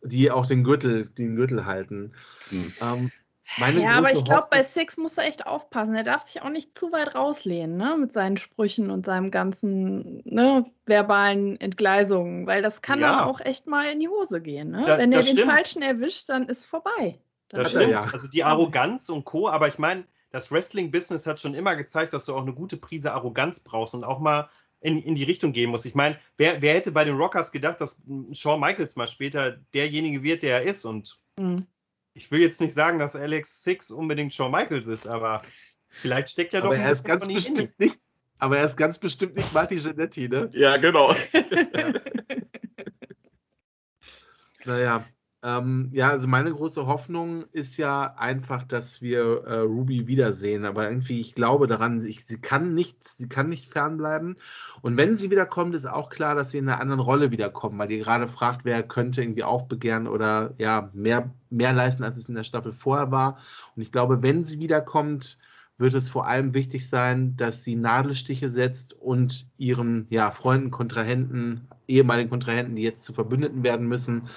die 0.02 0.30
auch 0.30 0.46
den 0.46 0.64
Gürtel, 0.64 1.08
den 1.08 1.36
Gürtel 1.36 1.66
halten. 1.66 2.12
Mhm. 2.50 2.72
Ähm, 2.80 3.10
meine 3.58 3.82
ja, 3.82 3.98
aber 3.98 4.12
ich 4.12 4.24
glaube, 4.24 4.46
bei 4.50 4.62
Six 4.62 4.96
muss 4.96 5.18
er 5.18 5.26
echt 5.26 5.46
aufpassen. 5.46 5.94
Er 5.94 6.02
darf 6.02 6.22
sich 6.22 6.42
auch 6.42 6.48
nicht 6.48 6.76
zu 6.76 6.92
weit 6.92 7.14
rauslehnen, 7.14 7.76
ne? 7.76 7.96
Mit 7.98 8.12
seinen 8.12 8.36
Sprüchen 8.36 8.90
und 8.90 9.04
seinem 9.04 9.30
ganzen 9.30 10.22
ne, 10.24 10.64
verbalen 10.86 11.60
Entgleisungen, 11.60 12.46
weil 12.46 12.62
das 12.62 12.82
kann 12.82 13.00
ja. 13.00 13.12
dann 13.12 13.28
auch 13.28 13.40
echt 13.40 13.66
mal 13.66 13.90
in 13.90 14.00
die 14.00 14.08
Hose 14.08 14.40
gehen. 14.40 14.70
Ne? 14.70 14.82
Da, 14.84 14.98
Wenn 14.98 15.12
er 15.12 15.22
den 15.22 15.36
Falschen 15.38 15.82
erwischt, 15.82 16.28
dann 16.28 16.48
ist 16.48 16.66
vorbei. 16.66 17.18
Dann 17.48 17.62
das 17.62 17.70
stimmt. 17.70 17.90
Ja. 17.90 18.08
Also 18.12 18.28
die 18.28 18.44
Arroganz 18.44 19.08
und 19.08 19.24
Co. 19.24 19.48
Aber 19.48 19.68
ich 19.68 19.78
meine, 19.78 20.04
das 20.30 20.50
Wrestling-Business 20.50 21.26
hat 21.26 21.38
schon 21.38 21.54
immer 21.54 21.76
gezeigt, 21.76 22.14
dass 22.14 22.24
du 22.24 22.34
auch 22.34 22.42
eine 22.42 22.54
gute 22.54 22.78
Prise 22.78 23.12
Arroganz 23.12 23.60
brauchst 23.60 23.94
und 23.94 24.04
auch 24.04 24.20
mal 24.20 24.48
in, 24.80 25.00
in 25.02 25.14
die 25.14 25.24
Richtung 25.24 25.52
gehen 25.52 25.70
musst. 25.70 25.86
Ich 25.86 25.94
meine, 25.94 26.18
wer, 26.38 26.60
wer 26.62 26.74
hätte 26.74 26.92
bei 26.92 27.04
den 27.04 27.16
Rockers 27.16 27.52
gedacht, 27.52 27.80
dass 27.80 28.02
Shawn 28.32 28.60
Michaels 28.60 28.96
mal 28.96 29.06
später 29.06 29.58
derjenige 29.74 30.22
wird, 30.22 30.42
der 30.42 30.62
er 30.62 30.62
ist? 30.62 30.84
Und 30.84 31.18
mhm 31.38 31.66
ich 32.14 32.30
will 32.30 32.40
jetzt 32.40 32.60
nicht 32.60 32.72
sagen, 32.72 32.98
dass 32.98 33.16
Alex 33.16 33.62
Six 33.62 33.90
unbedingt 33.90 34.32
Shawn 34.32 34.52
Michaels 34.52 34.86
ist, 34.86 35.06
aber 35.06 35.42
vielleicht 35.88 36.30
steckt 36.30 36.54
ja 36.54 36.60
doch 36.60 36.66
aber 36.66 36.76
ein 36.76 36.82
er 36.82 36.92
ist 36.92 37.04
ganz 37.04 37.26
bestimmt 37.26 37.78
nicht. 37.78 37.98
Aber 38.38 38.58
er 38.58 38.64
ist 38.64 38.76
ganz 38.76 38.98
bestimmt 38.98 39.36
nicht 39.36 39.52
Marty 39.52 39.76
Genetti, 39.76 40.28
ne? 40.28 40.50
Ja, 40.52 40.76
genau. 40.76 41.14
naja, 44.64 45.06
ähm, 45.44 45.90
ja, 45.92 46.08
also 46.08 46.26
meine 46.26 46.50
große 46.50 46.86
Hoffnung 46.86 47.44
ist 47.52 47.76
ja 47.76 48.14
einfach, 48.16 48.62
dass 48.62 49.02
wir 49.02 49.44
äh, 49.44 49.58
Ruby 49.58 50.06
wiedersehen. 50.06 50.64
Aber 50.64 50.88
irgendwie, 50.88 51.20
ich 51.20 51.34
glaube 51.34 51.66
daran, 51.66 52.02
ich, 52.02 52.24
sie 52.24 52.40
kann 52.40 52.72
nicht, 52.74 53.06
sie 53.06 53.28
kann 53.28 53.50
nicht 53.50 53.70
fernbleiben. 53.70 54.36
Und 54.80 54.96
wenn 54.96 55.18
sie 55.18 55.30
wiederkommt, 55.30 55.74
ist 55.74 55.84
auch 55.84 56.08
klar, 56.08 56.34
dass 56.34 56.50
sie 56.50 56.58
in 56.58 56.68
einer 56.68 56.80
anderen 56.80 57.00
Rolle 57.00 57.30
wiederkommen, 57.30 57.78
weil 57.78 57.90
ihr 57.90 57.98
gerade 57.98 58.26
fragt, 58.26 58.64
wer 58.64 58.82
könnte 58.82 59.20
irgendwie 59.20 59.44
aufbegehren 59.44 60.06
oder 60.06 60.54
ja, 60.56 60.88
mehr, 60.94 61.30
mehr 61.50 61.74
leisten, 61.74 62.04
als 62.04 62.16
es 62.16 62.30
in 62.30 62.36
der 62.36 62.44
Staffel 62.44 62.72
vorher 62.72 63.10
war. 63.10 63.36
Und 63.76 63.82
ich 63.82 63.92
glaube, 63.92 64.22
wenn 64.22 64.44
sie 64.44 64.60
wiederkommt, 64.60 65.36
wird 65.76 65.92
es 65.92 66.08
vor 66.08 66.26
allem 66.26 66.54
wichtig 66.54 66.88
sein, 66.88 67.36
dass 67.36 67.64
sie 67.64 67.76
Nadelstiche 67.76 68.48
setzt 68.48 68.94
und 68.94 69.46
ihren 69.58 70.06
ja, 70.08 70.30
Freunden, 70.30 70.70
Kontrahenten, 70.70 71.68
ehemaligen 71.86 72.30
Kontrahenten, 72.30 72.76
die 72.76 72.82
jetzt 72.82 73.04
zu 73.04 73.12
Verbündeten 73.12 73.62
werden 73.62 73.88
müssen, 73.88 74.28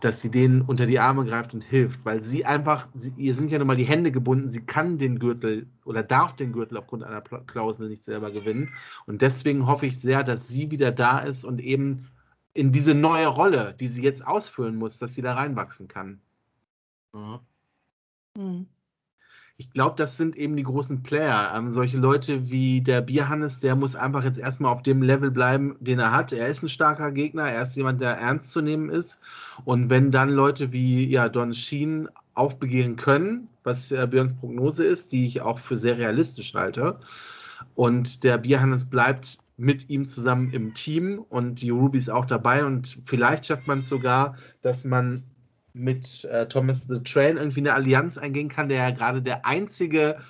dass 0.00 0.20
sie 0.20 0.30
denen 0.30 0.62
unter 0.62 0.86
die 0.86 0.98
Arme 0.98 1.24
greift 1.24 1.54
und 1.54 1.62
hilft, 1.62 2.04
weil 2.04 2.22
sie 2.22 2.44
einfach, 2.44 2.88
sie, 2.94 3.12
ihr 3.16 3.34
sind 3.34 3.50
ja 3.50 3.58
nun 3.58 3.66
mal 3.66 3.76
die 3.76 3.84
Hände 3.84 4.12
gebunden, 4.12 4.50
sie 4.50 4.64
kann 4.64 4.98
den 4.98 5.18
Gürtel 5.18 5.66
oder 5.84 6.02
darf 6.02 6.34
den 6.36 6.52
Gürtel 6.52 6.78
aufgrund 6.78 7.02
einer 7.02 7.22
Klausel 7.22 7.88
nicht 7.88 8.02
selber 8.02 8.30
gewinnen. 8.30 8.74
Und 9.06 9.22
deswegen 9.22 9.66
hoffe 9.66 9.86
ich 9.86 9.98
sehr, 9.98 10.24
dass 10.24 10.48
sie 10.48 10.70
wieder 10.70 10.92
da 10.92 11.20
ist 11.20 11.44
und 11.44 11.60
eben 11.60 12.08
in 12.54 12.72
diese 12.72 12.94
neue 12.94 13.26
Rolle, 13.26 13.74
die 13.78 13.88
sie 13.88 14.02
jetzt 14.02 14.26
ausfüllen 14.26 14.76
muss, 14.76 14.98
dass 14.98 15.14
sie 15.14 15.22
da 15.22 15.34
reinwachsen 15.34 15.88
kann. 15.88 16.20
Mhm. 17.12 17.40
Mhm 18.36 18.66
ich 19.58 19.72
glaube, 19.72 19.96
das 19.96 20.18
sind 20.18 20.36
eben 20.36 20.56
die 20.56 20.64
großen 20.64 21.02
Player. 21.02 21.52
Ähm, 21.56 21.70
solche 21.70 21.96
Leute 21.96 22.50
wie 22.50 22.82
der 22.82 23.00
Bierhannes, 23.00 23.60
der 23.60 23.74
muss 23.74 23.96
einfach 23.96 24.22
jetzt 24.22 24.38
erstmal 24.38 24.72
auf 24.72 24.82
dem 24.82 25.00
Level 25.02 25.30
bleiben, 25.30 25.76
den 25.80 25.98
er 25.98 26.12
hat. 26.12 26.32
Er 26.32 26.48
ist 26.48 26.62
ein 26.62 26.68
starker 26.68 27.10
Gegner, 27.10 27.44
er 27.44 27.62
ist 27.62 27.74
jemand, 27.74 28.02
der 28.02 28.18
ernst 28.18 28.50
zu 28.50 28.60
nehmen 28.60 28.90
ist. 28.90 29.20
Und 29.64 29.88
wenn 29.88 30.10
dann 30.10 30.30
Leute 30.30 30.72
wie 30.72 31.08
ja, 31.08 31.30
Don 31.30 31.54
Sheen 31.54 32.08
aufbegehren 32.34 32.96
können, 32.96 33.48
was 33.64 33.90
äh, 33.90 34.06
Björns 34.06 34.34
Prognose 34.36 34.84
ist, 34.84 35.12
die 35.12 35.24
ich 35.24 35.40
auch 35.40 35.58
für 35.58 35.76
sehr 35.76 35.96
realistisch 35.96 36.54
halte, 36.54 36.98
und 37.74 38.24
der 38.24 38.36
Bierhannes 38.38 38.84
bleibt 38.84 39.38
mit 39.56 39.88
ihm 39.88 40.06
zusammen 40.06 40.50
im 40.50 40.74
Team 40.74 41.24
und 41.30 41.62
die 41.62 41.70
Ruby 41.70 41.96
ist 41.96 42.10
auch 42.10 42.26
dabei 42.26 42.64
und 42.64 42.98
vielleicht 43.06 43.46
schafft 43.46 43.66
man 43.66 43.80
es 43.80 43.88
sogar, 43.88 44.36
dass 44.60 44.84
man 44.84 45.24
mit 45.76 46.24
äh, 46.24 46.48
Thomas 46.48 46.84
the 46.84 47.00
Train 47.02 47.36
irgendwie 47.36 47.60
eine 47.60 47.74
Allianz 47.74 48.18
eingehen 48.18 48.48
kann, 48.48 48.68
der 48.68 48.78
ja 48.78 48.90
gerade 48.90 49.22
der 49.22 49.44
einzige, 49.44 50.22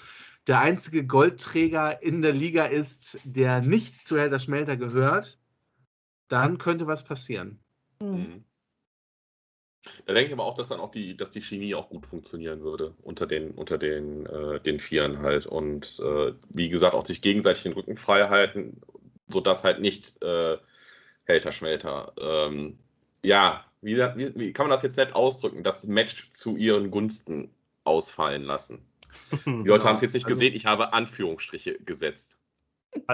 der 0.47 0.61
einzige 0.61 1.07
Goldträger 1.07 2.03
in 2.03 2.20
der 2.20 2.32
Liga 2.32 2.66
ist, 2.66 3.18
der 3.24 3.61
nicht 3.62 4.05
zu 4.05 4.18
Helder 4.18 4.38
Schmelter 4.38 4.76
gehört, 4.76 5.38
dann 6.28 6.59
könnte 6.59 6.86
was 6.86 7.05
passieren. 7.05 7.61
Mhm. 8.01 8.09
mhm. 8.09 8.44
Da 10.05 10.14
denke 10.14 10.26
ich 10.26 10.32
aber 10.32 10.44
auch, 10.44 10.55
dass 10.55 10.66
dann 10.66 10.80
auch 10.80 10.90
die, 10.90 11.16
dass 11.16 11.30
die 11.30 11.42
Chemie 11.42 11.76
auch 11.76 11.88
gut 11.88 12.07
funktionieren 12.07 12.61
würde 12.62 12.94
unter 13.03 13.24
den, 13.24 13.53
unter 13.53 13.78
den, 13.78 14.26
äh, 14.26 14.59
den 14.59 14.80
Vieren 14.80 15.20
halt. 15.20 15.47
Und 15.47 16.01
äh, 16.01 16.32
wie 16.49 16.68
gesagt, 16.68 16.94
auch 16.94 17.07
sich 17.07 17.22
gegenseitig 17.22 17.62
den 17.62 17.72
Rücken 17.72 17.97
frei 17.97 18.28
halten, 18.28 18.80
sodass 19.28 19.62
halt 19.62 19.80
nicht 19.80 20.20
äh, 20.24 20.59
Helter 21.22 21.53
Schmelter 21.53 22.12
ähm, 22.18 22.78
ja, 23.27 23.64
wie, 23.83 23.97
wie, 23.97 24.33
wie, 24.35 24.53
kann 24.53 24.66
man 24.66 24.70
das 24.70 24.83
jetzt 24.83 24.97
nett 24.97 25.14
ausdrücken, 25.14 25.64
das 25.64 25.87
Match 25.87 26.31
zu 26.31 26.57
ihren 26.57 26.91
Gunsten 26.91 27.51
ausfallen 27.85 28.45
lassen? 28.45 28.79
Die 29.45 29.51
Leute 29.51 29.64
genau. 29.64 29.85
haben 29.85 29.97
es 29.97 30.03
jetzt 30.03 30.14
nicht 30.14 30.27
also, 30.27 30.39
gesehen, 30.39 30.55
ich 30.55 30.66
habe 30.66 30.93
Anführungsstriche 30.93 31.79
gesetzt. 31.85 32.39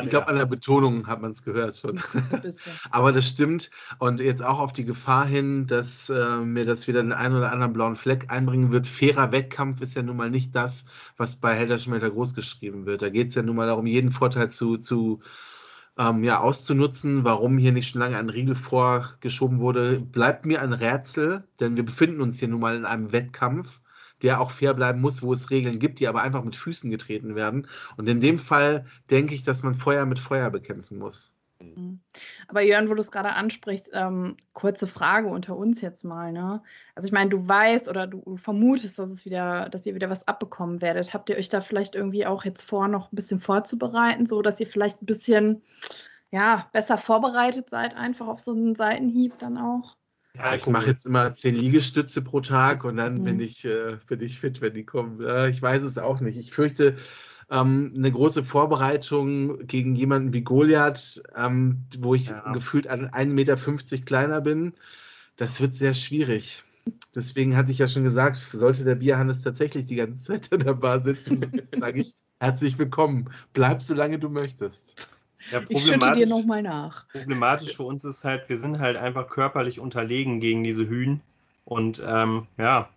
Ich 0.01 0.11
glaube, 0.11 0.29
an 0.29 0.37
der 0.37 0.47
Betonung 0.47 1.09
hat 1.09 1.21
man 1.21 1.33
es 1.33 1.43
gehört 1.43 1.77
schon. 1.77 2.01
Aber 2.93 3.11
das 3.11 3.29
stimmt. 3.29 3.71
Und 3.99 4.21
jetzt 4.21 4.45
auch 4.45 4.61
auf 4.61 4.73
die 4.73 4.85
Gefahr 4.85 5.27
hin, 5.27 5.67
dass 5.67 6.09
äh, 6.09 6.37
mir 6.37 6.65
das 6.65 6.87
wieder 6.87 7.03
den 7.03 7.13
einen 7.13 7.37
oder 7.37 7.51
anderen 7.51 7.73
blauen 7.73 7.97
Fleck 7.97 8.31
einbringen 8.31 8.71
wird. 8.71 8.87
Fairer 8.87 9.33
Wettkampf 9.33 9.81
ist 9.81 9.97
ja 9.97 10.03
nun 10.03 10.17
mal 10.17 10.31
nicht 10.31 10.55
das, 10.55 10.85
was 11.17 11.35
bei 11.35 11.55
Helder 11.55 11.81
Schmelter 11.81 12.11
großgeschrieben 12.11 12.87
wird. 12.87 13.03
Da 13.03 13.09
geht 13.09 13.29
es 13.29 13.35
ja 13.35 13.43
nun 13.43 13.57
mal 13.57 13.67
darum, 13.67 13.87
jeden 13.87 14.13
Vorteil 14.13 14.49
zu, 14.49 14.77
zu 14.77 15.21
ähm, 15.99 16.25
ja, 16.25 16.41
auszunutzen. 16.41 17.25
Warum 17.25 17.59
hier 17.59 17.73
nicht 17.73 17.89
schon 17.91 18.01
lange 18.01 18.19
ein 18.19 18.31
Riegel 18.31 18.55
vorgeschoben 18.55 19.59
wurde, 19.59 20.01
bleibt 20.01 20.47
mir 20.47 20.63
ein 20.63 20.73
Rätsel, 20.73 21.45
denn 21.61 21.77
wir 21.77 21.85
befinden 21.85 22.21
uns 22.21 22.39
hier 22.39 22.49
nun 22.49 22.61
mal 22.61 22.77
in 22.77 22.85
einem 22.85 23.13
Wettkampf, 23.13 23.81
der 24.23 24.41
auch 24.41 24.51
fair 24.51 24.75
bleiben 24.75 25.01
muss, 25.01 25.23
wo 25.23 25.33
es 25.33 25.51
Regeln 25.51 25.79
gibt, 25.79 26.01
die 26.01 26.09
aber 26.09 26.23
einfach 26.23 26.45
mit 26.45 26.57
Füßen 26.57 26.91
getreten 26.91 27.35
werden. 27.35 27.69
Und 27.97 28.09
in 28.09 28.21
dem 28.21 28.39
Fall 28.39 28.87
denke 29.11 29.35
ich, 29.35 29.45
dass 29.45 29.63
man 29.63 29.75
Feuer 29.75 30.07
mit 30.07 30.19
Feuer 30.19 30.51
bekämpfen 30.51 30.99
muss. 30.99 31.35
Mhm. 31.63 32.01
Aber 32.49 32.63
Jörn, 32.63 32.89
wo 32.89 32.95
du 32.95 33.01
es 33.01 33.11
gerade 33.11 33.33
ansprichst, 33.33 33.91
ähm, 33.93 34.37
kurze 34.53 34.87
Frage 34.87 35.29
unter 35.29 35.57
uns 35.57 35.81
jetzt 35.81 36.05
mal. 36.05 36.33
Ne? 36.33 36.63
Also 36.95 37.07
ich 37.07 37.13
meine, 37.13 37.31
du 37.31 37.47
weißt 37.47 37.89
oder 37.89 38.07
du 38.07 38.37
vermutest, 38.37 38.99
dass 38.99 39.11
es 39.11 39.25
wieder, 39.25 39.69
dass 39.69 39.87
ihr 39.87 39.95
wieder 39.95 40.11
was 40.11 40.29
abbekommen 40.29 40.83
werdet. 40.83 41.15
Habt 41.15 41.31
ihr 41.31 41.37
euch 41.37 41.49
da 41.49 41.61
vielleicht 41.61 41.95
irgendwie 41.95 42.27
auch 42.27 42.45
jetzt 42.45 42.69
vor, 42.69 42.89
noch 42.89 43.13
ein 43.13 43.17
bisschen 43.17 43.41
vorzubereiten, 43.41 44.27
so 44.27 44.43
dass 44.43 44.61
ihr 44.61 44.67
vielleicht 44.67 45.03
ein 45.03 45.07
bisschen 45.07 45.63
ja, 46.31 46.69
besser 46.73 46.97
vorbereitet 46.97 47.69
seid, 47.69 47.95
einfach 47.95 48.27
auf 48.27 48.39
so 48.39 48.53
einen 48.53 48.75
Seitenhieb 48.75 49.39
dann 49.39 49.59
auch? 49.59 49.97
Ja, 50.35 50.55
ich 50.55 50.67
mache 50.67 50.87
jetzt 50.87 51.05
immer 51.05 51.31
zehn 51.33 51.55
Liegestütze 51.55 52.23
pro 52.23 52.41
Tag 52.41 52.85
und 52.85 52.97
dann 52.97 53.19
mhm. 53.19 53.25
bin, 53.25 53.41
ich, 53.41 53.67
äh, 53.67 53.99
bin 54.07 54.23
ich 54.23 54.41
fit, 54.41 54.63
wenn 54.63 54.73
die 54.73 54.85
kommen. 54.85 55.21
Äh, 55.21 55.51
ich 55.51 55.61
weiß 55.61 55.83
es 55.83 55.99
auch 55.99 56.21
nicht. 56.21 56.39
Ich 56.39 56.55
fürchte, 56.55 56.97
ähm, 57.53 57.93
eine 57.95 58.11
große 58.11 58.43
Vorbereitung 58.43 59.67
gegen 59.67 59.95
jemanden 59.95 60.33
wie 60.33 60.41
Goliath, 60.41 61.23
ähm, 61.37 61.85
wo 61.99 62.15
ich 62.15 62.29
ja. 62.29 62.53
gefühlt 62.53 62.89
an 62.89 63.11
1,50 63.11 63.27
Meter 63.27 63.57
kleiner 64.05 64.41
bin, 64.41 64.73
das 65.37 65.61
wird 65.61 65.75
sehr 65.75 65.93
schwierig. 65.93 66.65
Deswegen 67.15 67.57
hatte 67.57 67.71
ich 67.71 67.79
ja 67.79 67.89
schon 67.89 68.05
gesagt, 68.05 68.37
sollte 68.37 68.85
der 68.85 68.95
Bierhannes 68.95 69.43
tatsächlich 69.43 69.85
die 69.85 69.97
ganze 69.97 70.23
Zeit 70.23 70.49
in 70.49 70.61
der 70.61 70.75
Bar 70.75 71.01
sitzen, 71.01 71.63
sage 71.79 72.01
ich 72.01 72.15
herzlich 72.41 72.79
willkommen. 72.79 73.31
Bleib 73.53 73.83
so 73.83 73.95
lange 73.95 74.19
du 74.19 74.31
möchtest. 74.31 75.09
Ja, 75.51 75.61
ich 75.69 75.85
schütte 75.85 76.13
dir 76.13 76.27
nochmal 76.27 76.63
nach. 76.63 77.07
Problematisch 77.09 77.77
für 77.77 77.83
uns 77.83 78.05
ist 78.05 78.25
halt, 78.25 78.49
wir 78.49 78.57
sind 78.57 78.79
halt 78.79 78.97
einfach 78.97 79.29
körperlich 79.29 79.79
unterlegen 79.79 80.41
gegen 80.41 80.65
diese 80.65 80.89
Hühn. 80.89 81.21
Und 81.65 82.03
ähm, 82.07 82.47
ja, 82.57 82.89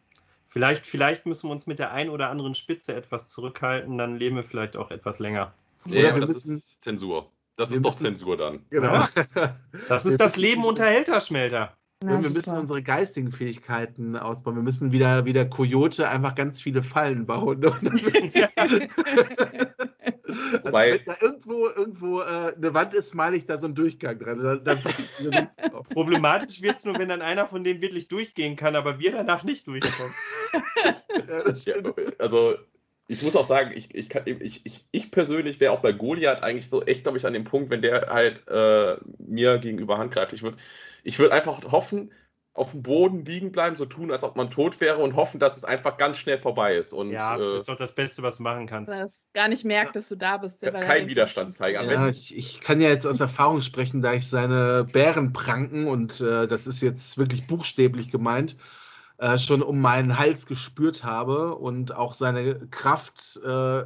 vielleicht, 0.55 0.87
vielleicht 0.87 1.25
müssen 1.25 1.49
wir 1.49 1.51
uns 1.51 1.67
mit 1.67 1.79
der 1.79 1.91
einen 1.91 2.09
oder 2.09 2.29
anderen 2.29 2.55
Spitze 2.55 2.95
etwas 2.95 3.27
zurückhalten, 3.27 3.97
dann 3.97 4.15
leben 4.15 4.37
wir 4.37 4.45
vielleicht 4.45 4.77
auch 4.77 4.89
etwas 4.89 5.19
länger. 5.19 5.53
Ja, 5.85 6.11
aber 6.11 6.21
das 6.21 6.29
müssen, 6.29 6.55
ist 6.55 6.81
Zensur. 6.81 7.29
Das 7.57 7.71
ist 7.71 7.83
doch 7.83 7.93
Zensur 7.93 8.37
dann. 8.37 8.61
Genau. 8.69 9.05
Das 9.89 10.05
ist 10.05 10.19
das 10.19 10.37
Leben 10.37 10.63
unter 10.63 10.85
Helterschmelter. 10.85 11.75
Ja, 12.03 12.23
wir 12.23 12.29
müssen 12.29 12.57
unsere 12.57 12.81
geistigen 12.81 13.31
Fähigkeiten 13.31 14.15
ausbauen. 14.15 14.55
Wir 14.55 14.63
müssen 14.63 14.93
wieder, 14.93 15.25
wieder 15.25 15.45
Coyote 15.45 16.07
einfach 16.07 16.35
ganz 16.35 16.61
viele 16.61 16.83
Fallen 16.83 17.25
bauen. 17.25 17.61
Also 20.27 20.63
Wobei, 20.63 20.93
wenn 20.93 21.05
da 21.05 21.17
irgendwo, 21.21 21.67
irgendwo 21.67 22.21
äh, 22.21 22.53
eine 22.55 22.73
Wand 22.73 22.93
ist, 22.93 23.13
male 23.13 23.37
ich 23.37 23.45
da 23.45 23.57
so 23.57 23.67
einen 23.67 23.75
Durchgang 23.75 24.19
dran. 24.19 24.63
Dann, 24.63 24.63
dann 24.63 25.49
Problematisch 25.89 26.61
wird 26.61 26.77
es 26.77 26.85
nur, 26.85 26.97
wenn 26.97 27.09
dann 27.09 27.21
einer 27.21 27.47
von 27.47 27.63
denen 27.63 27.81
wirklich 27.81 28.07
durchgehen 28.07 28.55
kann, 28.55 28.75
aber 28.75 28.99
wir 28.99 29.11
danach 29.11 29.43
nicht 29.43 29.67
durchkommen. 29.67 30.13
ja, 31.27 31.43
ja, 31.53 31.93
also 32.19 32.55
ich 33.07 33.21
muss 33.21 33.35
auch 33.35 33.45
sagen, 33.45 33.71
ich, 33.75 33.93
ich, 33.93 34.09
kann, 34.09 34.23
ich, 34.25 34.65
ich, 34.65 34.85
ich 34.91 35.11
persönlich 35.11 35.59
wäre 35.59 35.73
auch 35.73 35.81
bei 35.81 35.91
Goliath 35.91 36.41
eigentlich 36.41 36.69
so 36.69 36.81
echt, 36.83 37.03
glaube 37.03 37.17
ich, 37.17 37.25
an 37.25 37.33
dem 37.33 37.43
Punkt, 37.43 37.69
wenn 37.69 37.81
der 37.81 38.07
halt 38.09 38.47
äh, 38.47 38.97
mir 39.19 39.59
gegenüber 39.59 39.97
handgreiflich 39.97 40.41
wird. 40.41 40.55
Ich 41.03 41.19
würde 41.19 41.33
einfach 41.33 41.63
hoffen, 41.71 42.11
auf 42.55 42.71
dem 42.71 42.83
Boden 42.83 43.25
liegen 43.25 43.51
bleiben, 43.51 43.75
so 43.75 43.85
tun, 43.85 44.11
als 44.11 44.23
ob 44.23 44.37
man 44.37 44.49
tot 44.49 44.79
wäre 44.79 44.97
und 44.99 45.17
hoffen, 45.17 45.41
dass 45.41 45.57
es 45.57 45.65
einfach 45.65 45.97
ganz 45.97 46.17
schnell 46.17 46.37
vorbei 46.37 46.75
ist. 46.77 46.93
Und, 46.93 47.11
ja, 47.11 47.37
das 47.37 47.61
ist 47.61 47.69
doch 47.69 47.75
das 47.75 47.93
Beste, 47.93 48.23
was 48.23 48.37
du 48.37 48.43
machen 48.43 48.65
kannst. 48.65 48.93
Dass 48.93 49.25
gar 49.33 49.49
nicht 49.49 49.65
merkt, 49.65 49.97
dass 49.97 50.07
du 50.07 50.15
da 50.15 50.37
bist. 50.37 50.61
Ja, 50.61 50.71
kein 50.71 51.07
Widerstand 51.07 51.53
zeigen. 51.53 51.83
Ja, 51.83 52.07
ich, 52.07 52.33
ich, 52.33 52.61
kann 52.61 52.79
ja 52.79 52.87
jetzt 52.87 53.05
aus 53.05 53.19
Erfahrung 53.19 53.61
sprechen, 53.61 54.01
da 54.01 54.13
ich 54.13 54.25
seine 54.27 54.87
Bärenpranken, 54.89 55.87
und 55.87 56.21
äh, 56.21 56.47
das 56.47 56.65
ist 56.65 56.81
jetzt 56.81 57.17
wirklich 57.17 57.45
buchstäblich 57.45 58.09
gemeint, 58.09 58.55
äh, 59.17 59.37
schon 59.37 59.61
um 59.61 59.81
meinen 59.81 60.17
Hals 60.17 60.45
gespürt 60.45 61.03
habe 61.03 61.55
und 61.55 61.93
auch 61.93 62.13
seine 62.13 62.55
Kraft 62.71 63.37
äh, 63.45 63.83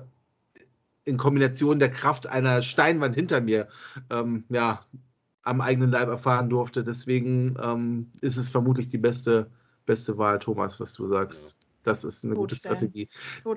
in 1.05 1.17
Kombination 1.17 1.79
der 1.79 1.89
Kraft 1.89 2.27
einer 2.27 2.61
Steinwand 2.61 3.15
hinter 3.15 3.41
mir 3.41 3.67
ähm, 4.11 4.43
ja, 4.49 4.81
am 5.43 5.61
eigenen 5.61 5.91
Leib 5.91 6.09
erfahren 6.09 6.49
durfte. 6.49 6.83
Deswegen 6.83 7.57
ähm, 7.61 8.11
ist 8.21 8.37
es 8.37 8.49
vermutlich 8.49 8.89
die 8.89 8.97
beste, 8.97 9.49
beste 9.85 10.17
Wahl, 10.17 10.39
Thomas, 10.39 10.79
was 10.79 10.93
du 10.93 11.05
sagst. 11.05 11.57
Das 11.83 12.03
ist 12.03 12.25
eine 12.25 12.35
gute 12.35 12.55
Strategie, 12.55 13.07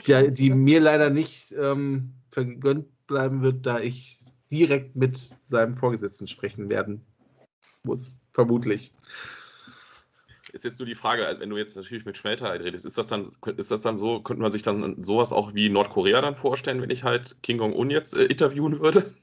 die, 0.07 0.31
die 0.31 0.51
mir 0.51 0.81
leider 0.81 1.11
nicht 1.11 1.53
ähm, 1.59 2.13
vergönnt 2.31 2.87
bleiben 3.07 3.43
wird, 3.43 3.67
da 3.67 3.81
ich 3.81 4.21
direkt 4.51 4.95
mit 4.97 5.37
seinem 5.43 5.77
Vorgesetzten 5.77 6.29
sprechen 6.29 6.69
werden 6.69 7.05
muss, 7.83 8.17
vermutlich. 8.33 8.93
Ist 10.53 10.65
jetzt 10.65 10.79
nur 10.79 10.87
die 10.87 10.95
Frage, 10.95 11.37
wenn 11.39 11.49
du 11.49 11.57
jetzt 11.57 11.77
natürlich 11.77 12.05
mit 12.05 12.17
Schmelter 12.19 12.49
halt 12.49 12.63
redest, 12.63 12.85
ist 12.85 12.99
das 12.99 13.07
dann, 13.07 13.33
ist 13.57 13.71
das 13.71 13.81
dann 13.81 13.97
so, 13.97 14.21
könnte 14.21 14.43
man 14.43 14.53
sich 14.53 14.63
dann 14.63 15.03
sowas 15.03 15.33
auch 15.33 15.55
wie 15.55 15.71
Nordkorea 15.71 16.21
dann 16.21 16.37
vorstellen, 16.37 16.83
wenn 16.83 16.91
ich 16.91 17.05
halt 17.05 17.43
King 17.43 17.59
Jong-un 17.59 17.91
jetzt 17.91 18.15
äh, 18.15 18.25
interviewen 18.25 18.81
würde? 18.81 19.15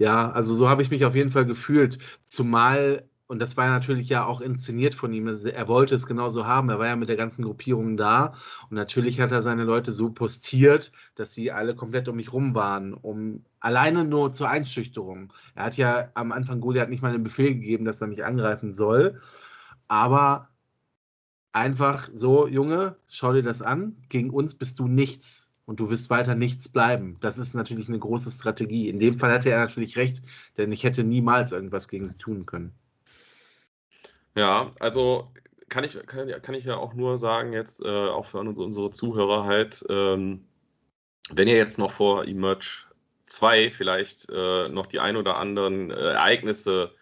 Ja, 0.00 0.30
also 0.30 0.54
so 0.54 0.68
habe 0.68 0.82
ich 0.82 0.90
mich 0.90 1.04
auf 1.04 1.14
jeden 1.16 1.30
Fall 1.30 1.44
gefühlt. 1.44 1.98
Zumal, 2.22 3.08
und 3.26 3.40
das 3.42 3.56
war 3.56 3.66
natürlich 3.68 4.08
ja 4.08 4.24
auch 4.26 4.40
inszeniert 4.40 4.94
von 4.94 5.12
ihm, 5.12 5.26
er 5.26 5.66
wollte 5.68 5.94
es 5.96 6.06
genauso 6.06 6.46
haben. 6.46 6.68
Er 6.70 6.78
war 6.78 6.86
ja 6.86 6.94
mit 6.96 7.08
der 7.08 7.16
ganzen 7.16 7.42
Gruppierung 7.44 7.96
da. 7.96 8.34
Und 8.70 8.76
natürlich 8.76 9.20
hat 9.20 9.32
er 9.32 9.42
seine 9.42 9.64
Leute 9.64 9.90
so 9.90 10.10
postiert, 10.10 10.92
dass 11.16 11.32
sie 11.34 11.50
alle 11.50 11.74
komplett 11.74 12.08
um 12.08 12.14
mich 12.16 12.32
rum 12.32 12.54
waren, 12.54 12.94
um 12.94 13.44
alleine 13.60 14.04
nur 14.04 14.32
zur 14.32 14.48
Einschüchterung. 14.48 15.32
Er 15.56 15.64
hat 15.64 15.76
ja 15.76 16.10
am 16.14 16.30
Anfang 16.32 16.60
Goliath 16.60 16.90
nicht 16.90 17.02
mal 17.02 17.12
den 17.12 17.24
Befehl 17.24 17.54
gegeben, 17.54 17.84
dass 17.84 18.00
er 18.00 18.06
mich 18.06 18.24
angreifen 18.24 18.72
soll. 18.72 19.20
Aber 19.88 20.48
einfach 21.52 22.08
so, 22.14 22.46
Junge, 22.48 22.96
schau 23.08 23.32
dir 23.32 23.42
das 23.42 23.62
an. 23.62 23.96
Gegen 24.08 24.30
uns 24.30 24.54
bist 24.54 24.78
du 24.78 24.86
nichts 24.88 25.47
und 25.68 25.80
du 25.80 25.90
wirst 25.90 26.08
weiter 26.08 26.34
nichts 26.34 26.66
bleiben. 26.66 27.18
Das 27.20 27.36
ist 27.36 27.52
natürlich 27.52 27.88
eine 27.88 27.98
große 27.98 28.30
Strategie. 28.30 28.88
In 28.88 28.98
dem 28.98 29.18
Fall 29.18 29.30
hatte 29.30 29.50
er 29.50 29.58
natürlich 29.58 29.98
recht, 29.98 30.22
denn 30.56 30.72
ich 30.72 30.82
hätte 30.82 31.04
niemals 31.04 31.52
irgendwas 31.52 31.88
gegen 31.88 32.06
sie 32.06 32.16
tun 32.16 32.46
können. 32.46 32.72
Ja, 34.34 34.70
also 34.80 35.28
kann 35.68 35.84
ich, 35.84 35.98
kann, 36.06 36.30
kann 36.40 36.54
ich 36.54 36.64
ja 36.64 36.78
auch 36.78 36.94
nur 36.94 37.18
sagen, 37.18 37.52
jetzt 37.52 37.84
äh, 37.84 37.86
auch 37.86 38.24
für 38.24 38.38
unsere 38.38 38.88
Zuhörer 38.88 39.44
halt, 39.44 39.84
ähm, 39.90 40.42
wenn 41.28 41.48
ihr 41.48 41.56
jetzt 41.56 41.78
noch 41.78 41.90
vor 41.90 42.24
Emerge 42.24 42.86
2 43.26 43.70
vielleicht 43.70 44.30
äh, 44.30 44.70
noch 44.70 44.86
die 44.86 45.00
ein 45.00 45.16
oder 45.16 45.36
anderen 45.36 45.90
äh, 45.90 45.96
Ereignisse, 45.96 46.94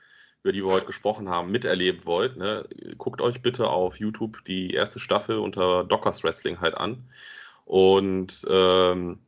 über 0.42 0.50
die 0.50 0.64
wir 0.64 0.72
heute 0.72 0.86
gesprochen 0.86 1.28
haben, 1.28 1.52
miterleben 1.52 2.04
wollt, 2.04 2.36
ne, 2.36 2.68
guckt 2.98 3.20
euch 3.20 3.42
bitte 3.42 3.68
auf 3.68 4.00
YouTube 4.00 4.44
die 4.44 4.72
erste 4.72 4.98
Staffel 4.98 5.38
unter 5.38 5.84
Dockers 5.84 6.24
Wrestling 6.24 6.60
halt 6.60 6.74
an. 6.76 7.04
Und 7.66 8.46
ähm, 8.48 9.18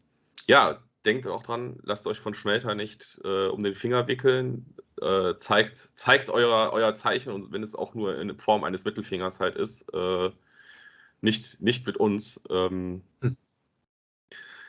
ja, 0.47 0.78
denkt 1.05 1.26
auch 1.26 1.43
dran, 1.43 1.78
lasst 1.82 2.07
euch 2.07 2.20
von 2.20 2.34
Schmelter 2.34 2.74
nicht 2.74 3.20
äh, 3.24 3.49
um 3.49 3.62
den 3.62 3.74
Finger 3.74 4.07
wickeln. 4.07 4.74
Äh, 5.03 5.34
zeigt, 5.39 5.76
zeigt 5.76 6.30
euer, 6.30 6.70
euer 6.72 6.95
Zeichen 6.95 7.32
und 7.32 7.53
wenn 7.53 7.62
es 7.62 7.74
auch 7.74 7.95
nur 7.95 8.18
in 8.18 8.36
Form 8.39 8.64
eines 8.64 8.84
Mittelfingers 8.84 9.41
halt 9.41 9.57
ist, 9.57 9.93
äh, 9.93 10.30
nicht, 11.20 11.61
nicht 11.61 11.86
mit 11.86 11.97
uns. 11.97 12.41
Ähm, 12.49 13.03
hm. 13.20 13.36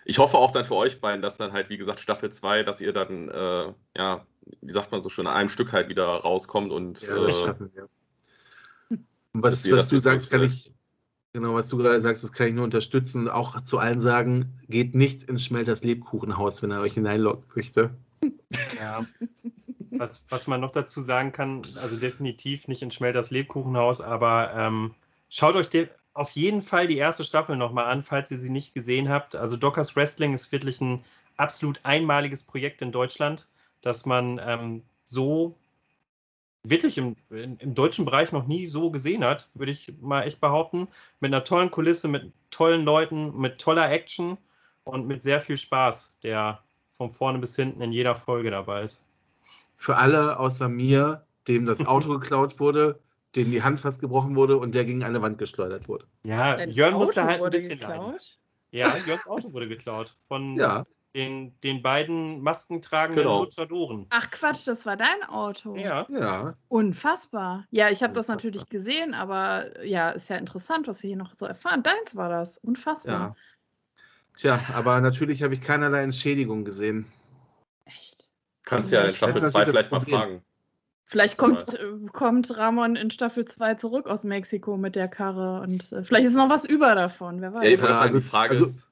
Ich 0.06 0.18
hoffe 0.18 0.38
auch 0.38 0.52
dann 0.52 0.66
für 0.66 0.76
euch 0.76 1.00
beiden, 1.00 1.22
dass 1.22 1.38
dann 1.38 1.54
halt, 1.54 1.70
wie 1.70 1.78
gesagt, 1.78 2.00
Staffel 2.00 2.32
2, 2.32 2.64
dass 2.64 2.82
ihr 2.82 2.94
dann, 2.94 3.30
äh, 3.30 3.74
ja, 3.96 4.26
wie 4.62 4.72
sagt 4.72 4.92
man 4.92 5.04
so 5.04 5.10
schön, 5.10 5.28
an 5.28 5.36
einem 5.36 5.50
Stück 5.50 5.74
halt 5.74 5.90
wieder 5.90 6.06
rauskommt 6.06 6.72
und. 6.72 7.02
Ja, 7.02 7.28
äh, 7.28 7.32
schaffen. 7.32 7.72
Und 8.90 9.44
was, 9.44 9.70
was 9.70 9.90
du 9.90 10.00
sagst, 10.00 10.32
kann 10.32 10.42
ich, 10.42 10.74
Genau, 11.34 11.54
was 11.54 11.70
du 11.70 11.78
gerade 11.78 12.02
sagst, 12.02 12.24
das 12.24 12.32
kann 12.32 12.48
ich 12.48 12.54
nur 12.54 12.64
unterstützen. 12.64 13.30
Auch 13.30 13.62
zu 13.62 13.78
allen 13.78 14.00
sagen, 14.00 14.60
geht 14.68 14.96
nicht 14.96 15.24
ins 15.24 15.46
Schmelters 15.46 15.84
Lebkuchenhaus, 15.84 16.64
wenn 16.64 16.72
er 16.72 16.82
euch 16.82 16.96
hineinlocken 16.96 17.46
möchte. 17.56 17.92
Ja. 18.80 19.06
Was, 19.92 20.26
was 20.30 20.48
man 20.48 20.62
noch 20.62 20.72
dazu 20.72 21.02
sagen 21.02 21.32
kann, 21.32 21.62
also 21.82 21.98
definitiv 21.98 22.68
nicht 22.68 22.82
ins 22.82 22.96
Schmelters 22.96 23.32
Lebkuchenhaus, 23.32 24.02
aber 24.02 24.54
ähm, 24.56 24.96
schaut 25.30 25.56
euch 25.56 25.90
auf 26.14 26.32
jeden 26.32 26.62
Fall 26.62 26.88
die 26.88 26.98
erste 26.98 27.24
Staffel 27.24 27.56
nochmal 27.56 27.86
an, 27.86 28.02
falls 28.02 28.32
ihr 28.32 28.38
sie 28.38 28.52
nicht 28.52 28.74
gesehen 28.74 29.10
habt. 29.10 29.36
Also 29.36 29.58
Dockers 29.58 29.96
Wrestling 29.96 30.34
ist 30.34 30.52
wirklich 30.52 30.82
ein 30.82 31.04
absolut 31.38 31.80
einmaliges 31.84 32.44
Projekt 32.44 32.82
in 32.82 32.92
Deutschland, 32.92 33.48
dass 33.82 34.06
man 34.06 34.40
ähm, 34.44 34.82
so 35.06 35.56
wirklich 36.64 36.98
im, 36.98 37.16
im, 37.30 37.74
deutschen 37.74 38.06
Bereich 38.06 38.32
noch 38.32 38.48
nie 38.48 38.66
so 38.66 38.92
gesehen 38.92 39.24
hat, 39.24 39.48
würde 39.56 39.72
ich 39.72 39.94
mal 40.02 40.24
echt 40.24 40.42
behaupten. 40.42 40.88
Mit 41.20 41.34
einer 41.34 41.44
tollen 41.44 41.72
Kulisse, 41.72 42.08
mit 42.08 42.32
tollen 42.52 42.84
Leuten, 42.84 43.38
mit 43.38 43.60
toller 43.60 43.90
Action 43.90 44.38
und 44.84 45.08
mit 45.08 45.24
sehr 45.24 45.42
viel 45.42 45.58
Spaß, 45.58 46.20
der 46.24 46.60
von 46.92 47.10
vorne 47.10 47.40
bis 47.40 47.56
hinten 47.56 47.82
in 47.82 47.92
jeder 47.92 48.16
Folge 48.16 48.52
dabei 48.52 48.84
ist. 48.84 49.08
Für 49.78 49.96
alle 49.96 50.38
außer 50.40 50.68
mir, 50.68 51.26
dem 51.48 51.66
das 51.66 51.80
Auto 51.88 52.20
geklaut 52.20 52.60
wurde, 52.60 53.00
dem 53.36 53.52
die 53.52 53.64
Hand 53.64 53.80
fast 53.80 54.02
gebrochen 54.02 54.36
wurde 54.36 54.58
und 54.58 54.76
der 54.76 54.86
gegen 54.86 55.04
eine 55.04 55.22
Wand 55.22 55.38
geschleudert 55.38 55.88
wurde. 55.88 56.06
Ja, 56.24 56.58
Dein 56.58 56.72
Jörn 56.72 56.94
Auto 56.94 57.06
musste 57.06 57.24
halt 57.24 57.42
ein 57.42 57.52
bisschen 57.52 57.80
geklaut? 57.80 58.06
Leiden. 58.06 58.20
Ja, 58.72 58.96
Jörns 59.06 59.28
Auto 59.28 59.54
wurde 59.54 59.68
geklaut 59.68 60.16
von 60.28 60.56
ja. 60.56 60.86
Den, 61.16 61.60
den 61.62 61.82
beiden 61.82 62.42
maskentragenden 62.42 63.24
Genau. 63.24 63.40
Lutschadoren. 63.42 64.06
Ach 64.12 64.30
Quatsch, 64.30 64.68
das 64.68 64.86
war 64.86 64.96
dein 64.96 65.24
Auto. 65.28 65.76
Ja. 65.76 66.06
Ja, 66.08 66.54
Unfassbar. 66.68 67.66
Ja, 67.72 67.90
ich 67.90 68.04
habe 68.04 68.14
das 68.14 68.28
natürlich 68.28 68.70
gesehen, 68.70 69.16
aber 69.16 69.84
ja, 69.84 70.12
ist 70.12 70.30
ja 70.30 70.36
interessant, 70.36 70.88
was 70.88 71.02
wir 71.02 71.08
hier 71.08 71.18
noch 71.18 71.34
so 71.34 71.46
erfahren. 71.48 71.82
Deins 71.82 72.16
war 72.16 72.30
das. 72.30 72.60
Unfassbar. 72.60 73.20
ja. 73.20 73.36
Tja, 74.38 74.60
aber 74.74 75.02
natürlich 75.02 75.42
habe 75.42 75.56
ich 75.56 75.62
keinerlei 75.62 76.04
Entschädigung 76.04 76.64
gesehen. 76.64 77.12
Echt. 77.86 78.30
Kannst 78.64 78.92
ja 78.92 79.02
in 79.02 79.12
Staffel 79.12 79.42
natürlich 79.42 79.54
2 79.54 79.66
das 79.66 79.70
vielleicht 79.76 79.92
mal 79.92 80.02
fragen. 80.02 80.44
Vielleicht 81.06 81.38
kommt, 81.38 81.74
äh, 81.74 82.06
kommt 82.14 82.56
Ramon 82.56 82.96
in 82.96 83.10
Staffel 83.10 83.44
2 83.46 83.74
zurück 83.76 84.06
aus 84.06 84.24
Mexiko 84.24 84.78
mit 84.78 84.96
der 84.96 85.08
Karre 85.08 85.62
und 85.62 85.92
äh, 85.92 86.04
vielleicht 86.04 86.28
ist 86.28 86.36
noch 86.36 86.52
was 86.52 86.66
über 86.66 86.94
davon, 86.94 87.42
wer 87.42 87.52
weiß. 87.52 87.82
Ja, 87.82 87.88
also- 87.88 88.20
die 88.20 88.24
Frage 88.24 88.52
also- 88.52 88.66
ist, 88.66 88.89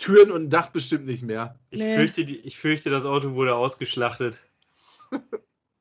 Türen 0.00 0.30
und 0.30 0.50
Dach 0.50 0.70
bestimmt 0.70 1.06
nicht 1.06 1.22
mehr. 1.22 1.58
Ich, 1.70 1.80
Nee. 1.80 1.96
fürchte, 1.96 2.22
ich 2.22 2.58
fürchte, 2.58 2.90
das 2.90 3.04
Auto 3.04 3.34
wurde 3.34 3.54
ausgeschlachtet. 3.54 4.40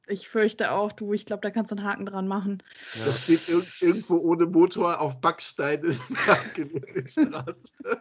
Ich 0.08 0.28
fürchte 0.28 0.72
auch, 0.72 0.92
du, 0.92 1.14
ich 1.14 1.26
glaube, 1.26 1.42
da 1.42 1.52
kannst 1.52 1.72
du 1.72 1.78
einen 1.78 1.86
Haken 1.86 2.06
dran 2.06 2.28
machen. 2.28 2.62
Ja. 2.96 3.06
Das 3.06 3.24
steht 3.24 3.48
irg 3.48 3.66
irgendwo 3.82 4.18
ohne 4.18 4.46
Motor 4.46 5.00
auf 5.00 5.22
Backstein 5.22 5.84
in 5.84 6.82
der 6.82 7.08
Straße. 7.08 7.74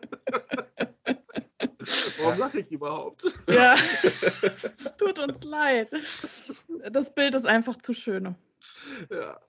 Warum 2.21 2.39
lache 2.39 2.61
ich 2.61 2.71
überhaupt? 2.73 3.23
Ja, 3.49 3.77
es 4.43 4.97
tut 4.97 5.19
uns 5.19 5.43
leid. 5.45 5.89
Das 6.91 7.15
Bild 7.15 7.35
ist 7.35 7.47
einfach 7.47 7.77
zu 7.77 7.95
schön. 7.95 8.35
Ja. 9.11 9.41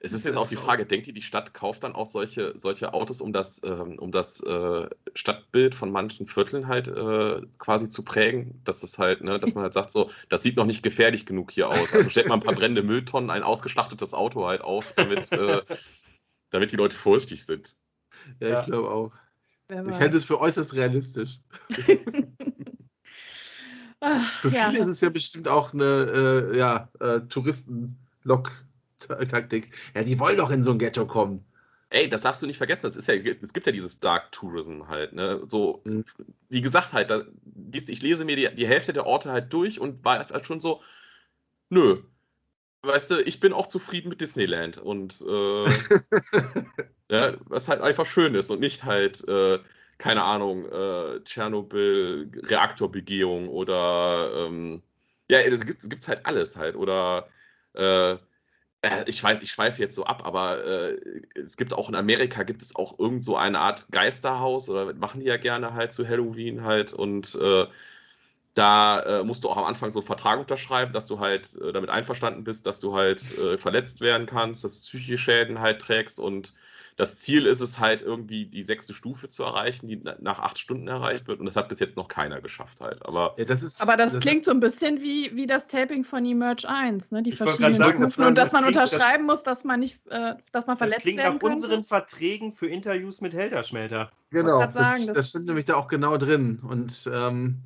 Es 0.00 0.12
ist 0.12 0.24
jetzt 0.24 0.36
auch 0.36 0.46
die 0.46 0.56
Frage, 0.56 0.86
denkt 0.86 1.06
ihr, 1.06 1.14
die 1.14 1.22
Stadt 1.22 1.54
kauft 1.54 1.84
dann 1.84 1.94
auch 1.94 2.06
solche, 2.06 2.54
solche 2.58 2.92
Autos, 2.94 3.20
um 3.20 3.32
das, 3.32 3.60
ähm, 3.64 3.98
um 3.98 4.12
das 4.12 4.40
äh, 4.40 4.88
Stadtbild 5.14 5.74
von 5.74 5.90
manchen 5.90 6.26
Vierteln 6.26 6.68
halt 6.68 6.88
äh, 6.88 7.42
quasi 7.58 7.88
zu 7.88 8.02
prägen? 8.02 8.60
Dass 8.64 8.82
es 8.82 8.98
halt, 8.98 9.22
ne, 9.22 9.38
dass 9.38 9.54
man 9.54 9.64
halt 9.64 9.72
sagt, 9.72 9.90
so, 9.90 10.10
das 10.28 10.42
sieht 10.42 10.56
noch 10.56 10.66
nicht 10.66 10.82
gefährlich 10.82 11.26
genug 11.26 11.50
hier 11.50 11.68
aus. 11.68 11.94
Also 11.94 12.10
stellt 12.10 12.28
man 12.28 12.40
ein 12.40 12.44
paar 12.44 12.54
brennende 12.54 12.82
Mülltonnen, 12.82 13.30
ein 13.30 13.42
ausgeschlachtetes 13.42 14.14
Auto 14.14 14.46
halt 14.46 14.60
auf, 14.60 14.94
damit, 14.94 15.30
äh, 15.32 15.62
damit 16.50 16.72
die 16.72 16.76
Leute 16.76 16.96
vorsichtig 16.96 17.44
sind. 17.44 17.74
Ja, 18.40 18.48
Ja. 18.48 18.60
ich 18.60 18.66
glaube 18.66 18.90
auch. 18.90 19.14
Ich 19.68 19.98
halte 19.98 20.16
es 20.16 20.24
für 20.26 20.40
äußerst 20.40 20.74
realistisch. 20.74 21.40
Ach, 24.00 24.30
Für 24.40 24.48
ja, 24.50 24.68
viele 24.68 24.80
ist 24.80 24.88
es 24.88 25.00
ja 25.00 25.08
bestimmt 25.08 25.48
auch 25.48 25.72
eine 25.72 26.50
äh, 26.52 26.58
ja, 26.58 26.90
äh, 27.00 27.20
Touristen-Lok-Taktik. 29.00 29.70
Ja, 29.94 30.02
die 30.02 30.18
wollen 30.18 30.36
doch 30.36 30.50
in 30.50 30.62
so 30.62 30.72
ein 30.72 30.78
Ghetto 30.78 31.06
kommen. 31.06 31.44
Ey, 31.90 32.08
das 32.08 32.22
darfst 32.22 32.42
du 32.42 32.46
nicht 32.46 32.56
vergessen. 32.58 32.82
Das 32.82 32.96
ist 32.96 33.06
ja, 33.06 33.14
es 33.14 33.52
gibt 33.52 33.66
ja 33.66 33.72
dieses 33.72 34.00
Dark 34.00 34.32
Tourism 34.32 34.88
halt, 34.88 35.12
ne? 35.12 35.42
So, 35.46 35.80
Mhm. 35.84 36.04
wie 36.48 36.60
gesagt, 36.60 36.92
halt, 36.92 37.10
da, 37.10 37.22
ich 37.72 38.02
lese 38.02 38.24
mir 38.24 38.36
die, 38.36 38.54
die 38.54 38.66
Hälfte 38.66 38.92
der 38.92 39.06
Orte 39.06 39.30
halt 39.30 39.52
durch 39.52 39.80
und 39.80 40.04
war 40.04 40.20
es 40.20 40.32
halt 40.32 40.46
schon 40.46 40.60
so, 40.60 40.82
nö. 41.70 42.02
Weißt 42.82 43.10
du, 43.12 43.22
ich 43.22 43.40
bin 43.40 43.52
auch 43.52 43.68
zufrieden 43.68 44.10
mit 44.10 44.20
Disneyland 44.20 44.78
und 44.78 45.22
äh, 45.28 45.78
ja, 47.10 47.34
was 47.46 47.68
halt 47.68 47.80
einfach 47.80 48.06
schön 48.06 48.34
ist 48.34 48.50
und 48.50 48.60
nicht 48.60 48.84
halt, 48.84 49.26
äh, 49.28 49.58
keine 49.98 50.22
Ahnung, 50.24 50.66
äh, 50.70 51.20
Tschernobyl, 51.24 52.30
Reaktorbegehung 52.44 53.48
oder 53.48 54.46
ähm, 54.48 54.82
ja, 55.30 55.40
es 55.40 55.64
gibt 55.66 55.88
gibt's 55.88 56.08
halt 56.08 56.26
alles 56.26 56.56
halt. 56.56 56.76
Oder 56.76 57.28
äh, 57.74 58.16
ich 59.06 59.22
weiß, 59.22 59.42
ich 59.42 59.50
schweife 59.50 59.80
jetzt 59.82 59.94
so 59.94 60.04
ab, 60.04 60.26
aber 60.26 60.64
äh, 60.64 60.98
es 61.34 61.56
gibt 61.56 61.74
auch 61.74 61.88
in 61.88 61.94
Amerika 61.94 62.42
gibt 62.42 62.62
es 62.62 62.76
auch 62.76 62.98
irgend 62.98 63.24
so 63.24 63.36
eine 63.36 63.58
Art 63.60 63.86
Geisterhaus 63.90 64.68
oder 64.68 64.92
machen 64.94 65.20
die 65.20 65.26
ja 65.26 65.36
gerne 65.36 65.74
halt 65.74 65.92
zu 65.92 66.06
Halloween 66.08 66.62
halt 66.64 66.92
und 66.92 67.34
äh, 67.36 67.66
da 68.54 69.00
äh, 69.00 69.24
musst 69.24 69.44
du 69.44 69.50
auch 69.50 69.56
am 69.56 69.64
Anfang 69.64 69.90
so 69.90 69.98
einen 69.98 70.06
Vertrag 70.06 70.38
unterschreiben, 70.38 70.92
dass 70.92 71.06
du 71.06 71.18
halt 71.18 71.56
äh, 71.56 71.72
damit 71.72 71.90
einverstanden 71.90 72.44
bist, 72.44 72.66
dass 72.66 72.80
du 72.80 72.94
halt 72.94 73.20
äh, 73.38 73.58
verletzt 73.58 74.00
werden 74.00 74.26
kannst, 74.26 74.64
dass 74.64 74.80
du 74.80 74.86
psychische 74.86 75.18
Schäden 75.18 75.60
halt 75.60 75.80
trägst 75.80 76.20
und 76.20 76.54
das 76.96 77.16
Ziel 77.16 77.46
ist 77.46 77.60
es 77.60 77.78
halt 77.80 78.02
irgendwie 78.02 78.46
die 78.46 78.62
sechste 78.62 78.94
Stufe 78.94 79.28
zu 79.28 79.42
erreichen, 79.42 79.88
die 79.88 80.00
na- 80.02 80.16
nach 80.20 80.38
acht 80.38 80.58
Stunden 80.58 80.86
erreicht 80.86 81.26
wird 81.26 81.40
und 81.40 81.46
das 81.46 81.56
hat 81.56 81.68
bis 81.68 81.80
jetzt 81.80 81.96
noch 81.96 82.06
keiner 82.08 82.40
geschafft 82.40 82.80
halt. 82.80 83.04
Aber 83.04 83.34
Ja, 83.36 83.44
das 83.44 83.62
ist, 83.62 83.82
aber 83.82 83.96
das, 83.96 84.16
klingt 84.20 84.42
ist, 84.42 84.44
so 84.46 84.50
ein 84.52 84.60
bisschen 84.60 85.00
wie, 85.00 85.34
wie 85.34 85.46
das 85.46 85.66
Taping 85.66 86.04
von 86.04 86.24
Emerge 86.24 86.68
1, 86.68 87.10
ne? 87.10 87.22
Die 87.22 87.32
verschiedenen 87.32 87.74
sagen, 87.74 87.90
Stufen 87.98 88.20
das- 88.20 88.28
und 88.28 88.38
dass 88.38 88.44
das 88.50 88.52
man 88.52 88.62
klingt- 88.62 88.76
das- 88.76 88.92
unterschreiben 88.92 89.24
muss, 89.26 89.42
dass 89.42 89.64
man 89.64 89.80
nicht, 89.80 89.98
äh, 90.08 90.34
dass 90.52 90.66
man 90.66 90.74
Das 90.74 90.78
verletzt 90.78 91.00
klingt 91.00 91.18
werden 91.18 91.34
nach 91.34 91.40
könnte. 91.40 91.54
unseren 91.54 91.82
Verträgen 91.82 92.52
für 92.52 92.68
Interviews 92.68 93.20
mit 93.20 93.34
Helterschmelter. 93.34 94.12
Genau, 94.30 94.60
das, 94.60 94.74
das- 94.74 95.06
das 95.06 95.28
stimmt 95.30 95.46
nämlich 95.46 95.64
da 95.64 95.74
auch 95.74 95.88
genau 95.88 96.16
drin. 96.16 96.60
Und 96.62 97.10
ähm, 97.12 97.58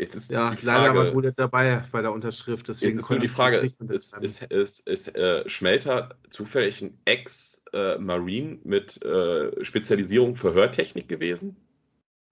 jetzt 0.00 0.14
ist 0.14 0.30
ja, 0.30 0.54
die 0.54 0.64
leider 0.66 0.94
war 0.94 1.02
Frage, 1.02 1.12
Goliath 1.12 1.38
dabei 1.38 1.82
bei 1.92 2.02
der 2.02 2.12
Unterschrift. 2.12 2.68
Deswegen 2.68 2.94
Jetzt 2.94 3.04
ist 3.04 3.10
nur 3.10 3.18
die 3.18 3.28
Frage, 3.28 3.58
ist, 3.58 3.80
ist, 3.80 4.42
ist, 4.44 4.88
ist 4.88 5.14
äh, 5.16 5.48
Schmelter 5.48 6.16
zufällig 6.30 6.82
ein 6.82 6.98
Ex-Marine 7.04 8.58
mit 8.64 9.02
äh, 9.04 9.64
Spezialisierung 9.64 10.34
für 10.36 10.54
Hörtechnik 10.54 11.08
gewesen? 11.08 11.56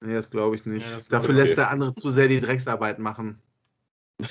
Nee, 0.00 0.14
das 0.14 0.30
glaube 0.30 0.56
ich 0.56 0.64
nicht. 0.66 0.86
Ja, 0.88 0.98
Dafür 1.10 1.30
ich. 1.30 1.36
lässt 1.36 1.52
Okay. 1.52 1.62
der 1.62 1.70
andere 1.70 1.92
zu 1.92 2.08
sehr 2.10 2.28
die 2.28 2.40
Drecksarbeit 2.40 2.98
machen. 2.98 3.40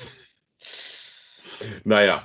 Naja, 1.84 2.22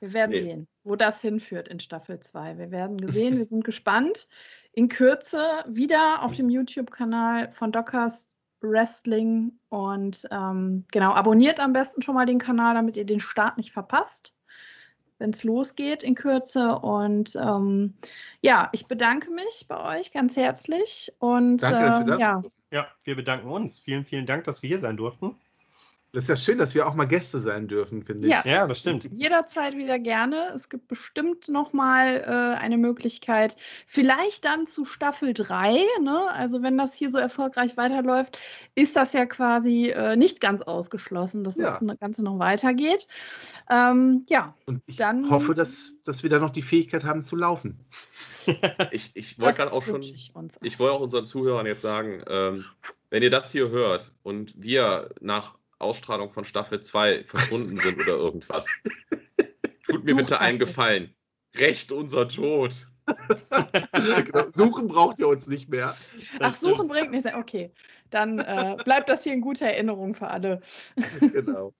Wir 0.00 0.14
werden 0.14 0.30
Nee. 0.30 0.40
sehen, 0.40 0.68
wo 0.84 0.96
das 0.96 1.20
hinführt 1.20 1.68
in 1.68 1.78
Staffel 1.80 2.18
2. 2.20 2.56
Wir 2.56 2.70
werden 2.70 2.98
gesehen, 2.98 3.36
wir 3.36 3.44
sind 3.44 3.64
gespannt. 3.66 4.28
In 4.72 4.88
Kürze 4.88 5.42
wieder 5.68 6.22
auf 6.22 6.34
dem 6.36 6.48
YouTube-Kanal 6.48 7.52
von 7.52 7.72
Dockers 7.72 8.34
Wrestling. 8.60 9.52
Und 9.68 10.28
ähm, 10.30 10.84
genau, 10.90 11.12
abonniert 11.12 11.60
am 11.60 11.72
besten 11.72 12.02
schon 12.02 12.14
mal 12.14 12.26
den 12.26 12.38
Kanal, 12.38 12.74
damit 12.74 12.96
ihr 12.96 13.04
den 13.04 13.20
Start 13.20 13.56
nicht 13.56 13.72
verpasst, 13.72 14.36
wenn 15.18 15.30
es 15.30 15.44
losgeht 15.44 16.02
in 16.02 16.14
Kürze. 16.14 16.76
Und 16.76 17.36
ähm, 17.36 17.94
ja, 18.40 18.68
ich 18.72 18.86
bedanke 18.86 19.30
mich 19.30 19.66
bei 19.68 19.98
euch 19.98 20.12
ganz 20.12 20.36
herzlich. 20.36 21.12
Und 21.18 21.62
Danke, 21.62 21.80
dass 21.80 21.98
wir 21.98 22.12
ähm, 22.12 22.18
da 22.18 22.18
ja. 22.18 22.42
Ja, 22.72 22.86
wir 23.02 23.16
bedanken 23.16 23.48
uns. 23.50 23.78
Vielen, 23.78 24.04
vielen 24.04 24.26
Dank, 24.26 24.44
dass 24.44 24.62
wir 24.62 24.68
hier 24.68 24.78
sein 24.78 24.96
durften. 24.96 25.36
Das 26.12 26.24
ist 26.24 26.28
ja 26.28 26.34
schön, 26.36 26.58
dass 26.58 26.74
wir 26.74 26.88
auch 26.88 26.94
mal 26.94 27.04
Gäste 27.06 27.38
sein 27.38 27.68
dürfen, 27.68 28.02
finde 28.04 28.26
ich. 28.26 28.32
Ja. 28.32 28.42
Ja, 28.44 28.66
das 28.66 28.80
stimmt. 28.80 29.04
Jederzeit 29.12 29.76
wieder 29.76 29.98
gerne. 30.00 30.50
Es 30.54 30.68
gibt 30.68 30.88
bestimmt 30.88 31.48
noch 31.48 31.72
mal 31.72 32.16
äh, 32.26 32.58
eine 32.58 32.78
Möglichkeit, 32.78 33.56
vielleicht 33.86 34.44
dann 34.44 34.66
zu 34.66 34.84
Staffel 34.84 35.34
3. 35.34 35.78
Ne? 36.02 36.28
Also 36.32 36.62
wenn 36.62 36.76
das 36.76 36.94
hier 36.94 37.10
so 37.12 37.18
erfolgreich 37.18 37.76
weiterläuft, 37.76 38.38
ist 38.74 38.96
das 38.96 39.12
ja 39.12 39.24
quasi 39.26 39.90
äh, 39.90 40.16
nicht 40.16 40.40
ganz 40.40 40.62
ausgeschlossen, 40.62 41.44
dass 41.44 41.56
Ja. 41.56 41.78
das 41.80 41.98
Ganze 42.00 42.24
noch 42.24 42.40
weitergeht. 42.40 43.06
Ähm, 43.70 44.26
ja, 44.28 44.54
Und 44.66 44.82
ich 44.88 44.96
Dann- 44.96 45.30
hoffe, 45.30 45.54
dass, 45.54 45.94
dass 46.04 46.22
wir 46.24 46.30
da 46.30 46.40
noch 46.40 46.50
die 46.50 46.62
Fähigkeit 46.62 47.04
haben 47.04 47.22
zu 47.22 47.36
laufen. 47.36 47.78
ich, 48.90 49.12
ich 49.14 49.38
wollte 49.40 49.58
gerade 49.58 49.72
auch 49.72 49.84
schon, 49.84 50.02
ich 50.02 50.32
ich 50.62 50.78
wollte 50.80 50.94
auch 50.94 51.00
unseren 51.00 51.24
Zuhörern 51.26 51.66
jetzt 51.66 51.82
sagen, 51.82 52.22
ähm, 52.26 52.64
wenn 53.10 53.22
ihr 53.22 53.30
das 53.30 53.52
hier 53.52 53.68
hört 53.70 54.12
und 54.22 54.54
wir 54.60 55.10
nach 55.20 55.59
Ausstrahlung 55.80 56.32
von 56.32 56.44
Staffel 56.44 56.80
2 56.80 57.24
verschwunden 57.24 57.76
sind 57.76 57.98
oder 58.00 58.14
irgendwas, 58.14 58.66
tut 59.84 60.04
mir 60.04 60.10
Sucht 60.10 60.16
bitte 60.16 60.40
einen. 60.40 60.58
Gefallen. 60.58 61.14
Recht 61.56 61.90
unser 61.92 62.28
Tod. 62.28 62.86
genau. 63.92 64.48
Suchen 64.48 64.86
braucht 64.88 65.18
ihr 65.18 65.28
uns 65.28 65.48
nicht 65.48 65.68
mehr. 65.68 65.96
Ach, 66.38 66.54
suchen 66.54 66.86
bringt 66.88 67.10
nichts. 67.10 67.32
Okay, 67.32 67.72
dann 68.10 68.38
äh, 68.38 68.76
bleibt 68.84 69.08
das 69.08 69.24
hier 69.24 69.32
in 69.32 69.40
guter 69.40 69.66
Erinnerung 69.66 70.14
für 70.14 70.28
alle. 70.28 70.60
Genau. 71.20 71.74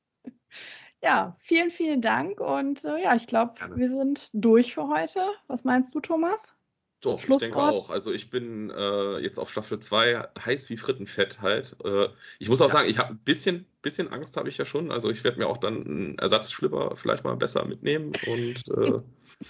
Ja, 1.02 1.34
vielen, 1.38 1.70
vielen 1.70 2.02
Dank. 2.02 2.40
Und 2.40 2.84
äh, 2.84 3.02
ja, 3.02 3.14
ich 3.14 3.26
glaube, 3.26 3.54
wir 3.74 3.88
sind 3.88 4.28
durch 4.34 4.74
für 4.74 4.88
heute. 4.88 5.30
Was 5.46 5.64
meinst 5.64 5.94
du, 5.94 6.00
Thomas? 6.00 6.54
Doch, 7.02 7.26
ich 7.26 7.36
denke 7.38 7.56
auch. 7.58 7.88
Also 7.88 8.12
ich 8.12 8.28
bin 8.28 8.70
äh, 8.70 9.18
jetzt 9.18 9.38
auf 9.38 9.50
Staffel 9.50 9.80
2 9.80 10.28
heiß 10.44 10.68
wie 10.68 10.76
Frittenfett 10.76 11.40
halt. 11.40 11.74
Äh, 11.82 12.08
ich 12.38 12.48
muss 12.50 12.60
auch 12.60 12.66
Ja. 12.66 12.72
sagen, 12.72 12.90
ich 12.90 12.98
habe 12.98 13.14
ein 13.14 13.18
bisschen, 13.18 13.66
bisschen 13.80 14.08
Angst 14.12 14.36
habe 14.36 14.48
ich 14.50 14.58
ja 14.58 14.66
schon. 14.66 14.90
Also 14.92 15.10
ich 15.10 15.24
werde 15.24 15.38
mir 15.38 15.46
auch 15.46 15.56
dann 15.56 15.86
einen 15.86 16.18
Ersatzschlipper 16.18 16.96
vielleicht 16.96 17.24
mal 17.24 17.36
besser 17.36 17.64
mitnehmen 17.64 18.12
und 18.20 18.62
äh, 18.68 19.00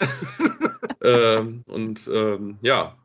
ähm, 1.02 1.64
und 1.66 2.08
ähm, 2.12 2.58
ja. 2.62 2.96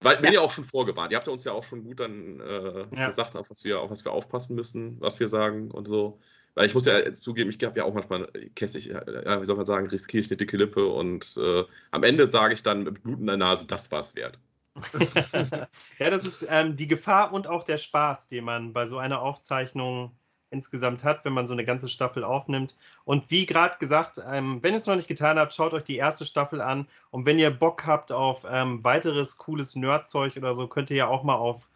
Weil, 0.00 0.16
bin 0.18 0.26
Ja. 0.26 0.34
ja 0.34 0.40
auch 0.42 0.52
schon 0.52 0.62
vorgewarnt. 0.64 1.10
Ihr 1.10 1.16
habt 1.16 1.26
ja 1.26 1.32
uns 1.32 1.42
ja 1.42 1.52
auch 1.52 1.64
schon 1.64 1.82
gut 1.82 1.98
dann 1.98 2.38
äh, 2.40 2.86
Ja. 2.94 3.06
gesagt, 3.08 3.34
auf 3.34 3.50
was, 3.50 3.64
wir, 3.64 3.80
auf 3.80 3.90
was 3.90 4.04
wir 4.04 4.12
aufpassen 4.12 4.54
müssen, 4.54 5.00
was 5.00 5.18
wir 5.18 5.26
sagen 5.26 5.72
und 5.72 5.88
so. 5.88 6.20
Weil 6.58 6.66
ich 6.66 6.74
muss 6.74 6.86
ja 6.86 7.12
zugeben, 7.12 7.50
ich 7.50 7.64
habe 7.64 7.78
ja 7.78 7.84
auch 7.84 7.94
manchmal, 7.94 8.26
kästig, 8.56 8.86
ja, 8.86 9.40
wie 9.40 9.44
soll 9.44 9.54
man 9.54 9.64
sagen, 9.64 9.86
riskiere 9.86 10.22
ich 10.22 10.28
eine 10.28 10.38
dicke 10.38 10.56
Lippe 10.56 10.84
und 10.88 11.38
äh, 11.40 11.62
am 11.92 12.02
Ende 12.02 12.26
sage 12.26 12.52
ich 12.52 12.64
dann 12.64 12.82
mit 12.82 13.00
blutender 13.04 13.36
Nase, 13.36 13.64
das 13.64 13.92
war's 13.92 14.16
wert. 14.16 14.40
ja, 16.00 16.10
das 16.10 16.24
ist 16.24 16.48
ähm, 16.50 16.74
die 16.74 16.88
Gefahr 16.88 17.32
und 17.32 17.46
auch 17.46 17.62
der 17.62 17.76
Spaß, 17.78 18.26
den 18.26 18.42
man 18.42 18.72
bei 18.72 18.86
so 18.86 18.98
einer 18.98 19.22
Aufzeichnung 19.22 20.10
insgesamt 20.50 21.04
hat, 21.04 21.24
wenn 21.24 21.32
man 21.32 21.46
so 21.46 21.52
eine 21.52 21.64
ganze 21.64 21.86
Staffel 21.86 22.24
aufnimmt. 22.24 22.76
Und 23.04 23.30
wie 23.30 23.46
gerade 23.46 23.76
gesagt, 23.78 24.20
ähm, 24.28 24.58
wenn 24.60 24.74
ihr 24.74 24.78
es 24.78 24.86
noch 24.86 24.96
nicht 24.96 25.06
getan 25.06 25.38
habt, 25.38 25.54
schaut 25.54 25.74
euch 25.74 25.84
die 25.84 25.94
erste 25.94 26.26
Staffel 26.26 26.60
an. 26.60 26.88
Und 27.12 27.24
wenn 27.24 27.38
ihr 27.38 27.50
Bock 27.50 27.86
habt 27.86 28.10
auf 28.10 28.44
ähm, 28.50 28.82
weiteres 28.82 29.36
cooles 29.36 29.76
Nerdzeug 29.76 30.36
oder 30.36 30.54
so, 30.54 30.66
könnt 30.66 30.90
ihr 30.90 30.96
ja 30.96 31.06
auch 31.06 31.22
mal 31.22 31.36
auf 31.36 31.68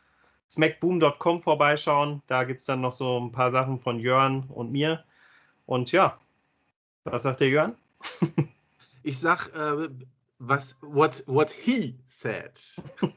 smackboom.com 0.55 1.41
vorbeischauen. 1.41 2.23
Da 2.27 2.45
gibt 2.45 2.61
es 2.61 2.67
dann 2.67 2.81
noch 2.81 2.93
so 2.93 3.19
ein 3.19 3.33
paar 3.33 3.51
Sachen 3.51 3.79
von 3.79 3.99
Jörn 3.99 4.45
und 4.49 4.73
mir. 4.73 5.05
Und 5.67 5.93
ja, 5.93 6.19
was 7.05 7.23
sagt 7.23 7.41
der 7.41 7.49
Jörn? 7.49 7.75
ich 9.03 9.19
sag, 9.19 9.49
äh, 9.55 9.89
was, 10.39 10.79
what, 10.83 11.23
what 11.27 11.51
he 11.51 11.97
said. 12.07 12.61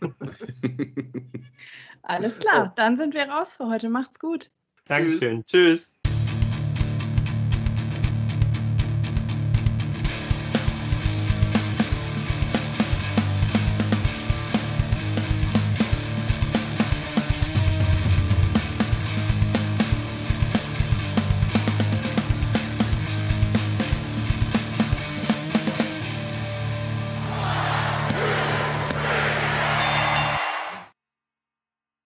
Alles 2.03 2.38
klar, 2.39 2.71
dann 2.75 2.97
sind 2.97 3.13
wir 3.13 3.27
raus 3.29 3.55
für 3.55 3.67
heute. 3.67 3.89
Macht's 3.89 4.19
gut. 4.19 4.51
Dankeschön. 4.86 5.43
Tschüss. 5.45 5.93
Tschüss. 5.93 5.94